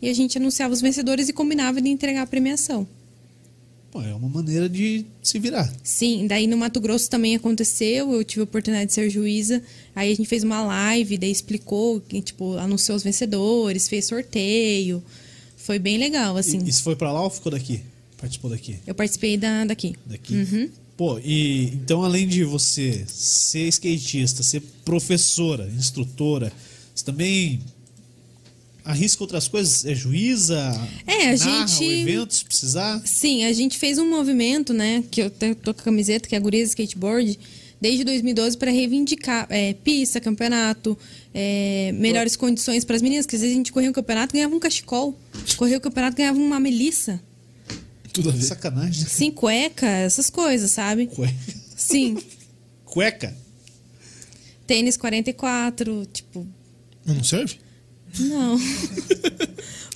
e 0.01 0.09
a 0.09 0.13
gente 0.13 0.37
anunciava 0.37 0.73
os 0.73 0.81
vencedores 0.81 1.27
e 1.27 1.33
combinava 1.33 1.81
de 1.81 1.89
entregar 1.89 2.21
a 2.21 2.27
premiação. 2.27 2.87
Pô, 3.89 4.01
é 4.01 4.13
uma 4.13 4.29
maneira 4.29 4.67
de 4.67 5.05
se 5.23 5.39
virar. 5.39 5.73
Sim, 5.81 6.27
daí 6.27 6.45
no 6.45 6.57
Mato 6.57 6.79
Grosso 6.79 7.09
também 7.09 7.35
aconteceu, 7.35 8.13
eu 8.13 8.23
tive 8.23 8.41
a 8.41 8.43
oportunidade 8.43 8.87
de 8.87 8.93
ser 8.93 9.09
juíza, 9.09 9.63
aí 9.95 10.11
a 10.11 10.15
gente 10.15 10.27
fez 10.27 10.43
uma 10.43 10.61
live, 10.63 11.17
daí 11.17 11.31
explicou, 11.31 12.01
que, 12.01 12.21
tipo, 12.21 12.57
anunciou 12.57 12.97
os 12.97 13.03
vencedores, 13.03 13.87
fez 13.87 14.05
sorteio, 14.05 15.01
foi 15.55 15.79
bem 15.79 15.97
legal, 15.97 16.37
assim. 16.37 16.59
E, 16.63 16.69
isso 16.69 16.83
foi 16.83 16.95
pra 16.95 17.11
lá 17.11 17.23
ou 17.23 17.29
ficou 17.29 17.51
daqui? 17.51 17.81
Participou 18.17 18.49
daqui? 18.49 18.77
Eu 18.85 18.95
participei 18.95 19.37
da, 19.37 19.63
daqui. 19.65 19.95
Daqui? 20.05 20.33
Uhum. 20.35 20.69
Pô, 20.97 21.19
e 21.23 21.65
então 21.75 22.03
além 22.03 22.27
de 22.27 22.43
você 22.43 23.03
ser 23.07 23.67
skatista, 23.67 24.41
ser 24.41 24.61
professora, 24.83 25.69
instrutora, 25.77 26.51
você 26.95 27.05
também 27.05 27.59
arrisca 28.83 29.23
outras 29.23 29.47
coisas? 29.47 29.85
É 29.85 29.93
juíza? 29.93 30.57
É, 31.05 31.29
a 31.29 31.37
narra 31.37 31.67
gente- 31.67 31.83
o 31.87 31.91
evento 31.91 32.33
se 32.33 32.45
precisar? 32.45 33.01
Sim, 33.05 33.43
a 33.45 33.53
gente 33.53 33.77
fez 33.77 33.99
um 33.99 34.09
movimento, 34.09 34.73
né, 34.73 35.03
que 35.11 35.21
eu 35.21 35.29
tô 35.29 35.53
com 35.73 35.81
a 35.81 35.83
camiseta, 35.83 36.27
que 36.27 36.33
é 36.33 36.37
a 36.37 36.41
Gurias 36.41 36.69
Skateboard, 36.69 37.37
desde 37.79 38.03
2012 38.03 38.57
para 38.57 38.71
reivindicar 38.71 39.45
é, 39.51 39.73
pista, 39.73 40.19
campeonato, 40.19 40.97
é, 41.31 41.91
melhores 41.93 42.35
condições 42.35 42.83
para 42.83 42.95
as 42.95 43.01
meninas, 43.03 43.27
que 43.27 43.35
às 43.35 43.41
vezes 43.41 43.53
a 43.55 43.57
gente 43.57 43.71
corria 43.71 43.89
um 43.89 43.93
campeonato 43.93 44.33
ganhava 44.33 44.55
um 44.55 44.59
cachecol, 44.59 45.15
corria 45.57 45.77
o 45.77 45.81
campeonato 45.81 46.17
ganhava 46.17 46.39
uma 46.39 46.59
melissa, 46.59 47.21
Tudo 48.13 48.29
a 48.29 48.31
ver. 48.31 48.43
Sacanagem. 48.43 49.05
sim, 49.07 49.31
cueca, 49.31 49.87
essas 49.87 50.29
coisas, 50.29 50.71
sabe? 50.71 51.07
Cueca. 51.07 51.35
Sim. 51.75 52.17
Cueca? 52.85 53.35
Tênis 54.65 54.97
44, 54.97 56.05
tipo, 56.11 56.45
não 57.05 57.23
serve? 57.23 57.57
não. 58.19 58.55
A 58.55 58.59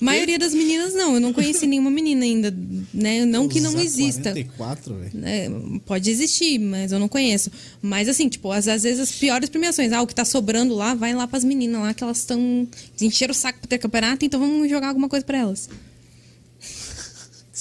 maioria 0.04 0.38
das 0.38 0.54
meninas 0.54 0.94
não, 0.94 1.14
eu 1.14 1.20
não 1.20 1.32
conheci 1.32 1.66
nenhuma 1.66 1.90
menina 1.90 2.24
ainda, 2.24 2.54
né? 2.92 3.24
Não 3.24 3.48
que 3.48 3.60
não 3.60 3.78
exista. 3.80 4.30
44, 4.30 4.94
velho. 4.94 5.12
É, 5.24 5.48
pode 5.84 6.10
existir, 6.10 6.58
mas 6.58 6.92
eu 6.92 6.98
não 6.98 7.08
conheço. 7.08 7.50
Mas 7.80 8.08
assim, 8.08 8.28
tipo, 8.28 8.50
às, 8.50 8.66
às 8.68 8.82
vezes 8.82 9.00
as 9.00 9.12
piores 9.12 9.48
premiações, 9.48 9.92
ah, 9.92 10.02
o 10.02 10.06
que 10.06 10.14
tá 10.14 10.24
sobrando 10.24 10.74
lá, 10.74 10.94
vai 10.94 11.14
lá 11.14 11.26
pras 11.26 11.44
meninas 11.44 11.80
lá, 11.82 11.94
que 11.94 12.02
elas 12.02 12.18
estão. 12.18 12.66
encheram 13.00 13.32
o 13.32 13.34
saco 13.34 13.58
pra 13.60 13.68
ter 13.68 13.78
campeonato, 13.78 14.24
então 14.24 14.40
vamos 14.40 14.68
jogar 14.70 14.88
alguma 14.88 15.08
coisa 15.08 15.24
pra 15.24 15.38
elas. 15.38 15.68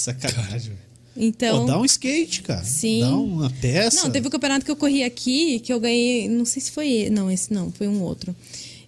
Sacanagem, 0.02 0.70
velho. 0.70 0.92
Então. 1.16 1.62
Pô, 1.62 1.66
dá 1.66 1.80
um 1.80 1.86
skate, 1.86 2.42
cara. 2.42 2.64
Sim. 2.64 3.02
Dá 3.02 3.16
uma 3.16 3.50
peça. 3.50 4.04
Não, 4.04 4.10
teve 4.10 4.28
o 4.28 4.32
campeonato 4.32 4.66
que 4.66 4.72
eu 4.72 4.76
corri 4.76 5.04
aqui, 5.04 5.60
que 5.60 5.72
eu 5.72 5.80
ganhei. 5.80 6.28
Não 6.28 6.46
sei 6.46 6.62
se 6.62 6.72
foi. 6.72 7.10
Não, 7.10 7.30
esse 7.30 7.54
não, 7.54 7.72
foi 7.72 7.88
um 7.88 8.02
outro. 8.02 8.36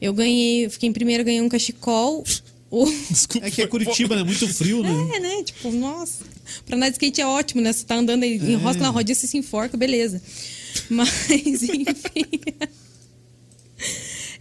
Eu 0.01 0.13
ganhei. 0.13 0.69
Fiquei 0.69 0.89
em 0.89 0.93
primeiro, 0.93 1.23
ganhei 1.23 1.41
um 1.41 1.49
cachecol. 1.49 2.23
O... 2.71 2.85
Desculpa. 3.09 3.47
É 3.47 3.51
que 3.51 3.61
é 3.61 3.67
Curitiba, 3.67 4.15
né? 4.15 4.23
Muito 4.23 4.47
frio, 4.47 4.81
né? 4.81 4.89
É, 5.15 5.19
né? 5.19 5.43
Tipo, 5.43 5.71
nossa. 5.71 6.23
Pra 6.65 6.75
andar 6.75 6.89
de 6.89 6.93
skate 6.93 7.21
é 7.21 7.27
ótimo, 7.27 7.61
né? 7.61 7.71
Você 7.71 7.85
tá 7.85 7.95
andando 7.95 8.23
aí, 8.23 8.37
enrosca 8.37 8.81
na 8.81 8.89
rodinha, 8.89 9.15
você 9.15 9.27
se 9.27 9.37
enforca, 9.37 9.77
beleza. 9.77 10.21
Mas, 10.89 11.09
enfim. 11.63 11.85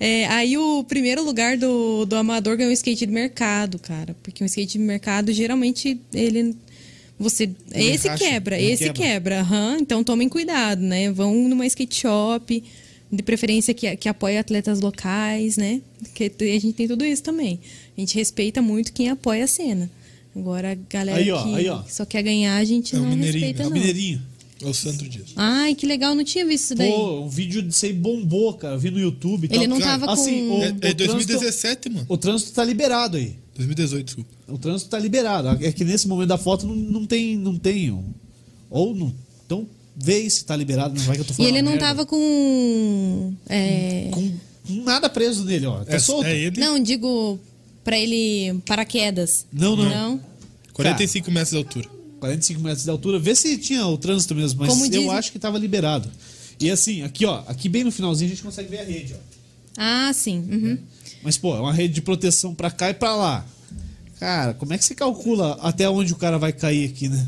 É, 0.05 0.27
aí 0.27 0.59
o 0.59 0.83
primeiro 0.83 1.23
lugar 1.25 1.57
do, 1.57 2.05
do 2.05 2.17
amador 2.17 2.57
ganhou 2.57 2.71
um 2.71 2.75
skate 2.75 3.07
de 3.07 3.13
mercado, 3.13 3.79
cara. 3.79 4.17
Porque 4.21 4.43
um 4.43 4.47
skate 4.47 4.73
de 4.73 4.79
mercado, 4.81 5.33
geralmente, 5.33 5.97
ele. 6.13 6.57
Você. 7.21 7.49
esse 7.73 8.09
encaixa, 8.09 8.25
quebra, 8.25 8.61
esse 8.61 8.85
quebra. 8.87 9.03
quebra. 9.03 9.41
aham. 9.43 9.77
então 9.81 10.03
tomem 10.03 10.29
cuidado, 10.29 10.81
né? 10.83 11.09
Vão 11.13 11.33
numa 11.49 11.65
skate 11.67 11.95
shop, 11.95 12.65
de 13.13 13.23
preferência 13.23 13.73
que, 13.73 13.95
que 13.97 14.09
apoie 14.09 14.39
atletas 14.39 14.81
locais, 14.81 15.57
né? 15.57 15.81
Porque 16.01 16.29
te- 16.29 16.51
a 16.51 16.59
gente 16.61 16.73
tem 16.73 16.89
tudo 16.89 17.05
isso 17.05 17.23
também. 17.23 17.61
A 17.97 18.01
gente 18.01 18.17
respeita 18.17 18.61
muito 18.61 18.93
quem 18.93 19.09
apoia 19.09 19.45
a 19.45 19.47
cena. 19.47 19.89
Agora, 20.35 20.73
a 20.73 20.75
galera 20.91 21.19
Aí, 21.19 21.31
ó, 21.31 21.43
que 21.45 21.55
aí, 21.55 21.69
ó. 21.69 21.83
só 21.89 22.05
quer 22.05 22.23
ganhar, 22.23 22.57
a 22.57 22.65
gente 22.65 22.97
É 22.97 22.99
o 22.99 23.03
não 23.03 23.15
respeita, 23.17 23.63
É 23.63 23.67
o 23.67 23.69
não. 23.69 23.77
Mineirinho. 23.77 24.21
É 24.63 24.71
o 24.71 24.75
Sandro 24.75 25.09
Dias. 25.09 25.31
Ai, 25.37 25.75
que 25.75 25.85
legal, 25.87 26.15
não 26.15 26.25
tinha 26.25 26.45
visto 26.47 26.65
isso 26.65 26.75
daí. 26.75 26.91
Pô, 26.91 27.21
um 27.23 27.29
vídeo 27.29 27.63
disso 27.63 27.85
aí 27.87 27.93
bombou, 27.93 28.55
cara. 28.55 28.75
Eu 28.75 28.79
vi 28.79 28.91
no 28.91 28.99
YouTube. 29.01 29.45
e 29.45 29.55
Ele 29.55 29.67
tal. 29.67 29.69
não 29.69 29.79
cara, 29.79 29.91
tava 30.01 30.07
com. 30.07 30.13
assim, 30.13 30.49
o- 30.51 30.63
É, 30.63 30.67
é 30.69 30.71
trânsito- 30.71 31.07
2017, 31.07 31.89
mano. 31.91 32.07
O 32.09 32.17
trânsito 32.17 32.53
tá 32.53 32.65
liberado 32.65 33.17
aí. 33.17 33.37
2018, 33.57 34.05
desculpa. 34.07 34.31
O 34.49 34.59
trânsito 34.59 34.91
tá 34.91 34.99
liberado. 34.99 35.49
É 35.65 35.71
que 35.73 35.85
nesse 35.85 36.09
momento 36.09 36.29
da 36.29 36.39
foto 36.39 36.67
não, 36.67 36.75
não 36.75 37.07
tem. 37.07 37.37
Não 37.37 37.57
tem 37.59 37.91
um- 37.91 38.05
ou 38.71 38.95
não. 38.95 39.13
Então 39.47 39.67
vê 39.97 40.29
se 40.31 40.45
tá 40.45 40.57
liberado, 40.57 40.95
não 40.95 41.03
vai 41.05 41.17
que 41.17 41.21
eu 41.21 41.25
tô 41.27 41.33
E 41.33 41.37
falando. 41.37 41.53
ele 41.53 41.63
não 41.63 41.73
merda. 41.73 41.87
tava 41.87 42.07
com. 42.07 43.35
é, 43.49 44.09
Com, 44.11 44.33
com 44.67 44.83
nada 44.85 45.09
preso 45.11 45.45
nele, 45.45 45.67
ó. 45.67 45.85
Tá 45.85 45.95
É, 45.95 45.99
solto. 45.99 46.27
é 46.27 46.37
ele. 46.37 46.59
Não, 46.61 46.79
digo 46.83 47.39
pra 47.85 47.99
ele 47.99 48.59
paraquedas. 48.65 49.45
Não, 49.53 49.77
não. 49.77 49.89
Não. 49.91 50.21
45 50.73 51.31
metros 51.31 51.51
de 51.51 51.57
altura. 51.59 51.89
45 52.23 52.61
metros 52.61 52.85
de 52.85 52.91
altura. 52.91 53.19
Vê 53.19 53.35
se 53.35 53.59
tinha 53.59 53.85
o 53.85 53.99
trânsito 53.99 54.33
mesmo, 54.33 54.61
mas 54.61 54.69
Como 54.69 54.87
eu 54.87 55.11
acho 55.11 55.33
que 55.33 55.41
tava 55.41 55.59
liberado. 55.59 56.09
E 56.61 56.71
assim, 56.71 57.03
aqui, 57.03 57.27
ó. 57.27 57.43
Aqui 57.49 57.69
bem 57.69 57.83
no 57.83 57.91
finalzinho 57.91 58.31
a 58.31 58.35
gente 58.35 58.45
consegue 58.45 58.69
ver 58.69 58.79
a 58.79 58.85
rede, 58.85 59.15
ó. 59.15 59.19
Ah, 59.77 60.13
sim. 60.15 60.39
uhum. 60.39 60.79
Mas, 61.25 61.37
pô, 61.37 61.57
é 61.57 61.61
uma 61.61 61.73
rede 61.73 61.95
de 61.95 62.03
proteção 62.03 62.55
pra 62.55 62.71
cá 62.71 62.91
e 62.91 62.95
pra 62.95 63.17
lá. 63.17 63.45
Cara, 64.21 64.55
como 64.55 64.73
é 64.73 64.79
que 64.79 64.85
você 64.85 64.95
calcula 64.95 65.59
até 65.63 65.89
onde 65.91 66.13
o 66.13 66.17
cara 66.17 66.39
vai 66.39 66.53
cair 66.53 66.89
aqui, 66.89 67.09
né? 67.09 67.27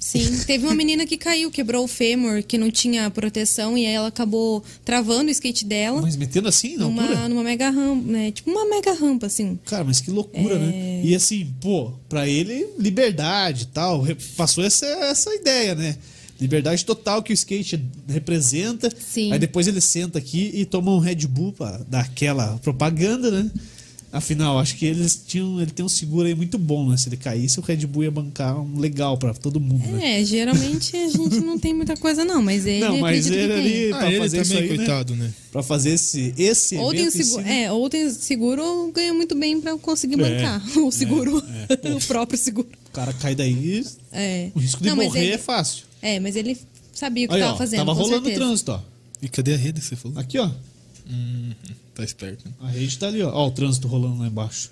Sim. 0.00 0.38
Teve 0.46 0.64
uma 0.64 0.74
menina 0.74 1.06
que 1.06 1.18
caiu, 1.18 1.50
quebrou 1.50 1.84
o 1.84 1.88
fêmur, 1.88 2.42
que 2.42 2.56
não 2.56 2.70
tinha 2.70 3.10
proteção, 3.10 3.76
e 3.76 3.86
aí 3.86 3.92
ela 3.92 4.08
acabou 4.08 4.64
travando 4.84 5.28
o 5.28 5.30
skate 5.30 5.64
dela 5.66 6.00
Mas 6.00 6.16
metendo 6.16 6.48
assim 6.48 6.80
altura? 6.82 6.88
numa, 6.88 7.28
numa 7.28 7.42
mega 7.44 7.68
rampa, 7.68 8.10
né? 8.10 8.32
Tipo 8.32 8.50
uma 8.50 8.64
mega 8.64 8.94
rampa, 8.94 9.26
assim. 9.26 9.58
Cara, 9.66 9.84
mas 9.84 10.00
que 10.00 10.10
loucura, 10.10 10.54
É. 10.54 10.58
né? 10.58 11.00
E 11.04 11.14
assim, 11.14 11.46
pô, 11.60 11.92
pra 12.08 12.26
ele, 12.26 12.66
liberdade 12.78 13.64
e 13.64 13.66
tal. 13.66 14.04
Passou 14.36 14.64
essa, 14.64 14.86
essa 14.86 15.32
ideia, 15.34 15.74
né? 15.74 15.96
Liberdade 16.40 16.82
total 16.86 17.22
que 17.22 17.32
o 17.32 17.34
skate 17.34 17.78
representa. 18.08 18.90
Sim. 18.98 19.30
Aí 19.30 19.38
depois 19.38 19.66
ele 19.68 19.80
senta 19.82 20.18
aqui 20.18 20.50
e 20.54 20.64
toma 20.64 20.90
um 20.90 20.98
Red 20.98 21.26
Bull 21.26 21.52
pra 21.52 21.78
dar 21.86 22.00
aquela 22.00 22.58
propaganda, 22.62 23.30
né? 23.30 23.50
Afinal, 24.12 24.58
acho 24.58 24.74
que 24.76 24.84
eles 24.86 25.22
tinham, 25.24 25.60
ele 25.62 25.70
tem 25.70 25.84
um 25.84 25.88
seguro 25.88 26.26
aí 26.26 26.34
muito 26.34 26.58
bom, 26.58 26.88
né? 26.88 26.96
Se 26.96 27.08
ele 27.08 27.16
caísse, 27.16 27.60
o 27.60 27.62
Red 27.62 27.86
Bull 27.86 28.02
ia 28.04 28.10
bancar 28.10 28.60
um 28.60 28.76
legal 28.80 29.16
pra 29.16 29.32
todo 29.32 29.60
mundo, 29.60 29.86
né? 29.86 30.20
É, 30.20 30.24
geralmente 30.24 30.96
a 30.96 31.08
gente 31.08 31.38
não 31.40 31.56
tem 31.56 31.72
muita 31.72 31.96
coisa, 31.96 32.24
não, 32.24 32.42
mas 32.42 32.66
ele 32.66 32.80
Não, 32.84 32.98
mas 32.98 33.30
ele 33.30 33.52
ali- 33.52 33.92
Ah, 33.92 33.98
pra 33.98 34.08
ele 34.10 34.18
fazer 34.18 34.40
isso 34.42 34.50
também, 34.52 34.64
aí, 34.64 34.70
né? 34.70 34.76
coitado, 34.78 35.14
né? 35.14 35.32
Pra 35.52 35.62
fazer 35.62 35.90
esse, 35.90 36.34
esse 36.36 36.76
Ou 36.76 36.90
tem, 36.90 37.06
o 37.06 37.10
seguro, 37.12 37.42
si, 37.42 37.48
né? 37.48 37.62
é, 37.62 37.72
ou 37.72 37.88
tem 37.88 38.10
seguro, 38.10 38.90
ganha 38.92 39.14
muito 39.14 39.36
bem 39.36 39.60
pra 39.60 39.78
conseguir 39.78 40.20
É, 40.20 40.28
bancar. 40.28 40.60
O 40.84 40.90
seguro, 40.90 41.40
é, 41.68 41.88
o 41.94 42.00
próprio 42.00 42.36
seguro. 42.36 42.68
O 42.88 42.90
cara 42.90 43.12
cai 43.12 43.36
daí, 43.36 43.86
É. 44.10 44.50
o 44.52 44.58
risco 44.58 44.82
de 44.82 44.88
Não, 44.88 44.96
morrer 44.96 45.22
ele- 45.22 45.32
é 45.34 45.38
fácil. 45.38 45.84
É, 46.02 46.18
mas 46.18 46.34
ele 46.34 46.58
sabia 46.92 47.26
o 47.26 47.28
que 47.28 47.34
Aí, 47.36 47.40
tava 47.42 47.54
ó, 47.54 47.56
fazendo. 47.58 47.78
tava 47.78 47.94
com 47.94 48.00
rolando 48.02 48.22
o 48.22 48.24
certeza. 48.24 48.44
trânsito, 48.44 48.72
ó. 48.72 48.80
E 49.22 49.28
cadê 49.28 49.54
a 49.54 49.56
rede 49.56 49.80
que 49.80 49.86
você 49.86 49.94
falou? 49.94 50.18
Aqui, 50.18 50.36
ó. 50.38 50.50
Hum, 51.08 51.52
tá 52.00 52.04
esperto. 52.04 52.48
né? 52.48 52.54
A 52.60 52.68
rede 52.68 52.98
tá 52.98 53.08
ali, 53.08 53.22
ó. 53.22 53.30
Ó, 53.32 53.48
o 53.48 53.50
trânsito 53.50 53.88
rolando 53.88 54.18
lá 54.18 54.26
embaixo. 54.26 54.70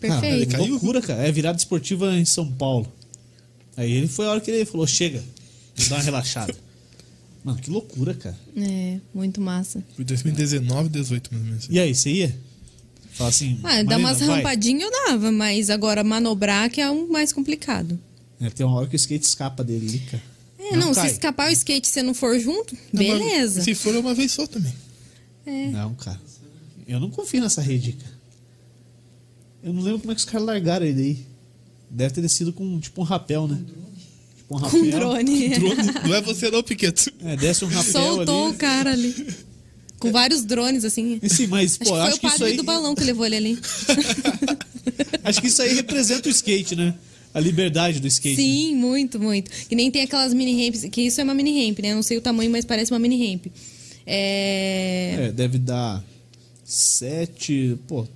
Cara, 0.00 0.20
Perfeito. 0.20 0.34
ele 0.36 0.46
caiu? 0.46 0.66
loucura, 0.66 1.00
cara. 1.00 1.26
É 1.26 1.32
virada 1.32 1.58
esportiva 1.58 2.14
em 2.16 2.24
São 2.24 2.50
Paulo. 2.50 2.90
Aí 3.76 3.92
ele 3.92 4.08
foi 4.08 4.26
a 4.26 4.30
hora 4.30 4.40
que 4.40 4.50
ele 4.50 4.64
falou: 4.64 4.86
chega, 4.86 5.22
vou 5.76 5.88
dar 5.88 5.96
uma 5.96 6.02
relaxada. 6.02 6.54
Mano, 7.44 7.58
que 7.58 7.70
loucura, 7.70 8.14
cara. 8.14 8.38
É, 8.56 8.98
muito 9.14 9.40
massa. 9.40 9.82
Foi 9.94 10.04
2019, 10.04 10.88
18 10.88 11.30
mais 11.32 11.42
ou 11.42 11.48
menos. 11.48 11.66
E 11.70 11.78
aí, 11.78 11.94
você 11.94 12.10
ia? 12.10 12.36
Fala 13.12 13.30
assim. 13.30 13.58
Ah, 13.64 13.82
dar 13.82 13.98
umas 13.98 14.20
rampadinhas 14.20 14.82
eu 14.82 15.06
dava, 15.06 15.32
mas 15.32 15.70
agora 15.70 16.04
manobrar 16.04 16.70
que 16.70 16.80
é 16.80 16.90
o 16.90 17.08
mais 17.08 17.32
complicado. 17.32 17.98
É, 18.40 18.50
tem 18.50 18.66
uma 18.66 18.76
hora 18.76 18.86
que 18.86 18.94
o 18.94 18.96
skate 18.96 19.24
escapa 19.24 19.64
dele 19.64 19.88
ali, 19.88 19.98
cara. 20.00 20.22
É, 20.58 20.76
não, 20.76 20.92
cai. 20.92 21.08
se 21.08 21.14
escapar 21.14 21.48
o 21.48 21.52
skate 21.52 21.88
e 21.88 21.90
você 21.90 22.02
não 22.02 22.14
for 22.14 22.38
junto, 22.38 22.76
Não, 22.92 22.98
beleza. 23.02 23.62
Se 23.62 23.74
for 23.74 23.94
é 23.94 23.98
uma 23.98 24.14
vez 24.14 24.32
só 24.32 24.46
também. 24.46 24.74
É. 25.48 25.68
Não, 25.70 25.94
cara. 25.94 26.20
Eu 26.86 27.00
não 27.00 27.10
confio 27.10 27.40
nessa 27.40 27.60
rede, 27.60 27.92
cara. 27.92 28.18
Eu 29.62 29.72
não 29.72 29.82
lembro 29.82 30.00
como 30.00 30.12
é 30.12 30.14
que 30.14 30.20
os 30.20 30.24
caras 30.24 30.46
largaram 30.46 30.86
ele 30.86 31.02
aí. 31.02 31.26
Deve 31.90 32.14
ter 32.14 32.20
descido 32.20 32.52
com 32.52 32.78
tipo 32.80 33.00
um 33.00 33.04
rapel, 33.04 33.48
né? 33.48 33.58
Tipo 34.36 34.54
um 34.54 34.58
rapel. 34.58 34.80
Com 34.80 34.90
drone. 34.90 35.48
Drone, 35.48 35.76
não 36.08 36.14
é 36.14 36.20
você 36.20 36.50
não, 36.50 36.62
Piqueto. 36.62 37.10
É, 37.24 37.36
desce 37.36 37.64
um 37.64 37.68
rapel 37.68 37.92
Soltou 37.92 38.46
ali. 38.46 38.54
o 38.54 38.58
cara 38.58 38.92
ali. 38.92 39.26
Com 39.98 40.12
vários 40.12 40.44
drones, 40.44 40.84
assim. 40.84 41.18
Sim, 41.28 41.48
mas, 41.48 41.72
Acho 41.72 41.78
pô, 41.78 41.84
que 41.84 41.90
foi 41.90 42.00
acho 42.00 42.16
o 42.16 42.20
que 42.20 42.26
isso 42.26 42.38
padre 42.38 42.52
aí. 42.52 42.56
do 42.56 42.62
balão 42.62 42.94
que 42.94 43.02
levou 43.02 43.26
ele 43.26 43.36
ali. 43.36 43.58
Acho 45.24 45.40
que 45.40 45.48
isso 45.48 45.60
aí 45.60 45.74
representa 45.74 46.28
o 46.28 46.30
skate, 46.30 46.74
né? 46.76 46.94
A 47.34 47.40
liberdade 47.40 48.00
do 48.00 48.06
skate. 48.06 48.36
né? 48.36 48.42
Sim, 48.42 48.74
muito, 48.76 49.20
muito. 49.20 49.50
Que 49.68 49.74
nem 49.74 49.90
tem 49.90 50.02
aquelas 50.02 50.32
mini 50.32 50.64
ramps, 50.64 50.84
que 50.90 51.02
isso 51.02 51.20
é 51.20 51.24
uma 51.24 51.34
mini 51.34 51.66
ramp, 51.66 51.80
né? 51.80 51.90
Eu 51.90 51.96
não 51.96 52.02
sei 52.02 52.16
o 52.16 52.20
tamanho, 52.20 52.50
mas 52.50 52.64
parece 52.64 52.90
uma 52.92 52.98
mini 52.98 53.32
ramp. 53.32 53.46
É. 54.10 55.26
É, 55.26 55.32
deve 55.32 55.58
dar 55.58 56.02
sete. 56.64 57.78
Pô. 57.86 58.06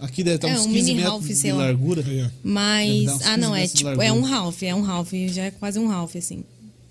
Aqui 0.00 0.24
deve 0.24 0.36
estar 0.36 0.48
É, 0.48 0.54
uns 0.54 0.64
um 0.66 0.72
15 0.72 0.74
mini 0.74 0.94
metros 0.94 1.12
half, 1.12 1.26
de 1.26 1.34
sei 1.36 1.52
lá. 1.52 1.58
largura. 1.64 2.02
Deve 2.02 2.30
Mas. 2.42 3.06
Ah, 3.08 3.34
15 3.34 3.36
não, 3.36 3.54
é 3.54 3.66
de 3.66 3.74
tipo. 3.74 4.02
É 4.02 4.10
um 4.10 4.24
half, 4.24 4.62
é 4.62 4.74
um 4.74 4.84
half. 4.84 5.12
Já 5.28 5.44
é 5.44 5.50
quase 5.50 5.78
um 5.78 5.90
half, 5.90 6.16
assim. 6.16 6.42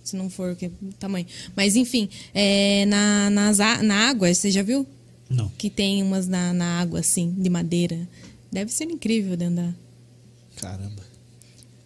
Se 0.04 0.16
não 0.16 0.30
for 0.30 0.56
que 0.56 0.70
tamanho. 1.00 1.26
Mas 1.56 1.76
enfim, 1.76 2.08
é, 2.34 2.86
na, 2.86 3.30
nas, 3.32 3.58
na 3.58 4.10
água, 4.10 4.32
você 4.34 4.52
já 4.52 4.62
viu? 4.62 4.86
Não. 5.28 5.52
Que 5.58 5.70
tem 5.70 6.02
umas 6.04 6.28
na, 6.28 6.54
na 6.54 6.80
água, 6.80 7.00
assim, 7.00 7.34
de 7.38 7.50
madeira. 7.50 8.08
Deve 8.52 8.72
ser 8.72 8.86
incrível 8.86 9.36
dentro 9.36 9.56
da. 9.56 9.74
Caramba. 10.56 11.10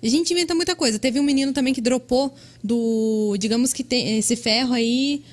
A 0.02 0.08
gente 0.08 0.34
inventa 0.34 0.54
muita 0.54 0.76
coisa. 0.76 1.00
Teve 1.00 1.20
um 1.20 1.24
menino 1.24 1.54
também 1.54 1.74
que 1.74 1.80
dropou 1.82 2.34
do. 2.62 3.38
Digamos 3.40 3.72
que 3.72 3.84
tem 3.84 4.18
esse 4.18 4.36
ferro 4.36 4.74
aí 4.74 5.24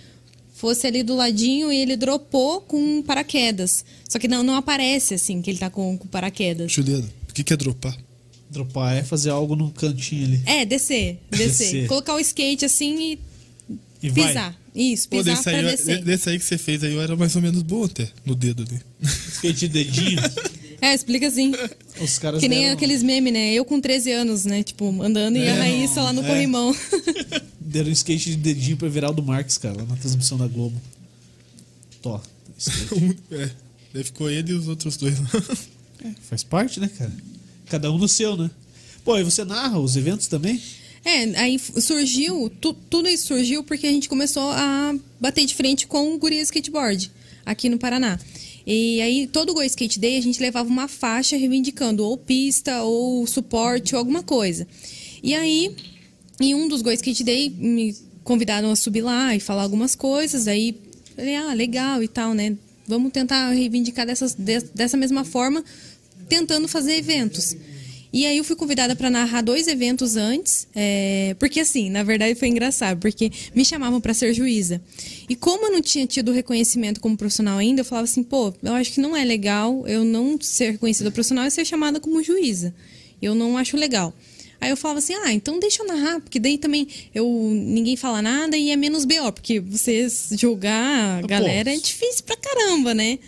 fosse 0.60 0.86
ali 0.86 1.02
do 1.02 1.16
ladinho 1.16 1.72
e 1.72 1.76
ele 1.78 1.96
dropou 1.96 2.60
com 2.60 3.02
paraquedas. 3.02 3.82
Só 4.06 4.18
que 4.18 4.28
não, 4.28 4.42
não 4.42 4.54
aparece 4.54 5.14
assim 5.14 5.40
que 5.40 5.50
ele 5.50 5.58
tá 5.58 5.70
com, 5.70 5.96
com 5.96 6.06
paraquedas. 6.06 6.70
Juliana, 6.70 7.08
o 7.28 7.32
que 7.32 7.42
que 7.42 7.52
é 7.52 7.56
dropar? 7.56 7.96
Dropar 8.50 8.96
é 8.96 9.02
fazer 9.02 9.30
algo 9.30 9.56
num 9.56 9.70
cantinho 9.70 10.26
ali. 10.26 10.42
É, 10.44 10.66
descer, 10.66 11.18
descer. 11.30 11.46
Descer. 11.46 11.86
Colocar 11.88 12.14
o 12.14 12.20
skate 12.20 12.64
assim 12.66 13.12
e 13.12 13.18
E 14.02 14.10
vai. 14.10 14.28
pisar. 14.28 14.60
Isso, 14.74 15.08
Pô, 15.08 15.16
pisar 15.16 15.32
desse 15.34 15.42
pra 15.44 15.52
aí, 15.52 15.64
descer. 15.64 16.04
desse 16.04 16.28
aí 16.28 16.38
que 16.38 16.44
você 16.44 16.58
fez 16.58 16.84
aí, 16.84 16.92
eu 16.92 17.00
era 17.00 17.16
mais 17.16 17.34
ou 17.34 17.42
menos 17.42 17.62
bom 17.62 17.84
até, 17.84 18.08
no 18.24 18.34
dedo 18.34 18.62
ali. 18.68 18.80
Skate 19.02 19.60
de 19.60 19.68
dedinho. 19.68 20.20
É, 20.82 20.94
explica 20.94 21.26
assim. 21.26 21.52
Os 22.00 22.18
caras 22.18 22.40
Que 22.40 22.48
nem 22.48 22.60
deram, 22.60 22.72
aqueles 22.72 23.02
memes, 23.02 23.30
né? 23.34 23.52
Eu 23.52 23.66
com 23.66 23.78
13 23.78 24.12
anos, 24.12 24.46
né? 24.46 24.62
Tipo, 24.62 25.02
andando 25.02 25.36
e 25.36 25.46
a 25.46 25.54
Raíssa 25.54 26.00
lá 26.02 26.10
no 26.10 26.24
é. 26.24 26.26
corrimão. 26.26 26.74
deram 27.70 27.88
um 27.88 27.92
skate 27.92 28.30
de 28.30 28.36
dedinho 28.36 28.76
pro 28.76 28.86
Everaldo 28.86 29.22
Marques, 29.22 29.56
cara, 29.58 29.76
lá 29.76 29.84
na 29.84 29.96
transmissão 29.96 30.36
da 30.36 30.46
Globo. 30.46 30.80
Tó. 32.02 32.20
é, 33.30 33.50
daí 33.94 34.04
ficou 34.04 34.30
ele 34.30 34.52
e 34.52 34.54
os 34.54 34.68
outros 34.68 34.96
dois 34.96 35.18
lá. 35.18 35.28
É, 36.02 36.14
faz 36.30 36.42
parte, 36.42 36.80
né, 36.80 36.88
cara? 36.88 37.12
Cada 37.66 37.92
um 37.92 37.98
no 37.98 38.08
seu, 38.08 38.34
né? 38.34 38.50
Pô, 39.04 39.18
e 39.18 39.22
você 39.22 39.44
narra 39.44 39.78
os 39.78 39.96
eventos 39.96 40.28
também? 40.28 40.58
É, 41.04 41.24
aí 41.38 41.58
surgiu, 41.58 42.50
tu- 42.58 42.72
tudo 42.72 43.06
isso 43.06 43.26
surgiu 43.26 43.62
porque 43.62 43.86
a 43.86 43.90
gente 43.90 44.08
começou 44.08 44.50
a 44.50 44.94
bater 45.20 45.44
de 45.44 45.54
frente 45.54 45.86
com 45.86 46.14
o 46.14 46.18
Guria 46.18 46.40
Skateboard 46.40 47.10
aqui 47.44 47.68
no 47.68 47.78
Paraná. 47.78 48.18
E 48.66 48.98
aí, 49.02 49.26
todo 49.26 49.50
o 49.50 49.54
Go 49.54 49.62
Skate 49.62 49.98
Day, 49.98 50.16
a 50.16 50.22
gente 50.22 50.40
levava 50.40 50.66
uma 50.70 50.88
faixa 50.88 51.36
reivindicando 51.36 52.02
ou 52.02 52.16
pista, 52.16 52.82
ou 52.82 53.26
suporte, 53.26 53.94
ou 53.94 53.98
alguma 53.98 54.22
coisa. 54.22 54.66
E 55.22 55.34
aí, 55.34 55.74
em 56.40 56.54
um 56.54 56.66
dos 56.66 56.82
Go 56.82 56.90
Skate 56.90 57.22
Day, 57.22 57.50
me 57.50 57.94
convidaram 58.24 58.70
a 58.70 58.76
subir 58.76 59.02
lá 59.02 59.34
e 59.36 59.40
falar 59.40 59.62
algumas 59.62 59.94
coisas. 59.94 60.48
Aí, 60.48 60.74
falei, 61.14 61.36
ah, 61.36 61.52
legal 61.52 62.02
e 62.02 62.08
tal, 62.08 62.34
né? 62.34 62.56
Vamos 62.88 63.12
tentar 63.12 63.50
reivindicar 63.50 64.06
dessas, 64.06 64.34
de- 64.34 64.64
dessa 64.74 64.96
mesma 64.96 65.24
forma, 65.24 65.64
tentando 66.28 66.66
fazer 66.66 66.94
eventos. 66.96 67.56
E 68.12 68.26
aí 68.26 68.38
eu 68.38 68.42
fui 68.42 68.56
convidada 68.56 68.96
para 68.96 69.08
narrar 69.08 69.40
dois 69.40 69.68
eventos 69.68 70.16
antes, 70.16 70.66
é, 70.74 71.36
porque 71.38 71.60
assim, 71.60 71.88
na 71.90 72.02
verdade 72.02 72.34
foi 72.34 72.48
engraçado, 72.48 72.98
porque 72.98 73.30
me 73.54 73.64
chamavam 73.64 74.00
para 74.00 74.12
ser 74.12 74.34
juíza. 74.34 74.80
E 75.28 75.36
como 75.36 75.66
eu 75.66 75.72
não 75.72 75.80
tinha 75.80 76.04
tido 76.08 76.32
reconhecimento 76.32 77.00
como 77.00 77.16
profissional 77.16 77.58
ainda, 77.58 77.82
eu 77.82 77.84
falava 77.84 78.06
assim, 78.06 78.24
pô, 78.24 78.52
eu 78.64 78.72
acho 78.74 78.90
que 78.94 79.00
não 79.00 79.16
é 79.16 79.24
legal 79.24 79.86
eu 79.86 80.04
não 80.04 80.36
ser 80.40 80.72
reconhecida 80.72 81.08
profissional 81.12 81.46
e 81.46 81.50
ser 81.52 81.64
chamada 81.64 82.00
como 82.00 82.20
juíza. 82.20 82.74
Eu 83.22 83.32
não 83.32 83.56
acho 83.56 83.76
legal. 83.76 84.12
Aí 84.60 84.70
eu 84.70 84.76
falava 84.76 84.98
assim, 84.98 85.14
ah, 85.14 85.32
então 85.32 85.58
deixa 85.58 85.82
eu 85.82 85.86
narrar, 85.86 86.20
porque 86.20 86.38
daí 86.38 86.58
também 86.58 86.86
eu 87.14 87.26
ninguém 87.54 87.96
fala 87.96 88.20
nada 88.20 88.56
e 88.56 88.70
é 88.70 88.76
menos 88.76 89.04
BO, 89.04 89.32
porque 89.32 89.58
você 89.60 90.06
julgar 90.32 91.18
a 91.18 91.20
Pô. 91.22 91.26
galera 91.28 91.72
é 91.74 91.76
difícil 91.78 92.24
pra 92.24 92.36
caramba, 92.36 92.92
né? 92.92 93.18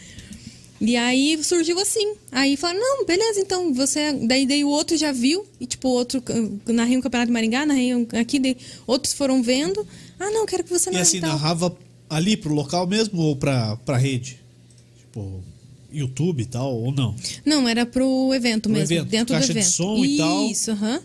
E 0.81 0.97
aí 0.97 1.39
surgiu 1.45 1.79
assim. 1.79 2.15
Aí 2.33 2.57
falaram, 2.57 2.81
não, 2.81 3.07
beleza, 3.07 3.41
então 3.41 3.73
você. 3.73 4.13
Daí, 4.27 4.45
daí 4.47 4.65
o 4.65 4.69
outro 4.69 4.97
já 4.97 5.13
viu, 5.13 5.47
e 5.61 5.65
tipo, 5.67 5.89
o 5.89 5.93
outro 5.93 6.21
narrei 6.67 6.97
um 6.97 7.01
campeonato 7.01 7.29
de 7.29 7.33
Maringá, 7.33 7.65
narrei 7.65 7.95
um 7.95 8.05
aqui, 8.21 8.39
daí 8.41 8.57
outros 8.87 9.15
foram 9.15 9.43
vendo. 9.45 9.87
Ah, 10.19 10.31
não, 10.31 10.45
quero 10.45 10.65
que 10.65 10.71
você 10.71 10.91
E 10.91 10.93
narre 10.93 11.03
assim, 11.03 11.19
e 11.19 11.21
tal. 11.21 11.31
narrava 11.31 11.77
ali 12.11 12.37
pro 12.37 12.53
local 12.53 12.87
mesmo 12.87 13.23
ou 13.23 13.37
pra, 13.37 13.77
pra 13.87 13.97
rede? 13.97 14.41
Tipo, 14.99 15.41
YouTube 15.93 16.43
e 16.43 16.47
tal, 16.47 16.75
ou 16.75 16.91
não? 16.93 17.15
Não, 17.45 17.69
era 17.69 17.87
pro 17.87 18.33
evento 18.35 18.63
Pro 18.69 18.73
mesmo, 18.73 18.93
evento, 18.97 19.09
dentro 19.09 19.35
caixa 19.35 19.47
do 19.49 19.53
de 19.53 19.59
evento. 19.61 19.73
som 19.73 20.05
e 20.05 20.17
tal. 20.17 20.47
Isso, 20.51 20.71
aham. 20.73 21.01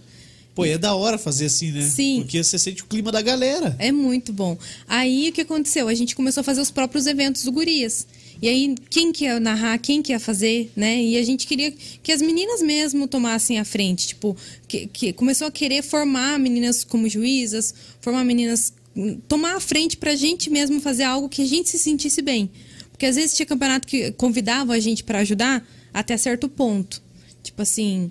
Pô, 0.58 0.66
é 0.66 0.76
da 0.76 0.96
hora 0.96 1.20
fazer 1.20 1.46
assim, 1.46 1.72
né? 1.72 1.88
Sim. 1.88 2.22
Porque 2.22 2.44
você 2.44 2.58
sente 2.58 2.82
o 2.82 2.88
clima 2.88 3.12
da 3.12 3.22
galera. 3.22 3.76
É 3.78 3.92
muito 3.92 4.34
bom. 4.34 4.58
Aí 4.88 5.30
o 5.30 5.32
que 5.32 5.42
aconteceu? 5.42 5.88
A 5.88 5.94
gente 5.94 6.16
começou 6.16 6.42
a 6.42 6.44
fazer 6.44 6.60
os 6.60 6.72
próprios 6.72 7.06
eventos 7.06 7.44
do 7.44 7.52
Gurias. 7.52 8.08
E 8.42 8.50
aí, 8.50 8.74
quem 8.90 9.12
que 9.12 9.26
ia 9.26 9.40
narrar, 9.40 9.78
quem 9.78 10.02
que 10.02 10.12
ia 10.12 10.20
fazer, 10.20 10.72
né? 10.76 11.00
E 11.00 11.16
a 11.16 11.24
gente 11.24 11.46
queria 11.46 11.72
que 12.02 12.12
as 12.12 12.24
meninas 12.24 12.60
mesmo 12.64 13.08
tomassem 13.08 13.60
a 13.60 13.64
frente. 13.64 14.08
Tipo, 14.08 14.36
que, 14.68 14.88
que 14.88 15.14
começou 15.14 15.46
a 15.46 15.52
querer 15.52 15.84
formar 15.84 16.40
meninas 16.40 16.84
como 16.84 17.08
juízas, 17.08 17.72
formar 18.02 18.24
meninas. 18.24 18.74
hum, 18.96 19.20
tomar 19.28 19.58
a 19.58 19.60
frente 19.60 19.96
pra 19.96 20.16
gente 20.16 20.50
mesmo 20.50 20.82
fazer 20.82 21.04
algo 21.04 21.30
que 21.30 21.44
a 21.44 21.48
gente 21.48 21.70
se 21.70 21.78
sentisse 21.78 22.20
bem. 22.20 22.50
Porque 22.92 23.06
às 23.06 23.16
vezes 23.16 23.36
tinha 23.36 23.46
campeonato 23.46 23.88
que 23.88 24.12
convidava 24.14 24.74
a 24.74 24.80
gente 24.80 25.04
pra 25.04 25.20
ajudar 25.20 25.64
até 25.94 26.18
certo 26.18 26.50
ponto. 26.50 27.00
Tipo 27.44 27.62
assim. 27.62 28.10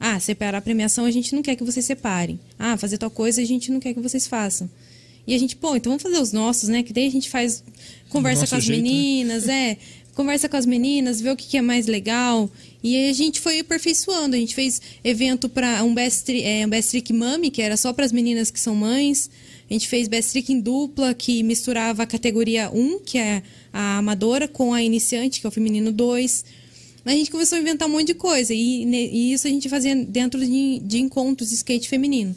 Ah, 0.00 0.18
separar 0.20 0.58
a 0.58 0.60
premiação 0.60 1.04
a 1.04 1.10
gente 1.10 1.34
não 1.34 1.42
quer 1.42 1.56
que 1.56 1.64
vocês 1.64 1.84
separem. 1.84 2.38
Ah, 2.58 2.76
fazer 2.76 2.98
tal 2.98 3.10
coisa 3.10 3.40
a 3.40 3.44
gente 3.44 3.70
não 3.70 3.80
quer 3.80 3.94
que 3.94 4.00
vocês 4.00 4.26
façam. 4.26 4.70
E 5.26 5.34
a 5.34 5.38
gente, 5.38 5.56
pô, 5.56 5.76
então 5.76 5.90
vamos 5.90 6.02
fazer 6.02 6.18
os 6.18 6.32
nossos, 6.32 6.70
né? 6.70 6.82
Que 6.82 6.92
daí 6.92 7.06
a 7.06 7.10
gente 7.10 7.28
faz. 7.28 7.62
Conversa 8.08 8.42
nosso 8.42 8.52
com 8.52 8.56
as 8.56 8.64
jeito, 8.64 8.82
né? 8.82 8.88
meninas, 8.88 9.48
é. 9.48 9.76
Conversa 10.14 10.48
com 10.48 10.56
as 10.56 10.66
meninas, 10.66 11.20
vê 11.20 11.30
o 11.30 11.36
que, 11.36 11.46
que 11.46 11.56
é 11.58 11.62
mais 11.62 11.86
legal. 11.86 12.50
E 12.82 12.96
aí 12.96 13.10
a 13.10 13.12
gente 13.12 13.38
foi 13.38 13.60
aperfeiçoando. 13.60 14.34
A 14.34 14.38
gente 14.38 14.54
fez 14.54 14.80
evento 15.04 15.48
para 15.48 15.84
um 15.84 15.94
best, 15.94 16.30
é, 16.30 16.66
um 16.66 16.70
best 16.70 16.90
trick 16.90 17.12
mami, 17.12 17.50
que 17.50 17.60
era 17.60 17.76
só 17.76 17.92
para 17.92 18.06
as 18.06 18.10
meninas 18.10 18.50
que 18.50 18.58
são 18.58 18.74
mães. 18.74 19.30
A 19.68 19.72
gente 19.72 19.86
fez 19.86 20.08
best 20.08 20.32
trick 20.32 20.50
em 20.50 20.60
dupla, 20.60 21.12
que 21.12 21.42
misturava 21.42 22.04
a 22.04 22.06
categoria 22.06 22.70
1, 22.72 23.00
que 23.00 23.18
é 23.18 23.42
a 23.70 23.98
amadora, 23.98 24.48
com 24.48 24.72
a 24.72 24.82
iniciante, 24.82 25.40
que 25.40 25.46
é 25.46 25.48
o 25.48 25.52
feminino 25.52 25.92
2. 25.92 26.44
A 27.08 27.12
gente 27.12 27.30
começou 27.30 27.56
a 27.56 27.60
inventar 27.62 27.88
um 27.88 27.92
monte 27.92 28.08
de 28.08 28.14
coisa. 28.14 28.52
E, 28.52 28.84
e 28.84 29.32
isso 29.32 29.46
a 29.46 29.50
gente 29.50 29.66
fazia 29.66 29.96
dentro 29.96 30.38
de, 30.44 30.78
de 30.80 30.98
encontros 30.98 31.48
de 31.48 31.54
skate 31.54 31.88
feminino. 31.88 32.36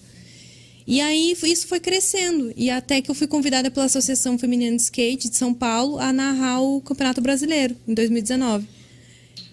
E 0.88 1.01
aí 1.01 1.36
isso 1.43 1.67
foi 1.67 1.82
crescendo. 1.82 2.53
E 2.55 2.69
até 2.69 3.01
que 3.01 3.11
eu 3.11 3.15
fui 3.15 3.28
convidada 3.28 3.69
pela 3.69 3.88
Associação 3.88 4.38
Feminina 4.38 4.74
de 4.74 4.82
Skate 4.82 5.30
de 5.30 5.36
São 5.36 5.53
Paulo 5.53 5.99
a 5.99 6.13
narrar 6.13 6.61
o 6.61 6.80
Campeonato 6.80 7.19
Brasileiro 7.19 7.76
em 7.86 7.93
2019. 7.93 8.65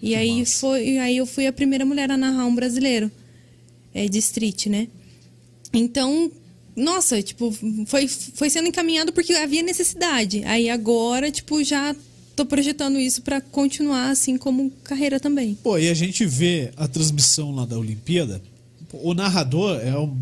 E 0.01 0.15
aí 0.15 0.45
foi, 0.45 0.87
e 0.87 0.99
aí 0.99 1.17
eu 1.17 1.25
fui 1.25 1.45
a 1.47 1.51
primeira 1.51 1.85
mulher 1.85 2.09
a 2.09 2.15
narrar 2.15 2.45
um 2.45 2.55
brasileiro. 2.55 3.11
É, 3.93 4.07
de 4.07 4.19
street, 4.19 4.67
né? 4.67 4.87
Então, 5.73 6.31
nossa, 6.77 7.21
tipo, 7.21 7.53
foi, 7.87 8.07
foi 8.07 8.49
sendo 8.49 8.69
encaminhado 8.69 9.11
porque 9.11 9.33
havia 9.33 9.63
necessidade. 9.63 10.43
Aí 10.45 10.69
agora, 10.69 11.29
tipo, 11.29 11.61
já 11.61 11.93
tô 12.39 12.45
projetando 12.45 12.97
isso 12.97 13.21
para 13.21 13.41
continuar 13.41 14.11
assim 14.11 14.37
como 14.37 14.71
carreira 14.83 15.19
também. 15.19 15.55
Pô, 15.55 15.77
e 15.77 15.89
a 15.89 15.93
gente 15.93 16.25
vê 16.25 16.71
a 16.77 16.87
transmissão 16.87 17.53
lá 17.53 17.65
da 17.65 17.77
Olimpíada. 17.77 18.41
O 18.93 19.13
narrador 19.13 19.77
é 19.81 19.97
um 19.97 20.15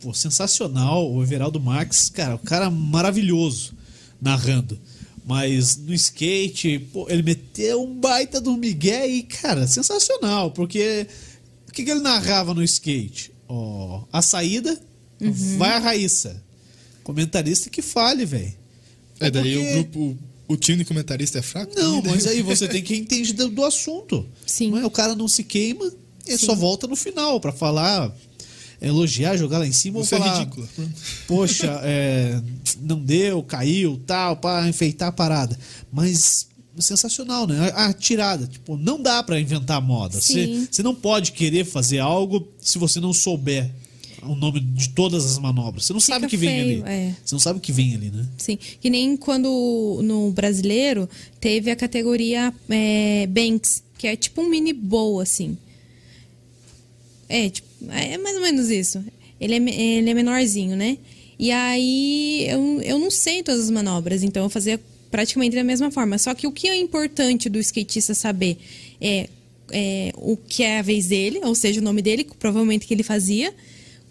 pô, 0.00 0.14
sensacional, 0.14 1.12
o 1.12 1.20
Everaldo 1.24 1.58
Marques, 1.58 2.08
cara, 2.08 2.36
o 2.36 2.38
cara 2.38 2.70
maravilhoso 2.70 3.74
narrando. 4.22 4.78
Mas 5.24 5.76
no 5.76 5.92
skate, 5.92 6.78
pô, 6.92 7.08
ele 7.10 7.22
meteu 7.24 7.82
um 7.82 7.94
baita 7.98 8.40
do 8.40 8.56
Miguel 8.56 9.10
e, 9.10 9.24
cara, 9.24 9.66
sensacional, 9.66 10.52
porque 10.52 11.08
o 11.68 11.72
que, 11.72 11.82
que 11.82 11.90
ele 11.90 12.00
narrava 12.00 12.54
no 12.54 12.62
skate? 12.62 13.32
Ó, 13.48 14.04
a 14.12 14.22
saída, 14.22 14.80
vai 15.58 15.70
a 15.70 15.78
Raíssa. 15.80 16.40
Comentarista 17.02 17.68
que 17.68 17.82
fale, 17.82 18.24
velho. 18.24 18.54
É, 19.18 19.30
daí 19.30 19.54
Porque- 19.56 19.70
o 19.70 19.74
grupo, 19.74 20.18
o 20.48 20.56
time 20.56 20.78
de 20.78 20.84
comentarista 20.84 21.38
é 21.38 21.42
fraco? 21.42 21.72
Não, 21.74 22.02
mas 22.02 22.26
aí 22.26 22.42
você 22.42 22.68
tem 22.68 22.82
que 22.82 22.94
entender 22.94 23.32
do, 23.32 23.48
do 23.48 23.64
assunto. 23.64 24.26
Sim. 24.46 24.70
Não 24.70 24.78
é? 24.78 24.86
O 24.86 24.90
cara 24.90 25.14
não 25.14 25.28
se 25.28 25.42
queima, 25.42 25.90
ele 26.26 26.38
só 26.38 26.54
volta 26.54 26.86
no 26.86 26.96
final 26.96 27.40
pra 27.40 27.52
falar, 27.52 28.14
elogiar, 28.80 29.36
jogar 29.36 29.58
lá 29.58 29.66
em 29.66 29.72
cima 29.72 29.98
Você 30.04 30.14
ou 30.14 30.20
é 30.20 30.24
falar. 30.24 30.38
ridícula. 30.38 30.68
Poxa, 31.26 31.80
é, 31.84 32.40
não 32.80 32.98
deu, 32.98 33.42
caiu, 33.42 34.00
tal, 34.06 34.36
para 34.36 34.68
enfeitar 34.68 35.08
a 35.08 35.12
parada. 35.12 35.58
Mas 35.92 36.46
sensacional, 36.78 37.46
né? 37.46 37.72
A, 37.74 37.86
a 37.86 37.92
tirada, 37.92 38.46
tipo, 38.46 38.76
não 38.76 39.00
dá 39.00 39.22
pra 39.22 39.40
inventar 39.40 39.80
moda. 39.80 40.20
Você 40.20 40.82
não 40.82 40.94
pode 40.94 41.32
querer 41.32 41.64
fazer 41.64 41.98
algo 41.98 42.46
se 42.60 42.78
você 42.78 43.00
não 43.00 43.12
souber 43.12 43.70
o 44.26 44.34
nome 44.34 44.60
de 44.60 44.88
todas 44.90 45.24
as 45.24 45.38
manobras. 45.38 45.84
Você 45.84 45.92
não 45.92 46.00
Fica 46.00 46.14
sabe 46.14 46.26
o 46.26 46.28
que 46.28 46.36
vem 46.36 46.48
feio, 46.48 46.84
ali. 46.84 46.92
é. 46.92 47.14
Você 47.24 47.34
não 47.34 47.40
sabe 47.40 47.58
o 47.58 47.62
que 47.62 47.72
vem 47.72 47.94
ali, 47.94 48.10
né? 48.10 48.26
Sim. 48.38 48.58
Que 48.80 48.90
nem 48.90 49.16
quando 49.16 50.00
no 50.02 50.30
brasileiro 50.30 51.08
teve 51.40 51.70
a 51.70 51.76
categoria 51.76 52.52
é, 52.68 53.26
Banks, 53.26 53.82
que 53.98 54.06
é 54.06 54.16
tipo 54.16 54.42
um 54.42 54.48
mini 54.48 54.72
bowl, 54.72 55.20
assim. 55.20 55.56
É, 57.28 57.50
tipo, 57.50 57.68
é 57.90 58.16
mais 58.18 58.36
ou 58.36 58.42
menos 58.42 58.70
isso. 58.70 59.02
Ele 59.40 59.54
é, 59.54 59.80
ele 59.98 60.10
é 60.10 60.14
menorzinho, 60.14 60.76
né? 60.76 60.98
E 61.38 61.50
aí 61.50 62.46
eu, 62.48 62.80
eu 62.82 62.98
não 62.98 63.10
sei 63.10 63.42
todas 63.42 63.62
as 63.62 63.70
manobras, 63.70 64.22
então 64.22 64.44
eu 64.44 64.48
fazia 64.50 64.80
praticamente 65.10 65.54
da 65.54 65.64
mesma 65.64 65.90
forma. 65.90 66.18
Só 66.18 66.34
que 66.34 66.46
o 66.46 66.52
que 66.52 66.68
é 66.68 66.76
importante 66.76 67.48
do 67.48 67.58
skatista 67.58 68.14
saber 68.14 68.58
é, 69.00 69.28
é 69.70 70.12
o 70.16 70.36
que 70.36 70.62
é 70.62 70.78
a 70.78 70.82
vez 70.82 71.08
dele, 71.08 71.40
ou 71.42 71.54
seja, 71.54 71.80
o 71.80 71.84
nome 71.84 72.00
dele, 72.00 72.26
provavelmente 72.38 72.86
que 72.86 72.94
ele 72.94 73.02
fazia, 73.02 73.54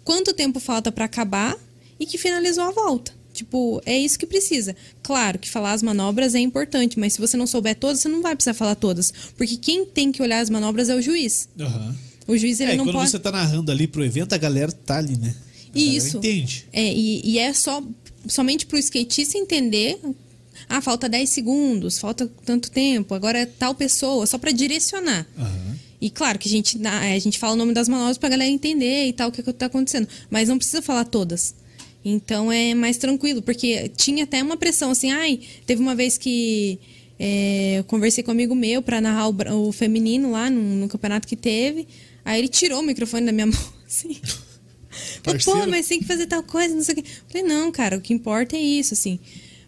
quanto 0.06 0.32
tempo 0.32 0.58
falta 0.58 0.90
para 0.90 1.04
acabar 1.04 1.54
e 2.00 2.06
que 2.06 2.16
finalizou 2.16 2.64
a 2.64 2.70
volta. 2.70 3.12
Tipo, 3.34 3.82
é 3.84 3.98
isso 3.98 4.18
que 4.18 4.24
precisa. 4.26 4.74
Claro 5.02 5.38
que 5.38 5.50
falar 5.50 5.72
as 5.72 5.82
manobras 5.82 6.34
é 6.34 6.38
importante, 6.38 6.98
mas 6.98 7.12
se 7.12 7.20
você 7.20 7.36
não 7.36 7.46
souber 7.46 7.74
todas, 7.76 8.00
você 8.00 8.08
não 8.08 8.22
vai 8.22 8.34
precisar 8.34 8.54
falar 8.54 8.74
todas. 8.76 9.12
Porque 9.36 9.58
quem 9.58 9.84
tem 9.84 10.10
que 10.10 10.22
olhar 10.22 10.40
as 10.40 10.48
manobras 10.48 10.88
é 10.88 10.94
o 10.94 11.02
juiz. 11.02 11.46
Aham. 11.60 11.94
O 12.26 12.36
juiz 12.38 12.58
ele 12.60 12.72
É, 12.72 12.76
não 12.76 12.84
quando 12.86 12.94
pode. 12.96 13.10
você 13.10 13.18
tá 13.18 13.30
narrando 13.30 13.70
ali 13.70 13.86
pro 13.86 14.02
evento, 14.02 14.32
a 14.32 14.38
galera 14.38 14.72
tá 14.72 14.96
ali, 14.96 15.16
né? 15.18 15.34
A 15.74 15.78
Isso. 15.78 16.16
Entende. 16.16 16.66
É, 16.72 16.82
e, 16.90 17.20
e 17.24 17.38
é 17.38 17.52
só 17.52 17.82
somente 18.26 18.64
pro 18.64 18.78
skatista 18.78 19.36
entender. 19.36 19.98
Ah, 20.68 20.80
falta 20.80 21.06
10 21.08 21.28
segundos, 21.28 21.98
falta 21.98 22.28
tanto 22.44 22.70
tempo, 22.70 23.14
agora 23.14 23.38
é 23.40 23.46
tal 23.46 23.74
pessoa, 23.74 24.26
só 24.26 24.38
para 24.38 24.50
direcionar. 24.50 25.26
Aham. 25.38 25.76
E 26.00 26.10
claro 26.10 26.38
que 26.38 26.48
a 26.48 26.50
gente, 26.50 26.78
na- 26.78 27.00
a 27.00 27.18
gente 27.18 27.38
fala 27.38 27.54
o 27.54 27.56
nome 27.56 27.72
das 27.72 27.88
manobras 27.88 28.18
pra 28.18 28.28
galera 28.28 28.50
entender 28.50 29.06
e 29.06 29.12
tal, 29.12 29.28
o 29.28 29.32
que, 29.32 29.42
que 29.42 29.52
tá 29.52 29.66
acontecendo. 29.66 30.06
Mas 30.30 30.48
não 30.48 30.58
precisa 30.58 30.82
falar 30.82 31.04
todas. 31.04 31.54
Então 32.04 32.52
é 32.52 32.74
mais 32.74 32.96
tranquilo, 32.98 33.42
porque 33.42 33.88
tinha 33.96 34.24
até 34.24 34.42
uma 34.42 34.56
pressão 34.56 34.90
assim, 34.90 35.10
ai, 35.10 35.40
teve 35.66 35.80
uma 35.82 35.94
vez 35.94 36.16
que 36.16 36.78
é, 37.18 37.76
eu 37.78 37.84
conversei 37.84 38.22
com 38.22 38.30
um 38.30 38.34
amigo 38.34 38.54
meu 38.54 38.80
pra 38.82 39.00
narrar 39.00 39.28
o, 39.28 39.68
o 39.68 39.72
feminino 39.72 40.30
lá 40.30 40.48
no, 40.50 40.60
no 40.62 40.88
campeonato 40.88 41.26
que 41.26 41.34
teve. 41.34 41.88
Aí 42.24 42.38
ele 42.38 42.48
tirou 42.48 42.80
o 42.80 42.82
microfone 42.82 43.26
da 43.26 43.32
minha 43.32 43.46
mão, 43.46 43.58
assim. 43.86 44.16
Falei, 45.22 45.40
Pô, 45.44 45.66
mas 45.70 45.88
tem 45.88 45.98
que 45.98 46.04
fazer 46.04 46.26
tal 46.26 46.42
coisa, 46.42 46.74
não 46.74 46.82
sei 46.82 46.94
o 46.94 47.02
quê. 47.02 47.04
Falei, 47.28 47.46
não, 47.46 47.72
cara, 47.72 47.96
o 47.96 48.00
que 48.00 48.14
importa 48.14 48.56
é 48.56 48.60
isso, 48.60 48.94
assim. 48.94 49.18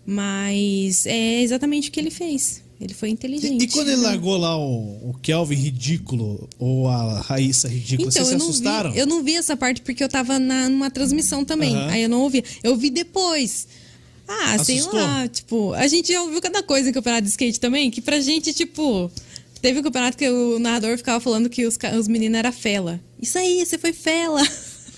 Mas 0.07 1.05
é 1.07 1.43
exatamente 1.43 1.89
o 1.89 1.93
que 1.93 2.01
ele 2.01 2.11
fez. 2.11 2.63
Ele 2.81 2.95
foi 2.95 3.09
inteligente. 3.11 3.61
E, 3.63 3.65
e 3.65 3.69
quando 3.69 3.89
ele 3.89 4.03
largou 4.03 4.37
lá 4.37 4.57
o, 4.57 5.11
o 5.11 5.15
Kelvin 5.21 5.57
ridículo 5.57 6.49
ou 6.59 6.89
a 6.89 7.21
Raíssa 7.23 7.67
ridícula, 7.69 8.11
vocês 8.11 8.27
se 8.29 8.35
Então, 8.35 8.39
eu 8.39 8.39
não, 8.39 8.51
assustaram? 8.51 8.93
vi, 8.93 8.99
eu 8.99 9.07
não 9.07 9.23
vi 9.25 9.35
essa 9.35 9.57
parte 9.57 9.81
porque 9.83 10.03
eu 10.03 10.09
tava 10.09 10.39
na, 10.39 10.69
numa 10.69 10.91
transmissão 10.91 11.45
também. 11.45 11.75
Aham. 11.75 11.89
Aí 11.91 12.03
eu 12.05 12.09
não 12.09 12.21
ouvi. 12.23 12.45
Eu 12.63 12.77
vi 12.77 12.91
depois. 12.91 13.67
Ah, 14.29 14.59
sei 14.63 14.79
Assustou? 14.79 15.01
lá, 15.01 15.27
tipo, 15.27 15.73
a 15.73 15.89
gente 15.89 16.13
já 16.13 16.23
ouviu 16.23 16.41
cada 16.41 16.63
coisa 16.63 16.91
em 16.91 16.93
campeonato 16.93 17.23
de 17.23 17.31
skate 17.31 17.59
também, 17.59 17.91
que 17.91 18.01
pra 18.01 18.21
gente, 18.21 18.53
tipo. 18.53 19.11
Teve 19.61 19.81
um 19.81 19.83
campeonato 19.83 20.17
que 20.17 20.29
o 20.29 20.61
narrador 20.61 20.97
ficava 20.97 21.19
falando 21.19 21.49
que 21.51 21.67
os, 21.67 21.77
os 21.99 22.07
meninos 22.07 22.39
eram 22.39 22.53
fela. 22.53 23.01
Isso 23.21 23.37
aí, 23.37 23.67
você 23.67 23.77
foi 23.77 23.93
fela. 23.93 24.41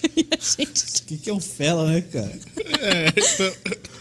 E 0.17 0.27
a 0.31 0.37
gente. 0.65 0.85
O 1.03 1.05
que, 1.07 1.17
que 1.19 1.31
é 1.31 1.35
um 1.35 1.41
fela, 1.41 1.87
né, 1.91 2.01
cara? 2.01 2.39
É, 2.81 3.13
então, 3.17 3.53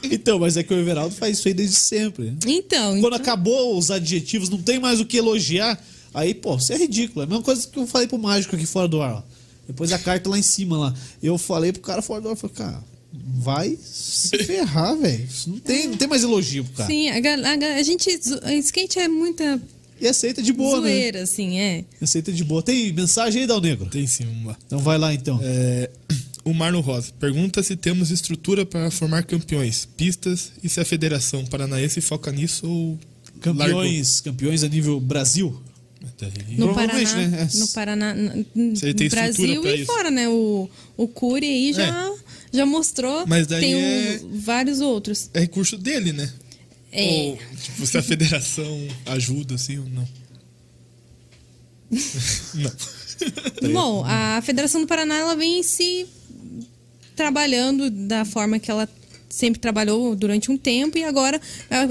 Então, 0.04 0.40
mas 0.40 0.58
é 0.58 0.64
que 0.64 0.74
o 0.74 0.80
Everaldo 0.80 1.14
faz 1.16 1.38
isso 1.38 1.48
aí 1.48 1.54
desde 1.54 1.76
sempre. 1.76 2.34
Então. 2.48 2.92
Quando 3.02 3.08
então- 3.16 3.20
acabou 3.20 3.78
os 3.78 3.90
adjetivos, 3.92 4.50
não 4.50 4.62
tem 4.62 4.80
mais 4.80 5.00
o 5.00 5.06
que 5.06 5.18
elogiar. 5.18 5.82
Aí, 6.14 6.34
pô, 6.34 6.56
isso 6.56 6.72
é 6.74 6.78
ridículo. 6.78 7.22
É 7.22 7.24
a 7.26 7.28
mesma 7.28 7.44
coisa 7.44 7.68
que 7.68 7.78
eu 7.78 7.86
falei 7.88 8.08
pro 8.08 8.18
mágico 8.18 8.56
aqui 8.56 8.66
fora 8.66 8.88
do 8.88 9.02
ar. 9.02 9.14
ó. 9.16 9.24
Depois 9.68 9.92
a 9.92 10.00
carta 10.00 10.30
lá 10.30 10.38
em 10.40 10.42
cima 10.44 10.78
lá. 10.78 10.94
Eu 11.22 11.38
falei 11.38 11.72
pro 11.72 11.82
cara 11.82 12.02
fora 12.02 12.22
do 12.22 12.30
ar, 12.30 12.36
falei, 12.36 12.56
cara, 12.56 12.84
vai 13.38 13.78
se 13.84 14.38
ferrar, 14.44 14.96
velho. 14.98 15.28
Não 15.48 15.60
tem, 15.60 15.88
não 15.88 15.98
tem 15.98 16.08
mais 16.08 16.24
elogio 16.24 16.64
pro 16.64 16.74
cara. 16.74 16.90
Sim, 16.90 17.10
a, 17.10 17.16
a, 17.16 17.76
a 17.78 17.84
gente. 17.84 18.10
zo- 18.18 18.40
Skate 18.60 18.98
é 19.00 19.08
muita 19.08 19.62
E 20.02 20.08
aceita 20.08 20.42
de 20.42 20.54
boa, 20.54 20.78
né? 20.82 20.90
zoeira, 20.90 21.22
assim, 21.24 21.60
é. 21.60 21.84
Aceita 22.02 22.32
de 22.32 22.44
boa. 22.44 22.62
Tem 22.64 22.92
mensagem 22.94 23.42
aí, 23.42 23.48
Dal 23.48 23.60
Negro? 23.62 23.90
tem 23.90 24.08
sim, 24.08 24.26
vamos 24.26 24.46
lá. 24.46 24.58
Então 24.66 24.80
vai 24.80 24.98
lá 24.98 25.14
então. 25.14 25.40
É, 25.44 25.90
o 26.44 26.54
Marlon 26.54 26.82
Rosa 26.82 27.12
pergunta 27.20 27.62
se 27.62 27.76
temos 27.76 28.12
estrutura 28.12 28.66
para 28.66 28.90
formar 28.90 29.24
campeões, 29.24 29.88
pistas 29.98 30.52
e 30.64 30.70
se 30.70 30.80
a 30.80 30.86
Federação 30.86 31.46
Paranaense 31.46 32.00
foca 32.02 32.32
nisso 32.32 32.68
ou 32.68 33.00
Campeões, 33.42 34.20
campeões 34.22 34.64
a 34.64 34.68
nível 34.68 35.00
Brasil. 35.00 35.62
largou? 36.02 36.68
No 36.68 36.74
Paraná, 36.74 37.16
né? 37.16 37.50
É. 37.54 37.58
no 37.60 37.68
Paraná, 37.70 38.16
no 38.16 39.10
Brasil 39.10 39.66
e 39.66 39.76
isso. 39.76 39.86
fora, 39.86 40.12
né? 40.12 40.28
O, 40.30 40.70
o 40.98 41.08
Cury 41.08 41.46
aí 41.46 41.74
já, 41.74 42.14
já 42.52 42.66
mostrou. 42.66 43.26
Mas 43.28 43.48
daí 43.48 43.62
tem 43.62 43.74
é- 43.76 44.22
vários 44.34 44.80
outros. 44.82 45.30
É 45.34 45.42
recurso 45.42 45.78
dele, 45.78 46.14
né? 46.14 46.32
É. 46.92 47.30
Ou 47.30 47.38
tipo, 47.62 47.86
se 47.86 47.98
a 47.98 48.02
federação 48.02 48.88
ajuda, 49.06 49.56
assim 49.56 49.78
ou 49.78 49.86
não. 49.90 50.08
não. 52.54 53.72
Bom, 53.74 54.04
a 54.06 54.42
Federação 54.42 54.82
do 54.82 54.88
Paraná 54.88 55.18
ela 55.18 55.36
vem 55.36 55.62
se 55.64 56.08
trabalhando 57.16 57.90
da 57.90 58.24
forma 58.24 58.60
que 58.60 58.72
ela 58.72 58.88
sempre 59.30 59.60
trabalhou 59.60 60.16
durante 60.16 60.50
um 60.50 60.58
tempo 60.58 60.98
e 60.98 61.04
agora, 61.04 61.40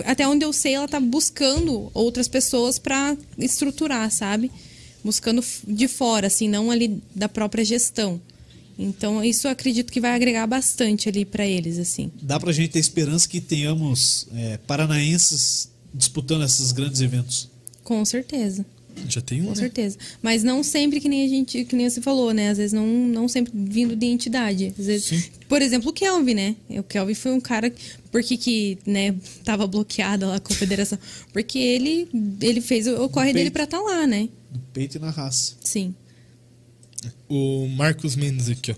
até 0.07 0.27
onde 0.27 0.45
eu 0.45 0.53
sei, 0.53 0.75
ela 0.75 0.87
está 0.87 0.99
buscando 0.99 1.91
outras 1.95 2.27
pessoas 2.27 2.79
para 2.79 3.17
estruturar, 3.39 4.11
sabe? 4.11 4.51
Buscando 5.05 5.45
de 5.67 5.87
fora, 5.87 6.27
assim, 6.27 6.49
não 6.49 6.71
ali 6.71 7.01
da 7.15 7.29
própria 7.29 7.65
gestão. 7.65 8.21
Então, 8.79 9.25
isso 9.25 9.49
eu 9.49 9.51
acredito 9.51 9.93
que 9.93 10.01
vai 10.01 10.15
agregar 10.15 10.47
bastante 10.47 11.09
ali 11.09 11.25
para 11.25 11.45
eles, 11.45 11.79
assim. 11.79 12.13
Dá 12.23 12.39
pra 12.39 12.53
gente 12.53 12.71
ter 12.71 12.79
esperança 12.79 13.29
que 13.29 13.41
tenhamos 13.41 14.29
é, 14.35 14.57
paranaenses 14.59 15.69
disputando 15.93 16.45
esses 16.45 16.71
grandes 16.71 17.01
eventos. 17.01 17.51
Com 17.83 18.05
certeza. 18.05 18.65
Já 19.09 19.21
tem 19.21 19.41
um, 19.43 19.45
Com 19.45 19.51
né? 19.51 19.57
certeza. 19.57 19.97
Mas 20.23 20.43
não 20.43 20.63
sempre 20.63 21.01
que 21.01 21.09
nem 21.09 21.25
a 21.25 21.29
gente, 21.29 21.65
que 21.65 21.77
nem 21.77 21.89
você 21.89 22.01
falou, 22.01 22.33
né? 22.33 22.51
Às 22.51 22.59
vezes 22.59 22.73
não, 22.73 22.87
não 22.87 23.29
sempre 23.29 23.53
vindo 23.55 23.95
de 23.95 24.07
entidade. 24.07 24.75
Às 24.79 24.87
vezes, 24.87 25.05
Sim. 25.05 25.31
por 25.49 25.63
exemplo, 25.63 25.91
o 25.91 25.93
Kelvin, 25.93 26.35
né? 26.35 26.57
O 26.71 26.83
Kelvin 26.83 27.15
foi 27.15 27.33
um 27.33 27.41
cara. 27.41 27.73
Por 28.11 28.23
que, 28.23 28.37
que 28.37 28.79
né, 28.85 29.15
tava 29.45 29.67
bloqueada 29.67 30.27
lá 30.27 30.41
com 30.41 30.53
a 30.53 30.57
federação? 30.57 30.99
Porque 31.33 31.59
ele, 31.59 32.09
ele 32.41 32.61
fez 32.61 32.87
o, 32.87 33.05
o 33.05 33.09
corre 33.09 33.33
dele 33.33 33.51
pra 33.51 33.65
estar 33.65 33.81
lá, 33.81 34.07
né? 34.07 34.29
No 34.53 34.61
peito 34.73 34.97
e 34.97 35.01
na 35.01 35.11
raça. 35.11 35.55
Sim. 35.63 35.95
O 37.29 37.69
Marcos 37.69 38.17
Mendes 38.17 38.49
aqui, 38.49 38.73
ó. 38.73 38.75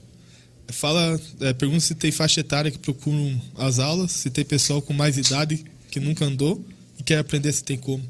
Fala, 0.72 1.20
é, 1.40 1.52
pergunta 1.52 1.80
se 1.80 1.94
tem 1.96 2.12
faixa 2.12 2.40
etária 2.40 2.70
que 2.70 2.78
procuram 2.78 3.40
as 3.56 3.78
aulas, 3.80 4.12
se 4.12 4.30
tem 4.30 4.44
pessoal 4.44 4.80
com 4.80 4.92
mais 4.92 5.18
idade 5.18 5.64
que 5.90 5.98
nunca 5.98 6.24
andou 6.24 6.64
e 6.98 7.02
quer 7.02 7.18
aprender 7.18 7.52
se 7.52 7.64
tem 7.64 7.76
como. 7.76 8.04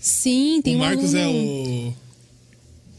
Sim, 0.00 0.60
tem 0.62 0.74
o 0.74 0.78
um 0.78 0.80
Marcos 0.80 1.14
é 1.14 1.22
aluno- 1.24 1.88
o. 1.88 1.94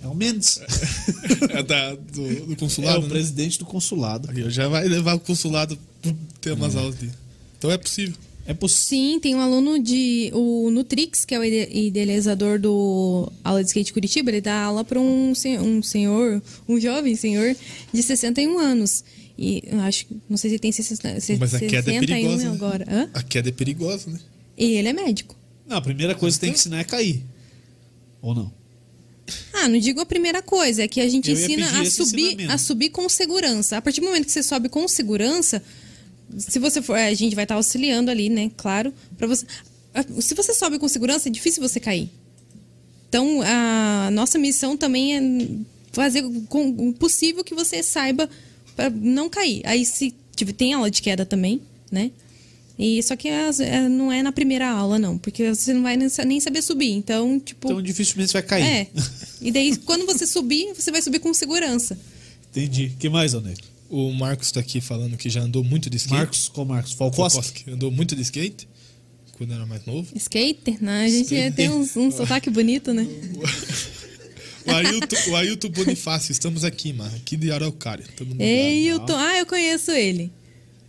É 0.03 0.07
o 0.07 0.15
Mendes. 0.15 0.59
é 1.51 1.61
da, 1.61 1.93
do, 1.95 2.45
do 2.45 2.53
é 2.53 2.55
consulado. 2.55 2.99
o 2.99 3.03
né? 3.03 3.09
presidente 3.09 3.59
do 3.59 3.65
consulado. 3.65 4.29
Aí, 4.31 4.49
Já 4.49 4.67
vai 4.67 4.87
levar 4.87 5.15
o 5.15 5.19
consulado 5.19 5.77
pra 6.01 6.13
ter 6.39 6.51
umas 6.53 6.75
aulas 6.75 6.95
dele. 6.95 7.11
Então 7.57 7.69
é 7.69 7.77
possível. 7.77 8.15
É 8.45 8.53
possível. 8.53 8.87
Sim, 9.13 9.19
tem 9.19 9.35
um 9.35 9.39
aluno 9.39 9.77
de. 9.81 10.31
O 10.33 10.69
Nutrix, 10.71 11.23
que 11.25 11.33
é 11.35 11.39
o 11.39 11.43
ide- 11.43 11.69
idealizador 11.71 12.59
do 12.59 13.31
Aula 13.43 13.61
de 13.63 13.67
Skate 13.69 13.93
Curitiba, 13.93 14.29
ele 14.31 14.41
dá 14.41 14.63
aula 14.63 14.83
para 14.83 14.99
um, 14.99 15.31
um 15.59 15.83
senhor, 15.83 16.41
um 16.67 16.79
jovem 16.79 17.15
senhor 17.15 17.55
de 17.93 18.01
61 18.03 18.57
anos. 18.59 19.03
E 19.37 19.63
eu 19.65 19.79
acho, 19.81 20.05
não 20.29 20.37
sei 20.37 20.51
se 20.51 20.59
tem 20.59 20.71
60, 20.71 21.17
Mas 21.39 21.53
a 21.55 21.59
queda 21.59 21.91
é 21.91 21.99
61 21.99 22.05
perigosa. 22.05 22.43
né? 22.43 22.51
agora. 22.51 22.85
Hã? 22.89 23.09
A 23.13 23.23
queda 23.23 23.49
é 23.49 23.51
perigosa, 23.51 24.09
né? 24.11 24.19
E 24.57 24.65
ele 24.73 24.89
é 24.89 24.93
médico. 24.93 25.35
Não, 25.67 25.77
a 25.77 25.81
primeira 25.81 26.13
coisa 26.13 26.35
que 26.37 26.41
tem 26.41 26.51
que 26.51 26.59
ensinar 26.59 26.79
é 26.79 26.83
cair. 26.83 27.23
Ou 28.21 28.35
não? 28.35 28.51
Ah, 29.53 29.67
não 29.67 29.79
digo 29.79 30.01
a 30.01 30.05
primeira 30.05 30.41
coisa, 30.41 30.83
é 30.83 30.87
que 30.87 30.99
a 30.99 31.07
gente 31.07 31.31
Eu 31.31 31.37
ensina 31.37 31.79
a 31.79 31.85
subir, 31.89 32.51
a 32.51 32.57
subir 32.57 32.89
com 32.89 33.07
segurança. 33.07 33.77
A 33.77 33.81
partir 33.81 34.01
do 34.01 34.07
momento 34.07 34.25
que 34.25 34.31
você 34.31 34.43
sobe 34.43 34.67
com 34.67 34.85
segurança, 34.87 35.63
se 36.37 36.59
você 36.59 36.81
for, 36.81 36.95
a 36.97 37.13
gente 37.13 37.35
vai 37.35 37.43
estar 37.45 37.55
auxiliando 37.55 38.09
ali, 38.11 38.29
né? 38.29 38.51
Claro, 38.57 38.93
para 39.17 39.27
você. 39.27 39.45
Se 40.21 40.33
você 40.33 40.53
sobe 40.53 40.79
com 40.79 40.87
segurança, 40.87 41.27
é 41.27 41.31
difícil 41.31 41.61
você 41.61 41.79
cair. 41.79 42.09
Então, 43.09 43.41
a 43.41 44.09
nossa 44.11 44.39
missão 44.39 44.77
também 44.77 45.17
é 45.17 45.47
fazer 45.91 46.23
com 46.47 46.69
o 46.69 46.93
possível 46.93 47.43
que 47.43 47.53
você 47.53 47.83
saiba 47.83 48.29
para 48.75 48.89
não 48.89 49.29
cair. 49.29 49.61
Aí, 49.65 49.85
se 49.85 50.13
tiver, 50.35 50.53
tem 50.53 50.73
aula 50.73 50.89
de 50.89 51.01
queda 51.01 51.25
também, 51.25 51.61
né? 51.91 52.09
E 52.79 53.03
só 53.03 53.15
que 53.17 53.27
é, 53.27 53.89
não 53.89 54.11
é 54.11 54.23
na 54.23 54.31
primeira 54.31 54.67
aula, 54.69 54.97
não, 54.97 55.17
porque 55.17 55.53
você 55.53 55.73
não 55.73 55.83
vai 55.83 55.97
nem 55.97 56.07
sa- 56.09 56.23
nem 56.25 56.39
saber 56.39 56.61
subir. 56.63 56.91
Então, 56.91 57.37
tipo. 57.39 57.67
Então 57.67 57.81
dificilmente 57.81 58.31
você 58.31 58.37
vai 58.39 58.43
cair. 58.43 58.63
É. 58.63 58.87
E 59.41 59.51
daí, 59.51 59.75
quando 59.77 60.05
você 60.05 60.25
subir, 60.25 60.73
você 60.73 60.89
vai 60.89 61.01
subir 61.01 61.19
com 61.19 61.33
segurança. 61.33 61.99
Entendi. 62.49 62.93
que 62.97 63.09
mais, 63.09 63.35
Alnei? 63.35 63.55
O 63.91 64.13
Marcos 64.13 64.53
tá 64.53 64.61
aqui 64.61 64.79
falando 64.79 65.17
que 65.17 65.29
já 65.29 65.41
andou 65.41 65.65
muito 65.65 65.89
de 65.89 65.97
skate. 65.97 66.15
Marcos, 66.15 66.47
qual 66.47 66.65
Marcos? 66.65 66.93
Falcoski? 66.93 67.33
Falcoski. 67.33 67.71
Andou 67.71 67.91
muito 67.91 68.15
de 68.15 68.21
skate 68.21 68.65
quando 69.33 69.53
era 69.53 69.65
mais 69.65 69.85
novo. 69.85 70.07
Skater, 70.15 70.81
né? 70.81 71.03
A 71.03 71.09
gente 71.09 71.33
Skater. 71.33 71.53
tem 71.53 71.69
um, 71.69 71.81
um 71.81 72.11
sotaque 72.11 72.49
bonito, 72.49 72.93
né? 72.93 73.05
O 74.63 74.71
Ailton, 74.71 75.15
o 75.31 75.35
Ailton 75.35 75.69
Bonifácio, 75.69 76.31
estamos 76.31 76.63
aqui, 76.63 76.93
mano. 76.93 77.15
Aqui 77.15 77.35
de 77.35 77.51
Araucária. 77.51 78.05
Ei, 78.19 78.25
lugar. 78.25 79.01
Hilton. 79.01 79.17
Ah, 79.17 79.39
eu 79.39 79.45
conheço 79.47 79.89
ele. 79.89 80.31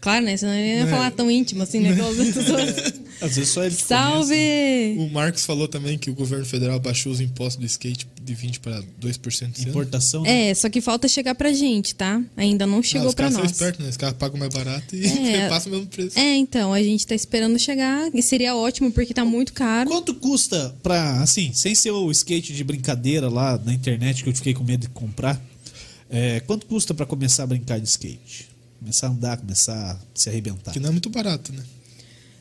Claro, 0.03 0.25
né? 0.27 0.37
Senão 0.37 0.53
ele 0.53 0.81
não 0.81 0.83
ia 0.83 0.89
É. 0.89 0.91
falar 0.91 1.11
tão 1.13 1.31
íntimo 1.31 1.63
assim, 1.63 1.81
né? 1.81 1.97
com 1.97 2.03
as 2.09 2.17
pessoas. 2.35 2.93
Às 3.23 3.37
vezes 3.37 3.51
só 3.51 3.63
ele 3.65 3.75
Salve! 3.75 4.97
O 4.99 5.09
Marcos 5.11 5.45
falou 5.47 5.69
também 5.69 5.97
que 5.97 6.11
o 6.11 6.15
governo 6.15 6.45
federal 6.45 6.79
baixou 6.81 7.13
os 7.13 7.21
impostos 7.21 7.61
do 7.61 7.67
skate 7.67 8.07
de 8.21 8.35
20% 8.35 8.59
para 8.59 8.83
2% 9.01 9.17
esse 9.17 9.39
conhece. 9.39 9.61
ano. 9.63 9.71
Importação. 9.71 10.23
né? 10.23 10.51
É, 10.51 10.55
só 10.55 10.69
que 10.69 10.81
falta 10.81 11.07
chegar 11.07 11.35
pra 11.37 11.53
gente, 11.53 11.95
tá? 11.95 12.21
Ainda 12.37 12.67
não 12.67 12.81
Ah, 12.81 12.83
chegou 12.83 13.09
os 13.09 13.15
pra 13.15 13.25
caras 13.27 13.35
são 13.35 13.43
nós. 13.45 13.53
espertos, 13.53 13.85
né? 13.85 13.91
Os 13.91 13.97
caras 13.97 14.17
pagam 14.19 14.39
mais 14.39 14.53
barato 14.53 14.97
e 14.97 15.05
É. 15.07 15.09
repassam 15.45 15.73
o 15.73 15.77
mesmo 15.77 15.87
preço. 15.89 16.19
É, 16.19 16.35
então, 16.37 16.73
a 16.73 16.83
gente 16.83 17.07
tá 17.07 17.15
esperando 17.15 17.57
chegar. 17.59 18.11
E 18.13 18.21
seria 18.23 18.57
ótimo, 18.57 18.91
porque 18.91 19.15
tá 19.15 19.25
muito 19.25 19.53
caro. 19.53 19.89
Quanto 19.89 20.15
custa 20.15 20.75
pra, 20.83 21.23
assim, 21.23 21.53
sem 21.55 21.77
ser 21.77 21.93
o 21.93 22.11
skate 22.11 22.53
de 22.53 22.65
brincadeira 22.65 23.29
lá 23.29 23.57
na 23.65 23.73
internet 23.73 24.25
que 24.25 24.29
eu 24.31 24.35
fiquei 24.35 24.53
com 24.53 24.65
medo 24.65 24.81
de 24.81 24.89
comprar, 24.89 25.41
é, 26.11 26.41
quanto 26.41 26.67
custa 26.67 26.93
pra 26.93 27.07
começar 27.07 27.45
a 27.45 27.47
brincar 27.47 27.79
de 27.79 27.87
skate? 27.89 28.51
Começar 28.83 29.07
a 29.07 29.11
andar, 29.11 29.37
começar 29.39 29.75
a 29.93 29.99
se 30.15 30.29
arrebentar. 30.29 30.73
Que 30.73 30.81
não 30.81 30.89
é 30.89 30.93
muito 30.93 31.09
barato, 31.09 31.53
né? 31.53 31.63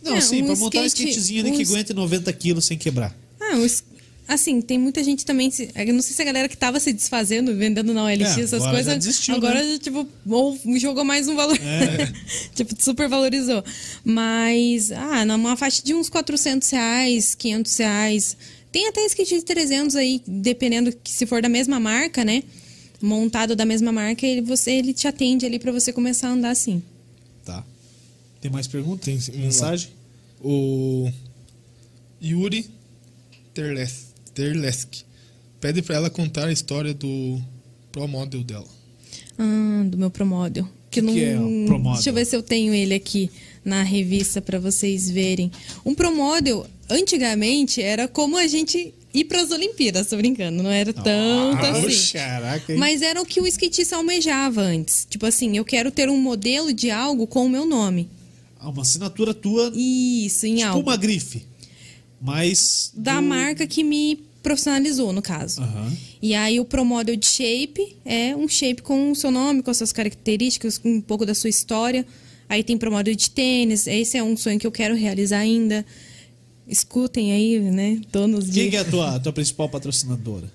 Não, 0.03 0.15
É, 0.15 0.22
sim, 0.22 0.41
um 0.41 0.45
pra 0.47 0.55
montar 0.55 0.80
um 0.81 0.85
skate- 0.85 1.09
skatezinho 1.11 1.41
ali 1.41 1.51
um 1.51 1.55
que 1.57 1.61
aguente 1.63 1.93
90 1.93 2.34
quilos 2.34 2.65
sem 2.65 2.77
quebrar. 2.77 3.15
Ah, 3.39 3.57
os- 3.57 3.84
assim, 4.27 4.59
tem 4.59 4.80
muita 4.80 5.03
gente 5.03 5.23
também. 5.23 5.51
se- 5.51 5.69
Eu 5.76 5.93
não 5.93 6.01
sei 6.01 6.15
se 6.15 6.22
a 6.22 6.26
galera 6.26 6.49
que 6.49 6.57
tava 6.57 6.80
se 6.80 6.91
desfazendo, 6.91 7.55
vendendo 7.55 7.93
na 7.93 8.05
OLX, 8.05 8.38
É, 8.38 8.41
essas 8.41 8.53
agora 8.53 8.77
já 8.77 8.84
coisas. 8.85 8.97
desistiu, 9.05 9.35
agora, 9.35 9.63
né? 9.63 9.77
tipo, 9.77 10.07
ou 10.27 10.59
jogou 10.80 11.03
mais 11.05 11.27
um 11.27 11.35
valor. 11.35 11.55
É. 11.61 12.11
tipo, 12.55 12.76
super 12.81 13.07
valorizou. 13.07 13.63
Mas, 14.03 14.91
ah, 14.91 15.23
numa 15.26 15.55
faixa 15.55 15.84
de 15.84 15.93
uns 15.93 16.09
400 16.09 16.69
reais, 16.72 17.35
500 17.35 17.77
reais. 17.77 18.35
Tem 18.72 18.88
até 18.88 19.05
skate 19.05 19.35
de 19.35 19.43
300 19.45 19.95
aí, 19.95 20.22
dependendo 20.26 20.91
que 20.91 21.11
se 21.11 21.26
for 21.27 21.41
da 21.41 21.49
mesma 21.49 21.80
marca, 21.80 22.23
né? 22.26 22.41
Montado 23.01 23.55
da 23.55 23.65
mesma 23.65 23.91
marca, 23.91 24.25
ele, 24.25 24.41
você, 24.41 24.71
ele 24.71 24.93
te 24.93 25.07
atende 25.07 25.45
ali 25.45 25.57
pra 25.57 25.71
você 25.71 25.91
começar 25.91 26.29
a 26.29 26.31
andar 26.31 26.51
assim. 26.51 26.81
Tá. 27.43 27.65
Tem 28.39 28.51
mais 28.51 28.67
perguntas? 28.67 29.27
Tem. 29.27 29.39
Mensagem? 29.39 29.89
O 30.43 31.09
Yuri 32.21 32.69
Terles, 33.53 34.07
Terleski 34.33 35.05
pede 35.61 35.83
pra 35.83 35.95
ela 35.95 36.09
contar 36.09 36.47
a 36.47 36.51
história 36.51 36.93
do 36.93 37.39
Pro 37.91 38.07
Model 38.07 38.43
dela. 38.43 38.67
Ah, 39.37 39.83
do 39.85 39.97
meu 39.97 40.09
Promodel. 40.09 40.67
Que 40.89 41.01
que 41.01 41.23
é 41.23 41.39
o 41.39 41.65
Promodel? 41.67 41.93
Deixa 41.93 42.09
eu 42.09 42.13
ver 42.13 42.25
se 42.25 42.35
eu 42.35 42.43
tenho 42.43 42.73
ele 42.73 42.95
aqui 42.95 43.29
na 43.63 43.83
revista 43.83 44.41
para 44.41 44.59
vocês 44.59 45.09
verem. 45.09 45.51
Um 45.85 45.93
Promodel, 45.93 46.65
antigamente, 46.89 47.81
era 47.81 48.07
como 48.07 48.35
a 48.35 48.47
gente 48.47 48.93
ir 49.13 49.25
para 49.25 49.41
as 49.41 49.51
Olimpíadas, 49.51 50.07
tô 50.07 50.17
brincando, 50.17 50.61
não 50.63 50.69
era 50.69 50.93
tanto 50.93 51.65
Ah, 51.65 51.71
assim. 51.71 52.13
Caraca, 52.13 52.73
hein? 52.73 52.79
Mas 52.79 53.01
era 53.01 53.21
o 53.21 53.25
que 53.25 53.39
o 53.41 53.47
skatista 53.47 53.95
almejava 53.95 54.61
antes. 54.61 55.05
Tipo 55.09 55.25
assim, 55.25 55.57
eu 55.57 55.65
quero 55.65 55.91
ter 55.91 56.09
um 56.09 56.17
modelo 56.17 56.71
de 56.73 56.89
algo 56.91 57.27
com 57.27 57.45
o 57.45 57.49
meu 57.49 57.65
nome. 57.65 58.09
Ah, 58.59 58.69
uma 58.69 58.81
assinatura 58.83 59.33
tua, 59.33 59.71
Isso, 59.75 60.45
em 60.45 60.55
tipo 60.57 60.67
algo. 60.67 60.81
uma 60.89 60.95
grife. 60.97 61.43
Mas. 62.21 62.91
Da 62.95 63.15
do- 63.19 63.23
marca 63.27 63.65
que 63.65 63.83
me 63.83 64.19
profissionalizou, 64.43 65.11
no 65.13 65.21
caso. 65.21 65.61
Aham. 65.61 65.91
E 66.21 66.33
aí 66.35 66.59
o 66.59 66.65
Pro 66.65 66.85
Model 66.85 67.15
de 67.15 67.25
Shape 67.25 67.95
é 68.05 68.35
um 68.35 68.47
shape 68.47 68.81
com 68.81 69.11
o 69.11 69.15
seu 69.15 69.31
nome, 69.31 69.61
com 69.61 69.71
as 69.71 69.77
suas 69.77 69.91
características, 69.91 70.77
com 70.77 70.89
um 70.95 71.01
pouco 71.01 71.25
da 71.25 71.33
sua 71.33 71.49
história. 71.49 72.05
Aí 72.47 72.63
tem 72.63 72.77
Pro 72.77 72.91
Model 72.91 73.15
de 73.15 73.29
tênis, 73.29 73.88
esse 73.88 74.17
é 74.17 74.23
um 74.23 74.35
sonho 74.35 74.59
que 74.59 74.67
eu 74.67 74.71
quero 74.71 74.95
realizar 74.95 75.39
ainda. 75.39 75.85
Escutem 76.67 77.33
aí, 77.33 77.59
né, 77.59 77.99
donos 78.11 78.45
de... 78.45 78.59
Quem 78.59 78.69
que 78.69 78.75
é 78.77 78.79
a 78.79 78.85
tua, 78.85 79.19
tua 79.19 79.33
principal 79.33 79.67
patrocinadora? 79.67 80.51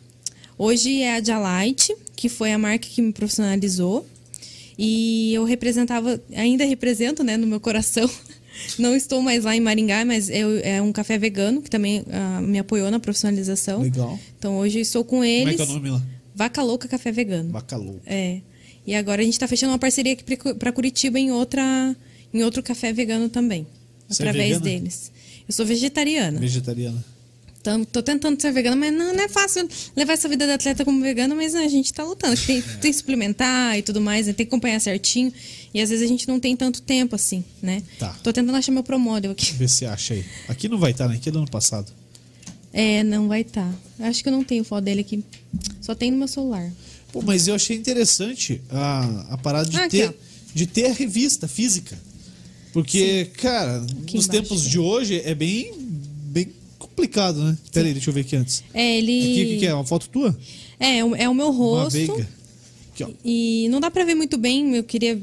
Hoje 0.58 1.02
é 1.02 1.16
a 1.16 1.20
Dialite, 1.20 1.94
que 2.14 2.28
foi 2.28 2.52
a 2.52 2.58
marca 2.58 2.88
que 2.88 3.02
me 3.02 3.12
profissionalizou. 3.12 4.06
E 4.78 5.32
eu 5.34 5.44
representava, 5.44 6.20
ainda 6.34 6.64
represento, 6.64 7.22
né, 7.24 7.36
no 7.36 7.46
meu 7.46 7.60
coração. 7.60 8.08
Não 8.78 8.94
estou 8.96 9.20
mais 9.20 9.44
lá 9.44 9.54
em 9.54 9.60
Maringá, 9.60 10.04
mas 10.04 10.30
eu, 10.30 10.58
é 10.60 10.80
um 10.80 10.92
café 10.92 11.18
vegano 11.18 11.60
que 11.60 11.68
também 11.68 12.02
ah, 12.10 12.40
me 12.40 12.58
apoiou 12.58 12.90
na 12.90 12.98
profissionalização. 12.98 13.82
Legal. 13.82 14.18
Então 14.38 14.56
hoje 14.58 14.78
eu 14.78 14.82
estou 14.82 15.04
com 15.04 15.16
Como 15.16 15.24
é 15.24 15.28
eles. 15.28 15.56
que 15.56 15.62
é 15.62 15.64
o 15.64 15.68
nome 15.68 15.90
lá? 15.90 16.02
Vaca 16.34 16.62
Louca 16.62 16.88
Café 16.88 17.12
Vegano. 17.12 17.50
Bacalhau. 17.50 17.96
É. 18.06 18.40
E 18.86 18.94
agora 18.94 19.20
a 19.20 19.24
gente 19.24 19.38
tá 19.38 19.48
fechando 19.48 19.72
uma 19.72 19.78
parceria 19.78 20.12
aqui 20.12 20.24
para 20.54 20.72
Curitiba 20.72 21.18
em 21.18 21.30
outra 21.32 21.94
em 22.32 22.42
outro 22.42 22.62
café 22.62 22.92
vegano 22.92 23.28
também, 23.28 23.66
Você 24.08 24.22
é 24.22 24.28
através 24.28 24.58
vegana? 24.58 24.64
deles. 24.64 25.10
Eu 25.48 25.54
sou 25.54 25.64
vegetariana. 25.66 26.38
Vegetariana. 26.40 27.04
Então, 27.60 27.84
tô 27.84 28.00
tentando 28.00 28.40
ser 28.40 28.52
vegana, 28.52 28.76
mas 28.76 28.92
não, 28.92 29.12
não 29.12 29.24
é 29.24 29.28
fácil 29.28 29.68
levar 29.96 30.12
essa 30.12 30.28
vida 30.28 30.46
de 30.46 30.52
atleta 30.52 30.84
como 30.84 31.02
vegana, 31.02 31.34
mas 31.34 31.52
a 31.52 31.66
gente 31.66 31.92
tá 31.92 32.04
lutando. 32.04 32.36
Tem, 32.36 32.62
tem 32.62 32.92
que 32.92 32.96
suplementar 32.96 33.76
e 33.76 33.82
tudo 33.82 34.00
mais, 34.00 34.28
né, 34.28 34.32
tem 34.32 34.46
que 34.46 34.50
acompanhar 34.50 34.80
certinho. 34.80 35.32
E 35.74 35.80
às 35.80 35.90
vezes 35.90 36.04
a 36.04 36.08
gente 36.08 36.28
não 36.28 36.38
tem 36.38 36.56
tanto 36.56 36.80
tempo 36.80 37.16
assim, 37.16 37.44
né? 37.60 37.82
Tá. 37.98 38.16
Tô 38.22 38.32
tentando 38.32 38.56
achar 38.56 38.70
meu 38.70 38.84
promodel 38.84 39.32
aqui. 39.32 39.52
Vê 39.54 39.66
se 39.66 39.84
acha 39.84 40.14
aí. 40.14 40.24
Aqui 40.46 40.68
não 40.68 40.78
vai 40.78 40.92
estar, 40.92 41.08
né? 41.08 41.16
Aqui 41.16 41.28
é 41.28 41.32
do 41.32 41.38
ano 41.38 41.50
passado. 41.50 41.92
É, 42.72 43.02
não 43.02 43.26
vai 43.26 43.40
estar. 43.40 43.68
Tá. 43.98 44.06
Acho 44.06 44.22
que 44.22 44.28
eu 44.28 44.32
não 44.32 44.44
tenho 44.44 44.62
foto 44.62 44.84
dele 44.84 45.00
aqui. 45.00 45.24
Só 45.80 45.92
tem 45.92 46.12
no 46.12 46.18
meu 46.18 46.28
celular. 46.28 46.70
Pô, 47.12 47.20
mas 47.20 47.48
eu 47.48 47.54
achei 47.56 47.76
interessante 47.76 48.60
a, 48.70 49.34
a 49.34 49.38
parada 49.38 49.68
de, 49.68 49.76
Ah, 49.76 49.88
ter, 49.88 50.14
de 50.54 50.66
ter 50.66 50.86
a 50.86 50.92
revista 50.92 51.48
física. 51.48 51.98
Porque, 52.82 53.30
cara, 53.38 53.78
Aqui 54.02 54.16
nos 54.16 54.26
embaixo. 54.26 54.28
tempos 54.30 54.62
de 54.68 54.78
hoje 54.78 55.22
é 55.24 55.34
bem, 55.34 55.72
bem 56.26 56.48
complicado, 56.78 57.42
né? 57.42 57.56
Pera 57.72 57.86
aí, 57.86 57.94
deixa 57.94 58.10
eu 58.10 58.14
ver 58.14 58.20
aqui 58.20 58.36
antes. 58.36 58.62
É, 58.74 58.98
ele. 58.98 59.18
Aqui, 59.18 59.42
o 59.44 59.46
que, 59.48 59.58
que 59.60 59.66
é? 59.66 59.74
Uma 59.74 59.84
foto 59.84 60.08
tua? 60.10 60.36
É, 60.78 60.98
é 60.98 61.04
o- 61.04 61.16
é 61.16 61.20
meu 61.20 61.30
Uma 61.30 61.50
rosto. 61.50 61.92
veiga. 61.92 62.28
Aqui, 62.92 63.04
ó. 63.04 63.08
E 63.24 63.66
não 63.70 63.80
dá 63.80 63.90
pra 63.90 64.04
ver 64.04 64.14
muito 64.14 64.36
bem, 64.36 64.74
eu 64.76 64.84
queria 64.84 65.18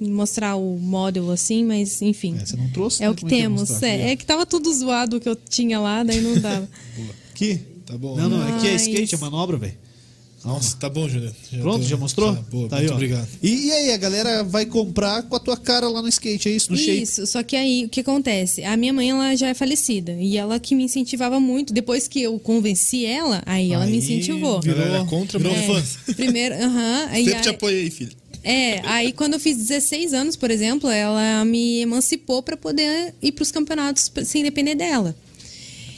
mostrar 0.00 0.56
o 0.56 0.78
model 0.78 1.30
assim, 1.30 1.64
mas 1.64 2.00
enfim. 2.02 2.36
É, 2.38 2.44
você 2.44 2.56
não 2.56 2.68
trouxe? 2.70 3.02
É 3.02 3.06
né? 3.06 3.10
o 3.10 3.14
que 3.14 3.22
Como 3.22 3.34
é 3.34 3.38
temos. 3.38 3.70
mostrar? 3.70 3.88
É, 3.88 4.10
é 4.12 4.16
que 4.16 4.24
tava 4.26 4.44
tudo 4.46 4.72
zoado 4.74 5.16
o 5.16 5.20
que 5.20 5.28
eu 5.28 5.36
tinha 5.36 5.78
lá, 5.80 6.02
daí 6.02 6.20
não 6.20 6.38
dava. 6.38 6.68
Aqui? 7.32 7.60
Tá 7.86 7.96
bom. 7.98 8.16
Não, 8.16 8.28
não, 8.28 8.42
aqui 8.56 8.68
é 8.68 8.72
Mas- 8.72 8.86
skate, 8.86 9.14
é 9.14 9.18
manobra, 9.18 9.56
velho. 9.56 9.74
Nossa, 10.44 10.76
tá 10.76 10.88
bom, 10.88 11.08
Juliano. 11.08 11.34
Pronto, 11.60 11.82
tô- 11.82 11.88
já 11.88 11.96
mostrou? 11.96 12.34
Tá, 12.34 12.40
boa, 12.50 12.68
Tá 12.68 12.76
muito 12.76 12.88
aí, 12.88 12.92
ó. 12.92 12.94
obrigado. 12.94 13.28
E, 13.42 13.66
e 13.66 13.72
aí, 13.72 13.92
a 13.92 13.96
galera 13.96 14.42
vai 14.42 14.66
comprar 14.66 15.22
com 15.22 15.36
a 15.36 15.38
tua 15.40 15.56
cara 15.56 15.88
lá 15.88 16.02
no 16.02 16.08
skate, 16.08 16.48
é 16.48 16.52
isso? 16.52 16.70
No 16.72 16.76
shape? 16.76 17.02
Isso, 17.02 17.26
só 17.26 17.42
que 17.42 17.54
aí 17.56 17.84
o 17.84 17.88
que 17.88 18.00
acontece? 18.00 18.64
A 18.64 18.76
minha 18.76 18.92
mãe 18.92 19.10
ela 19.10 19.34
já 19.36 19.48
é 19.48 19.54
falecida 19.54 20.12
e 20.18 20.36
ela 20.36 20.58
que 20.58 20.74
me 20.74 20.84
incentivava 20.84 21.38
muito. 21.38 21.72
Depois 21.72 22.08
que 22.08 22.20
eu 22.22 22.38
convenci 22.38 23.04
ela, 23.06 23.42
aí 23.46 23.72
ela 23.72 23.86
me 23.86 23.92
Aí 23.92 23.98
incentivou. 23.98 24.60
virou- 24.60 24.82
Ela 24.82 25.04
contra, 25.06 25.38
virou 25.38 25.54
mas- 25.56 25.96
fã. 26.06 26.12
Primeiro, 26.14 26.54
aham. 26.56 27.06
aí 27.12 27.24
Sempre 27.24 27.38
a- 27.38 27.42
te 27.42 27.48
apoiei, 27.48 27.90
filho. 27.90 28.12
É, 28.44 28.80
aí 28.88 29.12
quando 29.12 29.34
eu 29.34 29.40
fiz 29.40 29.56
16 29.56 30.12
anos, 30.12 30.34
por 30.34 30.50
exemplo, 30.50 30.90
ela 30.90 31.44
me 31.44 31.80
emancipou 31.82 32.42
pra 32.42 32.56
poder 32.56 33.14
ir 33.22 33.30
pros 33.30 33.52
campeonatos 33.52 34.10
sem 34.24 34.42
depender 34.42 34.74
dela. 34.74 35.14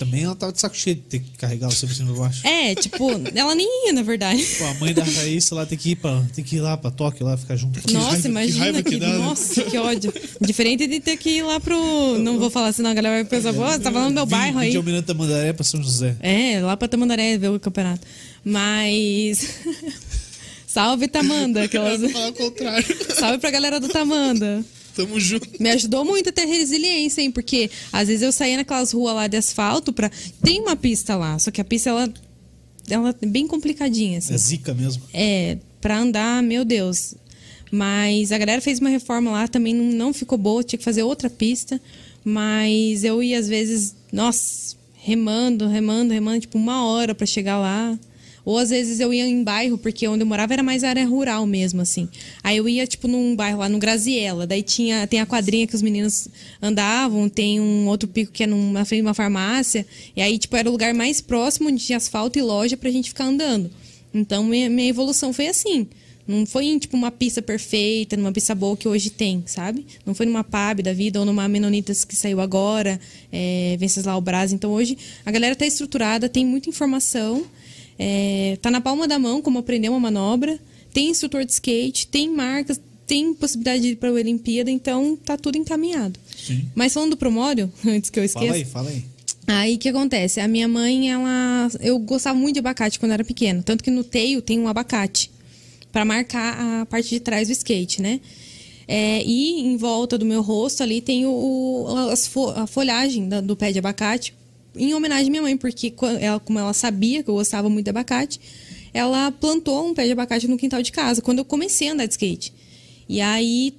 Também 0.05 0.25
ela 0.25 0.35
tava 0.35 0.53
de 0.53 0.61
saco 0.61 0.77
cheio 0.77 0.97
de 0.97 1.03
ter 1.03 1.19
que 1.21 1.31
carregar 1.39 1.69
você 1.71 1.87
pra 1.87 1.95
cima 1.95 2.13
e 2.15 2.19
baixo. 2.19 2.47
É, 2.47 2.75
tipo, 2.75 3.11
ela 3.35 3.55
nem 3.55 3.87
ia, 3.87 3.93
na 3.93 4.03
verdade. 4.03 4.45
Pô, 4.59 4.65
a 4.65 4.75
mãe 4.75 4.93
da 4.93 5.03
Raíssa 5.03 5.55
lá 5.55 5.65
tem 5.65 5.79
que 5.79 5.91
ir, 5.93 5.97
pra, 5.97 6.23
tem 6.35 6.45
que 6.45 6.57
ir 6.57 6.61
lá 6.61 6.77
pra 6.77 6.91
Tóquio 6.91 7.25
lá 7.25 7.37
ficar 7.37 7.57
junto 7.57 7.81
com 7.81 7.91
Nossa, 7.91 8.09
raiva- 8.11 8.23
que 8.23 8.29
imagina 8.29 8.59
raiva 8.59 8.83
que, 8.83 8.91
que 8.91 8.97
dá, 8.99 9.09
né? 9.09 9.19
Nossa, 9.19 9.63
que 9.63 9.79
ódio. 9.79 10.13
Diferente 10.41 10.87
de 10.87 11.01
ter 11.01 11.17
que 11.17 11.31
ir 11.31 11.43
lá 11.43 11.59
pro. 11.59 12.19
Não 12.19 12.39
vou 12.39 12.51
falar, 12.51 12.73
senão 12.73 12.91
a 12.91 12.95
galera 12.95 13.15
vai 13.17 13.25
pensar, 13.25 13.53
pô, 13.55 13.65
você 13.67 13.79
tá 13.79 13.91
falando 13.91 14.09
do 14.11 14.15
meu 14.15 14.27
bairro 14.27 14.59
aí. 14.59 14.71
De 14.71 14.77
Almirante 14.77 15.07
da 15.07 15.15
Mandaré 15.15 15.53
pra 15.53 15.65
São 15.65 15.83
José. 15.83 16.17
É, 16.21 16.61
lá 16.61 16.77
pra 16.77 16.87
Tamandaré 16.89 17.39
ver 17.39 17.49
o 17.49 17.59
campeonato. 17.59 18.07
Mas. 18.45 19.49
Salve, 20.67 21.07
Tamanda. 21.07 21.63
Aquelas... 21.65 22.01
Vou 22.01 22.11
falar 22.11 22.29
o 22.29 22.33
contrário. 22.33 22.97
Salve 23.15 23.39
pra 23.39 23.51
galera 23.51 23.79
do 23.79 23.89
Tamanda. 23.89 24.65
Tamo 24.95 25.19
junto. 25.19 25.49
Me 25.61 25.71
ajudou 25.71 26.05
muito 26.05 26.29
a 26.29 26.33
ter 26.33 26.45
resiliência, 26.45 27.21
hein? 27.21 27.31
Porque 27.31 27.71
às 27.93 28.09
vezes 28.09 28.23
eu 28.23 28.33
saía 28.33 28.57
naquelas 28.57 28.93
ruas 28.93 29.15
lá 29.15 29.27
de 29.27 29.37
asfalto 29.37 29.93
pra. 29.93 30.11
Tem 30.43 30.61
uma 30.61 30.77
pista 30.77 31.17
lá, 31.17 31.39
só 31.39 31.51
que 31.51 31.61
a 31.61 31.65
pista 31.65 31.91
ela, 31.91 32.13
ela 32.89 33.15
é 33.21 33.27
bem 33.27 33.47
complicadinha, 33.47 34.19
assim. 34.19 34.35
É 34.35 34.39
zica 34.39 34.73
mesmo. 34.73 35.03
É, 35.13 35.59
pra 35.81 35.99
andar, 35.99 36.43
meu 36.43 36.65
Deus. 36.65 37.15
Mas 37.71 38.31
a 38.31 38.39
galera 38.39 38.61
fez 38.61 38.79
uma 38.79 38.89
reforma 38.89 39.33
lá, 39.33 39.49
também 39.49 39.75
não, 39.75 39.85
não 39.93 40.13
ficou 40.13 40.39
boa, 40.39 40.63
tinha 40.63 40.79
que 40.79 40.85
fazer 40.85 41.03
outra 41.03 41.29
pista. 41.29 41.81
Mas 42.25 43.03
eu 43.05 43.23
ia 43.23 43.39
às 43.39 43.49
vezes, 43.49 43.97
nossa, 44.13 44.77
remando, 44.95 45.67
remando, 45.67 46.13
remando, 46.13 46.41
tipo 46.41 46.57
uma 46.57 46.87
hora 46.87 47.15
pra 47.15 47.27
chegar 47.27 47.59
lá. 47.59 47.99
Ou 48.45 48.59
às 48.59 48.71
vezes 48.71 49.01
eu 49.01 49.13
ia 49.13 49.27
em 49.27 49.43
bairro, 49.43 49.79
porque 49.79 50.07
onde 50.07 50.23
eu 50.23 50.27
morava 50.27 50.53
era 50.53 50.63
mais 50.63 50.85
área 50.85 51.07
rural 51.07 51.47
mesmo, 51.47 51.81
assim. 51.81 52.09
Aí 52.43 52.57
eu 52.57 52.69
ia, 52.69 52.87
tipo, 52.87 53.09
num 53.09 53.35
bairro 53.35 53.61
lá 53.61 53.69
no 53.69 53.79
Graziella. 53.79 54.47
Daí 54.47 54.63
tinha, 54.63 55.07
tem 55.07 55.21
a 55.21 55.27
quadrinha 55.27 55.67
que 55.67 55.75
os 55.75 55.83
meninos 55.83 56.29
andavam, 56.61 57.29
tem 57.29 57.61
um 57.61 57.87
outro 57.87 58.09
pico 58.09 58.33
que 58.33 58.43
é 58.43 58.47
numa 58.47 58.85
frente 58.85 59.01
de 59.01 59.07
uma 59.07 59.15
farmácia. 59.15 59.87
E 60.15 60.21
aí, 60.21 60.39
tipo, 60.39 60.57
era 60.57 60.69
o 60.69 60.73
lugar 60.73 60.93
mais 60.93 61.21
próximo 61.21 61.69
onde 61.69 61.85
tinha 61.85 61.97
asfalto 61.97 62.39
e 62.39 62.43
loja 62.43 62.77
pra 62.77 62.91
gente 62.91 63.09
ficar 63.09 63.25
andando. 63.25 63.71
Então, 64.13 64.45
minha, 64.45 64.69
minha 64.69 64.89
evolução 64.89 65.33
foi 65.33 65.49
assim. 65.49 65.87
Não 66.27 66.47
foi 66.47 66.79
tipo, 66.79 66.97
uma 66.97 67.11
pista 67.11 67.43
perfeita, 67.43 68.17
numa 68.17 68.33
pista 68.33 68.55
boa 68.55 68.77
que 68.77 68.89
hoje 68.89 69.11
tem, 69.11 69.43
sabe? 69.47 69.85
Não 70.07 70.15
foi 70.15 70.25
numa 70.25 70.43
PAB 70.43 70.81
da 70.83 70.93
vida 70.93 71.21
ou 71.21 71.27
numa 71.27 71.47
Menonitas 71.47 72.03
que 72.05 72.17
saiu 72.17 72.41
agora, 72.41 72.99
é, 73.31 73.77
Venceslau 73.79 74.21
Braz. 74.23 74.53
Então, 74.53 74.73
hoje, 74.73 74.97
a 75.25 75.31
galera 75.31 75.55
tá 75.55 75.67
estruturada, 75.67 76.29
tem 76.29 76.47
muita 76.47 76.71
informação. 76.71 77.45
É, 77.99 78.59
tá 78.61 78.71
na 78.71 78.81
palma 78.81 79.07
da 79.07 79.19
mão 79.19 79.41
como 79.43 79.59
aprender 79.59 79.89
uma 79.89 80.01
manobra. 80.01 80.59
Tem 80.93 81.09
instrutor 81.11 81.45
de 81.45 81.53
skate, 81.53 82.07
tem 82.07 82.29
marcas, 82.29 82.81
tem 83.07 83.35
possibilidade 83.35 83.83
de 83.83 83.89
ir 83.91 83.97
para 83.97 84.09
a 84.09 84.13
Olimpíada, 84.13 84.71
então 84.71 85.17
tá 85.25 85.37
tudo 85.37 85.59
encaminhado. 85.59 86.19
Sim. 86.37 86.65
Mas 86.75 86.93
falando 86.95 87.11
do 87.11 87.17
Promório, 87.17 87.73
antes 87.87 88.11
que 88.11 88.19
eu 88.21 88.25
esqueça. 88.25 88.47
Fala 88.47 88.57
aí, 88.57 88.65
fala 88.65 88.91
aí. 88.91 89.05
Aí 89.47 89.75
o 89.75 89.79
que 89.79 89.89
acontece? 89.91 90.41
A 90.41 90.49
minha 90.49 90.67
mãe, 90.67 91.11
ela. 91.11 91.69
Eu 91.81 91.99
gostava 91.99 92.39
muito 92.39 92.55
de 92.55 92.61
abacate 92.61 92.99
quando 92.99 93.13
era 93.13 93.25
pequena. 93.25 93.63
Tanto 93.63 93.85
que 93.85 93.91
no 93.91 94.03
teio 94.03 94.41
tem 94.41 94.59
um 94.59 94.69
abacate. 94.69 95.31
para 95.93 96.05
marcar 96.05 96.81
a 96.81 96.87
parte 96.87 97.11
de 97.11 97.21
trás 97.21 97.47
do 97.49 97.53
skate, 97.53 98.01
né? 98.03 98.21
É, 98.89 99.23
e 99.25 99.61
em 99.61 99.77
volta 99.77 100.17
do 100.19 100.25
meu 100.27 100.43
rosto 100.43 100.83
ali 100.83 101.01
tem 101.01 101.25
o, 101.25 101.31
o- 101.31 102.51
a 102.57 102.67
folhagem 102.67 103.29
do 103.29 103.55
pé 103.57 103.71
de 103.73 103.79
abacate. 103.79 104.35
Em 104.77 104.95
homenagem 104.95 105.29
à 105.29 105.31
minha 105.31 105.43
mãe, 105.43 105.57
porque 105.57 105.95
ela, 106.21 106.41
como 106.41 106.59
ela 106.59 106.73
sabia 106.73 107.23
que 107.23 107.31
eu 107.31 107.35
gostava 107.35 107.69
muito 107.69 107.85
de 107.85 107.91
abacate, 107.91 108.41
ela 108.93 109.31
plantou 109.33 109.89
um 109.89 109.95
pé 109.95 110.07
de 110.07 110.13
abacate 110.13 110.47
no 110.47 110.57
quintal 110.57 110.83
de 110.83 110.93
casa, 110.93 111.21
quando 111.21 111.39
eu 111.39 111.45
comecei 111.45 111.89
a 111.89 111.93
andar 111.93 112.07
de 112.07 112.13
skate. 112.13 112.53
E 113.09 113.21
aí 113.21 113.75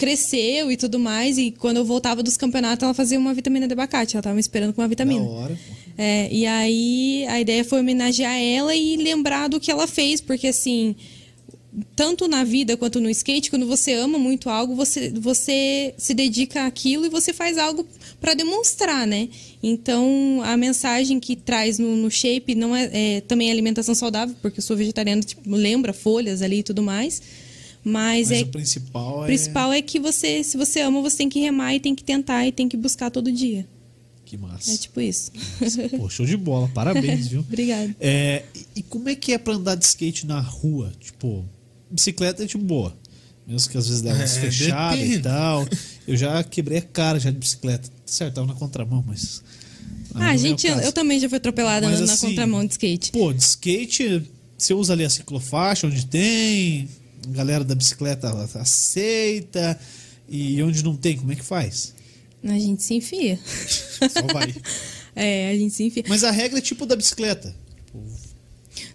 cresceu 0.00 0.72
e 0.72 0.76
tudo 0.78 0.98
mais. 0.98 1.36
E 1.36 1.50
quando 1.50 1.76
eu 1.76 1.84
voltava 1.84 2.22
dos 2.22 2.36
campeonatos, 2.36 2.82
ela 2.82 2.94
fazia 2.94 3.18
uma 3.18 3.34
vitamina 3.34 3.66
de 3.66 3.74
abacate. 3.74 4.16
Ela 4.16 4.22
tava 4.22 4.34
me 4.34 4.40
esperando 4.40 4.72
com 4.72 4.80
uma 4.80 4.88
vitamina. 4.88 5.22
Da 5.22 5.30
hora. 5.30 5.58
É, 5.98 6.32
e 6.32 6.46
aí 6.46 7.26
a 7.28 7.38
ideia 7.38 7.62
foi 7.62 7.80
homenagear 7.80 8.40
ela 8.40 8.74
e 8.74 8.96
lembrar 8.96 9.48
do 9.48 9.60
que 9.60 9.70
ela 9.70 9.86
fez, 9.86 10.20
porque 10.20 10.46
assim, 10.46 10.96
tanto 11.94 12.26
na 12.26 12.42
vida 12.42 12.76
quanto 12.76 13.00
no 13.00 13.08
skate, 13.10 13.48
quando 13.50 13.66
você 13.66 13.92
ama 13.92 14.18
muito 14.18 14.50
algo, 14.50 14.74
você, 14.74 15.10
você 15.10 15.94
se 15.96 16.12
dedica 16.14 16.66
àquilo 16.66 17.06
e 17.06 17.08
você 17.08 17.32
faz 17.32 17.56
algo 17.58 17.86
para 18.20 18.34
demonstrar, 18.34 19.06
né? 19.06 19.28
Então 19.62 20.40
a 20.44 20.56
mensagem 20.56 21.20
que 21.20 21.36
traz 21.36 21.78
no, 21.78 21.94
no 21.96 22.10
shape 22.10 22.54
não 22.54 22.74
é, 22.74 22.90
é 22.92 23.20
também 23.20 23.48
é 23.48 23.52
alimentação 23.52 23.94
saudável, 23.94 24.34
porque 24.42 24.58
eu 24.58 24.62
sou 24.64 24.76
vegetariana, 24.76 25.22
tipo, 25.22 25.42
lembra 25.54 25.92
folhas 25.92 26.42
ali 26.42 26.58
e 26.58 26.62
tudo 26.62 26.82
mais. 26.82 27.22
Mas, 27.82 28.28
Mas 28.28 28.40
é 28.40 28.42
o 28.42 28.46
principal 28.48 29.24
é. 29.24 29.26
principal 29.26 29.72
é 29.72 29.80
que 29.80 29.98
você, 29.98 30.42
se 30.44 30.56
você 30.56 30.80
ama, 30.80 31.00
você 31.00 31.18
tem 31.18 31.28
que 31.28 31.40
remar 31.40 31.74
e 31.74 31.80
tem 31.80 31.94
que 31.94 32.04
tentar 32.04 32.46
e 32.46 32.52
tem 32.52 32.68
que 32.68 32.76
buscar 32.76 33.10
todo 33.10 33.30
dia. 33.32 33.66
Que 34.26 34.36
massa. 34.36 34.72
É 34.72 34.76
tipo 34.76 35.00
isso. 35.00 35.32
Pô, 35.96 36.08
show 36.10 36.24
de 36.26 36.36
bola. 36.36 36.68
Parabéns, 36.74 37.26
viu? 37.28 37.40
Obrigada. 37.48 37.96
É, 37.98 38.44
e- 38.54 38.66
e 38.76 38.82
como 38.82 39.08
é 39.08 39.14
que 39.16 39.32
é 39.32 39.38
pra 39.38 39.54
andar 39.54 39.74
de 39.76 39.84
skate 39.84 40.24
na 40.26 40.40
rua? 40.40 40.92
Tipo, 41.00 41.44
bicicleta 41.90 42.44
é 42.44 42.46
tipo 42.46 42.62
boa. 42.64 42.96
Mesmo 43.46 43.70
que 43.70 43.76
às 43.78 43.86
vezes 43.88 44.02
dá 44.02 44.12
umas 44.12 44.36
É, 44.36 44.40
fechadas 44.40 45.00
e 45.00 45.18
tal. 45.18 45.66
Eu 46.06 46.16
já 46.16 46.42
quebrei 46.44 46.78
a 46.78 46.82
cara 46.82 47.18
já 47.18 47.30
de 47.30 47.38
bicicleta. 47.38 47.88
Tá 47.88 47.94
certo, 48.06 48.34
tava 48.34 48.46
na 48.46 48.54
contramão, 48.54 49.02
mas. 49.06 49.42
Ah, 50.14 50.34
é 50.34 50.38
gente, 50.38 50.66
eu, 50.66 50.74
caso. 50.74 50.86
eu 50.86 50.92
também 50.92 51.18
já 51.20 51.28
fui 51.28 51.38
atropelada 51.38 51.86
Mas 51.88 52.00
na, 52.00 52.06
na 52.06 52.12
assim, 52.12 52.28
contramão 52.28 52.64
de 52.64 52.72
skate. 52.72 53.12
Pô, 53.12 53.32
de 53.32 53.42
skate, 53.42 54.22
você 54.58 54.74
usa 54.74 54.92
ali 54.92 55.04
a 55.04 55.10
ciclofaixa 55.10 55.86
onde 55.86 56.04
tem, 56.06 56.88
a 57.28 57.30
galera 57.30 57.64
da 57.64 57.74
bicicleta 57.74 58.28
aceita, 58.56 59.78
e 60.28 60.60
onde 60.62 60.82
não 60.84 60.96
tem, 60.96 61.16
como 61.16 61.32
é 61.32 61.36
que 61.36 61.44
faz? 61.44 61.94
A 62.42 62.58
gente 62.58 62.82
se 62.82 62.94
enfia. 62.94 63.38
Só 63.46 64.32
vai. 64.32 64.54
É, 65.14 65.50
a 65.50 65.56
gente 65.56 65.74
se 65.74 65.84
enfia. 65.84 66.04
Mas 66.08 66.24
a 66.24 66.30
regra 66.30 66.58
é 66.58 66.62
tipo 66.62 66.86
da 66.86 66.96
bicicleta. 66.96 67.54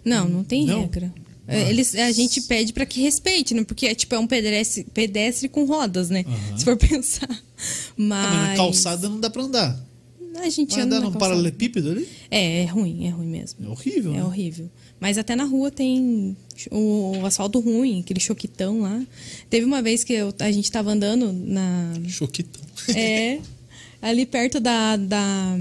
Não, 0.04 0.28
não 0.28 0.44
tem 0.44 0.66
Não? 0.66 0.82
regra. 0.82 1.12
É, 1.48 1.70
Eles, 1.70 1.94
a 1.94 2.10
gente 2.12 2.40
pede 2.42 2.72
pra 2.72 2.84
que 2.86 3.00
respeite, 3.00 3.54
né? 3.54 3.62
Porque 3.64 3.86
é 3.86 3.94
tipo 3.94 4.14
é 4.14 4.18
um 4.18 4.26
pedestre, 4.26 4.84
pedestre 4.92 5.48
com 5.48 5.64
rodas, 5.64 6.10
né? 6.10 6.24
Aham. 6.26 6.58
Se 6.58 6.64
for 6.64 6.76
pensar. 6.78 7.28
Ah, 7.30 7.36
Mas, 7.96 8.30
mas 8.30 8.48
na 8.50 8.56
calçada 8.56 9.08
não 9.08 9.20
dá 9.20 9.30
pra 9.30 9.42
andar. 9.42 9.80
a 10.38 10.48
gente 10.48 10.74
Vai 10.74 10.82
anda 10.82 10.96
andar 10.96 11.06
num 11.10 11.12
paralelepípedo 11.12 11.90
ali? 11.90 12.08
É, 12.30 12.62
é 12.62 12.64
ruim, 12.64 13.06
é 13.06 13.10
ruim 13.10 13.28
mesmo. 13.28 13.64
É 13.64 13.68
horrível, 13.68 14.12
É 14.12 14.16
né? 14.16 14.24
horrível. 14.24 14.70
Mas 14.98 15.18
até 15.18 15.36
na 15.36 15.44
rua 15.44 15.70
tem 15.70 16.36
o, 16.70 17.18
o 17.20 17.26
asfalto 17.26 17.60
ruim, 17.60 18.00
aquele 18.00 18.18
choquitão 18.18 18.80
lá. 18.80 19.02
Teve 19.50 19.64
uma 19.66 19.80
vez 19.82 20.02
que 20.02 20.12
eu- 20.14 20.34
a 20.38 20.50
gente 20.50 20.70
tava 20.72 20.90
andando 20.90 21.32
na, 21.32 21.92
Choquitão. 22.08 22.62
É, 22.94 23.38
ali 24.02 24.24
perto 24.26 24.58
da, 24.58 24.96
da. 24.96 25.58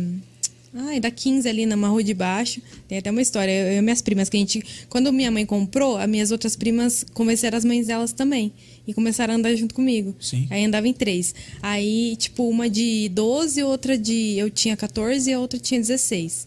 Ai, 0.77 0.99
da 0.99 1.09
15 1.09 1.47
ali 1.47 1.65
na 1.65 1.75
rua 1.87 2.03
de 2.03 2.13
baixo. 2.13 2.61
Tem 2.85 2.97
até 2.97 3.09
uma 3.09 3.21
história. 3.21 3.49
Eu 3.49 3.79
e 3.79 3.81
minhas 3.81 4.01
primas, 4.01 4.27
que 4.27 4.35
a 4.35 4.39
gente. 4.41 4.61
Quando 4.89 5.11
minha 5.13 5.31
mãe 5.31 5.45
comprou, 5.45 5.97
as 5.97 6.09
minhas 6.09 6.31
outras 6.31 6.57
primas 6.57 7.05
convenceram 7.13 7.57
as 7.57 7.63
mães 7.63 7.87
delas 7.87 8.11
também. 8.11 8.51
E 8.85 8.93
começaram 8.93 9.33
a 9.33 9.37
andar 9.37 9.55
junto 9.55 9.73
comigo. 9.73 10.13
Sim. 10.19 10.47
Aí 10.49 10.65
andava 10.65 10.85
em 10.85 10.93
três. 10.93 11.33
Aí, 11.61 12.17
tipo, 12.17 12.49
uma 12.49 12.69
de 12.69 13.07
12, 13.09 13.63
outra 13.63 13.97
de. 13.97 14.37
Eu 14.37 14.49
tinha 14.49 14.75
14 14.75 15.29
e 15.29 15.33
a 15.33 15.39
outra 15.39 15.57
tinha 15.57 15.79
16. 15.79 16.45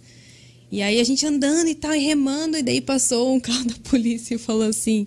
E 0.70 0.82
aí 0.82 1.00
a 1.00 1.04
gente 1.04 1.24
andando 1.24 1.68
e 1.68 1.74
tal, 1.74 1.94
e 1.94 1.98
remando, 1.98 2.58
e 2.58 2.62
daí 2.62 2.82
passou 2.82 3.34
um 3.34 3.40
carro 3.40 3.64
da 3.64 3.76
polícia 3.84 4.34
e 4.34 4.38
falou 4.38 4.68
assim. 4.68 5.06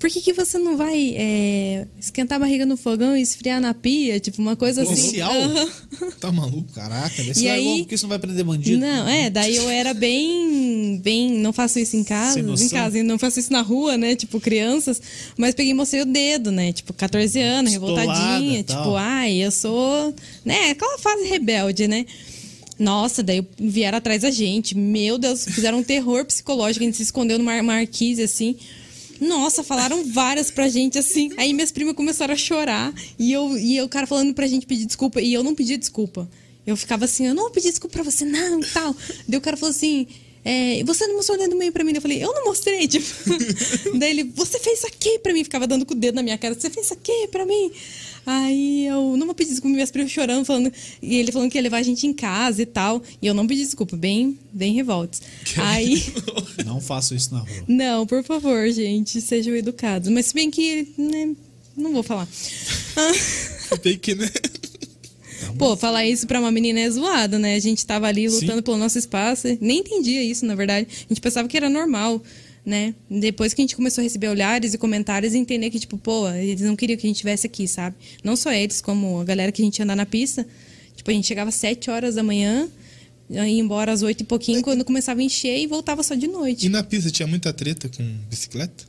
Por 0.00 0.08
que, 0.08 0.20
que 0.22 0.32
você 0.32 0.56
não 0.58 0.78
vai 0.78 1.14
é, 1.14 1.86
esquentar 2.00 2.36
a 2.36 2.38
barriga 2.38 2.64
no 2.64 2.74
fogão 2.76 3.14
e 3.14 3.20
esfriar 3.20 3.60
na 3.60 3.74
pia? 3.74 4.18
Tipo, 4.18 4.40
uma 4.40 4.56
coisa 4.56 4.82
assim. 4.82 4.94
Policial? 4.94 5.30
Aham. 5.30 5.68
Tá 6.18 6.32
maluco? 6.32 6.72
Caraca, 6.72 7.22
deve 7.22 7.38
E 7.38 7.48
aí- 7.48 7.64
bom, 7.64 7.78
porque 7.80 7.94
isso 7.96 8.04
não 8.04 8.08
vai 8.08 8.18
prender 8.18 8.42
bandido. 8.42 8.80
Não, 8.80 9.06
é, 9.06 9.28
daí 9.28 9.56
eu 9.56 9.68
era 9.68 9.92
bem, 9.92 10.98
bem, 11.04 11.30
não 11.32 11.52
faço 11.52 11.78
isso 11.78 11.96
em 11.96 12.02
casa, 12.02 12.40
em 12.40 12.68
casa, 12.70 13.02
não 13.02 13.18
faço 13.18 13.38
isso 13.40 13.52
na 13.52 13.60
rua, 13.60 13.98
né, 13.98 14.16
tipo 14.16 14.40
crianças, 14.40 15.00
mas 15.36 15.54
peguei 15.54 15.72
e 15.72 15.74
mostrei 15.74 16.00
o 16.02 16.06
dedo, 16.06 16.50
né, 16.50 16.72
tipo 16.72 16.94
14 16.94 17.38
anos, 17.38 17.72
Pistolada, 17.72 18.00
revoltadinha, 18.02 18.64
tal. 18.64 18.82
tipo, 18.82 18.96
ai, 18.96 19.34
eu 19.36 19.50
sou, 19.50 20.14
né, 20.46 20.70
aquela 20.70 20.98
fase 20.98 21.24
rebelde, 21.28 21.86
né. 21.86 22.06
Nossa, 22.78 23.22
daí 23.22 23.46
vieram 23.58 23.98
atrás 23.98 24.22
da 24.22 24.30
gente, 24.30 24.74
meu 24.74 25.18
Deus, 25.18 25.44
fizeram 25.44 25.78
um 25.80 25.82
terror 25.84 26.24
psicológico, 26.24 26.82
a 26.82 26.86
gente 26.86 26.96
se 26.96 27.02
escondeu 27.02 27.38
numa 27.38 27.62
marquise, 27.62 28.22
assim, 28.22 28.56
nossa, 29.20 29.62
falaram 29.62 30.04
várias 30.04 30.50
pra 30.50 30.68
gente 30.68 30.98
assim. 30.98 31.30
Aí 31.36 31.52
minhas 31.52 31.70
primas 31.70 31.94
começaram 31.94 32.34
a 32.34 32.36
chorar. 32.36 32.92
E, 33.18 33.32
eu, 33.32 33.56
e 33.58 33.80
o 33.82 33.88
cara 33.88 34.06
falando 34.06 34.34
pra 34.34 34.46
gente 34.46 34.66
pedir 34.66 34.86
desculpa. 34.86 35.20
E 35.20 35.32
eu 35.32 35.42
não 35.42 35.54
pedi 35.54 35.76
desculpa. 35.76 36.28
Eu 36.66 36.76
ficava 36.76 37.04
assim, 37.04 37.26
eu 37.26 37.34
não 37.34 37.44
vou 37.44 37.52
pedir 37.52 37.70
desculpa 37.70 37.94
pra 37.94 38.02
você, 38.02 38.24
não, 38.24 38.60
tal. 38.60 38.94
Daí 39.28 39.38
o 39.38 39.40
cara 39.42 39.56
falou 39.56 39.70
assim. 39.70 40.06
É, 40.44 40.82
você 40.84 41.06
não 41.06 41.16
mostrou 41.16 41.36
o 41.36 41.40
dedo 41.40 41.56
meio 41.56 41.72
pra 41.72 41.84
mim? 41.84 41.92
Eu 41.94 42.00
falei, 42.00 42.22
eu 42.22 42.32
não 42.32 42.44
mostrei, 42.44 42.88
tipo. 42.88 43.06
Daí 43.98 44.10
ele, 44.10 44.24
você 44.34 44.58
fez 44.58 44.78
isso 44.78 44.86
aqui 44.86 45.18
pra 45.18 45.32
mim? 45.32 45.44
Ficava 45.44 45.66
dando 45.66 45.84
com 45.84 45.94
o 45.94 45.96
dedo 45.96 46.14
na 46.14 46.22
minha 46.22 46.38
cara, 46.38 46.54
você 46.54 46.70
fez 46.70 46.86
isso 46.86 46.94
aqui 46.94 47.28
pra 47.30 47.44
mim? 47.44 47.70
Aí 48.26 48.86
eu 48.86 49.16
não 49.16 49.26
vou 49.26 49.34
pedir 49.34 49.50
desculpa, 49.50 49.74
minhas 49.74 49.90
primas 49.90 50.10
chorando, 50.10 50.44
falando. 50.44 50.72
E 51.02 51.16
ele 51.16 51.32
falando 51.32 51.50
que 51.50 51.58
ia 51.58 51.62
levar 51.62 51.78
a 51.78 51.82
gente 51.82 52.06
em 52.06 52.12
casa 52.12 52.62
e 52.62 52.66
tal. 52.66 53.02
E 53.20 53.26
eu 53.26 53.34
não 53.34 53.46
pedi 53.46 53.62
desculpa, 53.62 53.96
bem, 53.96 54.38
bem 54.52 54.74
revoltos. 54.74 55.20
Aí. 55.56 56.02
Não 56.64 56.80
faço 56.80 57.14
isso 57.14 57.32
na 57.34 57.40
rua. 57.40 57.64
Não, 57.66 58.06
por 58.06 58.22
favor, 58.22 58.70
gente, 58.70 59.20
sejam 59.20 59.56
educados. 59.56 60.08
Mas 60.08 60.26
se 60.26 60.34
bem 60.34 60.50
que, 60.50 60.86
né, 60.96 61.34
não 61.76 61.92
vou 61.92 62.02
falar. 62.02 62.28
Ah, 62.96 63.76
Tem 63.82 63.98
que, 63.98 64.14
né? 64.14 64.30
Pô, 65.58 65.76
falar 65.76 66.06
isso 66.06 66.26
pra 66.26 66.38
uma 66.40 66.50
menina 66.50 66.80
é 66.80 66.90
zoado, 66.90 67.38
né? 67.38 67.54
A 67.54 67.58
gente 67.60 67.84
tava 67.86 68.06
ali 68.06 68.28
lutando 68.28 68.56
Sim. 68.56 68.62
pelo 68.62 68.76
nosso 68.76 68.98
espaço. 68.98 69.46
Nem 69.60 69.78
entendia 69.80 70.22
isso, 70.22 70.44
na 70.46 70.54
verdade. 70.54 70.86
A 70.90 71.08
gente 71.08 71.20
pensava 71.20 71.46
que 71.48 71.56
era 71.56 71.68
normal, 71.68 72.22
né? 72.64 72.94
Depois 73.10 73.52
que 73.54 73.60
a 73.60 73.64
gente 73.64 73.76
começou 73.76 74.02
a 74.02 74.04
receber 74.04 74.28
olhares 74.28 74.74
e 74.74 74.78
comentários 74.78 75.34
e 75.34 75.38
entender 75.38 75.70
que, 75.70 75.78
tipo, 75.80 75.96
pô, 75.98 76.28
eles 76.30 76.60
não 76.62 76.76
queriam 76.76 76.96
que 76.98 77.06
a 77.06 77.08
gente 77.08 77.16
estivesse 77.16 77.46
aqui, 77.46 77.66
sabe? 77.68 77.96
Não 78.22 78.36
só 78.36 78.52
eles, 78.52 78.80
como 78.80 79.20
a 79.20 79.24
galera 79.24 79.50
que 79.52 79.62
a 79.62 79.64
gente 79.64 79.78
ia 79.78 79.84
andar 79.84 79.96
na 79.96 80.06
pista. 80.06 80.46
Tipo, 80.96 81.10
a 81.10 81.14
gente 81.14 81.26
chegava 81.26 81.48
às 81.48 81.54
7 81.54 81.90
horas 81.90 82.14
da 82.16 82.22
manhã, 82.22 82.68
ia 83.30 83.46
embora 83.48 83.92
às 83.92 84.02
8 84.02 84.20
e 84.20 84.24
pouquinho, 84.24 84.60
quando 84.62 84.84
começava 84.84 85.20
a 85.20 85.22
encher 85.22 85.58
e 85.58 85.66
voltava 85.66 86.02
só 86.02 86.14
de 86.14 86.26
noite. 86.26 86.66
E 86.66 86.68
na 86.68 86.82
pista 86.82 87.10
tinha 87.10 87.26
muita 87.26 87.52
treta 87.52 87.88
com 87.88 88.02
bicicleta? 88.28 88.84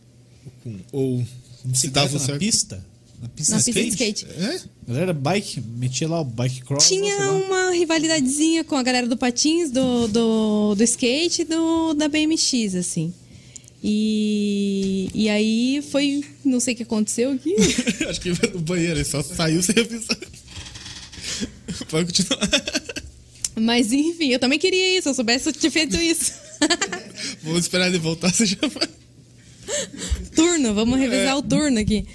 Ou, 0.45 0.51
com- 0.63 0.79
ou 0.91 1.25
se 1.73 1.87
dava 1.89 2.11
na 2.13 2.19
certo? 2.19 2.39
pista? 2.39 2.85
Na 3.21 3.29
pista, 3.29 3.53
Na 3.53 3.59
de 3.61 3.65
pista 3.65 3.81
de 3.81 3.89
skate? 3.89 4.25
skate. 4.25 4.41
É? 4.43 4.61
Galera, 4.87 5.13
bike, 5.13 5.61
metia 5.61 6.07
lá 6.07 6.21
o 6.21 6.25
bike 6.25 6.61
cross. 6.63 6.87
Tinha 6.87 7.31
uma 7.31 7.71
rivalidadezinha 7.71 8.63
com 8.63 8.75
a 8.75 8.81
galera 8.83 9.07
do 9.07 9.15
patins, 9.15 9.69
do, 9.69 10.07
do, 10.07 10.75
do 10.75 10.83
skate 10.83 11.43
e 11.43 11.45
do, 11.45 11.93
da 11.93 12.07
BMX, 12.07 12.73
assim. 12.75 13.13
E, 13.83 15.09
e 15.13 15.29
aí 15.29 15.83
foi. 15.91 16.23
Não 16.43 16.59
sei 16.59 16.73
o 16.73 16.77
que 16.77 16.83
aconteceu 16.83 17.31
aqui. 17.31 17.55
Acho 18.09 18.21
que 18.21 18.29
no 18.29 18.59
banheiro, 18.59 18.97
ele 18.97 19.05
só 19.05 19.21
saiu 19.23 19.61
sem 19.61 19.75
avisar. 19.77 20.17
Pode 21.89 22.05
continuar. 22.07 22.49
Mas 23.59 23.91
enfim, 23.91 24.29
eu 24.29 24.39
também 24.39 24.57
queria 24.59 24.97
isso. 24.97 25.03
Se 25.03 25.09
eu 25.09 25.13
soubesse, 25.13 25.49
eu 25.49 25.53
tinha 25.53 25.71
feito 25.71 25.95
isso. 25.97 26.31
Vamos 27.43 27.61
esperar 27.61 27.87
ele 27.87 27.97
voltar, 27.99 28.31
você 28.33 28.45
já 28.45 28.57
vai. 28.67 28.87
turno, 30.35 30.73
vamos 30.73 30.99
revisar 30.99 31.37
o 31.37 31.41
turno 31.41 31.79
aqui. 31.79 32.05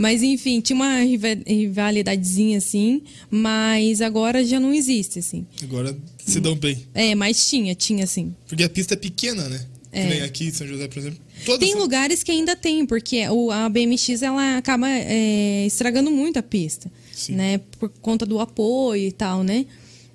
Mas 0.00 0.22
enfim, 0.22 0.62
tinha 0.62 0.74
uma 0.74 1.02
riva- 1.02 1.36
rivalidadezinha 1.46 2.56
assim, 2.56 3.02
mas 3.30 4.00
agora 4.00 4.42
já 4.42 4.58
não 4.58 4.72
existe, 4.72 5.18
assim. 5.18 5.44
Agora 5.62 5.94
se 6.24 6.40
dão 6.40 6.56
bem. 6.56 6.78
É, 6.94 7.14
mas 7.14 7.44
tinha, 7.46 7.74
tinha 7.74 8.04
assim. 8.04 8.34
Porque 8.48 8.62
a 8.62 8.68
pista 8.70 8.94
é 8.94 8.96
pequena, 8.96 9.46
né? 9.46 9.60
É. 9.92 10.22
Aqui 10.22 10.46
em 10.46 10.52
São 10.52 10.66
José, 10.66 10.88
por 10.88 10.98
exemplo. 11.00 11.18
Tem 11.58 11.74
lugares 11.74 12.22
que 12.22 12.32
ainda 12.32 12.56
tem, 12.56 12.86
porque 12.86 13.28
o, 13.28 13.50
a 13.50 13.68
BMX 13.68 14.22
ela 14.22 14.56
acaba 14.56 14.88
é, 14.88 15.66
estragando 15.66 16.10
muito 16.10 16.38
a 16.38 16.42
pista, 16.42 16.90
Sim. 17.12 17.34
né? 17.34 17.60
Por 17.78 17.90
conta 18.00 18.24
do 18.24 18.38
apoio 18.40 19.06
e 19.06 19.12
tal, 19.12 19.42
né? 19.42 19.66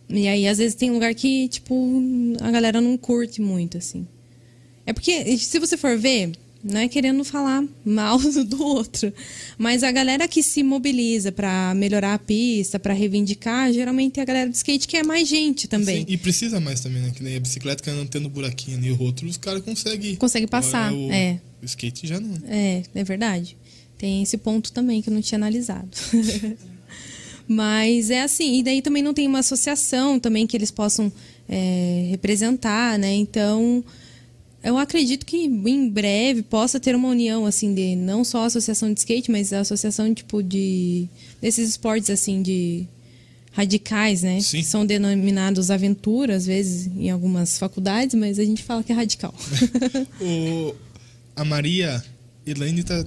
E 0.10 0.28
aí, 0.28 0.48
às 0.48 0.58
vezes, 0.58 0.74
tem 0.74 0.90
lugar 0.90 1.14
que, 1.14 1.48
tipo, 1.48 2.02
a 2.42 2.50
galera 2.50 2.82
não 2.82 2.98
curte 2.98 3.40
muito, 3.40 3.78
assim. 3.78 4.08
É 4.84 4.94
porque, 4.94 5.38
se 5.38 5.60
você 5.60 5.78
for 5.78 5.96
ver, 5.96 6.32
não 6.66 6.80
é 6.80 6.88
querendo 6.88 7.24
falar 7.24 7.64
mal 7.86 8.18
do 8.44 8.64
outro, 8.64 9.14
mas 9.56 9.84
a 9.84 9.92
galera 9.92 10.28
que 10.28 10.42
se 10.42 10.64
mobiliza 10.64 11.32
pra 11.32 11.74
melhorar 11.76 12.16
a 12.16 12.20
pista, 12.20 12.80
pra 12.80 12.92
reivindicar, 12.92 13.72
geralmente 13.72 14.20
é 14.20 14.24
a 14.24 14.26
galera 14.26 14.50
do 14.50 14.56
skate 14.56 14.88
que 14.88 14.98
é 14.98 15.04
mais 15.04 15.28
gente 15.28 15.68
também. 15.68 16.00
Sim, 16.00 16.06
e 16.08 16.18
precisa 16.18 16.60
mais 16.60 16.82
também, 16.82 17.04
né? 17.04 17.12
Que 17.16 17.22
nem 17.22 17.36
a 17.36 17.40
bicicleta 17.40 17.84
que 17.84 17.92
não 17.92 18.08
tendo 18.08 18.28
buraquinho 18.28 18.78
ali, 18.78 18.92
o 18.92 19.02
outro, 19.02 19.28
os 19.28 19.38
caras 19.38 19.62
conseguem. 19.62 20.16
Consegue 20.16 20.48
passar, 20.48 20.92
o, 20.92 21.12
é. 21.12 21.40
O 21.62 21.66
skate 21.66 22.08
já 22.08 22.20
não. 22.20 22.36
É, 22.48 22.82
é 22.96 23.04
verdade. 23.04 23.56
Tem 23.98 24.24
esse 24.24 24.38
ponto 24.38 24.72
também 24.72 25.02
que 25.02 25.10
eu 25.10 25.14
não 25.14 25.22
tinha 25.22 25.38
analisado. 25.38 25.90
Mas 27.48 28.10
é 28.10 28.24
assim, 28.24 28.60
e 28.60 28.64
daí 28.64 28.82
também 28.82 29.04
não 29.04 29.14
tem 29.14 29.28
uma 29.28 29.40
associação 29.40 30.20
também 30.20 30.48
que 30.48 30.58
eles 30.58 30.72
possam 30.72 31.12
é, 31.48 32.08
representar, 32.10 32.98
né? 32.98 33.14
Então, 33.14 33.84
eu 34.66 34.80
acredito 34.80 35.26
que 35.28 35.38
em 35.38 35.88
breve 35.88 36.42
possa 36.42 36.80
ter 36.80 36.96
uma 36.96 37.08
união, 37.08 37.46
assim, 37.46 37.74
de 37.74 37.96
não 37.96 38.24
só 38.24 38.42
a 38.42 38.46
associação 38.46 38.92
de 38.92 39.00
skate, 39.00 39.30
mas 39.30 39.54
a 39.54 39.60
associação, 39.60 40.12
tipo, 40.12 40.42
de... 40.42 41.08
desses 41.40 41.70
esportes, 41.70 42.10
assim, 42.10 42.42
de 42.42 42.88
radicais, 43.52 44.24
né? 44.24 44.42
Sim. 44.42 44.58
Que 44.58 44.64
são 44.66 44.84
denominados 44.84 45.70
aventura, 45.70 46.36
às 46.36 46.48
vezes, 46.48 46.88
em 46.88 47.12
algumas 47.12 47.60
faculdades, 47.60 48.16
mas 48.16 48.40
a 48.40 48.44
gente 48.44 48.64
fala 48.64 48.84
que 48.84 48.92
é 48.92 48.96
radical. 48.96 49.34
O, 50.20 50.74
a 51.36 51.46
Maria 51.46 52.04
Elaine 52.46 52.84
tá. 52.84 53.06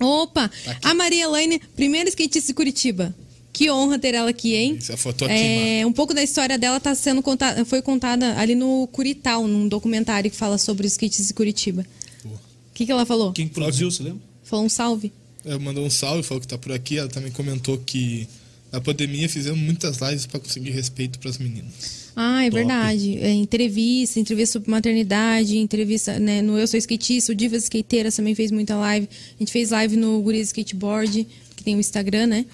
Opa! 0.00 0.50
a 0.82 0.94
Maria 0.94 1.24
Elaine, 1.24 1.60
primeira 1.74 2.08
skatista 2.08 2.48
de 2.48 2.54
Curitiba. 2.54 3.14
Que 3.56 3.70
honra 3.70 3.98
ter 3.98 4.12
ela 4.12 4.28
aqui, 4.28 4.54
hein? 4.54 4.76
Essa 4.78 4.98
foto 4.98 5.24
aqui, 5.24 5.32
É, 5.32 5.86
um 5.86 5.90
pouco 5.90 6.12
da 6.12 6.22
história 6.22 6.58
dela 6.58 6.78
tá 6.78 6.94
sendo 6.94 7.22
contada, 7.22 7.64
foi 7.64 7.80
contada 7.80 8.38
ali 8.38 8.54
no 8.54 8.86
Curital, 8.92 9.48
num 9.48 9.66
documentário 9.66 10.30
que 10.30 10.36
fala 10.36 10.58
sobre 10.58 10.86
os 10.86 10.92
skates 10.92 11.26
de 11.26 11.32
Curitiba. 11.32 11.86
O 12.22 12.28
que, 12.74 12.84
que 12.84 12.92
ela 12.92 13.06
falou? 13.06 13.32
Quem 13.32 13.48
produziu, 13.48 13.90
você 13.90 14.02
lembra? 14.02 14.20
Falou 14.44 14.66
um 14.66 14.68
salve. 14.68 15.10
Ela 15.42 15.58
mandou 15.58 15.86
um 15.86 15.88
salve, 15.88 16.22
falou 16.22 16.38
que 16.38 16.46
tá 16.46 16.58
por 16.58 16.70
aqui. 16.70 16.98
Ela 16.98 17.08
também 17.08 17.32
comentou 17.32 17.78
que 17.78 18.28
na 18.70 18.78
pandemia 18.78 19.26
fizemos 19.26 19.58
muitas 19.58 20.00
lives 20.00 20.26
pra 20.26 20.38
conseguir 20.38 20.72
respeito 20.72 21.18
pras 21.18 21.38
meninas. 21.38 22.10
Ah, 22.14 22.44
é 22.44 22.50
Top. 22.50 22.56
verdade. 22.56 23.16
É, 23.16 23.32
entrevista, 23.32 24.20
entrevista 24.20 24.52
sobre 24.52 24.70
maternidade, 24.70 25.56
entrevista 25.56 26.18
né, 26.18 26.42
no 26.42 26.58
Eu 26.58 26.66
Sou 26.66 26.76
Skatista, 26.76 27.32
o 27.32 27.34
Divas 27.34 27.62
Skateiras 27.62 28.14
também 28.14 28.34
fez 28.34 28.50
muita 28.50 28.76
live. 28.76 29.08
A 29.10 29.38
gente 29.38 29.50
fez 29.50 29.70
live 29.70 29.96
no 29.96 30.20
Gurias 30.20 30.48
Skateboard, 30.48 31.26
que 31.56 31.64
tem 31.64 31.74
o 31.74 31.80
Instagram, 31.80 32.26
né? 32.26 32.44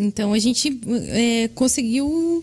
Então 0.00 0.32
a 0.32 0.38
gente 0.38 0.80
é, 1.08 1.48
conseguiu 1.54 2.42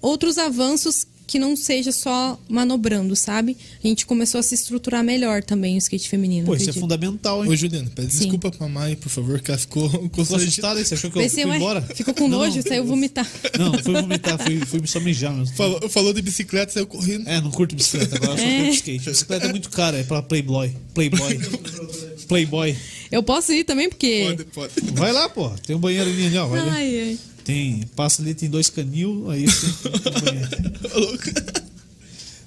outros 0.00 0.38
avanços 0.38 1.06
que 1.28 1.38
não 1.38 1.54
seja 1.54 1.92
só 1.92 2.40
manobrando, 2.48 3.14
sabe? 3.14 3.54
A 3.84 3.86
gente 3.86 4.06
começou 4.06 4.40
a 4.40 4.42
se 4.42 4.54
estruturar 4.54 5.04
melhor 5.04 5.44
também 5.44 5.74
o 5.74 5.78
skate 5.78 6.08
feminino. 6.08 6.46
Pô, 6.46 6.54
isso 6.56 6.70
é 6.70 6.72
fundamental, 6.72 7.44
hein? 7.44 7.50
Ô, 7.50 7.54
Juliana, 7.54 7.90
pede 7.94 8.10
Sim. 8.14 8.20
desculpa 8.20 8.50
pra 8.50 8.66
Mai, 8.66 8.96
por 8.96 9.10
favor, 9.10 9.38
que 9.38 9.50
ela 9.50 9.58
ficou 9.58 9.90
Ficou 10.08 10.24
aí? 10.36 10.84
Você 10.84 10.94
achou 10.94 11.10
que 11.10 11.18
eu 11.18 11.22
Pensei, 11.22 11.42
fui 11.44 11.52
ué, 11.52 11.56
embora? 11.58 11.82
ficou 11.82 12.14
com 12.14 12.28
nojo, 12.28 12.56
não. 12.56 12.62
saiu 12.62 12.84
vomitar. 12.86 13.30
Não, 13.58 13.72
não 13.72 13.78
fui 13.78 13.92
vomitar, 13.92 14.38
fui, 14.42 14.58
fui 14.64 14.86
só 14.86 15.00
mijar 15.00 15.34
mesmo. 15.34 15.54
Falou, 15.54 15.86
falou 15.90 16.14
de 16.14 16.22
bicicleta, 16.22 16.72
saiu 16.72 16.86
correndo. 16.86 17.28
É, 17.28 17.38
não 17.42 17.50
curto 17.50 17.76
bicicleta, 17.76 18.16
agora 18.16 18.32
eu 18.32 18.38
só 18.38 18.44
curto 18.44 18.74
skate. 18.74 19.10
Bicicleta 19.10 19.46
é 19.46 19.50
muito 19.50 19.68
cara, 19.68 19.98
é 19.98 20.04
pra 20.04 20.22
Playboy. 20.22 20.74
Playboy. 20.94 21.38
Playboy. 22.28 22.76
Eu 23.10 23.22
posso 23.22 23.52
ir 23.52 23.64
também, 23.64 23.88
porque. 23.88 24.26
Pode, 24.52 24.70
pode. 24.70 24.90
Vai 24.92 25.12
lá, 25.12 25.28
pô. 25.28 25.48
Tem 25.66 25.74
um 25.74 25.80
banheiro 25.80 26.08
ali, 26.08 26.36
ó. 26.36 26.46
Vai 26.46 26.60
lá. 26.60 26.72
Ai, 26.72 27.00
ai. 27.00 27.18
Tem. 27.44 27.82
Passa 27.96 28.22
ali, 28.22 28.34
tem 28.34 28.50
dois 28.50 28.68
canil, 28.68 29.30
aí 29.30 29.46
tem, 29.46 30.00
tem 30.00 30.12
um 30.12 30.20
banheiro. 30.20 31.58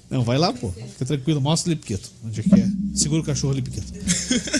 Não, 0.08 0.22
vai 0.22 0.36
lá, 0.36 0.52
pô. 0.52 0.70
Fica 0.70 1.06
tranquilo. 1.06 1.40
Mostra 1.40 1.72
ali, 1.72 1.80
Piqueto. 1.80 2.10
Onde 2.22 2.40
é 2.40 2.42
que 2.42 2.54
é? 2.54 2.68
Segura 2.94 3.22
o 3.22 3.24
cachorro 3.24 3.54
ali, 3.54 3.62
Piqueto. 3.62 3.86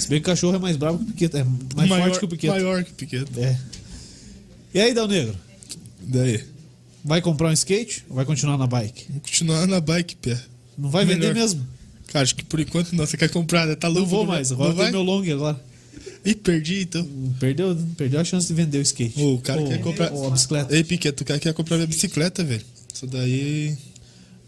Se 0.01 0.09
bem 0.09 0.19
que 0.19 0.27
o 0.27 0.33
cachorro 0.33 0.57
é 0.57 0.59
mais 0.59 0.79
bravo 0.79 0.99
que 0.99 1.05
o 1.05 1.07
Piqueto. 1.09 1.37
É 1.37 1.45
mais 1.77 1.91
maior, 1.91 2.05
forte 2.05 2.19
que 2.19 2.25
o 2.25 2.29
Piqueto. 2.29 2.55
Maior 2.55 2.83
que 2.83 2.91
o 2.91 2.95
Piqueto. 2.95 3.39
É. 3.39 3.59
E 4.73 4.81
aí, 4.81 4.95
Dal 4.95 5.07
Negro? 5.07 5.37
Daí. 6.01 6.43
Vai 7.05 7.21
comprar 7.21 7.49
um 7.49 7.53
skate 7.53 8.05
ou 8.09 8.17
vai 8.17 8.25
continuar 8.25 8.57
na 8.57 8.67
bike? 8.67 9.05
Vamos 9.09 9.23
continuar 9.25 9.67
na 9.67 9.81
bike, 9.81 10.17
pé. 10.17 10.41
Não 10.79 10.89
vai 10.89 11.05
vender 11.05 11.29
Melhor. 11.29 11.35
mesmo? 11.35 11.67
Cara, 12.13 12.23
acho 12.25 12.35
que 12.37 12.45
por 12.45 12.61
enquanto 12.61 12.93
não. 12.93 13.07
Você 13.07 13.17
quer 13.17 13.31
comprar, 13.31 13.67
né? 13.67 13.75
Tá 13.75 13.89
louco? 13.89 14.01
Não 14.03 14.07
vou 14.09 14.27
mais. 14.27 14.53
Agora 14.53 14.69
não 14.71 14.77
vai? 14.77 14.91
meu 14.91 15.03
long 15.03 15.23
agora. 15.33 15.59
Ih, 16.25 16.35
perdi 16.35 16.83
então. 16.83 17.09
Perdeu, 17.41 17.77
perdeu 17.97 18.21
a 18.21 18.25
chance 18.25 18.47
de 18.47 18.55
vender 18.55 18.79
o 18.79 18.83
skate. 18.83 19.21
O 19.21 19.39
cara 19.39 19.61
Ou- 19.61 19.69
quer 19.69 19.81
comprar. 19.81 20.13
ou 20.13 20.27
a 20.27 20.31
bicicleta. 20.31 20.75
Ei, 20.77 20.85
Piqueto, 20.85 21.23
o 21.23 21.27
cara 21.27 21.41
quer 21.41 21.53
comprar 21.55 21.77
minha 21.77 21.87
bicicleta, 21.87 22.45
velho. 22.45 22.63
Isso 22.95 23.07
daí. 23.07 23.77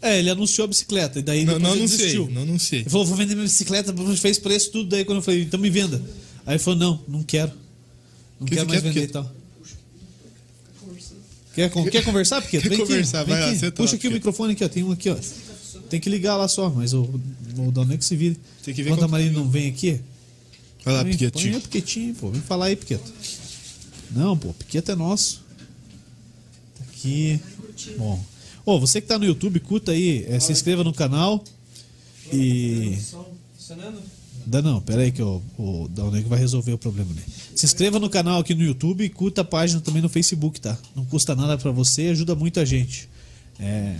É, 0.01 0.19
ele 0.19 0.29
anunciou 0.29 0.65
a 0.65 0.67
bicicleta 0.67 1.19
e 1.19 1.23
daí 1.23 1.43
Não, 1.43 1.57
não 1.59 1.71
ele 1.71 1.79
anunciei. 1.79 1.97
desistiu. 1.97 2.29
Não 2.31 2.43
anunciei. 2.43 2.81
Ele 2.81 2.89
falou, 2.89 3.05
vou 3.05 3.17
vender 3.17 3.33
minha 3.33 3.47
bicicleta, 3.47 3.93
fez 4.17 4.37
preço 4.37 4.71
tudo, 4.71 4.89
daí 4.89 5.03
quando 5.03 5.17
eu 5.17 5.21
falei, 5.23 5.41
então 5.41 5.59
me 5.59 5.69
venda. 5.69 5.99
Aí 6.45 6.53
ele 6.53 6.59
falou, 6.59 6.79
não, 6.79 7.03
não 7.07 7.23
quero. 7.23 7.51
Não 8.39 8.45
Que 8.47 8.55
quero 8.55 8.67
mais 8.67 8.81
quer, 8.81 8.87
vender 8.89 9.03
e 9.05 9.07
tal. 9.07 9.31
Quer, 11.55 11.71
quer 11.89 12.03
conversar, 12.03 12.41
Piqueto? 12.41 12.63
Quer 12.63 12.69
Vem 12.69 12.77
aqui, 12.79 12.87
conversar, 12.87 13.23
vem 13.23 13.33
vai 13.33 13.41
lá, 13.41 13.49
aqui. 13.51 13.71
Puxa 13.71 13.93
lá, 13.93 13.97
aqui 13.97 14.07
o 14.07 14.11
microfone 14.11 14.53
aqui, 14.53 14.63
ó. 14.63 14.67
Tem 14.69 14.83
um 14.83 14.91
aqui, 14.91 15.09
ó. 15.09 15.15
Tem 15.89 15.99
que 15.99 16.09
ligar 16.09 16.35
lá 16.35 16.47
só, 16.47 16.69
mas 16.69 16.93
o, 16.93 17.19
o 17.57 17.71
Dal 17.71 17.85
que 17.85 18.05
se 18.05 18.15
vire. 18.15 18.37
Tem 18.63 18.73
que 18.73 18.83
ver 18.83 18.91
Enquanto 18.91 19.03
a 19.03 19.07
Marina 19.07 19.31
não 19.31 19.49
vem 19.49 19.69
aqui, 19.69 20.01
Vai 20.85 20.93
lá, 20.93 21.03
põe, 21.03 21.17
põe 21.17 21.25
aí 21.25 21.31
Piquetinho. 21.31 21.61
Piquetinho, 21.61 22.15
pô. 22.15 22.29
Vem 22.29 22.41
falar 22.41 22.67
aí, 22.67 22.75
Piqueto. 22.75 23.11
Não, 24.11 24.37
pô, 24.37 24.53
Piqueto 24.53 24.91
é 24.91 24.95
nosso. 24.95 25.43
Tá 26.77 26.83
aqui. 26.87 27.39
Bom. 27.97 28.23
Ô, 28.63 28.79
você 28.79 29.01
que 29.01 29.07
tá 29.07 29.17
no 29.17 29.25
YouTube, 29.25 29.59
curta 29.59 29.91
aí, 29.91 30.25
é, 30.29 30.39
se 30.39 30.51
inscreva 30.51 30.83
no 30.83 30.93
canal. 30.93 31.43
E. 32.31 32.97
Dá 34.45 34.61
não, 34.61 34.79
pera 34.79 35.01
aí 35.01 35.11
que 35.11 35.23
o, 35.23 35.41
o 35.57 35.87
Dal 35.89 36.11
Negro 36.11 36.29
vai 36.29 36.37
resolver 36.37 36.73
o 36.73 36.77
problema. 36.77 37.09
Se 37.55 37.65
inscreva 37.65 37.97
no 37.97 38.09
canal 38.09 38.39
aqui 38.39 38.53
no 38.53 38.63
YouTube 38.63 39.03
e 39.03 39.09
curta 39.09 39.41
a 39.41 39.43
página 39.43 39.81
também 39.81 40.03
no 40.03 40.09
Facebook, 40.09 40.61
tá? 40.61 40.77
Não 40.95 41.03
custa 41.03 41.35
nada 41.35 41.57
pra 41.57 41.71
você, 41.71 42.09
ajuda 42.09 42.35
muito 42.35 42.59
a 42.59 42.65
gente. 42.65 43.09
É 43.59 43.95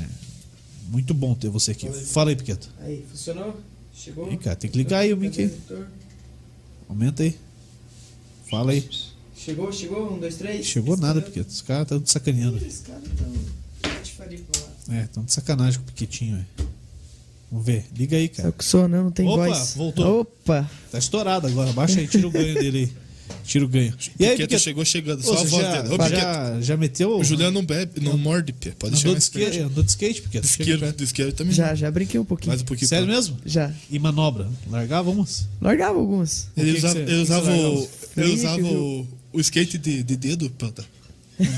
muito 0.90 1.14
bom 1.14 1.34
ter 1.36 1.50
você 1.50 1.72
aqui. 1.72 1.90
Fala 1.92 2.30
aí, 2.30 2.36
Piqueto. 2.36 2.70
Aí, 2.82 3.06
funcionou? 3.10 3.60
Chegou? 3.94 4.32
Ih, 4.32 4.38
cara, 4.38 4.56
tem 4.56 4.70
que 4.70 4.78
ligar 4.78 5.00
aí 5.00 5.14
o 5.14 5.18
mic 5.18 5.40
aí. 5.42 5.52
Aumenta 6.90 7.24
aí. 7.24 7.36
Fala 8.50 8.72
aí. 8.72 8.88
Chegou, 9.36 9.72
chegou? 9.72 10.14
Um, 10.14 10.20
dois, 10.20 10.36
três? 10.36 10.66
Chegou 10.66 10.98
nada, 10.98 11.22
Piqueto. 11.22 11.50
Os 11.50 11.62
caras 11.62 11.84
estão 11.84 12.00
de 12.00 12.10
sacaneando. 12.12 12.58
Os 12.58 12.78
caras 12.80 13.04
tão. 13.18 13.92
Patifaria 13.92 14.40
pra 14.52 14.62
lá. 14.62 15.00
É, 15.00 15.04
estão 15.04 15.24
de 15.24 15.32
sacanagem 15.34 15.80
com 15.80 15.84
o 15.86 15.88
Piquetinho, 15.92 16.36
velho. 16.36 16.70
Vamos 17.52 17.66
ver. 17.66 17.86
Liga 17.96 18.18
aí, 18.18 18.26
É 18.26 18.28
cara. 18.28 18.50
o 18.50 18.54
que 18.54 18.66
sou, 18.66 18.88
não, 18.88 19.06
não 19.06 19.12
tem 19.12 19.28
Opa, 19.28 19.48
voz. 19.48 19.74
voltou. 19.76 20.22
Opa! 20.22 20.70
Tá 20.92 20.98
estourado 20.98 21.48
agora. 21.48 21.72
Baixa 21.74 22.00
aí, 22.00 22.08
tira 22.08 22.28
o 22.28 22.32
ganho 22.32 22.54
dele 22.56 22.78
aí. 22.80 23.05
Tira 23.44 23.64
o 23.66 23.68
ganho. 23.68 23.94
E 24.20 24.26
aí, 24.26 24.32
Piqueto 24.32 24.38
Piqueto? 24.50 24.60
chegou 24.62 24.86
chegando, 24.86 25.24
só 25.24 25.34
a 25.34 25.44
voz 25.44 25.50
já. 25.64 25.84
Ô, 25.84 26.10
já, 26.10 26.62
já 26.62 26.78
meteu. 26.78 27.18
o 27.18 27.24
Juliano 27.24 27.52
não 27.52 27.66
bebe, 27.66 28.00
não 28.02 28.18
morde, 28.18 28.52
Pé. 28.54 28.72
Pode 28.78 28.94
andou 28.96 29.00
chegar 29.02 29.14
de, 29.16 29.22
skate, 29.24 29.52
perto. 29.52 29.66
andou 29.66 29.84
de 29.84 29.90
skate, 29.90 30.22
Piqueto? 30.24 30.48
De 30.48 30.58
perto. 30.78 31.06
de 31.28 31.32
também. 31.34 31.54
Já, 31.54 31.76
já 31.76 31.90
brinquei 31.92 32.20
um 32.20 32.26
pouquinho. 32.26 32.50
Mais 32.50 32.62
um 32.62 32.66
pouquinho. 32.66 32.88
Sério 32.88 33.06
pra- 33.06 33.16
mesmo? 33.16 33.38
Já. 33.46 33.72
E 33.90 34.00
manobra? 34.00 34.48
Largávamos? 34.70 35.46
Largava 35.62 35.98
alguns. 36.00 36.46
O 36.56 36.62
Ele 36.62 36.66
que 36.66 36.72
que 36.74 36.78
usava, 36.80 36.94
você- 36.94 37.00
ele 37.12 37.22
usava, 37.22 37.52
o, 37.52 37.74
largava? 37.80 37.88
ele 38.18 38.34
usava 38.34 38.62
o, 38.68 39.08
o 39.34 39.40
skate 39.42 39.78
de, 39.78 40.04
de 40.04 40.16
dedo, 40.18 40.50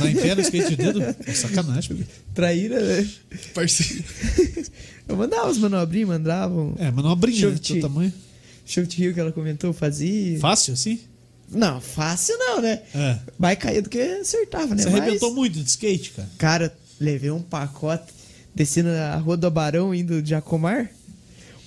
em 0.10 0.16
pé 0.16 0.36
no 0.36 0.42
skate 0.42 0.70
de 0.70 0.76
dedo? 0.76 1.02
É 1.04 1.34
sacanagem, 1.34 1.96
Piqueto. 1.98 2.10
Traíra, 2.34 2.80
né? 2.82 3.08
Parceiro. 3.54 4.04
Eu 5.08 5.16
mandava 5.16 5.50
os 5.50 5.58
manobrinhos, 5.58 6.10
mandavam. 6.10 6.76
É, 6.78 6.92
manobrinha, 6.92 7.50
né? 7.50 7.58
Teu 7.64 7.80
tamanho. 7.80 8.12
Chute 8.66 8.98
Rio 8.98 9.14
que 9.14 9.20
ela 9.20 9.32
comentou, 9.32 9.72
fazia. 9.72 10.38
Fácil, 10.40 10.74
assim? 10.74 11.00
Não, 11.50 11.80
fácil 11.80 12.38
não, 12.38 12.62
né? 12.62 12.82
É. 12.94 13.18
Mais 13.40 13.58
caía 13.58 13.82
do 13.82 13.90
que 13.90 14.00
acertava, 14.00 14.76
né? 14.76 14.84
Você 14.84 14.90
Mas, 14.90 15.02
arrebentou 15.02 15.34
muito 15.34 15.62
de 15.64 15.70
skate, 15.70 16.12
cara. 16.12 16.30
Cara, 16.38 16.78
levei 17.00 17.32
um 17.32 17.42
pacote 17.42 18.12
descendo 18.54 18.90
a 18.90 19.16
rua 19.18 19.38
do 19.38 19.48
Abarão, 19.48 19.94
indo 19.96 20.22
de 20.22 20.32
Jacomar. 20.32 20.90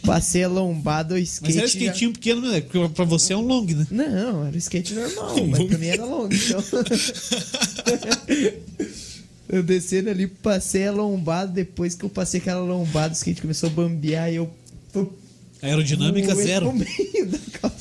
Passei 0.04 0.44
a 0.44 0.48
lombada, 0.48 1.14
o 1.14 1.18
skate. 1.18 1.54
Mas 1.54 1.56
era 1.56 1.66
já- 1.66 1.78
skatinho 1.78 2.12
pequeno, 2.12 2.40
né? 2.50 2.60
Porque 2.62 2.88
pra 2.94 3.04
você 3.04 3.32
é 3.32 3.36
um 3.36 3.42
long, 3.42 3.66
né? 3.66 3.86
Não, 3.90 4.46
era 4.46 4.56
skate 4.56 4.94
normal, 4.94 5.36
mas 5.48 5.64
pra 5.64 5.78
mim 5.78 5.86
era 5.86 6.04
longo, 6.04 6.34
então. 6.34 6.64
eu 9.48 9.62
descendo 9.62 10.10
ali, 10.10 10.26
passei 10.26 10.86
a 10.86 10.92
lombada, 10.92 11.52
depois 11.52 11.94
que 11.94 12.04
eu 12.04 12.08
passei 12.08 12.40
aquela 12.40 12.60
lombada, 12.62 13.12
o 13.12 13.16
skate 13.16 13.42
começou 13.42 13.68
a 13.68 13.72
bambear 13.72 14.30
e 14.32 14.36
eu. 14.36 14.50
Aerodinâmica 15.62 16.34
zero. 16.34 16.66
No 16.66 16.72
meio 16.72 17.26
da 17.28 17.38
calça. 17.60 17.76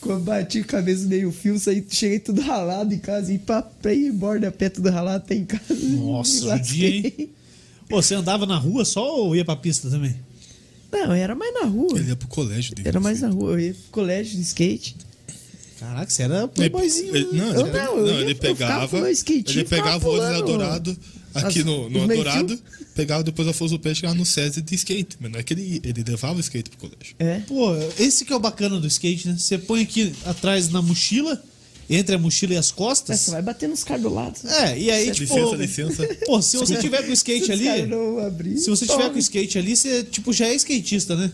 Quando 0.00 0.22
bati 0.24 0.60
a 0.60 0.64
cabeça 0.64 1.06
meio 1.06 1.30
fio, 1.30 1.58
saí, 1.58 1.84
cheguei 1.88 2.18
tudo 2.18 2.40
ralado 2.40 2.94
em 2.94 2.98
casa 2.98 3.32
e 3.32 3.38
pra, 3.38 3.60
pra 3.62 3.92
ir 3.92 4.06
embora 4.06 4.48
a 4.48 4.50
pé 4.52 4.68
tudo 4.70 4.88
ralado 4.88 5.24
até 5.24 5.34
em 5.34 5.44
casa. 5.44 5.62
Nossa, 5.74 6.32
judia, 6.32 6.48
lasquei. 6.56 7.14
hein? 7.18 7.30
Pô, 7.88 8.00
você 8.00 8.14
andava 8.14 8.46
na 8.46 8.56
rua 8.56 8.84
só 8.84 9.16
ou 9.18 9.36
ia 9.36 9.44
pra 9.44 9.56
pista 9.56 9.90
também? 9.90 10.14
Não, 10.92 11.12
era 11.12 11.34
mais 11.34 11.52
na 11.54 11.64
rua. 11.66 11.98
Ele 11.98 12.08
ia 12.08 12.16
pro 12.16 12.28
colégio 12.28 12.74
dele. 12.74 12.88
Era 12.88 12.98
mais 12.98 13.20
na 13.20 13.28
rua. 13.28 13.52
Eu 13.52 13.60
ia 13.60 13.74
pro 13.74 13.90
colégio 13.90 14.36
de 14.36 14.42
skate. 14.42 14.96
Caraca, 15.78 16.10
você 16.10 16.22
era 16.22 16.46
playboyzinho. 16.48 17.14
Ele, 17.16 17.24
né? 17.32 17.38
não, 17.38 17.54
Eu 17.54 17.66
não, 17.66 17.96
não, 17.96 18.06
eu 18.06 18.20
ele 18.20 18.34
pegava. 18.34 19.00
o 19.00 19.06
Ele 19.06 19.64
pegava 19.64 19.96
o 19.96 20.00
pulando. 20.12 20.30
desadorado, 20.32 20.96
aqui 21.34 21.62
no, 21.64 21.88
no 21.90 22.02
Adorado, 22.04 22.58
pegava 22.94 23.22
depois 23.22 23.46
a 23.48 23.52
Força 23.52 23.74
do 23.74 23.80
Pé 23.80 23.92
e 23.92 23.94
chegava 23.94 24.14
no 24.14 24.24
SESI 24.26 24.62
de 24.62 24.74
skate. 24.74 25.16
Mas 25.20 25.30
não 25.32 25.38
é 25.40 25.42
que 25.42 25.54
ele, 25.54 25.80
ele 25.84 26.04
levava 26.06 26.36
o 26.36 26.40
skate 26.40 26.70
pro 26.70 26.78
colégio. 26.78 27.14
É. 27.18 27.40
Pô, 27.40 27.74
esse 27.98 28.24
que 28.24 28.32
é 28.32 28.36
o 28.36 28.40
bacana 28.40 28.78
do 28.80 28.86
skate, 28.86 29.28
né? 29.28 29.36
Você 29.38 29.58
põe 29.58 29.82
aqui 29.82 30.12
atrás 30.24 30.68
na 30.68 30.80
mochila, 30.82 31.42
entre 31.88 32.14
a 32.14 32.18
mochila 32.18 32.54
e 32.54 32.56
as 32.56 32.70
É, 32.70 32.74
costas. 32.74 33.20
Você 33.20 33.30
vai 33.30 33.42
bater 33.42 33.68
nos 33.68 33.82
caras 33.84 34.02
do 34.02 34.12
lado. 34.12 34.38
É, 34.46 34.78
e 34.78 34.90
aí, 34.90 35.10
tipo. 35.10 35.34
Licença, 35.56 35.56
licença. 35.56 36.16
Pô, 36.26 36.40
se 36.40 36.56
você 36.56 36.76
tiver 36.76 37.02
com 37.02 37.10
o 37.10 37.14
skate 37.14 37.50
ali. 37.52 37.86
não 37.86 38.18
abrir. 38.18 38.58
Se 38.58 38.70
você 38.70 38.86
tiver 38.86 39.08
com 39.10 39.16
o 39.16 39.18
skate 39.18 39.58
ali, 39.58 39.76
você, 39.76 40.04
tipo, 40.04 40.32
já 40.32 40.46
é 40.46 40.54
skatista, 40.54 41.16
né? 41.16 41.30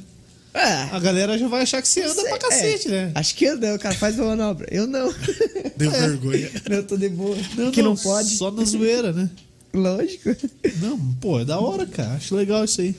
Ah, 0.59 0.97
A 0.97 0.99
galera 0.99 1.37
já 1.39 1.47
vai 1.49 1.63
achar 1.63 1.83
que 1.83 1.89
você 1.89 2.01
anda 2.03 2.15
sei, 2.15 2.25
pra 2.31 2.39
cacete, 2.39 2.89
é. 2.89 2.91
né? 2.91 3.13
Acho 3.15 3.35
que 3.35 3.53
não, 3.53 3.75
o 3.75 3.79
cara 3.79 3.95
faz 3.95 4.19
uma 4.19 4.29
manobra. 4.35 4.67
Eu 4.71 4.87
não. 4.87 5.13
Deu 5.77 5.91
vergonha. 5.91 6.51
não, 6.67 6.77
eu 6.79 6.85
tô 6.87 6.97
de 6.97 7.11
boa. 7.11 7.37
que 7.71 7.83
não, 7.83 7.95
pode. 7.95 8.37
Só 8.37 8.51
na 8.51 8.65
zoeira, 8.65 9.13
né? 9.13 9.29
Lógico. 9.79 10.35
Não, 10.81 10.99
pô, 11.21 11.41
é 11.41 11.45
da 11.45 11.59
hora, 11.61 11.87
cara. 11.87 12.15
Acho 12.15 12.35
legal 12.35 12.65
isso 12.65 12.81
aí. 12.81 12.95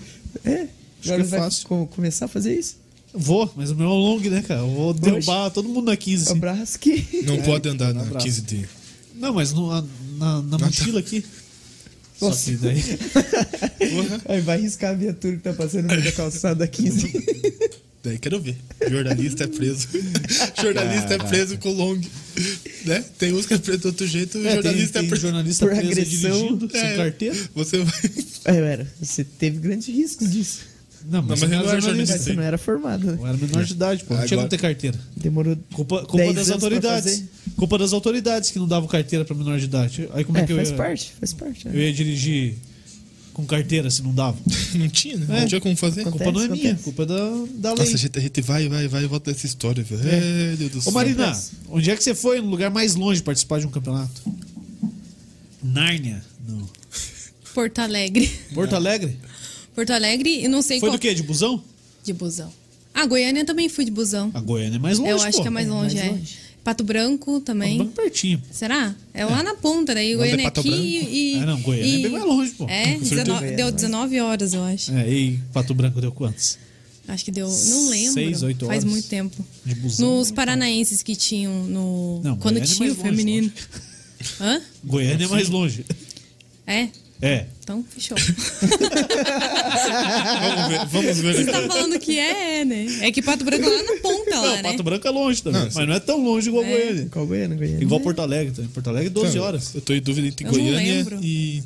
É. 0.45 0.67
que 1.01 1.09
Agora 1.09 1.21
é 1.23 1.25
vai 1.25 1.39
fácil. 1.41 1.67
co- 1.67 1.87
começar 1.87 2.25
a 2.25 2.27
fazer 2.27 2.57
isso? 2.57 2.75
Vou, 3.13 3.51
mas 3.55 3.71
o 3.71 3.75
meu 3.75 3.87
é 3.87 3.89
long, 3.89 4.19
né, 4.19 4.41
cara? 4.43 4.59
Eu 4.61 4.69
vou 4.69 4.93
derrubar 4.93 5.49
todo 5.49 5.67
mundo 5.67 5.85
na 5.85 5.97
15. 5.97 6.23
O 6.25 6.31
Assim. 6.31 6.39
braço 6.39 6.77
que. 6.79 7.23
Não 7.25 7.41
pode 7.41 7.67
andar 7.67 7.93
na 7.93 8.01
abraço. 8.01 8.25
15 8.25 8.41
de. 8.41 8.65
Não, 9.15 9.33
mas 9.33 9.51
no- 9.53 9.69
na, 9.69 9.81
na, 10.17 10.41
na 10.43 10.57
mochila 10.59 10.99
aqui. 10.99 11.23
Só 12.19 12.27
Nossa. 12.29 12.51
que 12.51 12.57
daí. 12.57 12.83
Aí 14.27 14.41
vai 14.41 14.59
riscar 14.59 14.91
a 14.91 14.93
viatura 14.95 15.35
que 15.37 15.43
tá 15.43 15.53
passando 15.53 15.87
da 15.87 16.11
calçada 16.11 16.65
15. 16.67 17.11
Daí 18.07 18.17
quero 18.19 18.39
ver. 18.41 18.55
Jornalista 18.89 19.43
é 19.43 19.47
preso. 19.47 19.87
Jornalista 20.61 21.13
é 21.13 21.17
preso 21.17 21.57
com 21.57 21.71
long. 21.71 21.99
Né? 22.85 23.03
Tem 23.17 23.33
uns 23.33 23.45
que 23.45 23.53
é 23.53 23.57
preso 23.57 23.79
de 23.79 23.87
outro 23.87 24.07
jeito, 24.07 24.37
o 24.37 24.41
É, 24.41 24.43
tem, 24.43 24.53
jornalista 24.63 24.99
tem 24.99 25.05
é 25.05 25.09
preso. 25.09 25.21
jornalista 25.21 25.65
por 25.65 25.75
preso 25.75 25.91
agressão. 25.91 26.31
dirigindo, 26.31 26.71
sem 26.71 26.79
É, 26.81 26.95
carteira. 26.95 27.35
Você 27.55 27.77
vai. 27.83 27.93
É, 28.45 28.55
era. 28.57 28.93
Você 29.01 29.23
teve 29.23 29.57
grandes 29.59 29.87
riscos 29.87 30.31
disso. 30.31 30.59
Não, 31.09 31.21
mas, 31.21 31.39
mas 31.39 31.39
você 31.39 31.47
não 31.47 31.63
não 31.63 31.69
era 31.69 31.77
é 31.77 31.81
jornalista. 31.81 32.17
Você 32.19 32.33
não 32.33 32.43
era 32.43 32.57
formado, 32.57 33.07
né? 33.07 33.17
Eu 33.19 33.27
era 33.27 33.37
menor 33.37 33.63
de 33.63 33.73
idade, 33.73 34.03
pô. 34.03 34.13
Não 34.13 34.19
tinha 34.21 34.29
como 34.29 34.39
Agora- 34.41 34.49
ter 34.49 34.57
carteira. 34.57 34.99
Demorou. 35.15 35.57
Culpa, 35.73 35.99
culpa 36.01 36.17
10 36.17 36.35
das 36.35 36.49
anos 36.49 36.59
pra 36.59 36.75
autoridades. 36.75 37.11
fazer. 37.13 37.27
Culpa 37.55 37.77
das 37.77 37.93
autoridades 37.93 38.51
que 38.51 38.59
não 38.59 38.67
davam 38.67 38.87
carteira 38.89 39.23
pra 39.23 39.35
menor 39.35 39.57
de 39.57 39.65
idade. 39.65 40.09
Aí 40.13 40.23
como 40.23 40.37
é, 40.37 40.41
É, 40.41 40.45
que 40.45 40.51
eu 40.51 40.57
faz 40.57 40.69
ia, 40.69 40.75
parte, 40.75 41.13
faz 41.19 41.33
parte. 41.33 41.65
eu 41.65 41.71
né? 41.71 41.79
ia 41.79 41.93
dirigir 41.93 42.55
com 43.37 43.45
carteira 43.45 43.89
se 43.89 44.01
não 44.03 44.13
dava? 44.13 44.37
Não 44.75 44.89
tinha, 44.89 45.15
né? 45.17 45.25
É. 45.37 45.39
Não 45.41 45.47
tinha 45.47 45.61
como 45.61 45.75
fazer. 45.77 46.01
A 46.01 46.09
Acontece, 46.09 46.23
culpa 46.31 46.39
não 46.39 46.45
é 46.45 46.57
minha, 46.57 46.73
a 46.73 46.75
culpa 46.77 47.03
é 47.03 47.05
da, 47.05 47.15
da 47.55 47.69
lei. 47.73 47.79
Nossa, 47.85 47.93
a 47.95 47.97
gente, 47.97 48.17
a 48.19 48.21
gente 48.21 48.41
vai, 48.41 48.67
vai, 48.67 48.87
vai 48.87 49.03
e 49.03 49.07
volta 49.07 49.31
dessa 49.31 49.45
história, 49.45 49.81
velho. 49.83 50.01
É. 50.07 50.55
Deus 50.57 50.71
do 50.71 50.77
Ô 50.79 50.81
céu. 50.81 50.91
Marina, 50.91 51.23
Acontece. 51.27 51.51
onde 51.69 51.89
é 51.89 51.95
que 51.95 52.03
você 52.03 52.13
foi 52.13 52.41
no 52.41 52.47
lugar 52.49 52.69
mais 52.69 52.95
longe 52.95 53.19
de 53.21 53.23
participar 53.23 53.59
de 53.59 53.65
um 53.65 53.69
campeonato? 53.69 54.21
Nárnia? 55.63 56.23
Não. 56.47 56.67
Porto 57.53 57.79
Alegre. 57.79 58.27
Porto 58.53 58.75
Alegre? 58.75 59.17
Porto 59.73 59.91
Alegre 59.91 60.43
e 60.43 60.47
não 60.47 60.61
sei 60.61 60.79
Foi 60.79 60.89
qual. 60.89 60.97
do 60.97 61.01
quê? 61.01 61.13
De 61.13 61.23
busão? 61.23 61.63
De 62.03 62.13
busão. 62.13 62.51
Ah, 62.93 63.05
Goiânia 63.05 63.45
também 63.45 63.69
fui 63.69 63.85
de 63.85 63.91
busão. 63.91 64.31
A 64.33 64.39
Goiânia 64.41 64.77
é 64.77 64.79
mais 64.79 64.97
longe, 64.97 65.11
Eu 65.11 65.21
acho 65.21 65.37
pô. 65.37 65.41
que 65.43 65.47
é 65.47 65.51
mais 65.51 65.67
É, 65.67 65.69
longe, 65.69 65.95
mais 65.95 66.07
é. 66.07 66.11
longe. 66.11 66.37
Pato 66.67 66.83
Branco 66.83 67.39
também. 67.39 67.77
Bem 67.77 67.87
pertinho. 67.87 68.41
Será? 68.51 68.93
É 69.13 69.23
lá 69.23 69.41
na 69.41 69.55
ponta, 69.55 69.93
daí 69.95 70.09
de 70.09 70.15
Goiânia 70.17 70.43
Pato 70.51 70.59
aqui 70.59 70.69
Branco. 70.69 71.09
e. 71.13 71.35
Ah, 71.35 71.45
não, 71.45 71.61
Goiânia 71.61 71.95
é 71.95 71.99
e- 71.99 72.01
bem 72.03 72.11
mais 72.11 72.25
longe, 72.25 72.51
pô. 72.57 72.65
É, 72.67 72.83
Com 72.95 73.05
certeza. 73.05 73.23
19 73.23 73.51
deu 73.55 73.71
19 73.71 74.19
horas, 74.19 74.53
eu 74.53 74.63
acho. 74.65 74.91
É, 74.91 75.09
e 75.09 75.39
Pato 75.53 75.73
Branco 75.73 76.01
deu 76.01 76.11
quantos? 76.11 76.59
Acho 77.07 77.23
que 77.23 77.31
deu. 77.31 77.47
Não 77.47 77.89
lembro. 77.89 78.13
Seis, 78.15 78.43
oito 78.43 78.65
Faz 78.65 78.83
horas. 78.83 78.91
muito 78.93 79.07
tempo. 79.07 79.45
De 79.65 79.75
busão. 79.75 80.17
Nos 80.17 80.29
paranaenses 80.29 81.01
que 81.01 81.15
tinham 81.15 81.53
no. 81.67 82.19
Não, 82.21 82.35
quando 82.35 82.55
Goiânia 82.55 82.63
é 82.63 82.75
tinha 82.75 82.75
o 82.75 82.79
mais 82.79 82.97
longe, 82.97 83.09
feminino. 83.09 83.51
Hã? 84.41 84.61
Goiânia 84.83 85.23
é 85.23 85.27
mais 85.29 85.47
longe. 85.47 85.85
É? 86.67 86.89
É. 87.21 87.45
Então, 87.67 87.83
fechou. 87.89 88.15
Vamos 90.47 90.69
ver, 90.69 90.85
vamos 90.87 91.17
ver 91.17 91.35
Você 91.35 91.51
tá 91.51 91.61
falando 91.63 91.99
que 91.99 92.17
é, 92.17 92.61
é, 92.61 92.65
né? 92.65 92.85
É 93.01 93.11
que 93.11 93.21
Pato 93.21 93.43
Branco 93.43 93.65
é 93.65 93.69
lá 93.69 93.83
na 93.83 94.01
ponta, 94.01 94.35
lá, 94.39 94.41
Não, 94.41 94.55
né? 94.55 94.63
Pato 94.63 94.83
Branco 94.83 95.05
é 95.05 95.11
longe 95.11 95.43
também. 95.43 95.63
Não, 95.63 95.69
mas 95.73 95.87
não 95.87 95.93
é 95.93 95.99
tão 95.99 96.23
longe 96.23 96.47
igual 96.47 96.63
Goiânia. 96.63 97.09
Qual 97.11 97.27
Goiânia? 97.27 97.57
Goiânia? 97.57 97.83
Igual 97.83 97.99
Porto 97.99 98.21
Alegre. 98.21 98.69
Porto 98.73 98.87
Alegre, 98.87 99.09
12 99.09 99.31
Então, 99.31 99.43
horas. 99.43 99.75
Eu 99.75 99.81
tô 99.81 99.91
em 99.93 99.99
dúvida 100.01 100.27
entre 100.29 100.45
Eu 100.45 100.51
Goiânia 100.51 101.19
e. 101.21 101.61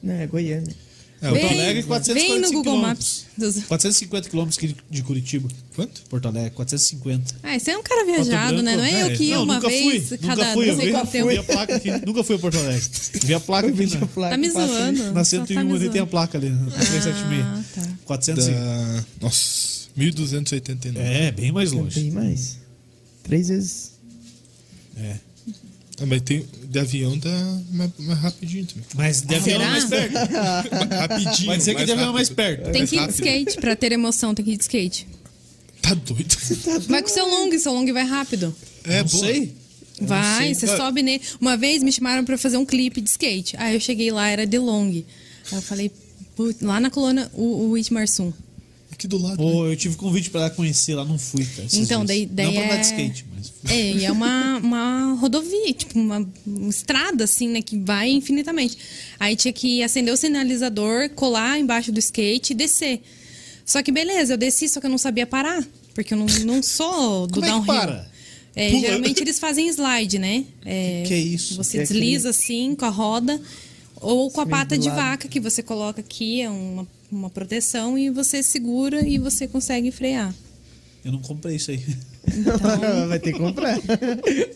Não, 0.00 0.14
é 0.14 0.28
Goiânia. 0.28 0.72
É, 1.22 1.30
Porto 1.30 1.46
Alegre, 1.46 1.82
445 1.84 2.14
Vem 2.14 2.40
no 2.40 2.48
Google 2.52 2.74
quilômetros. 2.74 3.24
Maps. 3.38 3.54
Dos- 3.54 3.64
450 3.64 4.28
quilômetros 4.28 4.74
de 4.90 5.02
Curitiba. 5.02 5.48
Quanto? 5.74 6.02
Porto 6.10 6.26
Alegre, 6.28 6.50
450. 6.50 7.34
Ah, 7.42 7.58
você 7.58 7.70
é 7.70 7.78
um 7.78 7.82
cara 7.82 8.04
viajado, 8.04 8.62
né? 8.62 8.76
Não 8.76 8.84
é 8.84 9.02
eu 9.12 9.16
que 9.16 9.24
ia 9.24 9.36
não, 9.36 9.44
uma 9.44 9.54
nunca 9.54 9.68
vez 9.68 10.08
fui, 10.08 10.18
cada 10.18 10.34
nunca 10.36 10.52
fui, 10.52 10.66
não 10.66 10.72
eu 10.72 10.76
sei 10.76 10.86
vi, 10.86 10.92
quanto 10.92 11.10
tempo. 11.10 11.28
vi 11.28 11.38
a 11.38 11.42
placa 11.42 11.76
aqui, 11.76 11.90
nunca 12.06 12.22
fui 12.24 12.36
a 12.36 12.38
Porto 12.38 12.58
Alegre. 12.58 12.88
Vi 13.24 13.34
a 13.34 13.40
placa 13.40 13.68
aqui 13.68 13.76
Vídeo 13.78 14.00
na, 14.00 14.06
placa 14.06 14.30
Tá 14.30 14.36
me 14.36 14.50
passa 14.50 14.60
ali. 14.60 14.96
zoando. 14.98 15.12
na 15.14 15.24
Só 15.24 15.36
tá 15.38 15.40
me 15.40 15.46
101 15.46 15.74
ali 15.74 15.90
tem 15.90 16.00
a 16.02 16.06
placa 16.06 16.36
ali, 16.38 16.50
na 16.50 16.70
376. 16.70 17.42
Ah, 17.42 17.64
tá. 17.74 17.88
400 18.04 18.46
Da... 18.46 19.04
Nossa, 19.22 19.88
1289. 19.96 20.98
É, 20.98 21.30
bem 21.32 21.50
mais 21.50 21.72
longe. 21.72 21.98
Tem 22.00 22.10
mais. 22.10 22.58
Três 23.22 23.48
vezes. 23.48 23.92
É. 24.98 25.16
Ah, 25.98 26.06
mas 26.06 26.20
tem, 26.22 26.44
de 26.68 26.78
avião 26.78 27.16
dá 27.18 27.58
mais, 27.72 27.90
mais 27.98 28.18
rapidinho 28.18 28.66
também. 28.66 28.84
Mas 28.94 29.22
de 29.22 29.34
avião 29.34 29.56
é 29.56 29.58
Será? 29.60 29.70
mais 29.70 29.84
perto. 29.84 30.14
rapidinho. 30.94 31.46
Vai 31.46 31.56
dizer 31.58 31.74
que 31.74 31.84
de 31.84 31.92
avião 31.92 32.08
é 32.10 32.12
mais 32.12 32.28
perto. 32.30 32.70
Tem 32.70 32.80
mais 32.82 32.90
que 32.90 32.96
ir 32.96 33.06
de 33.06 33.12
skate 33.12 33.56
pra 33.60 33.76
ter 33.76 33.92
emoção, 33.92 34.34
tem 34.34 34.44
que 34.44 34.52
ir 34.52 34.56
de 34.56 34.62
skate. 34.62 35.06
Tá 35.82 35.94
doido. 35.94 36.36
Vai 36.88 37.02
com 37.02 37.08
o 37.08 37.12
seu 37.12 37.26
long, 37.28 37.58
seu 37.58 37.72
long 37.72 37.92
vai 37.92 38.04
rápido. 38.04 38.54
É, 38.84 39.02
não 39.02 39.08
boa. 39.08 39.24
sei. 39.26 39.54
Vai, 40.00 40.54
você 40.54 40.66
Ah. 40.66 40.76
sobe 40.76 41.02
nele. 41.02 41.22
Uma 41.40 41.56
vez 41.56 41.82
me 41.82 41.90
chamaram 41.92 42.24
pra 42.24 42.36
fazer 42.36 42.56
um 42.56 42.66
clipe 42.66 43.00
de 43.00 43.08
skate. 43.08 43.54
Aí 43.56 43.74
eu 43.74 43.80
cheguei 43.80 44.10
lá, 44.10 44.28
era 44.28 44.46
de 44.46 44.58
long. 44.58 44.88
Aí 44.90 45.02
eu 45.52 45.62
falei, 45.62 45.90
"Putz", 46.34 46.60
lá 46.60 46.80
na 46.80 46.90
coluna, 46.90 47.30
o, 47.34 47.68
o 47.70 47.78
Itmarsum. 47.78 48.32
Aqui 48.92 49.06
do 49.06 49.16
lado. 49.18 49.36
né? 49.42 49.50
Pô, 49.52 49.66
eu 49.66 49.76
tive 49.76 49.94
convite 49.96 50.30
pra 50.30 50.40
lá 50.42 50.50
conhecer 50.50 50.94
lá, 50.94 51.04
não 51.04 51.18
fui, 51.18 51.44
cara. 51.44 51.68
Então, 51.74 52.04
daí, 52.04 52.26
daí 52.26 52.46
Não 52.46 52.52
pra 52.54 52.64
andar 52.64 52.74
é... 52.74 52.80
de 52.80 52.86
skate, 52.86 53.24
mas. 53.34 53.35
É, 53.68 53.92
e 53.92 54.04
é 54.04 54.12
uma, 54.12 54.58
uma 54.58 55.12
rodovia, 55.14 55.72
tipo, 55.72 55.98
uma, 55.98 56.26
estrada, 56.68 57.24
assim, 57.24 57.48
né, 57.48 57.62
que 57.62 57.78
vai 57.78 58.10
infinitamente. 58.10 58.78
Aí 59.18 59.36
tinha 59.36 59.52
que 59.52 59.82
acender 59.82 60.12
o 60.12 60.16
sinalizador, 60.16 61.10
colar 61.10 61.58
embaixo 61.58 61.92
do 61.92 61.98
skate 61.98 62.52
e 62.52 62.56
descer. 62.56 63.02
Só 63.64 63.82
que 63.82 63.90
beleza, 63.90 64.34
eu 64.34 64.38
desci, 64.38 64.68
só 64.68 64.80
que 64.80 64.86
eu 64.86 64.90
não 64.90 64.98
sabia 64.98 65.26
parar, 65.26 65.66
porque 65.94 66.14
eu 66.14 66.18
não, 66.18 66.26
não 66.44 66.62
sou 66.62 67.26
do 67.26 67.34
Como 67.40 67.46
é 67.46 67.48
que 67.48 67.54
downhill. 67.54 67.66
para? 67.66 68.10
É, 68.54 68.70
geralmente 68.70 69.22
eles 69.22 69.38
fazem 69.38 69.68
slide, 69.68 70.18
né? 70.18 70.44
É, 70.64 71.02
Que 71.02 71.08
que 71.08 71.14
é 71.14 71.18
isso? 71.18 71.56
Você 71.56 71.78
Que 71.78 71.82
é 71.82 71.86
desliza 71.86 72.30
assim 72.30 72.74
com 72.74 72.86
a 72.86 72.88
roda 72.88 73.38
ou 74.00 74.30
com 74.30 74.40
a 74.40 74.46
pata 74.46 74.78
de 74.78 74.88
vaca 74.88 75.28
que 75.28 75.38
você 75.40 75.62
coloca 75.62 76.00
aqui, 76.00 76.40
é 76.40 76.48
uma, 76.48 76.86
uma 77.10 77.28
proteção 77.28 77.98
e 77.98 78.08
você 78.08 78.42
segura 78.42 79.06
e 79.06 79.18
você 79.18 79.46
consegue 79.46 79.90
frear. 79.90 80.34
Eu 81.04 81.12
não 81.12 81.20
comprei 81.20 81.56
isso 81.56 81.70
aí. 81.70 81.82
Vai 83.08 83.18
ter 83.18 83.32
que 83.32 83.38
comprar. 83.38 83.78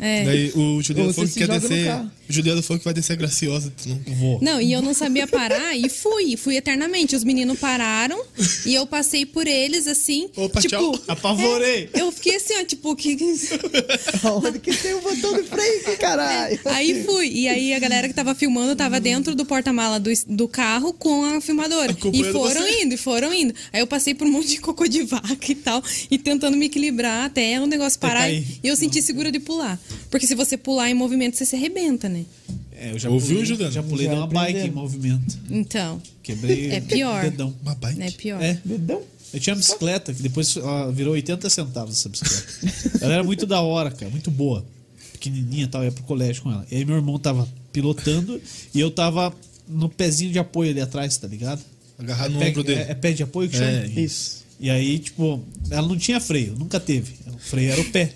É. 0.02 0.24
Daí 0.24 0.52
o 0.55 0.80
Juliano 0.82 1.12
se 1.12 1.38
quer 1.38 1.48
descer. 1.48 1.92
Juliano 2.28 2.62
falou 2.62 2.78
que 2.78 2.84
vai 2.84 2.94
descer 2.94 3.12
a 3.12 3.16
graciosa. 3.16 3.72
Não... 3.86 4.01
Vou. 4.16 4.38
Não, 4.40 4.60
e 4.60 4.72
eu 4.72 4.80
não 4.80 4.94
sabia 4.94 5.26
parar 5.26 5.76
e 5.76 5.88
fui, 5.88 6.36
fui 6.36 6.56
eternamente. 6.56 7.14
Os 7.14 7.22
meninos 7.22 7.59
pararam 7.59 8.22
e 8.64 8.74
eu 8.74 8.86
passei 8.86 9.26
por 9.26 9.47
eles 9.47 9.86
assim, 9.86 10.30
Opa, 10.36 10.60
tipo, 10.60 10.76
tchau. 10.76 10.98
Apavorei. 11.09 11.90
é, 11.92 12.01
eu 12.01 12.10
fiquei 12.12 12.36
assim, 12.36 12.55
ó, 12.60 12.64
tipo, 12.64 12.97
que 12.97 13.16
Onde 14.24 14.59
que 14.59 14.74
tem 14.74 14.94
o 14.94 15.01
botão 15.01 15.34
de 15.34 15.42
freio, 15.42 15.84
que 15.84 15.97
caralho? 15.97 16.59
Aí 16.66 17.05
fui. 17.05 17.28
E 17.28 17.48
aí 17.48 17.74
a 17.74 17.78
galera 17.78 18.09
que 18.09 18.14
tava 18.14 18.34
filmando 18.34 18.74
tava 18.74 19.01
dentro 19.01 19.34
do 19.34 19.44
porta-mala 19.44 20.01
do, 20.01 20.10
do 20.28 20.48
carro 20.48 20.92
com 20.92 21.24
a 21.24 21.40
filmadora. 21.40 21.94
E 22.12 22.24
foram 22.32 22.62
você. 22.62 22.82
indo, 22.82 22.94
e 22.94 22.98
foram 22.98 23.34
indo. 23.34 23.55
Aí 23.72 23.80
eu 23.80 23.86
passei 23.86 24.14
por 24.14 24.26
um 24.26 24.30
monte 24.30 24.48
de 24.48 24.60
cocô 24.60 24.86
de 24.86 25.02
vaca 25.02 25.51
e 25.51 25.55
tal, 25.55 25.82
e 26.10 26.18
tentando 26.18 26.56
me 26.56 26.66
equilibrar 26.66 27.26
até 27.26 27.59
o 27.64 27.66
negócio 27.66 27.98
parar. 27.98 28.30
E 28.30 28.44
eu 28.62 28.76
senti 28.76 29.02
segura 29.02 29.30
de 29.32 29.38
pular. 29.40 29.78
Porque 30.10 30.26
se 30.26 30.34
você 30.34 30.56
pular 30.56 30.90
em 30.90 30.94
movimento, 30.94 31.36
você 31.36 31.44
se 31.44 31.56
arrebenta, 31.56 32.08
né? 32.08 32.24
É, 32.72 32.92
eu 32.92 32.98
já 32.98 33.10
Ouviu, 33.10 33.28
pulei, 33.36 33.44
Juliano? 33.46 33.72
Já 33.72 33.82
pulei 33.82 34.06
Já 34.06 34.12
de 34.14 34.18
uma 34.18 34.26
bike 34.26 34.58
em 34.58 34.70
movimento. 34.70 35.38
Então, 35.50 36.00
Quebrei 36.22 36.70
É 36.70 36.80
pior. 36.80 37.22
dedão. 37.22 37.54
Uma 37.62 37.74
bike. 37.74 38.02
é 38.02 38.10
pior. 38.10 38.42
É. 38.42 38.58
Dedão? 38.64 39.02
Eu 39.32 39.38
tinha 39.38 39.54
uma 39.54 39.60
bicicleta 39.60 40.12
que 40.14 40.22
depois 40.22 40.56
ela 40.56 40.90
virou 40.90 41.12
80 41.14 41.48
centavos 41.50 41.98
essa 41.98 42.08
bicicleta. 42.08 42.98
ela 43.04 43.14
era 43.14 43.22
muito 43.24 43.46
da 43.46 43.60
hora, 43.60 43.90
cara, 43.90 44.10
muito 44.10 44.30
boa. 44.30 44.64
Pequenininha 45.12 45.64
e 45.64 45.66
tal, 45.66 45.82
eu 45.82 45.86
ia 45.86 45.92
pro 45.92 46.02
colégio 46.04 46.42
com 46.42 46.50
ela. 46.50 46.66
E 46.70 46.76
aí 46.76 46.84
meu 46.84 46.96
irmão 46.96 47.18
tava 47.18 47.46
pilotando 47.72 48.40
e 48.74 48.80
eu 48.80 48.90
tava 48.90 49.32
no 49.68 49.88
pezinho 49.88 50.32
de 50.32 50.38
apoio 50.38 50.70
ali 50.70 50.80
atrás, 50.80 51.16
tá 51.16 51.28
ligado? 51.28 51.62
Agarrar 51.98 52.28
no 52.30 52.38
Pé- 52.38 52.48
ombro 52.48 52.64
dele. 52.64 52.80
É, 52.80 52.90
é 52.90 52.94
pé 52.94 53.12
de 53.12 53.22
apoio 53.22 53.48
que 53.48 53.56
chama? 53.56 53.70
É, 53.70 53.86
Isso. 53.86 54.42
E 54.60 54.68
aí, 54.70 54.98
tipo, 54.98 55.42
ela 55.70 55.88
não 55.88 55.96
tinha 55.96 56.20
freio, 56.20 56.54
nunca 56.58 56.78
teve. 56.78 57.14
O 57.34 57.38
freio 57.38 57.72
era 57.72 57.80
o 57.80 57.84
pé. 57.90 58.12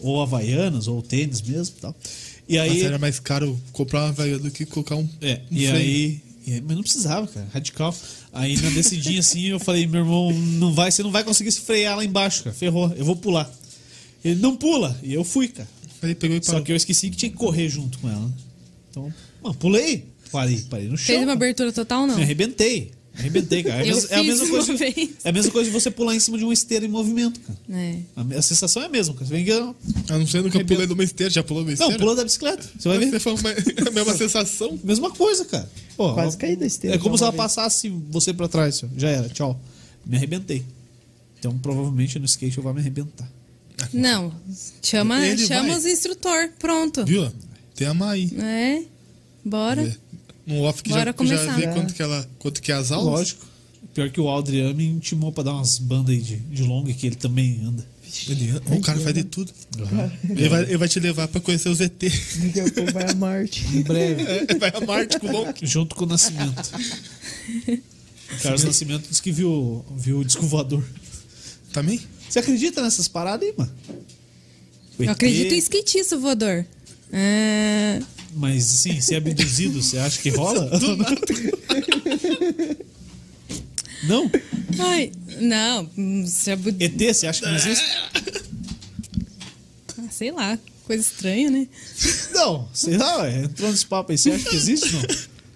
Ou 0.00 0.22
Havaianas, 0.22 0.88
ou 0.88 1.02
tênis 1.02 1.42
mesmo 1.42 1.74
e 1.76 1.80
tal. 1.80 1.96
E 2.48 2.58
aí. 2.58 2.70
Mas 2.70 2.82
era 2.84 2.98
mais 2.98 3.20
caro 3.20 3.60
comprar 3.72 4.00
uma 4.04 4.08
Havaiana 4.08 4.38
do 4.38 4.50
que 4.50 4.64
colocar 4.64 4.96
um. 4.96 5.06
É, 5.20 5.40
um 5.50 5.56
e 5.56 5.66
freio. 5.66 5.74
aí. 5.74 6.20
e 6.46 6.52
aí- 6.54 6.60
Mas 6.62 6.76
não 6.76 6.82
precisava, 6.82 7.26
cara, 7.26 7.46
radical. 7.52 7.94
Aí 8.32 8.56
na 8.60 8.70
descidinha 8.70 9.20
assim, 9.20 9.42
eu 9.48 9.58
falei, 9.58 9.86
meu 9.86 10.00
irmão, 10.00 10.32
não 10.32 10.72
vai, 10.72 10.90
você 10.90 11.02
não 11.02 11.10
vai 11.10 11.22
conseguir 11.24 11.52
se 11.52 11.60
frear 11.60 11.96
lá 11.96 12.04
embaixo, 12.04 12.44
cara. 12.44 12.54
Ferrou, 12.56 12.90
eu 12.96 13.04
vou 13.04 13.16
pular. 13.16 13.50
Ele 14.24 14.40
não 14.40 14.56
pula. 14.56 14.98
E 15.02 15.12
eu 15.12 15.24
fui, 15.24 15.48
cara. 15.48 15.68
Aí 16.00 16.14
pegou 16.14 16.36
e 16.36 16.42
Só 16.44 16.52
parou. 16.52 16.64
que 16.64 16.72
eu 16.72 16.76
esqueci 16.76 17.10
que 17.10 17.16
tinha 17.16 17.30
que 17.30 17.36
correr 17.36 17.68
junto 17.68 17.98
com 17.98 18.08
ela. 18.08 18.20
né? 18.24 18.32
Então, 18.90 19.12
mano, 19.42 19.54
pulei. 19.56 20.04
Parei, 20.30 20.60
parei 20.70 20.86
no 20.88 20.96
chão. 20.96 21.06
Fez 21.06 21.22
uma 21.22 21.32
abertura 21.32 21.72
total, 21.72 22.06
não? 22.06 22.16
Me 22.16 22.22
arrebentei. 22.22 22.92
Arrebentei, 23.18 23.62
cara. 23.64 23.76
É 23.80 23.82
a, 23.82 23.86
Eu 23.86 23.94
mes- 23.96 24.10
é 24.10 24.14
a 24.14 24.22
mesma 24.22 24.44
uma 24.44 24.50
coisa. 24.64 24.74
vez. 24.76 25.10
É 25.24 25.28
a 25.28 25.32
mesma 25.32 25.50
coisa 25.50 25.70
de 25.70 25.74
você 25.78 25.90
pular 25.90 26.14
em 26.14 26.20
cima 26.20 26.38
de 26.38 26.44
uma 26.44 26.52
esteira 26.52 26.84
em 26.84 26.88
movimento, 26.88 27.40
cara. 27.40 27.58
É. 27.70 27.98
A, 28.14 28.38
a 28.38 28.42
sensação 28.42 28.82
é 28.82 28.86
a 28.86 28.88
mesma, 28.88 29.12
cara. 29.14 29.26
Você 29.26 29.32
vem 29.34 29.42
aqui, 29.42 29.52
ó, 29.52 29.74
A 30.14 30.18
não 30.18 30.26
ser 30.26 30.42
nunca 30.42 30.64
pulei 30.64 30.86
numa 30.86 31.02
esteira, 31.02 31.30
já 31.32 31.42
pulou 31.42 31.64
não, 31.64 31.72
esteira? 31.72 31.98
pula 31.98 32.14
da 32.14 32.22
bicicleta. 32.24 32.64
Você 32.78 32.88
vai 32.88 32.98
ver. 32.98 33.10
Você 33.10 33.18
foi 33.20 33.32
uma, 33.34 33.50
a 33.88 33.90
mesma 33.90 34.16
sensação. 34.16 34.78
Mesma 34.84 35.10
coisa, 35.10 35.44
cara. 35.44 35.68
Pô, 35.96 36.14
Quase 36.14 36.36
ó, 36.36 36.38
caí 36.40 36.54
da 36.56 36.64
esteira 36.66 36.94
É 36.94 36.98
como 36.98 37.10
uma 37.10 37.18
se 37.18 37.24
ela 37.24 37.32
vez. 37.32 37.42
passasse 37.42 37.88
você 38.08 38.32
pra 38.32 38.46
trás. 38.46 38.82
ó. 38.84 38.86
Já 38.96 39.08
era, 39.08 39.28
tchau. 39.28 39.60
Me 40.06 40.16
arrebentei. 40.16 40.64
Então, 41.40 41.58
provavelmente 41.58 42.18
no 42.18 42.24
skate 42.24 42.56
eu 42.56 42.62
vou 42.62 42.72
me 42.72 42.80
arrebentar. 42.80 43.28
Não. 43.92 44.32
Chama, 44.82 45.24
Ele 45.26 45.44
chama 45.46 45.68
vai. 45.68 45.78
os 45.78 45.86
instrutor. 45.86 46.50
Pronto. 46.58 47.04
Viu? 47.04 47.30
Tem 47.74 47.86
a 47.86 47.94
Mai. 47.94 48.30
É. 48.38 48.82
Bora. 49.44 49.96
No 50.48 50.62
off 50.62 50.82
que 50.82 50.88
Bora 50.88 51.00
já, 51.00 51.06
já 51.06 51.12
começar. 51.12 51.56
vê 51.56 51.66
quanto 51.68 51.92
que, 51.92 52.02
ela, 52.02 52.28
quanto 52.38 52.62
que 52.62 52.72
é 52.72 52.74
as 52.74 52.90
aulas. 52.90 53.12
Lógico. 53.12 53.46
Pior 53.92 54.10
que 54.10 54.20
o 54.20 54.28
Aldrian 54.28 54.72
me 54.72 54.86
intimou 54.86 55.30
pra 55.30 55.44
dar 55.44 55.52
umas 55.52 55.78
bandas 55.78 56.14
aí 56.14 56.20
de, 56.22 56.36
de 56.36 56.62
longa 56.62 56.92
que 56.92 57.06
ele 57.06 57.16
também 57.16 57.60
anda. 57.62 57.86
Ele, 58.26 58.54
o 58.74 58.80
cara 58.80 58.98
faz 58.98 59.14
de 59.14 59.24
tudo. 59.24 59.52
Ele, 60.30 60.48
vai, 60.48 60.62
ele 60.62 60.76
vai 60.78 60.88
te 60.88 60.98
levar 60.98 61.28
pra 61.28 61.40
conhecer 61.40 61.68
os 61.68 61.80
ET. 61.80 61.92
Daqui 61.92 62.60
a 62.60 62.70
pouco 62.70 62.92
vai 62.92 63.10
a 63.10 63.14
Marte. 63.14 63.66
Em 63.66 63.82
breve. 63.82 64.22
É, 64.48 64.54
vai 64.54 64.72
a 64.74 64.80
Marte 64.80 65.20
com 65.20 65.26
o 65.26 65.32
longo. 65.32 65.54
junto 65.62 65.94
com 65.94 66.04
o 66.04 66.08
Nascimento. 66.08 66.70
O 68.30 68.42
Carlos 68.42 68.62
Nascimento 68.62 69.08
disse 69.08 69.22
que 69.22 69.32
viu, 69.32 69.82
viu 69.96 70.18
o 70.18 70.24
disco 70.24 70.46
voador. 70.46 70.84
Também? 71.72 71.98
Você 72.28 72.38
acredita 72.38 72.82
nessas 72.82 73.08
paradas 73.08 73.48
aí, 73.48 73.54
mano? 73.56 73.72
O 74.98 75.02
Eu 75.02 75.10
acredito 75.10 75.54
em 75.54 75.58
skatista 75.58 76.18
voador. 76.18 76.66
É... 77.10 78.02
Mas 78.34 78.64
sim, 78.64 79.00
ser 79.00 79.16
abduzido, 79.16 79.82
você 79.82 79.98
acha 79.98 80.20
que 80.20 80.28
rola? 80.30 80.70
Não? 84.04 84.30
Ai, 84.78 85.10
não. 85.40 85.90
se 86.26 86.52
abu- 86.52 86.68
ET, 86.78 86.96
você 87.14 87.26
acha 87.26 87.40
que 87.40 87.46
não 87.48 87.56
existe? 87.56 87.84
Ah, 89.98 90.02
Sei 90.10 90.30
lá. 90.30 90.56
Coisa 90.84 91.02
estranha, 91.02 91.50
né? 91.50 91.66
Não, 92.32 92.66
sei 92.72 92.96
lá, 92.96 93.18
ué, 93.22 93.42
entrou 93.44 93.70
nesse 93.70 93.84
papo 93.84 94.10
aí. 94.12 94.16
Você 94.16 94.30
acha 94.30 94.48
que 94.48 94.56
existe 94.56 94.92
não? 94.92 95.02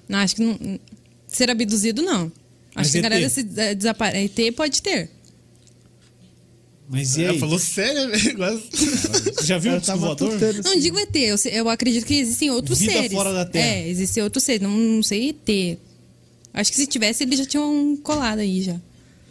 Não, 0.09 0.19
acho 0.19 0.35
que 0.36 0.43
não. 0.43 0.81
Ser 1.28 1.51
abduzido, 1.51 2.03
não. 2.03 2.31
Mas 2.74 2.89
Acho 2.89 2.93
que 2.93 2.99
a 2.99 3.03
galera 3.03 3.31
se 3.31 3.49
eh, 3.57 3.74
desaparece. 3.74 4.31
ET 4.43 4.55
pode 4.55 4.82
ter. 4.82 5.09
Mas 6.93 7.16
e 7.16 7.23
Ela 7.23 7.32
aí? 7.32 7.39
falou 7.40 7.59
sério, 7.59 8.10
velho. 8.10 8.36
Quase. 8.36 8.62
Você 8.70 9.47
já 9.47 9.56
viu 9.56 9.70
o 9.70 9.74
Ela 9.77 9.81
disco 9.81 9.94
tá 9.94 9.98
voador? 9.98 10.39
Não 10.39 10.73
assim. 10.73 10.78
digo 10.78 10.98
ET, 10.98 11.16
eu, 11.16 11.36
eu 11.51 11.69
acredito 11.70 12.05
que 12.05 12.14
existem 12.16 12.51
outros 12.51 12.81
Vida 12.81 12.93
seres. 12.93 13.12
fora 13.12 13.32
da 13.32 13.47
Terra. 13.47 13.66
É, 13.66 13.89
existem 13.89 14.23
outros 14.23 14.44
seres. 14.44 14.60
Não, 14.60 14.77
não 14.77 15.02
sei 15.02 15.31
ET. 15.31 15.78
Acho 16.52 16.70
que 16.70 16.77
se 16.77 16.86
tivesse, 16.86 17.24
ele 17.24 17.35
já 17.35 17.47
tinha 17.47 17.62
um 17.62 17.97
colado 17.97 18.40
aí 18.40 18.60
já. 18.60 18.78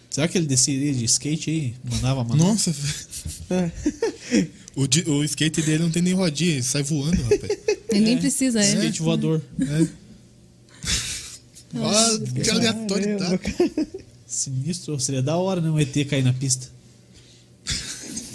Será 0.10 0.28
que 0.28 0.40
ele 0.40 0.48
desceria 0.48 0.92
de 0.92 1.06
skate 1.06 1.52
aí? 1.52 1.74
Mandava 1.88 2.24
mandar? 2.24 2.44
Nossa, 2.44 2.74
velho. 3.48 3.72
O, 4.76 5.12
o 5.20 5.24
skate 5.24 5.62
dele 5.62 5.84
não 5.84 5.92
tem 5.92 6.02
nem 6.02 6.14
rodinha, 6.14 6.54
ele 6.54 6.64
sai 6.64 6.82
voando, 6.82 7.22
rapaz. 7.22 7.58
Ninguém 7.94 8.18
precisa, 8.18 8.60
é. 8.60 8.74
Skate 8.74 9.02
voador. 9.04 9.40
É. 9.62 9.88
Ó, 11.78 12.42
que 12.42 12.50
aleatoriedade. 12.50 13.38
Caramba, 13.38 13.88
Sinistro. 14.26 15.00
Seria 15.00 15.22
da 15.22 15.38
hora, 15.38 15.62
né? 15.62 15.70
Um 15.70 15.78
ET 15.78 15.94
cair 16.10 16.24
na 16.24 16.34
pista. 16.34 16.68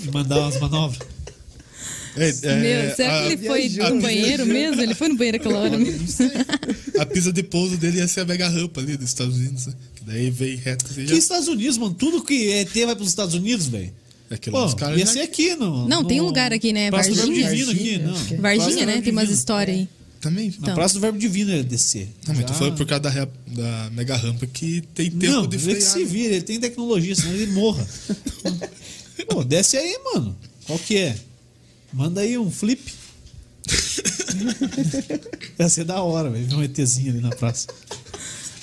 E 0.07 0.11
mandar 0.13 0.39
umas 0.41 0.61
manobras. 0.61 0.99
É, 2.17 2.29
é, 2.45 2.57
Meu, 2.87 2.97
será 2.97 3.19
a, 3.21 3.27
que 3.27 3.33
ele 3.35 3.47
foi 3.47 3.69
viajou, 3.69 3.95
no 3.97 4.01
banheiro 4.01 4.47
mesmo? 4.47 4.81
Ele 4.81 4.95
foi 4.95 5.09
no 5.09 5.17
banheiro 5.17 5.37
aquela 5.37 5.59
hora 5.59 5.77
mesmo. 5.77 6.07
a 6.99 7.05
pista 7.05 7.31
de 7.31 7.43
pouso 7.43 7.77
dele 7.77 7.99
ia 7.99 8.09
ser 8.09 8.21
a 8.21 8.25
mega 8.25 8.49
rampa 8.49 8.81
ali 8.81 8.97
dos 8.97 9.09
Estados 9.09 9.37
Unidos. 9.37 9.67
né? 9.67 9.75
Que 9.97 10.05
daí 10.05 10.31
veio 10.31 10.59
reto 10.59 10.87
assim, 10.87 11.03
Que 11.03 11.09
já. 11.09 11.15
Estados 11.15 11.47
Unidos, 11.49 11.77
mano? 11.77 11.95
Tudo 11.95 12.23
que 12.25 12.49
ET 12.53 12.73
vai 12.87 12.97
pros 12.97 13.09
Estados 13.09 13.35
Unidos, 13.35 13.67
velho. 13.67 13.93
Aquilo 14.31 14.57
Pô, 14.69 14.75
caras 14.77 14.99
ia 14.99 15.05
já- 15.07 15.13
ser 15.13 15.21
aqui, 15.21 15.55
no, 15.57 15.87
Não, 15.87 16.03
no- 16.03 16.09
tem 16.09 16.21
um 16.21 16.25
lugar 16.25 16.53
aqui, 16.55 16.73
né? 16.73 16.91
Praça 16.91 17.11
do 17.11 17.17
Verbo 17.17 17.33
Varginha? 17.35 17.51
Divino 17.51 17.71
aqui, 17.73 17.99
não. 17.99 18.25
que 18.25 18.35
é. 18.35 18.37
Varginha, 18.39 18.87
né? 18.87 19.01
Tem 19.03 19.13
umas 19.13 19.31
histórias 19.31 19.77
aí. 19.77 19.89
Também. 20.19 20.49
Na 20.49 20.55
Então. 20.63 20.75
Praça 20.75 20.95
do 20.95 21.01
Verbo 21.01 21.19
Divino 21.19 21.51
ia 21.53 21.63
descer. 21.63 22.09
Não, 22.27 22.35
mas 22.35 22.45
tô 22.47 22.53
Já- 22.55 22.59
falando 22.59 22.77
por 22.77 22.87
causa 22.87 23.03
da, 23.03 23.11
rea- 23.11 23.29
da 23.49 23.91
mega 23.93 24.17
rampa 24.17 24.47
que 24.47 24.83
tem 24.95 25.11
tempo 25.11 25.33
Não, 25.33 25.47
de 25.47 25.57
ele 25.57 25.65
que 25.67 25.81
frear. 25.83 25.93
se 25.93 26.05
vira, 26.05 26.33
ele 26.35 26.43
tem 26.43 26.59
tecnologia, 26.59 27.15
senão 27.15 27.35
ele 27.35 27.47
morra. 27.53 27.87
Pô, 29.29 29.43
desce 29.45 29.77
aí, 29.77 29.99
mano. 30.15 30.37
Qual 30.67 30.79
que 30.79 30.97
é? 30.97 31.17
Manda 31.93 32.21
aí 32.21 32.37
um 32.37 32.51
flip. 32.51 32.83
Ia 35.59 35.69
ser 35.69 35.85
da 35.85 36.03
hora, 36.03 36.31
velho. 36.31 36.47
Ver 36.47 36.55
um 36.55 36.63
ETzinho 36.63 37.13
ali 37.13 37.21
na 37.21 37.31
praça. 37.31 37.67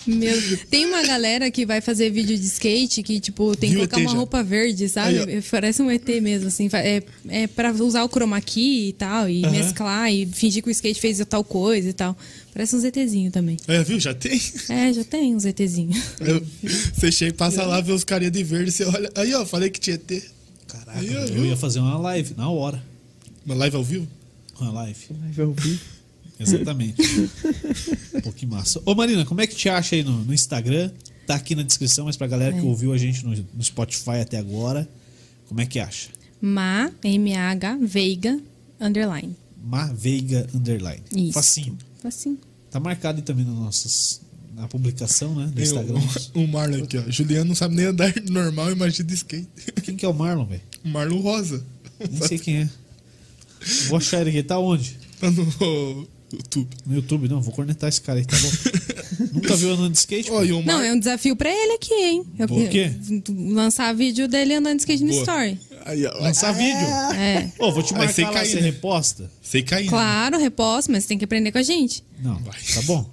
Meu, 0.05 0.35
tem 0.69 0.85
uma 0.85 1.01
galera 1.03 1.49
que 1.49 1.65
vai 1.65 1.79
fazer 1.79 2.09
vídeo 2.09 2.37
de 2.37 2.45
skate 2.45 3.01
que, 3.01 3.21
tipo, 3.21 3.55
tem 3.55 3.69
que 3.69 3.75
colocar 3.77 3.97
ET 3.97 4.03
uma 4.03 4.11
já? 4.11 4.17
roupa 4.17 4.43
verde, 4.43 4.89
sabe? 4.89 5.17
Aí, 5.19 5.41
Parece 5.49 5.81
um 5.81 5.89
ET 5.89 6.05
mesmo, 6.21 6.49
assim. 6.49 6.69
É, 6.73 7.01
é 7.29 7.47
pra 7.47 7.71
usar 7.71 8.03
o 8.03 8.09
chroma 8.09 8.41
key 8.41 8.89
e 8.89 8.93
tal, 8.93 9.29
e 9.29 9.45
Aham. 9.45 9.51
mesclar, 9.53 10.11
e 10.13 10.25
fingir 10.25 10.61
que 10.61 10.67
o 10.67 10.71
skate 10.71 10.99
fez 10.99 11.19
tal 11.29 11.41
coisa 11.43 11.87
e 11.89 11.93
tal. 11.93 12.17
Parece 12.53 12.75
uns 12.75 12.83
ETzinhos 12.83 13.31
também. 13.31 13.55
É, 13.65 13.81
viu? 13.81 13.97
Já 13.97 14.13
tem. 14.13 14.39
É, 14.67 14.91
já 14.91 15.05
tem 15.05 15.33
uns 15.33 15.45
ETzinhos. 15.45 15.97
Eu- 16.19 16.45
Você 16.93 17.09
chega 17.09 17.31
e 17.31 17.33
passa 17.33 17.63
lá, 17.65 17.79
vê 17.79 17.93
os 17.93 18.03
carinha 18.03 18.29
de 18.29 18.43
verde, 18.43 18.73
você 18.73 18.83
olha. 18.83 19.09
Aí, 19.15 19.33
ó, 19.33 19.45
falei 19.45 19.69
que 19.69 19.79
tinha 19.79 19.95
ET. 19.95 20.21
Caraca, 20.93 21.11
eu 21.31 21.33
viu? 21.33 21.45
ia 21.45 21.57
fazer 21.57 21.79
uma 21.79 21.97
live 21.97 22.33
na 22.37 22.49
hora. 22.49 22.83
Uma 23.45 23.55
live 23.55 23.75
ao 23.75 23.83
vivo? 23.83 24.07
Uma 24.59 24.71
live. 24.71 24.99
Vai 25.33 25.45
ouvir. 25.45 25.79
Exatamente. 26.39 27.01
Pô, 28.23 28.31
que 28.31 28.45
massa. 28.45 28.81
Ô, 28.85 28.95
Marina, 28.95 29.25
como 29.25 29.41
é 29.41 29.47
que 29.47 29.55
te 29.55 29.69
acha 29.69 29.95
aí 29.95 30.03
no, 30.03 30.23
no 30.23 30.33
Instagram? 30.33 30.91
Tá 31.27 31.35
aqui 31.35 31.55
na 31.55 31.63
descrição, 31.63 32.05
mas 32.05 32.17
pra 32.17 32.27
galera 32.27 32.55
É. 32.55 32.59
que 32.59 32.65
ouviu 32.65 32.91
a 32.91 32.97
gente 32.97 33.23
no, 33.25 33.33
no 33.53 33.63
Spotify 33.63 34.19
até 34.21 34.37
agora, 34.37 34.87
como 35.47 35.61
é 35.61 35.65
que 35.65 35.79
acha? 35.79 36.09
Ma, 36.41 36.91
M-A-H, 37.03 37.77
Veiga, 37.81 38.39
underline. 38.79 39.35
Ma 39.63 39.85
Veiga 39.93 40.45
Underline. 40.53 41.01
Isso. 41.15 41.33
Facinho. 41.33 41.77
Assim. 42.03 42.37
Tá 42.69 42.79
marcado 42.81 43.19
aí 43.19 43.23
também 43.23 43.45
nas 43.45 43.55
nossas, 43.55 44.21
na 44.53 44.67
publicação, 44.67 45.33
né? 45.35 45.45
Do 45.53 45.61
Instagram. 45.61 45.99
o, 46.33 46.39
o 46.41 46.47
Marlon 46.47 46.83
aqui, 46.83 46.97
ó. 46.97 47.03
Juliano 47.09 47.45
não 47.45 47.55
sabe 47.55 47.75
nem 47.75 47.85
andar 47.85 48.13
normal, 48.29 48.71
imagina 48.71 49.07
de 49.07 49.13
skate. 49.13 49.47
Quem 49.83 49.95
que 49.95 50.05
é 50.05 50.09
o 50.09 50.13
Marlon, 50.13 50.45
velho? 50.45 50.61
Marlon 50.83 51.19
Rosa. 51.19 51.63
Nem 52.09 52.21
sei 52.27 52.37
quem 52.39 52.57
é. 52.57 52.69
Vou 53.87 53.97
achar 53.97 54.21
ele 54.21 54.29
aqui. 54.31 54.43
Tá 54.43 54.59
onde? 54.59 54.97
Tá 55.19 55.31
no 55.31 56.07
YouTube. 56.31 56.67
No 56.85 56.95
YouTube. 56.95 57.29
Não, 57.29 57.41
vou 57.41 57.53
cornetar 57.53 57.87
esse 57.89 58.01
cara 58.01 58.19
aí, 58.19 58.25
tá 58.25 58.35
bom? 58.37 59.29
Nunca 59.33 59.55
viu 59.55 59.71
andando 59.71 59.91
de 59.91 59.97
skate? 59.99 60.29
Ó, 60.31 60.39
pô? 60.39 60.43
e 60.43 60.51
o 60.51 60.61
Não, 60.63 60.77
Mar... 60.79 60.85
é 60.85 60.91
um 60.93 60.99
desafio 60.99 61.35
pra 61.35 61.49
ele 61.49 61.73
aqui, 61.73 61.93
hein? 61.93 62.23
Eu, 62.37 62.47
Por 62.47 62.67
quê? 62.69 62.91
lançar 63.51 63.93
vídeo 63.93 64.27
dele 64.27 64.55
andando 64.55 64.77
de 64.77 64.81
skate 64.81 65.03
no 65.03 65.09
Boa. 65.11 65.21
story. 65.21 65.59
Aí, 65.85 66.05
ó. 66.05 66.13
Lançar 66.19 66.51
vídeo. 66.53 66.87
É. 67.15 67.51
Ô, 67.59 67.71
vou 67.71 67.83
te 67.83 67.93
Aí 67.93 67.99
marcar 67.99 68.13
sem 68.13 68.25
lá, 68.25 68.31
cair, 68.33 68.47
você 68.49 68.55
né? 68.55 68.61
reposta? 68.61 69.31
Sei 69.41 69.61
cair. 69.63 69.83
né? 69.85 69.89
Claro, 69.89 70.37
reposto, 70.39 70.91
mas 70.91 71.05
tem 71.05 71.17
que 71.17 71.25
aprender 71.25 71.51
com 71.51 71.57
a 71.59 71.63
gente. 71.63 72.03
Não, 72.21 72.35
Vai. 72.39 72.59
tá 72.73 72.81
bom. 72.83 73.09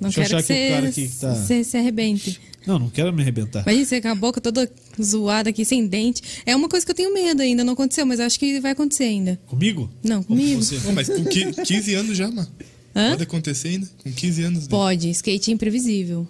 Não 0.00 0.10
Deixa 0.10 0.20
eu 0.20 0.24
quero 0.24 0.36
achar 0.38 0.46
que 0.46 0.52
o 0.52 0.56
você, 0.56 0.68
cara 0.70 0.88
aqui 0.88 1.08
que 1.08 1.14
tá- 1.16 1.34
você 1.34 1.64
se 1.64 1.76
arrebente. 1.76 2.40
Não, 2.66 2.78
não 2.78 2.88
quero 2.90 3.12
me 3.12 3.20
arrebentar. 3.22 3.62
Imagina 3.62 3.84
você 3.84 4.00
com 4.00 4.08
a 4.08 4.14
boca 4.14 4.40
toda 4.40 4.70
zoada 5.02 5.50
aqui, 5.50 5.64
sem 5.64 5.86
dente. 5.86 6.22
É 6.46 6.56
uma 6.56 6.68
coisa 6.68 6.84
que 6.84 6.90
eu 6.92 6.96
tenho 6.96 7.12
medo 7.12 7.42
ainda, 7.42 7.62
não 7.64 7.74
aconteceu, 7.74 8.06
mas 8.06 8.20
acho 8.20 8.38
que 8.38 8.58
vai 8.60 8.72
acontecer 8.72 9.04
ainda. 9.04 9.38
Comigo? 9.46 9.90
Não, 10.02 10.22
com 10.22 10.34
comigo. 10.34 10.62
você? 10.62 10.76
Ô, 10.88 10.92
mas 10.92 11.08
com 11.08 11.24
qui- 11.24 11.52
15 11.64 11.94
anos 11.94 12.16
já, 12.16 12.30
mano. 12.30 12.48
Hã? 12.96 13.10
Pode 13.10 13.22
acontecer 13.24 13.68
ainda. 13.68 13.88
Com 14.02 14.12
15 14.12 14.42
anos. 14.42 14.62
né? 14.62 14.68
Pode, 14.70 15.10
skate 15.10 15.50
é 15.50 15.54
imprevisível. 15.54 16.26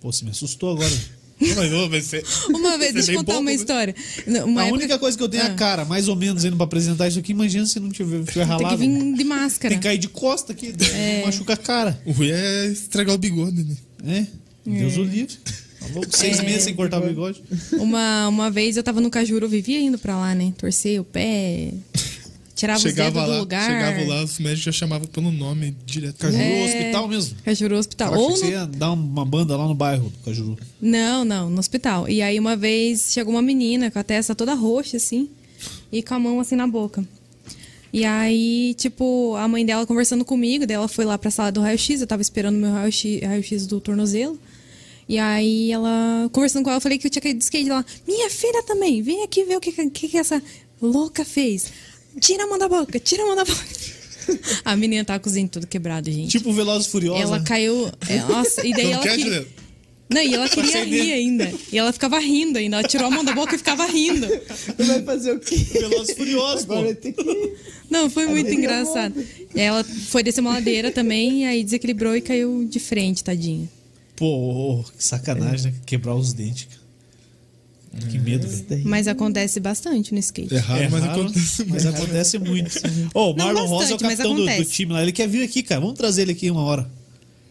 Pô, 0.00 0.12
você 0.12 0.24
me 0.24 0.30
assustou 0.30 0.70
agora. 0.72 0.92
Não, 1.40 1.88
mas, 1.88 2.12
mas. 2.12 2.44
Uma 2.46 2.78
vez, 2.78 2.92
deixa 2.94 3.10
eu 3.10 3.16
tem 3.16 3.16
contar 3.16 3.32
pouco, 3.32 3.40
uma 3.40 3.50
né? 3.50 3.54
história. 3.56 3.94
Uma 4.44 4.60
a 4.60 4.64
época- 4.66 4.72
única 4.78 4.98
coisa 5.00 5.16
que 5.18 5.22
eu 5.24 5.28
tenho 5.28 5.42
é 5.42 5.46
a 5.46 5.50
Ah. 5.50 5.54
cara, 5.54 5.84
mais 5.84 6.06
ou 6.06 6.14
menos, 6.14 6.44
indo 6.44 6.54
pra 6.56 6.64
apresentar 6.64 7.08
isso 7.08 7.18
aqui. 7.18 7.32
Imagina 7.32 7.66
se 7.66 7.80
não 7.80 7.90
tiver, 7.90 8.18
tiver 8.20 8.32
Tem 8.32 8.42
ralado. 8.44 8.78
que 8.78 8.86
vir 8.86 9.14
de 9.14 9.24
máscara. 9.24 9.70
Tem 9.74 9.78
que 9.80 9.82
cair 9.88 9.98
de 9.98 10.08
costa 10.08 10.52
aqui, 10.52 10.72
machuca 11.24 11.54
a 11.54 11.56
cara. 11.56 12.00
O 12.06 12.12
ruim 12.12 12.30
é 12.30 12.66
estragar 12.66 13.14
o 13.14 13.18
bigode, 13.18 13.64
né? 13.64 13.76
É? 14.06 14.26
Deus 14.64 14.96
o 14.96 15.02
livre. 15.02 15.34
Tá? 15.36 15.54
Seis 16.10 16.40
meses 16.40 16.62
sem 16.62 16.74
cortar 16.74 17.02
o 17.02 17.06
bigode. 17.06 17.42
Uma, 17.74 18.28
uma 18.28 18.50
vez 18.50 18.76
eu 18.76 18.82
tava 18.82 19.00
no 19.00 19.10
Cajuru, 19.10 19.44
eu 19.44 19.50
vivia 19.50 19.78
indo 19.80 19.98
pra 19.98 20.16
lá, 20.16 20.34
né? 20.34 20.52
Torcer 20.56 20.98
o 21.00 21.04
pé, 21.04 21.72
tirava 22.56 22.78
os 22.78 22.82
chegava 22.82 23.10
dedos 23.10 23.28
lá, 23.28 23.34
do 23.34 23.40
lugar. 23.40 23.70
chegava 23.70 24.08
lá, 24.08 24.24
os 24.24 24.38
médicos 24.38 24.64
já 24.64 24.72
chamavam 24.72 25.06
pelo 25.06 25.30
nome 25.30 25.76
direto. 25.84 26.16
Cajuru 26.16 26.42
É. 26.42 26.64
hospital 26.64 27.08
mesmo. 27.08 27.36
Cajuru 27.44 27.76
Hospital. 27.76 28.14
Eu 28.14 28.20
Ou 28.20 28.32
que 28.32 28.38
você 28.38 28.44
no... 28.46 28.50
ia 28.52 28.66
dar 28.66 28.92
uma 28.92 29.24
banda 29.26 29.56
lá 29.56 29.68
no 29.68 29.74
bairro 29.74 30.08
do 30.08 30.18
Cajuru. 30.24 30.58
Não, 30.80 31.22
não, 31.24 31.50
no 31.50 31.58
hospital. 31.58 32.08
E 32.08 32.22
aí 32.22 32.38
uma 32.40 32.56
vez 32.56 33.12
chegou 33.12 33.34
uma 33.34 33.42
menina 33.42 33.90
com 33.90 33.98
a 33.98 34.02
testa 34.02 34.34
toda 34.34 34.54
roxa, 34.54 34.96
assim, 34.96 35.28
e 35.92 36.02
com 36.02 36.14
a 36.14 36.18
mão 36.18 36.40
assim 36.40 36.56
na 36.56 36.66
boca. 36.66 37.04
E 37.92 38.04
aí, 38.04 38.74
tipo, 38.76 39.36
a 39.36 39.46
mãe 39.46 39.64
dela 39.64 39.86
conversando 39.86 40.24
comigo, 40.24 40.66
daí 40.66 40.74
ela 40.74 40.88
foi 40.88 41.04
lá 41.04 41.16
pra 41.16 41.30
sala 41.30 41.52
do 41.52 41.60
raio-x, 41.60 42.00
eu 42.00 42.06
tava 42.06 42.22
esperando 42.22 42.56
meu 42.56 42.72
raio-x 42.72 43.20
raio 43.22 43.66
do 43.68 43.80
tornozelo. 43.80 44.36
E 45.08 45.18
aí 45.18 45.70
ela, 45.70 46.28
conversando 46.32 46.64
com 46.64 46.70
ela, 46.70 46.78
eu 46.78 46.80
falei 46.80 46.98
que 46.98 47.06
eu 47.06 47.10
tinha 47.10 47.22
caído 47.22 47.38
de 47.38 47.44
skate 47.44 47.68
lá. 47.68 47.84
Minha 48.06 48.30
filha 48.30 48.62
também, 48.62 49.02
vem 49.02 49.22
aqui 49.22 49.44
ver 49.44 49.56
o 49.56 49.60
que, 49.60 49.72
que, 49.90 50.08
que 50.08 50.18
essa 50.18 50.42
louca 50.80 51.24
fez. 51.24 51.72
Tira 52.20 52.44
a 52.44 52.46
mão 52.46 52.58
da 52.58 52.68
boca, 52.68 52.98
tira 52.98 53.22
a 53.22 53.26
mão 53.26 53.36
da 53.36 53.44
boca. 53.44 53.64
A 54.64 54.74
menina 54.74 55.04
os 55.22 55.32
dentes 55.32 55.50
tudo 55.52 55.66
quebrado, 55.66 56.10
gente. 56.10 56.30
Tipo 56.30 56.50
Velozes 56.50 56.88
e 56.88 56.90
Furiosos. 56.90 57.22
ela 57.22 57.38
né? 57.38 57.44
caiu. 57.46 57.92
é, 58.08 58.20
Nossa, 58.20 58.66
e 58.66 58.72
daí 58.72 58.90
ela 58.90 59.02
que 59.02 59.08
é? 59.08 59.46
Não, 60.08 60.22
e 60.22 60.34
ela 60.34 60.48
queria 60.48 60.84
rir 60.84 61.12
ainda. 61.12 61.52
E 61.72 61.78
ela 61.78 61.92
ficava 61.92 62.18
rindo 62.18 62.58
ainda. 62.58 62.76
Ela 62.78 62.86
tirou 62.86 63.06
a 63.06 63.10
mão 63.10 63.24
da 63.24 63.32
boca 63.32 63.54
e 63.54 63.58
ficava 63.58 63.86
rindo. 63.86 64.28
Vai 64.78 65.02
fazer 65.02 65.32
o 65.32 65.40
quê? 65.40 65.56
Velozes 65.56 66.10
e 66.10 66.14
Furiosos, 66.14 66.64
pô. 66.66 66.74
Agora 66.74 66.94
tem 66.94 67.12
que. 67.12 67.52
Não, 67.90 68.10
foi 68.10 68.26
muito 68.26 68.50
engraçado. 68.50 69.14
E 69.54 69.60
ela 69.60 69.82
foi 69.82 70.22
descer 70.22 70.40
uma 70.40 70.52
ladeira 70.52 70.90
também, 70.90 71.42
e 71.42 71.46
aí 71.46 71.64
desequilibrou 71.64 72.14
e 72.14 72.20
caiu 72.20 72.66
de 72.68 72.78
frente, 72.78 73.24
tadinha. 73.24 73.68
Pô, 74.16 74.84
que 74.96 75.02
sacanagem, 75.04 75.72
né? 75.72 75.78
Quebrar 75.84 76.14
os 76.14 76.32
dentes, 76.32 76.68
cara. 76.70 76.84
Que 78.10 78.18
medo, 78.18 78.48
velho. 78.48 78.82
Mas 78.84 79.06
acontece 79.06 79.60
bastante 79.60 80.12
no 80.12 80.18
skate. 80.18 80.54
É 80.54 80.58
raro, 80.58 80.82
É 80.82 80.88
mas 80.88 81.04
raro, 81.04 81.20
acontece 81.22 81.64
mas 81.68 81.86
acontece 81.86 82.38
muito. 82.38 82.70
Ô, 83.14 83.30
o 83.30 83.36
Não 83.36 83.46
Marlon 83.46 83.66
Rosa 83.66 83.92
é 83.92 83.94
o 83.94 83.98
capitão 83.98 84.34
do, 84.34 84.44
do 84.44 84.64
time 84.64 84.92
lá. 84.92 85.02
Ele 85.02 85.12
quer 85.12 85.28
vir 85.28 85.44
aqui, 85.44 85.62
cara. 85.62 85.80
Vamos 85.80 85.96
trazer 85.96 86.22
ele 86.22 86.32
aqui 86.32 86.50
uma 86.50 86.62
hora. 86.62 86.90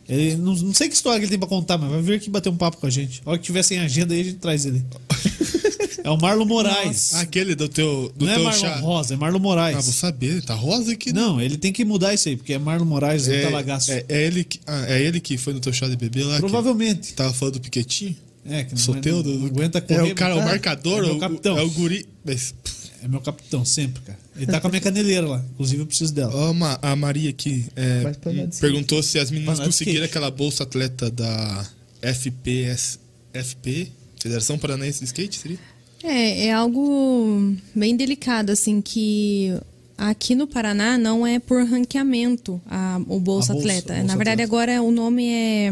Ele, 0.07 0.35
não, 0.35 0.53
não 0.53 0.73
sei 0.73 0.90
que 0.90 0.95
história 0.95 1.18
que 1.19 1.26
ele 1.26 1.30
tem 1.30 1.40
pra 1.40 1.48
contar, 1.48 1.77
mas 1.77 1.90
vai 1.90 2.02
vir 2.02 2.15
aqui 2.15 2.30
bater 2.30 2.49
um 2.49 2.57
papo 2.57 2.77
com 2.77 2.85
a 2.85 2.90
gente. 2.90 3.22
A 3.26 3.30
hora 3.30 3.40
que 3.40 3.45
tiver 3.45 3.64
sem 3.64 3.80
agenda 3.80 4.14
aí, 4.14 4.19
a 4.19 4.23
gente 4.23 4.38
traz 4.38 4.65
ele. 4.65 4.84
É 6.03 6.09
o 6.09 6.17
Marlon 6.17 6.45
Moraes. 6.45 7.13
Ah, 7.13 7.21
Aquele 7.21 7.55
do 7.55 7.69
teu, 7.69 8.11
do 8.15 8.25
não 8.25 8.31
é 8.31 8.35
teu 8.35 8.43
Marlon 8.43 8.59
chá. 8.59 8.75
Rosa, 8.77 9.13
é 9.13 9.17
Marlon 9.17 9.38
Ah, 9.38 9.39
vou 9.41 9.49
Moraes. 9.51 9.85
saber. 9.85 10.41
Tá 10.43 10.53
rosa 10.53 10.91
aqui, 10.91 11.13
né? 11.13 11.21
Não, 11.21 11.39
ele 11.41 11.57
tem 11.57 11.71
que 11.71 11.85
mudar 11.85 12.13
isso 12.13 12.27
aí, 12.30 12.35
porque 12.35 12.53
é 12.53 12.59
Marlon 12.59 12.85
Moraes, 12.85 13.27
ele 13.27 13.41
tá 13.43 13.49
lagaço. 13.49 13.91
é, 13.91 14.03
é 14.09 14.25
ele 14.25 14.43
que, 14.43 14.59
ah, 14.67 14.85
é 14.88 15.01
ele 15.01 15.19
que 15.21 15.38
foi 15.38 15.53
no 15.53 15.59
teu 15.61 15.71
chá 15.71 15.88
de 15.88 15.95
bebê 15.95 16.23
lá? 16.23 16.38
Provavelmente. 16.39 17.09
Que 17.09 17.13
tava 17.13 17.34
falando 17.34 17.53
do 17.55 17.61
Piquetinho? 17.61 18.15
É, 18.45 18.63
que 18.65 18.71
não, 18.73 18.77
Solteiro? 18.81 19.23
não, 19.23 19.39
do- 19.39 19.45
aguenta 19.45 19.77
É 19.77 19.81
correr. 19.81 20.11
o 20.11 20.15
cara, 20.15 20.34
o 20.35 20.39
mas- 20.39 20.47
marcador, 20.47 21.05
É 21.05 21.11
o- 21.11 21.17
capitão. 21.19 21.55
o, 21.55 21.59
é 21.59 21.63
o 21.63 21.69
guri. 21.71 22.05
Mas, 22.25 22.53
É 23.01 23.07
meu 23.07 23.19
capitão, 23.21 23.63
sempre, 23.65 24.01
cara. 24.01 24.17
Ele 24.35 24.45
tá 24.45 24.59
com 24.61 24.67
a 24.67 24.69
minha 24.69 24.81
caneleira 24.81 25.27
lá. 25.27 25.45
Inclusive, 25.53 25.81
eu 25.81 25.85
preciso 25.85 26.13
dela. 26.13 26.53
Ma- 26.53 26.80
a 26.81 26.95
Maria 26.95 27.30
aqui 27.30 27.65
é, 27.75 27.99
de 28.47 28.59
perguntou 28.59 29.01
se 29.03 29.19
as 29.19 29.30
meninas 29.30 29.59
de 29.59 29.65
conseguiram 29.65 30.05
aquela 30.05 30.31
bolsa 30.31 30.63
atleta 30.63 31.09
da 31.11 31.67
FPS, 32.01 32.99
FP, 33.34 33.89
Federação 34.21 34.57
Paranaense 34.57 34.99
de 34.99 35.05
Skate, 35.05 35.38
seria? 35.38 35.59
É, 36.03 36.47
é 36.47 36.53
algo 36.53 37.55
bem 37.73 37.95
delicado, 37.95 38.51
assim, 38.51 38.81
que 38.81 39.53
aqui 39.97 40.35
no 40.35 40.45
Paraná 40.45 40.97
não 40.97 41.25
é 41.25 41.39
por 41.39 41.63
ranqueamento 41.65 42.61
a, 42.67 42.99
o 43.07 43.19
Bolsa 43.19 43.53
A 43.53 43.55
bolsa, 43.55 43.67
Atleta. 43.67 43.93
Bolsa 43.93 44.07
Na 44.07 44.15
verdade, 44.15 44.41
Atleta. 44.41 44.43
agora 44.43 44.81
o 44.84 44.91
nome 44.91 45.27
é 45.30 45.71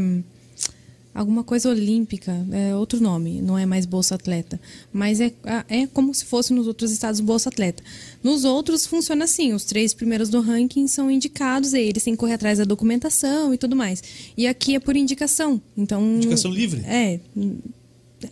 alguma 1.14 1.44
coisa 1.44 1.70
olímpica, 1.70 2.34
é 2.52 2.74
outro 2.74 3.02
nome, 3.02 3.42
não 3.42 3.58
é 3.58 3.66
mais 3.66 3.86
Bolsa 3.86 4.16
Atleta. 4.16 4.60
Mas 4.94 5.20
é, 5.20 5.34
é 5.68 5.86
como 5.88 6.14
se 6.14 6.24
fosse 6.24 6.54
nos 6.54 6.68
outros 6.68 6.92
estados 6.92 7.20
Bolsa 7.20 7.50
Atleta. 7.50 7.84
Nos 8.24 8.46
outros 8.46 8.86
funciona 8.86 9.26
assim, 9.26 9.54
os 9.54 9.66
três 9.66 9.94
primeiros 9.94 10.30
do 10.30 10.40
ranking 10.40 10.88
são 10.88 11.12
indicados, 11.12 11.74
aí 11.74 11.90
eles 11.90 12.04
têm 12.04 12.14
que 12.14 12.20
correr 12.20 12.36
atrás 12.36 12.58
da 12.58 12.64
documentação 12.64 13.54
e 13.54 13.58
tudo 13.58 13.76
mais. 13.76 14.02
E 14.38 14.48
aqui 14.48 14.76
é 14.76 14.80
por 14.80 14.96
indicação, 14.96 15.62
então... 15.78 16.16
Indicação 16.16 16.52
livre? 16.52 16.82
É, 16.86 17.20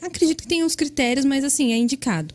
acredito 0.02 0.42
que 0.42 0.48
tem 0.48 0.64
uns 0.64 0.76
critérios, 0.76 1.26
mas 1.26 1.44
assim, 1.44 1.72
é 1.72 1.78
indicado. 1.78 2.34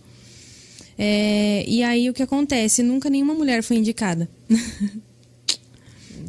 É, 0.97 1.65
e 1.67 1.83
aí 1.83 2.09
o 2.09 2.15
que 2.15 2.23
acontece? 2.23 2.83
Nunca 2.83 3.11
nenhuma 3.11 3.35
mulher 3.35 3.63
foi 3.63 3.77
indicada. 3.77 4.29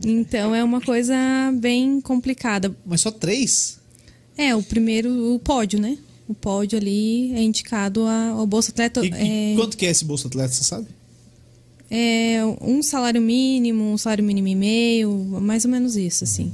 então 0.06 0.56
é 0.56 0.64
uma 0.64 0.82
coisa 0.82 1.16
bem 1.60 2.02
complicada. 2.02 2.76
Mas 2.86 3.02
só 3.02 3.12
três? 3.12 3.80
É, 4.38 4.56
o 4.56 4.64
primeiro, 4.64 5.34
o 5.34 5.40
pódio, 5.40 5.80
né? 5.80 5.98
O 6.28 6.34
pódio 6.34 6.78
ali 6.78 7.32
é 7.34 7.42
indicado 7.42 8.02
ao 8.02 8.46
Bolsa 8.48 8.72
Atleta. 8.72 9.06
E, 9.06 9.10
e 9.10 9.54
é, 9.54 9.56
quanto 9.56 9.78
que 9.78 9.86
é 9.86 9.92
esse 9.92 10.04
Bolsa 10.04 10.28
Atleta, 10.28 10.54
você 10.54 10.64
sabe? 10.64 10.88
é 11.90 12.40
um 12.62 12.82
salário 12.82 13.22
mínimo, 13.22 13.84
um 13.92 13.98
salário 13.98 14.24
mínimo 14.24 14.48
e 14.48 14.56
meio, 14.56 15.12
mais 15.42 15.66
ou 15.66 15.72
menos 15.72 15.96
isso, 15.96 16.24
assim. 16.24 16.52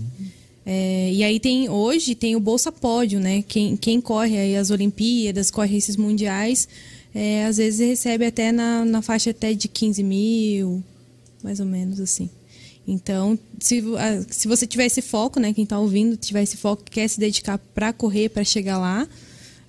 É, 0.73 1.11
e 1.11 1.21
aí 1.21 1.37
tem, 1.37 1.69
hoje 1.69 2.15
tem 2.15 2.33
o 2.33 2.39
Bolsa 2.39 2.71
Pódio, 2.71 3.19
né? 3.19 3.41
Quem, 3.41 3.75
quem 3.75 3.99
corre 3.99 4.37
aí 4.37 4.55
as 4.55 4.69
Olimpíadas, 4.69 5.51
corre 5.51 5.75
esses 5.75 5.97
mundiais, 5.97 6.65
é, 7.13 7.43
às 7.43 7.57
vezes 7.57 7.85
recebe 7.85 8.25
até 8.25 8.53
na, 8.53 8.85
na 8.85 9.01
faixa 9.01 9.31
até 9.31 9.53
de 9.53 9.67
15 9.67 10.01
mil, 10.01 10.81
mais 11.43 11.59
ou 11.59 11.65
menos 11.65 11.99
assim. 11.99 12.29
Então, 12.87 13.37
se, 13.59 13.83
se 14.29 14.47
você 14.47 14.65
tiver 14.65 14.85
esse 14.85 15.01
foco, 15.01 15.41
né? 15.41 15.51
Quem 15.51 15.65
tá 15.65 15.77
ouvindo 15.77 16.15
tiver 16.15 16.43
esse 16.43 16.55
foco, 16.55 16.83
quer 16.89 17.09
se 17.09 17.19
dedicar 17.19 17.57
para 17.57 17.91
correr, 17.91 18.29
para 18.29 18.45
chegar 18.45 18.77
lá, 18.77 19.05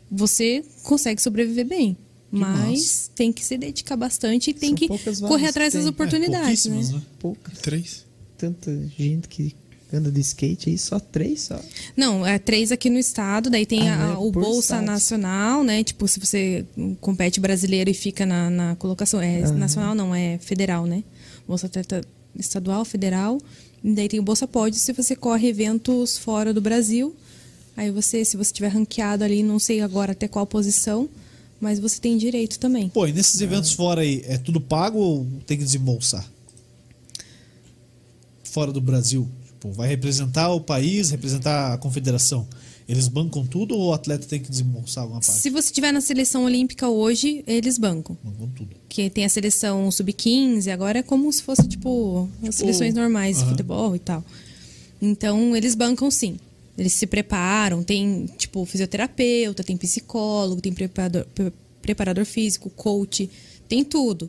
você 0.09 0.65
consegue 0.85 1.21
sobreviver 1.21 1.67
bem. 1.67 1.97
Mas 2.31 3.11
tem 3.13 3.33
que 3.33 3.45
se 3.45 3.59
dedicar 3.59 3.97
bastante 3.97 4.51
e 4.51 4.55
tem 4.55 4.69
São 4.69 4.77
que 4.77 4.89
correr 5.23 5.49
atrás 5.49 5.73
que 5.73 5.79
das 5.79 5.85
tem. 5.85 5.91
oportunidades, 5.91 6.65
é, 6.67 6.71
né? 6.71 6.83
né? 6.93 7.03
Poucas. 7.19 7.59
Três. 7.59 8.07
Tanta 8.39 8.73
gente 8.97 9.29
que 9.29 9.53
anda 9.97 10.11
de 10.11 10.21
skate 10.21 10.71
aí, 10.71 10.79
só 10.79 10.99
três 10.99 11.43
só. 11.43 11.61
Não, 11.97 12.25
é 12.27 12.39
três 12.39 12.73
aqui 12.73 12.89
no 12.91 12.99
estado, 12.99 13.49
daí 13.51 13.67
tem 13.67 13.89
Ah, 13.89 13.95
a- 13.95 14.09
né? 14.09 14.15
o 14.19 14.31
Bolsa 14.31 14.61
estado. 14.77 14.85
Nacional, 14.87 15.63
né? 15.65 15.83
Tipo, 15.85 16.07
se 16.09 16.19
você 16.21 16.65
compete 17.01 17.39
brasileiro 17.41 17.91
e 17.91 17.95
fica 17.95 18.25
na, 18.27 18.49
na 18.51 18.77
colocação. 18.77 19.21
É 19.21 19.41
nacional, 19.53 19.95
não, 19.95 20.15
é 20.15 20.39
federal, 20.39 20.87
né? 20.87 21.03
Bolsa 21.47 21.67
Atleta 21.67 22.01
Estadual, 22.39 22.85
Federal. 22.85 23.39
E 23.85 23.93
daí 23.95 24.09
tem 24.09 24.21
o 24.21 24.23
Bolsa 24.23 24.47
Pode 24.47 24.77
se 24.79 24.93
você 24.93 25.15
corre 25.17 25.49
eventos 25.49 26.17
fora 26.17 26.55
do 26.55 26.61
Brasil. 26.61 27.15
Aí 27.77 27.91
você, 27.91 28.25
se 28.25 28.37
você 28.37 28.53
tiver 28.53 28.69
ranqueado 28.69 29.25
ali, 29.25 29.43
não 29.43 29.59
sei 29.59 29.81
agora 29.81 30.13
até 30.13 30.29
qual 30.29 30.47
posição, 30.47 31.09
mas 31.61 31.79
você 31.79 31.99
tem 32.01 32.17
direito 32.17 32.59
também. 32.59 32.89
Pô, 32.91 33.07
e 33.07 33.13
nesses 33.13 33.41
eventos 33.41 33.73
fora 33.73 34.03
aí, 34.03 34.23
é 34.27 34.37
tudo 34.39 34.61
pago 34.61 34.99
ou 34.99 35.27
tem 35.47 35.57
que 35.59 35.65
desembolsar? 35.65 36.25
Fora 38.45 38.71
do 38.73 38.81
Brasil. 38.81 39.27
Tipo, 39.63 39.73
vai 39.75 39.87
representar 39.89 40.53
o 40.53 40.61
país, 40.61 41.11
representar 41.11 41.73
a 41.75 41.79
confederação. 41.79 42.49
Eles 42.89 43.07
bancam 43.07 43.47
tudo 43.47 43.77
ou 43.77 43.91
o 43.91 43.93
atleta 43.93 44.27
tem 44.27 44.41
que 44.41 44.51
desembolsar 44.51 45.05
alguma 45.05 45.21
parte? 45.21 45.39
Se 45.41 45.51
você 45.51 45.67
estiver 45.69 45.93
na 45.93 46.01
seleção 46.01 46.45
olímpica 46.45 46.89
hoje, 46.89 47.45
eles 47.47 47.79
bancam. 47.79 48.19
Bancam 48.25 48.49
tudo. 48.57 48.75
que 48.89 49.09
tem 49.09 49.25
a 49.25 49.29
seleção 49.29 49.89
sub-15, 49.89 50.67
agora 50.73 50.99
é 50.99 51.03
como 51.03 51.33
se 51.33 51.45
fosse, 51.45 51.69
tipo, 51.69 52.29
as 52.47 52.57
seleções 52.57 52.93
normais 52.93 53.37
de 53.37 53.43
aham. 53.45 53.51
futebol 53.53 53.95
e 53.95 54.01
tal. 54.01 54.25
Então, 55.01 55.55
eles 55.57 55.77
bancam 55.77 56.11
sim. 56.11 56.37
Eles 56.77 56.93
se 56.95 57.07
preparam, 57.07 57.85
tem, 57.85 58.27
tipo, 58.37 58.65
fisioterapeuta, 58.67 59.63
tem 59.63 59.77
psicólogo, 59.77 60.61
tem 60.61 60.73
preparador, 60.73 61.25
pre- 61.33 61.53
preparador 61.81 62.25
físico, 62.25 62.69
coach, 62.71 63.31
tem 63.69 63.85
tudo. 63.85 64.29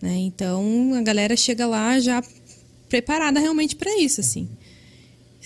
Né? 0.00 0.18
Então, 0.18 0.94
a 0.94 1.02
galera 1.02 1.36
chega 1.36 1.66
lá 1.66 1.98
já 1.98 2.22
preparada 2.88 3.40
realmente 3.40 3.74
para 3.74 3.98
isso, 4.00 4.20
assim. 4.20 4.48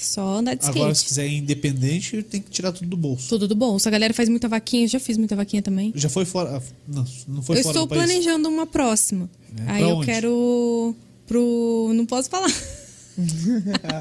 Só 0.04 0.38
andar 0.38 0.54
de 0.54 0.62
skate. 0.62 0.78
Agora, 0.78 0.94
se 0.94 1.04
quiser 1.04 1.26
ir 1.26 1.36
independente, 1.38 2.22
tem 2.22 2.40
que 2.40 2.50
tirar 2.50 2.72
tudo 2.72 2.88
do 2.88 2.96
bolso. 2.96 3.28
Tudo 3.28 3.46
do 3.48 3.54
bolso. 3.54 3.86
A 3.88 3.90
galera 3.90 4.12
faz 4.12 4.28
muita 4.28 4.48
vaquinha, 4.48 4.84
eu 4.84 4.88
já 4.88 5.00
fiz 5.00 5.16
muita 5.16 5.34
vaquinha 5.36 5.62
também. 5.62 5.92
Já 5.94 6.08
foi 6.08 6.24
fora. 6.24 6.56
ah, 6.58 6.62
Não, 6.88 7.04
não 7.28 7.42
foi 7.42 7.58
eu 7.58 7.62
fora 7.62 7.72
estou 7.72 7.86
do 7.86 7.88
país. 7.88 8.02
planejando 8.04 8.48
uma 8.48 8.66
próxima. 8.66 9.30
É, 9.58 9.70
Aí 9.70 9.78
pra 9.82 9.90
eu 9.90 9.96
onde? 9.96 10.06
quero 10.06 10.96
pro. 11.26 11.92
Não 11.94 12.04
posso 12.06 12.28
falar. 12.30 12.52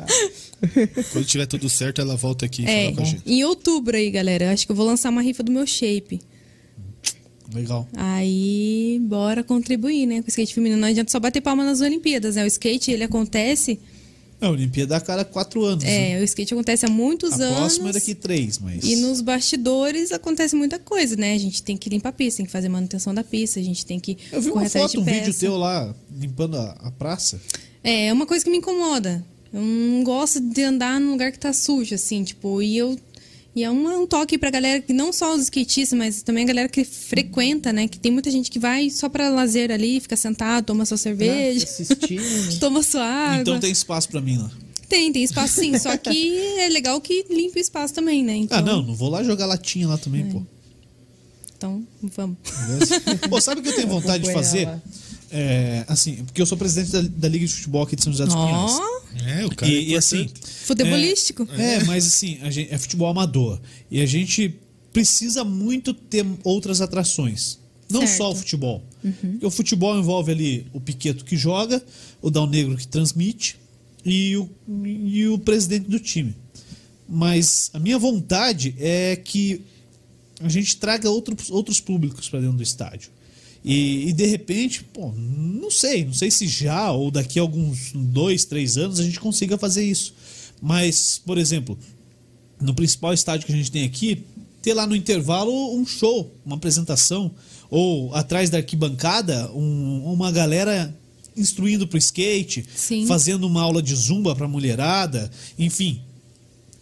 Quando 1.11 1.25
tiver 1.25 1.45
tudo 1.45 1.69
certo, 1.69 2.01
ela 2.01 2.15
volta 2.15 2.45
aqui 2.45 2.65
É, 2.65 2.93
em 3.25 3.43
outubro 3.43 3.95
aí, 3.97 4.09
galera. 4.09 4.51
Acho 4.51 4.65
que 4.65 4.71
eu 4.71 4.75
vou 4.75 4.85
lançar 4.85 5.09
uma 5.09 5.21
rifa 5.21 5.43
do 5.43 5.51
meu 5.51 5.65
shape. 5.65 6.21
Legal. 7.53 7.85
Aí, 7.97 8.99
bora 9.03 9.43
contribuir, 9.43 10.05
né? 10.05 10.21
Com 10.21 10.27
o 10.27 10.29
skate 10.29 10.53
feminino. 10.53 10.79
Não 10.79 10.87
adianta 10.87 11.11
só 11.11 11.19
bater 11.19 11.41
palma 11.41 11.65
nas 11.65 11.81
Olimpíadas, 11.81 12.35
né? 12.35 12.43
O 12.43 12.47
skate, 12.47 12.91
ele 12.91 13.03
acontece. 13.03 13.77
É, 14.41 14.45
a 14.47 14.49
Olimpíada 14.49 14.97
a 14.97 14.99
cada 14.99 15.23
quatro 15.23 15.63
anos. 15.63 15.83
né? 15.83 16.13
É, 16.13 16.19
o 16.19 16.23
skate 16.23 16.53
acontece 16.53 16.85
há 16.85 16.89
muitos 16.89 17.33
A 17.39 17.43
anos. 17.45 17.57
próxima 17.57 17.89
é 17.89 17.93
daqui 17.93 18.15
três, 18.15 18.57
mas. 18.57 18.83
E 18.83 18.95
nos 18.95 19.21
bastidores 19.21 20.11
acontece 20.11 20.55
muita 20.55 20.79
coisa, 20.79 21.15
né? 21.15 21.33
A 21.33 21.37
gente 21.37 21.61
tem 21.61 21.77
que 21.77 21.89
limpar 21.89 22.09
a 22.09 22.13
pista, 22.13 22.37
tem 22.37 22.45
que 22.45 22.51
fazer 22.51 22.67
manutenção 22.69 23.13
da 23.13 23.23
pista, 23.23 23.59
a 23.59 23.63
gente 23.63 23.85
tem 23.85 23.99
que 23.99 24.17
Eu 24.31 24.41
vi 24.41 24.49
uma 24.51 24.67
foto, 24.67 24.99
um 24.99 25.03
vídeo 25.03 25.33
teu 25.33 25.55
lá 25.57 25.93
limpando 26.19 26.57
a, 26.57 26.71
a 26.81 26.91
praça. 26.91 27.39
É, 27.83 28.07
é 28.07 28.13
uma 28.13 28.25
coisa 28.25 28.43
que 28.43 28.51
me 28.51 28.57
incomoda. 28.57 29.23
Eu 29.53 29.61
não 29.61 30.03
gosto 30.03 30.39
de 30.39 30.63
andar 30.63 30.99
num 30.99 31.11
lugar 31.11 31.31
que 31.31 31.37
tá 31.39 31.51
sujo, 31.53 31.93
assim, 31.93 32.23
tipo, 32.23 32.61
e 32.61 32.77
eu. 32.77 32.97
E 33.53 33.63
é 33.63 33.69
um, 33.69 34.03
um 34.03 34.07
toque 34.07 34.37
pra 34.37 34.49
galera 34.49 34.81
que 34.81 34.93
não 34.93 35.11
só 35.11 35.35
os 35.35 35.41
skatistas, 35.43 35.97
mas 35.97 36.21
também 36.23 36.45
a 36.45 36.47
galera 36.47 36.69
que 36.69 36.85
frequenta, 36.85 37.73
né? 37.73 37.85
Que 37.87 37.99
tem 37.99 38.11
muita 38.11 38.31
gente 38.31 38.49
que 38.49 38.57
vai 38.57 38.89
só 38.89 39.09
pra 39.09 39.29
lazer 39.29 39.71
ali, 39.71 39.99
fica 39.99 40.15
sentado, 40.15 40.65
toma 40.67 40.85
sua 40.85 40.95
cerveja, 40.97 41.65
Assistindo. 41.65 42.59
toma 42.61 42.81
sua 42.81 43.03
água. 43.05 43.41
Então 43.41 43.59
tem 43.59 43.71
espaço 43.71 44.07
pra 44.07 44.21
mim 44.21 44.37
lá. 44.37 44.49
tem, 44.87 45.11
tem 45.11 45.21
espaço 45.23 45.59
sim. 45.59 45.77
Só 45.77 45.97
que 45.97 46.37
é 46.59 46.69
legal 46.69 47.01
que 47.01 47.25
limpe 47.29 47.59
o 47.59 47.61
espaço 47.61 47.93
também, 47.93 48.23
né? 48.23 48.35
Então, 48.37 48.57
Ah, 48.57 48.61
não, 48.61 48.81
não 48.81 48.95
vou 48.95 49.09
lá 49.09 49.21
jogar 49.21 49.45
latinha 49.47 49.85
lá 49.87 49.97
também, 49.97 50.29
pô. 50.29 50.41
Então, 51.57 51.85
vamos. 52.01 52.37
Pô, 53.29 53.39
sabe 53.41 53.59
o 53.59 53.63
que 53.63 53.69
eu 53.69 53.75
tenho 53.75 53.87
vontade 53.89 54.23
de 54.23 54.33
fazer? 54.33 54.65
lá. 54.65 54.81
É, 55.31 55.85
assim, 55.87 56.17
porque 56.25 56.41
eu 56.41 56.45
sou 56.45 56.57
presidente 56.57 56.91
da, 56.91 57.01
da 57.01 57.27
Liga 57.29 57.45
de 57.45 57.53
Futebol 57.53 57.83
aqui 57.83 57.95
de 57.95 58.03
São 58.03 58.11
José 58.11 58.25
dos 58.25 58.35
Pinhais. 58.35 58.71
Ó, 58.71 59.01
É, 59.25 59.45
o 59.45 59.55
cara 59.55 59.71
é 59.71 59.75
E, 59.75 59.89
e 59.91 59.95
assim. 59.95 60.29
futebolístico. 60.65 61.47
É, 61.57 61.83
mas 61.85 62.05
assim, 62.05 62.37
a 62.41 62.49
gente, 62.49 62.73
é 62.73 62.77
futebol 62.77 63.07
amador. 63.09 63.59
E 63.89 64.01
a 64.01 64.05
gente 64.05 64.55
precisa 64.91 65.43
muito 65.43 65.93
ter 65.93 66.25
outras 66.43 66.81
atrações. 66.81 67.59
Não 67.89 68.01
Certo. 68.01 68.17
só 68.17 68.31
o 68.31 68.35
futebol. 68.35 68.83
Porque 69.01 69.45
o 69.45 69.51
futebol 69.51 69.97
envolve 69.97 70.31
ali 70.31 70.67
o 70.73 70.79
Piqueto 70.79 71.25
que 71.25 71.35
joga, 71.35 71.81
o 72.21 72.29
Dal 72.29 72.47
Negro 72.47 72.77
que 72.77 72.87
transmite 72.87 73.57
e 74.05 74.37
o, 74.37 74.49
e 74.85 75.27
o 75.27 75.37
presidente 75.39 75.89
do 75.89 75.99
time. 75.99 76.35
Mas 77.07 77.69
a 77.73 77.79
minha 77.79 77.97
vontade 77.97 78.75
é 78.79 79.15
que 79.15 79.61
a 80.39 80.47
gente 80.49 80.77
traga 80.77 81.09
outros, 81.09 81.49
outros 81.51 81.79
públicos 81.79 82.29
para 82.29 82.39
dentro 82.39 82.57
do 82.57 82.63
estádio. 82.63 83.09
E, 83.63 84.09
e, 84.09 84.13
de 84.13 84.25
repente, 84.25 84.83
pô, 84.83 85.11
não 85.15 85.69
sei, 85.69 86.03
não 86.05 86.13
sei 86.13 86.31
se 86.31 86.47
já 86.47 86.91
ou 86.91 87.11
daqui 87.11 87.37
a 87.37 87.41
alguns 87.43 87.91
dois, 87.93 88.43
três 88.45 88.77
anos 88.77 88.99
a 88.99 89.03
gente 89.03 89.19
consiga 89.19 89.57
fazer 89.57 89.83
isso. 89.83 90.13
Mas, 90.61 91.21
por 91.23 91.37
exemplo, 91.37 91.77
no 92.59 92.73
principal 92.73 93.13
estádio 93.13 93.45
que 93.45 93.53
a 93.53 93.55
gente 93.55 93.71
tem 93.71 93.83
aqui, 93.83 94.23
ter 94.61 94.73
lá 94.73 94.85
no 94.87 94.95
intervalo 94.95 95.75
um 95.75 95.85
show, 95.85 96.31
uma 96.45 96.55
apresentação, 96.55 97.31
ou 97.69 98.13
atrás 98.15 98.49
da 98.49 98.57
arquibancada, 98.57 99.51
um- 99.53 100.03
uma 100.11 100.31
galera 100.31 100.95
instruindo 101.37 101.87
pro 101.87 101.97
skate, 101.97 102.65
Sim. 102.75 103.05
fazendo 103.05 103.45
uma 103.47 103.61
aula 103.61 103.81
de 103.81 103.95
zumba 103.95 104.35
pra 104.35 104.47
mulherada, 104.47 105.31
enfim, 105.57 106.01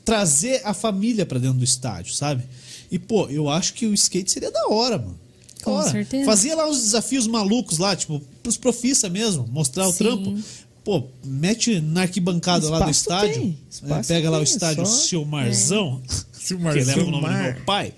trazer 0.04 0.62
a 0.66 0.74
família 0.74 1.26
pra 1.26 1.40
dentro 1.40 1.58
do 1.60 1.64
estádio, 1.64 2.14
sabe? 2.14 2.44
E 2.92 2.98
pô, 2.98 3.28
eu 3.30 3.48
acho 3.50 3.74
que 3.74 3.86
o 3.86 3.94
skate 3.94 4.32
seria 4.32 4.50
da 4.52 4.68
hora, 4.70 4.98
mano. 4.98 5.20
Com 5.64 5.72
hora. 5.74 5.92
certeza. 5.92 6.26
Fazia 6.26 6.56
lá 6.56 6.68
uns 6.70 6.78
desafios 6.82 7.28
malucos 7.28 7.78
lá, 7.78 7.96
tipo, 7.96 8.22
pros 8.42 8.58
profissa 8.58 9.10
mesmo, 9.10 9.48
mostrar 9.52 9.88
o 9.88 9.92
Sim. 9.92 9.98
trampo. 9.98 10.40
Pô, 10.84 11.04
mete 11.24 11.80
na 11.82 12.02
arquibancada 12.02 12.70
lá 12.70 12.80
do 12.80 12.90
Espaço 12.90 13.02
estádio. 13.26 13.34
tem, 13.42 13.50
né, 13.50 13.56
espaço 13.70 14.08
pega 14.08 14.30
lá 14.30 14.38
o 14.38 14.42
é 14.42 14.44
estádio 14.44 14.86
só- 14.86 14.92
Silmarzão. 15.02 16.02
Silmarzão. 16.34 16.82
Que 16.94 16.98
leva 16.98 17.04
o 17.08 17.12
nome 17.12 17.28
do 17.28 17.34
meu 17.44 17.66
pai. 17.66 17.94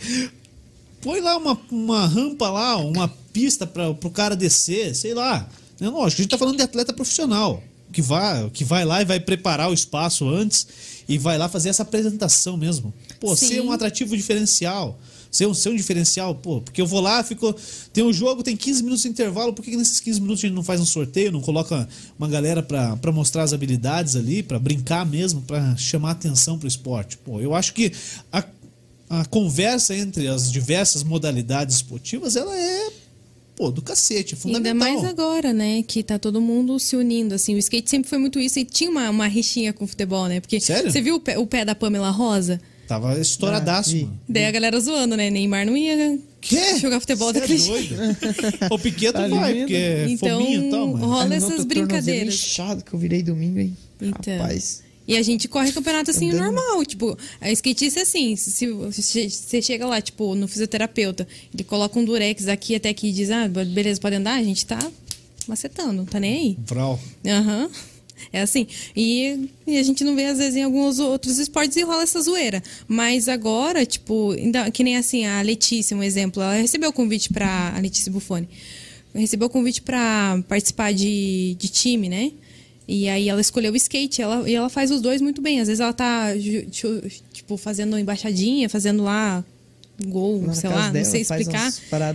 Põe 1.02 1.20
lá 1.20 1.38
uma, 1.38 1.58
uma 1.72 2.06
rampa 2.08 2.50
lá, 2.50 2.78
uma 2.78 3.08
pista 3.34 3.66
para 3.66 3.94
pro 3.94 4.10
cara 4.10 4.36
descer, 4.36 4.96
sei 4.96 5.14
lá. 5.14 5.48
É 5.80 5.88
lógico, 5.88 6.22
a 6.22 6.24
gente 6.24 6.32
tá 6.32 6.38
falando 6.38 6.58
de 6.58 6.64
atleta 6.64 6.94
profissional. 6.94 7.64
Que 7.92 8.02
vai, 8.02 8.50
que 8.52 8.64
vai 8.64 8.86
lá 8.86 9.02
e 9.02 9.06
vai 9.06 9.20
preparar 9.20 9.70
o 9.70 9.74
espaço 9.74 10.28
antes 10.30 10.66
e 11.10 11.18
vai 11.18 11.38
lá 11.38 11.50
fazer 11.50 11.70
essa 11.70 11.84
apresentação 11.84 12.56
mesmo. 12.56 12.94
Pô, 13.20 13.36
Sim. 13.36 13.48
ser 13.48 13.62
um 13.62 13.72
atrativo 13.72 14.16
diferencial. 14.16 14.98
Ser 15.32 15.48
um, 15.48 15.54
ser 15.54 15.70
um 15.70 15.76
diferencial, 15.78 16.36
pô, 16.36 16.60
porque 16.60 16.82
eu 16.82 16.86
vou 16.86 17.00
lá, 17.00 17.24
fico. 17.24 17.56
Tem 17.94 18.04
um 18.04 18.12
jogo, 18.12 18.44
tem 18.44 18.58
15 18.58 18.84
minutos 18.84 19.04
de 19.04 19.10
intervalo, 19.10 19.54
por 19.54 19.64
que, 19.64 19.72
que 19.72 19.78
nesses 19.78 20.02
15 20.02 20.20
minutos 20.20 20.44
a 20.44 20.48
gente 20.48 20.56
não 20.56 20.64
faz 20.64 20.82
um 20.82 20.86
sorteio, 20.86 21.32
não 21.32 21.40
coloca 21.40 21.88
uma 22.20 22.28
galera 22.28 22.62
pra 22.62 23.12
mostrar 23.14 23.44
as 23.44 23.54
habilidades 23.54 24.18
ali, 24.18 24.44
pra 24.44 24.60
brincar 24.60 25.06
mesmo, 25.06 25.42
pra 25.44 25.74
chamar 25.78 26.12
atenção 26.12 26.60
pro 26.60 26.68
esporte? 26.68 27.18
Pô, 27.18 27.40
eu 27.40 27.56
acho 27.56 27.74
que 27.74 27.94
a, 28.30 28.44
a 29.10 29.24
conversa 29.24 29.96
entre 29.96 30.28
as 30.28 30.52
diversas 30.52 31.02
modalidades 31.02 31.78
esportivas, 31.78 32.36
ela 32.36 32.54
é, 32.54 32.92
pô, 33.56 33.72
do 33.72 33.82
cacete, 33.82 34.34
é 34.34 34.38
fundamental. 34.38 34.86
Ainda 34.86 35.02
mais 35.02 35.10
agora, 35.10 35.54
né? 35.54 35.82
Que 35.82 36.04
tá 36.04 36.20
todo 36.20 36.42
mundo 36.42 36.78
se 36.78 36.98
unindo, 36.98 37.34
assim. 37.36 37.56
O 37.56 37.58
skate 37.58 37.90
sempre 37.90 38.10
foi 38.10 38.18
muito 38.18 38.38
isso 38.38 38.60
e 38.60 38.66
tinha 38.66 38.92
uma, 38.92 39.10
uma 39.10 39.28
rixinha 39.28 39.72
com 39.72 39.86
o 39.86 39.88
futebol, 39.88 40.28
né? 40.28 40.42
Porque 40.42 40.60
Sério? 40.60 40.92
você 40.92 41.02
viu 41.02 41.16
o 41.16 41.20
pé, 41.22 41.38
o 41.38 41.48
pé 41.48 41.64
da 41.64 41.74
Pamela 41.74 42.10
Rosa? 42.10 42.60
Tava 42.92 43.18
estouradaço, 43.18 43.96
Ah, 43.96 44.02
mano. 44.02 44.20
Daí 44.28 44.46
a 44.46 44.52
galera 44.52 44.78
zoando, 44.82 45.16
né? 45.16 45.30
Neymar 45.30 45.66
não 45.66 45.78
ia 45.78 46.20
Quê? 46.42 46.78
jogar 46.78 47.00
futebol 47.00 47.32
Cê 47.32 47.38
é 47.38 47.42
daquele 47.42 47.64
doido? 47.64 47.96
O 48.70 48.78
Piqueto 48.78 49.14
Tá 49.14 49.28
vai, 49.30 49.56
porque 49.60 49.76
é 49.76 50.08
Então, 50.10 50.42
fominha 50.42 50.68
e 50.68 50.70
tal, 50.70 50.88
mano. 50.88 51.06
rola 51.08 51.24
Ai, 51.30 51.38
essas 51.38 51.64
brincadeiras. 51.64 52.34
inchado 52.34 52.84
que 52.84 52.94
eu 52.94 53.00
virei 53.00 53.24
domingo, 53.24 53.60
hein? 53.60 53.78
Então. 54.02 54.38
Rapaz. 54.38 54.84
E 55.08 55.16
a 55.16 55.22
gente 55.22 55.48
corre 55.48 55.72
campeonato 55.72 56.12
assim 56.12 56.32
Andando. 56.32 56.54
normal. 56.54 56.84
Tipo, 56.86 57.18
a 57.40 57.50
skatista 57.52 58.02
é 58.02 58.04
assim: 58.04 58.36
se 58.36 58.52
se 58.92 59.30
você 59.30 59.62
chega 59.62 59.86
lá, 59.86 60.02
tipo, 60.02 60.36
no 60.36 60.46
fisioterapeuta, 60.48 61.26
ele 61.54 61.64
coloca 61.64 61.98
um 61.98 62.04
durex 62.04 62.50
aqui 62.50 62.76
até 62.76 62.90
aqui 62.90 63.08
e 63.08 63.12
diz, 63.14 63.32
ah, 63.32 63.48
beleza, 63.48 64.02
pode 64.02 64.18
andar, 64.18 64.36
a 64.38 64.44
gente 64.44 64.66
tá 64.66 64.80
macetando, 65.48 66.04
tá 66.06 66.20
nem 66.20 66.34
aí. 66.34 66.58
Vral. 66.68 67.00
Aham. 67.26 67.70
É 68.32 68.42
assim. 68.42 68.68
E, 68.96 69.50
e 69.66 69.78
a 69.78 69.84
gente 69.84 70.04
não 70.04 70.16
vê, 70.16 70.26
às 70.26 70.38
vezes, 70.38 70.56
em 70.56 70.64
alguns 70.64 71.00
outros 71.00 71.38
esportes 71.40 71.78
e 71.78 71.82
rola 71.84 72.04
essa 72.04 72.22
zoeira. 72.22 72.62
Mas 72.88 73.28
agora, 73.28 73.86
tipo, 73.86 74.32
ainda- 74.32 74.70
que 74.72 74.84
nem 74.84 74.98
assim, 74.98 75.26
a 75.26 75.42
Letícia, 75.42 75.96
um 75.96 76.04
exemplo, 76.04 76.42
ela 76.42 76.56
recebeu 76.56 76.90
o 76.90 76.94
convite 76.94 77.32
pra. 77.32 77.74
A 77.76 77.80
Letícia 77.80 78.12
Buffoni. 78.12 78.48
Recebeu 79.14 79.48
o 79.48 79.50
convite 79.52 79.82
pra 79.82 80.42
participar 80.48 80.94
de, 80.94 81.56
de 81.60 81.68
time, 81.68 82.08
né? 82.08 82.32
E 82.88 83.08
aí 83.08 83.30
ela 83.30 83.40
escolheu 83.42 83.72
o 83.72 83.76
skate 83.76 84.22
ela, 84.22 84.50
e 84.50 84.56
ela 84.56 84.70
faz 84.70 84.92
os 84.92 85.02
dois 85.02 85.22
muito 85.22 85.42
bem. 85.42 85.60
Às 85.62 85.68
vezes 85.68 85.80
ela 85.80 85.94
tá, 85.94 86.28
tipo, 87.32 87.58
fazendo 87.58 87.98
embaixadinha, 87.98 88.68
fazendo 88.70 89.04
lá 89.04 89.44
gol, 90.02 90.54
sei 90.54 90.70
lá, 90.70 90.86
não 90.88 90.94
dela, 90.94 91.06
sei 91.06 91.24
faz 91.24 91.42
explicar. 91.42 91.74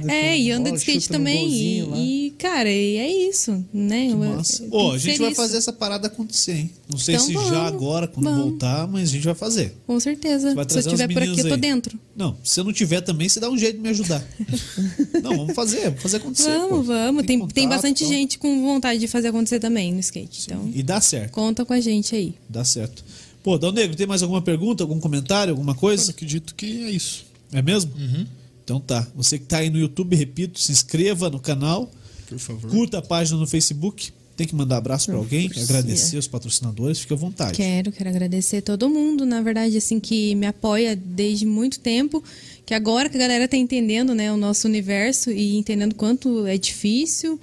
É, 0.08 0.30
com 0.32 0.36
e 0.42 0.50
anda 0.50 0.64
bola, 0.64 0.72
de 0.72 0.78
skate 0.78 1.08
também. 1.08 1.48
E, 1.50 2.26
e, 2.26 2.30
cara, 2.38 2.70
e 2.70 2.96
é 2.96 3.28
isso, 3.28 3.64
né? 3.72 4.08
Eu- 4.10 4.18
tem 4.42 4.68
Ô, 4.70 4.92
a 4.92 4.98
gente 4.98 5.18
vai 5.18 5.28
isso. 5.32 5.36
fazer 5.36 5.56
essa 5.56 5.72
parada 5.72 6.06
acontecer, 6.06 6.52
hein? 6.52 6.70
Não 6.88 6.98
sei 6.98 7.14
Então 7.14 7.26
se 7.26 7.32
vamos, 7.32 7.50
já 7.50 7.62
agora, 7.66 8.06
quando 8.06 8.24
vamos. 8.26 8.42
voltar, 8.50 8.86
mas 8.86 9.08
a 9.08 9.12
gente 9.12 9.24
vai 9.24 9.34
fazer. 9.34 9.76
Com 9.86 9.98
certeza. 9.98 10.54
vai 10.54 10.64
Se 10.68 10.76
eu 10.76 10.80
estiver 10.80 11.12
por 11.12 11.22
aqui, 11.22 11.40
eu 11.40 11.48
tô 11.48 11.56
dentro. 11.56 11.98
Não, 12.16 12.36
se 12.44 12.58
eu 12.60 12.64
não 12.64 12.72
tiver 12.72 13.00
também, 13.00 13.28
você 13.28 13.40
dá 13.40 13.50
um 13.50 13.58
jeito 13.58 13.76
de 13.76 13.82
me 13.82 13.88
ajudar. 13.90 14.24
não, 15.22 15.36
vamos 15.36 15.54
fazer, 15.54 15.82
vamos 15.84 16.02
fazer 16.02 16.16
acontecer. 16.18 16.50
pô. 16.52 16.68
Vamos, 16.68 16.86
vamos. 16.86 17.26
Tem, 17.26 17.38
tem 17.38 17.64
contato, 17.64 17.68
bastante 17.68 18.04
então. 18.04 18.16
gente 18.16 18.38
com 18.38 18.62
vontade 18.62 19.00
de 19.00 19.08
fazer 19.08 19.28
acontecer 19.28 19.58
também 19.60 19.92
no 19.92 20.00
skate. 20.00 20.44
Então, 20.46 20.70
E 20.74 20.82
dá 20.82 21.00
certo, 21.00 21.32
conta 21.32 21.64
com 21.64 21.72
a 21.72 21.80
gente 21.80 22.14
aí. 22.14 22.34
dá 22.48 22.64
certo. 22.64 23.04
Pô, 23.42 23.56
Dal 23.58 23.70
Negro, 23.70 23.96
tem 23.96 24.06
mais 24.08 24.22
alguma 24.22 24.42
pergunta, 24.42 24.82
algum 24.82 24.98
comentário, 24.98 25.52
alguma 25.52 25.70
Eu 25.72 25.76
coisa? 25.76 26.10
acredito 26.10 26.52
que 26.54 26.84
é 26.84 26.90
isso. 26.90 27.25
É 27.52 27.62
mesmo? 27.62 27.92
Uhum. 27.96 28.26
Então 28.64 28.80
tá. 28.80 29.06
Você 29.14 29.38
que 29.38 29.44
tá 29.46 29.58
aí 29.58 29.70
no 29.70 29.78
YouTube, 29.78 30.16
repito, 30.16 30.58
se 30.58 30.72
inscreva 30.72 31.30
no 31.30 31.38
canal, 31.38 31.90
Por 32.28 32.38
favor. 32.38 32.70
curta 32.70 32.98
a 32.98 33.02
página 33.02 33.38
no 33.38 33.46
Facebook. 33.46 34.12
Tem 34.36 34.46
que 34.46 34.54
mandar 34.54 34.76
abraço 34.76 35.06
pra 35.06 35.16
alguém, 35.16 35.50
agradecer 35.62 36.10
si. 36.10 36.16
os 36.18 36.28
patrocinadores, 36.28 36.98
fique 36.98 37.14
à 37.14 37.16
vontade. 37.16 37.54
Quero, 37.54 37.90
quero 37.90 38.10
agradecer 38.10 38.60
todo 38.60 38.86
mundo, 38.90 39.24
na 39.24 39.40
verdade, 39.40 39.78
assim, 39.78 39.98
que 39.98 40.34
me 40.34 40.46
apoia 40.46 40.94
desde 40.94 41.46
muito 41.46 41.80
tempo. 41.80 42.22
Que 42.66 42.74
agora 42.74 43.08
que 43.08 43.16
a 43.16 43.20
galera 43.20 43.48
tá 43.48 43.56
entendendo, 43.56 44.14
né, 44.14 44.30
o 44.30 44.36
nosso 44.36 44.68
universo 44.68 45.30
e 45.30 45.56
entendendo 45.56 45.94
quanto 45.94 46.44
é 46.44 46.58
difícil. 46.58 47.40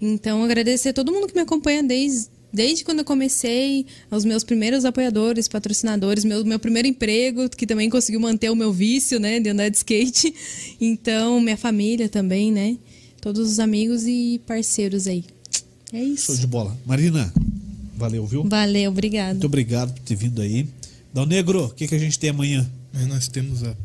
Então, 0.00 0.42
agradecer 0.42 0.94
todo 0.94 1.12
mundo 1.12 1.26
que 1.28 1.34
me 1.34 1.42
acompanha 1.42 1.82
desde, 1.82 2.28
desde 2.52 2.84
quando 2.84 2.98
eu 3.00 3.04
comecei, 3.04 3.86
aos 4.10 4.24
meus 4.24 4.44
primeiros 4.44 4.84
apoiadores, 4.84 5.48
patrocinadores, 5.48 6.24
meu, 6.24 6.44
meu 6.44 6.58
primeiro 6.58 6.86
emprego, 6.88 7.48
que 7.48 7.66
também 7.66 7.88
conseguiu 7.88 8.20
manter 8.20 8.50
o 8.50 8.54
meu 8.56 8.72
vício, 8.72 9.18
né, 9.18 9.40
de 9.40 9.48
andar 9.50 9.68
de 9.68 9.76
skate. 9.76 10.34
Então, 10.80 11.40
minha 11.40 11.56
família 11.56 12.08
também, 12.08 12.50
né? 12.52 12.76
Todos 13.20 13.50
os 13.52 13.58
amigos 13.60 14.04
e 14.06 14.40
parceiros 14.46 15.06
aí. 15.06 15.24
É 15.92 16.02
isso. 16.02 16.26
Show 16.26 16.36
de 16.36 16.46
bola. 16.46 16.76
Marina, 16.84 17.32
valeu, 17.96 18.26
viu? 18.26 18.42
Valeu, 18.44 18.90
obrigado. 18.90 19.34
Muito 19.34 19.46
obrigado 19.46 19.92
por 19.94 20.00
ter 20.02 20.16
vindo 20.16 20.42
aí. 20.42 20.66
Dal 21.14 21.24
Negro, 21.26 21.66
o 21.66 21.70
que, 21.70 21.86
que 21.86 21.94
a 21.94 21.98
gente 21.98 22.18
tem 22.18 22.30
amanhã? 22.30 22.68
Mas 22.92 23.06
nós 23.06 23.28
temos 23.28 23.62
a. 23.62 23.76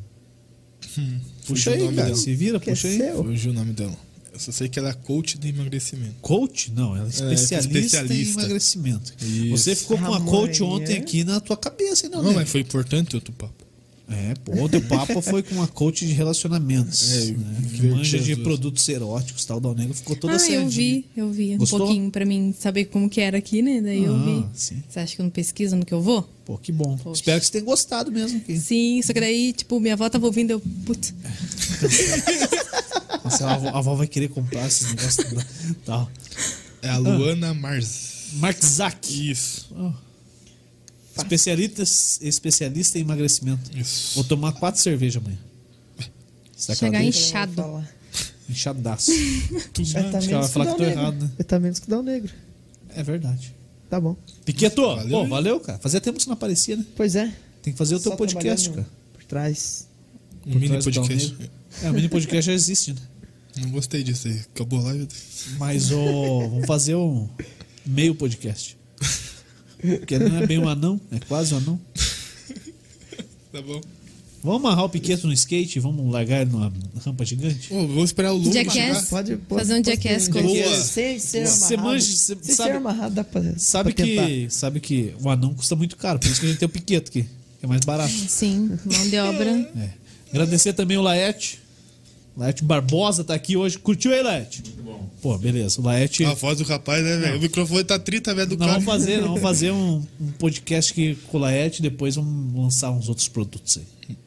Hum, 0.97 1.19
Puxa 1.45 1.71
aí, 1.71 1.79
nome 1.83 1.95
cara. 1.95 2.07
dela. 2.07 2.17
Se 2.17 2.33
vira, 2.33 2.59
Que 2.59 2.69
é 2.69 2.73
puxa 2.73 2.87
aí. 2.87 2.97
seu. 2.97 3.23
Fugiu 3.23 3.51
o 3.51 3.53
nome 3.53 3.73
dela. 3.73 3.95
Eu 4.37 4.41
só 4.41 4.51
sei 4.51 4.69
que 4.69 4.77
ela 4.77 4.89
é 4.89 4.93
coach 4.93 5.35
de 5.39 5.49
emagrecimento. 5.49 6.13
Coach? 6.21 6.71
Não, 6.71 6.95
ela 6.95 7.07
é 7.07 7.09
especialista, 7.09 7.55
especialista. 7.79 8.13
em 8.13 8.43
emagrecimento. 8.43 9.13
Isso. 9.19 9.49
Você 9.57 9.75
ficou 9.75 9.97
com 9.97 10.03
uma 10.05 10.21
coach 10.21 10.61
ontem 10.61 10.95
aqui 10.97 11.23
na 11.23 11.39
tua 11.39 11.57
cabeça, 11.57 12.05
hein, 12.05 12.11
Dal 12.11 12.21
Não, 12.21 12.29
Negro? 12.29 12.41
mas 12.43 12.49
foi 12.51 12.61
importante 12.61 13.15
outro 13.15 13.33
papo. 13.33 13.65
É, 14.09 14.33
pô, 14.35 14.63
o 14.63 14.69
teu 14.69 14.81
papo 14.81 15.21
foi 15.21 15.43
com 15.43 15.55
uma 15.55 15.67
coach 15.67 16.07
de 16.07 16.13
relacionamentos. 16.13 17.11
É, 17.11 17.25
né? 17.31 17.61
Que 17.75 17.81
manja 17.87 18.17
de 18.17 18.37
produtos 18.37 18.87
eróticos 18.87 19.43
tal. 19.43 19.59
Dal 19.59 19.75
Negro 19.75 19.93
ficou 19.93 20.15
toda 20.15 20.35
ah, 20.35 20.39
certinha. 20.39 20.61
eu 20.63 20.69
vi, 20.69 21.05
eu 21.17 21.29
vi. 21.31 21.57
Gostou? 21.57 21.81
Um 21.81 21.85
pouquinho 21.85 22.11
pra 22.11 22.23
mim 22.25 22.55
saber 22.57 22.85
como 22.85 23.09
que 23.09 23.19
era 23.19 23.37
aqui, 23.37 23.61
né? 23.61 23.81
Daí 23.81 24.05
eu 24.05 24.15
Ah, 24.15 24.23
vi. 24.23 24.45
sim. 24.53 24.81
Você 24.87 24.99
acha 25.01 25.13
que 25.15 25.21
eu 25.21 25.25
não 25.25 25.29
pesquiso 25.29 25.75
no 25.75 25.85
que 25.85 25.93
eu 25.93 26.01
vou? 26.01 26.21
Pô, 26.45 26.57
que 26.57 26.71
bom. 26.71 26.95
Poxa. 26.97 27.19
Espero 27.19 27.39
que 27.41 27.45
você 27.47 27.51
tenha 27.51 27.65
gostado 27.65 28.09
mesmo. 28.09 28.39
Que... 28.39 28.57
Sim, 28.57 29.01
só 29.03 29.11
que 29.11 29.19
daí, 29.19 29.51
tipo, 29.51 29.77
minha 29.79 29.93
avó 29.95 30.09
tava 30.09 30.25
ouvindo, 30.25 30.51
eu. 30.51 30.61
Putz, 30.85 31.13
Nossa, 33.25 33.45
a, 33.45 33.53
avó, 33.55 33.67
a 33.67 33.77
avó 33.77 33.95
vai 33.95 34.07
querer 34.07 34.29
comprar 34.29 34.65
esses 34.67 34.87
negócios. 34.87 35.27
tal. 35.85 36.09
É 36.81 36.87
a 36.89 36.97
Luana 36.97 37.53
Mars. 37.53 38.27
Mark 38.35 38.57
Zack. 38.63 39.31
Isso. 39.31 39.67
Especialista, 41.17 41.83
especialista 42.21 42.97
em 42.97 43.01
emagrecimento. 43.01 43.75
Isso. 43.77 44.15
Vou 44.15 44.23
tomar 44.23 44.53
quatro 44.53 44.81
cervejas 44.81 45.21
amanhã. 45.21 45.37
Será 46.55 46.75
que 46.75 46.85
ela 46.85 46.93
Chegar 46.93 47.03
inchado. 47.03 47.83
Inchadaço. 48.49 49.11
Tá 49.73 50.17
Acho 50.17 50.27
que 50.27 50.33
ela 50.33 50.41
vai 50.41 50.49
falar 50.49 50.65
que 50.71 50.77
tô 50.77 50.83
errado, 50.83 51.21
né? 51.21 51.31
Vai 51.37 51.43
tá 51.43 51.59
menos 51.59 51.79
que 51.79 51.87
o 51.87 51.89
Dal 51.89 52.01
Negro. 52.01 52.33
É 52.95 53.03
verdade. 53.03 53.53
Tá 53.89 53.99
bom. 54.01 54.15
Piqueto, 54.43 54.81
Valeu, 54.81 55.09
pô, 55.09 55.27
valeu, 55.27 55.59
cara. 55.59 55.79
Fazia 55.79 56.01
tempo 56.01 56.17
que 56.17 56.23
você 56.23 56.29
não 56.29 56.33
aparecia, 56.33 56.75
né? 56.75 56.85
Pois 56.95 57.15
é. 57.15 57.31
Tem 57.61 57.73
que 57.73 57.77
fazer 57.77 57.95
o 57.95 57.99
teu 57.99 58.11
Só 58.11 58.17
podcast, 58.17 58.69
cara. 58.69 58.87
Por 59.13 59.23
trás. 59.23 59.87
Um 60.45 60.51
Por 60.51 60.59
mini 60.59 60.67
trás 60.69 60.83
podcast. 60.83 61.37
É, 61.83 61.89
o 61.89 61.93
mini 61.93 62.09
podcast 62.09 62.45
já 62.47 62.53
existe, 62.53 62.93
né? 62.93 63.01
Não 63.57 63.69
gostei 63.71 64.03
disso 64.03 64.27
aí. 64.27 64.39
Acabou 64.53 64.79
a 64.79 64.83
live. 64.83 65.07
Mas 65.57 65.91
o. 65.91 66.49
vamos 66.49 66.65
fazer 66.65 66.95
um 66.95 67.27
meio 67.85 68.15
podcast. 68.15 68.76
Porque 69.79 70.17
não 70.19 70.37
é 70.37 70.47
bem 70.47 70.57
um 70.59 70.67
anão, 70.67 70.99
é 71.11 71.19
quase 71.19 71.53
um 71.53 71.57
anão. 71.57 71.79
Tá 73.51 73.61
bom. 73.61 73.81
Vamos 74.43 74.59
amarrar 74.59 74.85
o 74.85 74.89
Piqueto 74.89 75.25
no 75.25 75.33
skate 75.33 75.77
e 75.77 75.81
vamos 75.81 76.11
largar 76.11 76.41
ele 76.41 76.51
numa 76.51 76.71
rampa 77.03 77.25
gigante? 77.25 77.73
Ô, 77.73 77.87
vou 77.87 78.03
esperar 78.03 78.33
o 78.33 78.37
Lu 78.37 78.53
Jackass. 78.53 78.73
chegar. 78.73 79.05
Pode, 79.07 79.35
pode 79.37 79.61
Fazer 79.61 79.79
um 79.79 79.83
jackass 79.83 80.27
com 80.27 80.41
Boa. 80.43 80.75
Sem 80.75 81.17
ser 81.19 81.47
Você 81.47 81.73
amarrado. 81.73 81.93
manja, 81.95 82.05
você 82.05 82.37
Sem 82.41 82.55
sabe- 82.55 82.69
ser 82.71 82.75
amarrado 82.77 83.15
dá 83.15 83.23
pra 83.23 83.41
Sabe 83.57 83.93
pra 83.93 84.05
tentar. 84.05 84.27
que, 84.27 84.47
sabe 84.49 84.79
que 84.79 85.13
o 85.21 85.29
anão 85.29 85.53
custa 85.55 85.75
muito 85.75 85.97
caro, 85.97 86.19
por 86.19 86.27
isso 86.29 86.39
que 86.39 86.45
a 86.45 86.49
gente 86.49 86.59
tem 86.59 86.65
o 86.67 86.69
Piqueto 86.69 87.09
aqui, 87.09 87.23
que 87.23 87.65
é 87.65 87.67
mais 87.67 87.81
barato. 87.83 88.11
Sim, 88.13 88.77
mão 88.85 89.09
de 89.09 89.17
obra. 89.17 89.49
É. 89.75 89.89
Agradecer 90.29 90.73
também 90.73 90.97
o 90.97 91.01
Laete. 91.01 91.59
Laete 92.37 92.63
Barbosa 92.63 93.23
tá 93.23 93.33
aqui 93.33 93.57
hoje. 93.57 93.77
Curtiu 93.79 94.13
aí, 94.13 94.21
Laete? 94.21 94.61
Muito 94.63 94.83
bom. 94.83 95.09
Pô, 95.21 95.37
beleza. 95.37 95.81
O 95.81 95.83
Laete. 95.83 96.23
A 96.23 96.33
voz 96.33 96.59
do 96.59 96.63
rapaz, 96.63 97.03
né, 97.03 97.17
velho? 97.17 97.37
O 97.37 97.41
microfone 97.41 97.83
tá 97.83 97.97
30 97.97 98.35
velho 98.35 98.49
do 98.49 98.57
Nós 98.57 98.67
cara. 98.67 98.79
vamos 98.79 98.85
fazer, 98.85 99.17
nós 99.17 99.25
vamos 99.27 99.41
fazer 99.43 99.71
um, 99.71 100.03
um 100.21 100.31
podcast 100.37 100.91
aqui 100.91 101.15
com 101.27 101.37
o 101.37 101.41
Laete 101.41 101.79
e 101.79 101.81
depois 101.81 102.15
vamos 102.15 102.55
lançar 102.55 102.91
uns 102.91 103.09
outros 103.09 103.27
produtos 103.27 103.77
aí. 103.79 104.17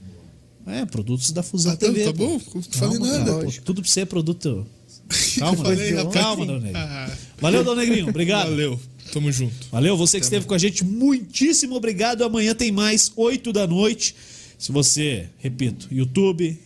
É, 0.66 0.84
produtos 0.86 1.32
da 1.32 1.42
Fusão 1.42 1.72
Ah, 1.72 1.76
tá, 1.76 1.86
TV. 1.86 2.04
tá 2.04 2.12
pô. 2.12 2.26
bom? 2.26 2.32
Não 2.54 2.62
falei 2.62 2.98
Calma, 2.98 3.18
nada. 3.18 3.32
cara, 3.32 3.44
pô, 3.44 3.52
tudo 3.64 3.82
pra 3.82 3.90
você 3.90 4.00
é 4.00 4.04
produto. 4.04 4.66
Calma, 5.38 5.64
Falei, 5.64 5.90
Dona- 5.90 6.02
rapaz. 6.04 6.24
calma, 6.24 6.46
Dona 6.46 6.58
Negrinho. 6.60 6.76
Ah, 6.86 7.10
Valeu, 7.40 7.64
Dona 7.64 7.82
Negrinho. 7.82 8.08
Obrigado. 8.08 8.48
valeu. 8.50 8.80
Tamo 9.12 9.32
junto. 9.32 9.54
Valeu, 9.72 9.96
você 9.96 10.18
que 10.20 10.24
esteve 10.24 10.46
com 10.46 10.54
a 10.54 10.58
gente, 10.58 10.84
muitíssimo 10.84 11.74
obrigado. 11.74 12.22
Amanhã 12.22 12.54
tem 12.54 12.70
mais, 12.70 13.10
8 13.16 13.52
da 13.52 13.66
noite. 13.66 14.14
Se 14.56 14.70
você, 14.70 15.26
repito, 15.38 15.88
YouTube, 15.90 16.56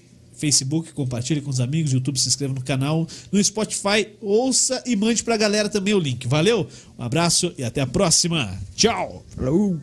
Facebook, 0.44 0.92
compartilhe 0.92 1.40
com 1.40 1.48
os 1.48 1.58
amigos, 1.58 1.92
YouTube, 1.92 2.20
se 2.20 2.28
inscreva 2.28 2.52
no 2.52 2.62
canal, 2.62 3.06
no 3.32 3.42
Spotify, 3.42 4.08
ouça 4.20 4.82
e 4.84 4.94
mande 4.94 5.24
pra 5.24 5.38
galera 5.38 5.70
também 5.70 5.94
o 5.94 5.98
link. 5.98 6.28
Valeu, 6.28 6.68
um 6.98 7.02
abraço 7.02 7.54
e 7.56 7.64
até 7.64 7.80
a 7.80 7.86
próxima. 7.86 8.60
Tchau! 8.76 9.24
Falou. 9.34 9.78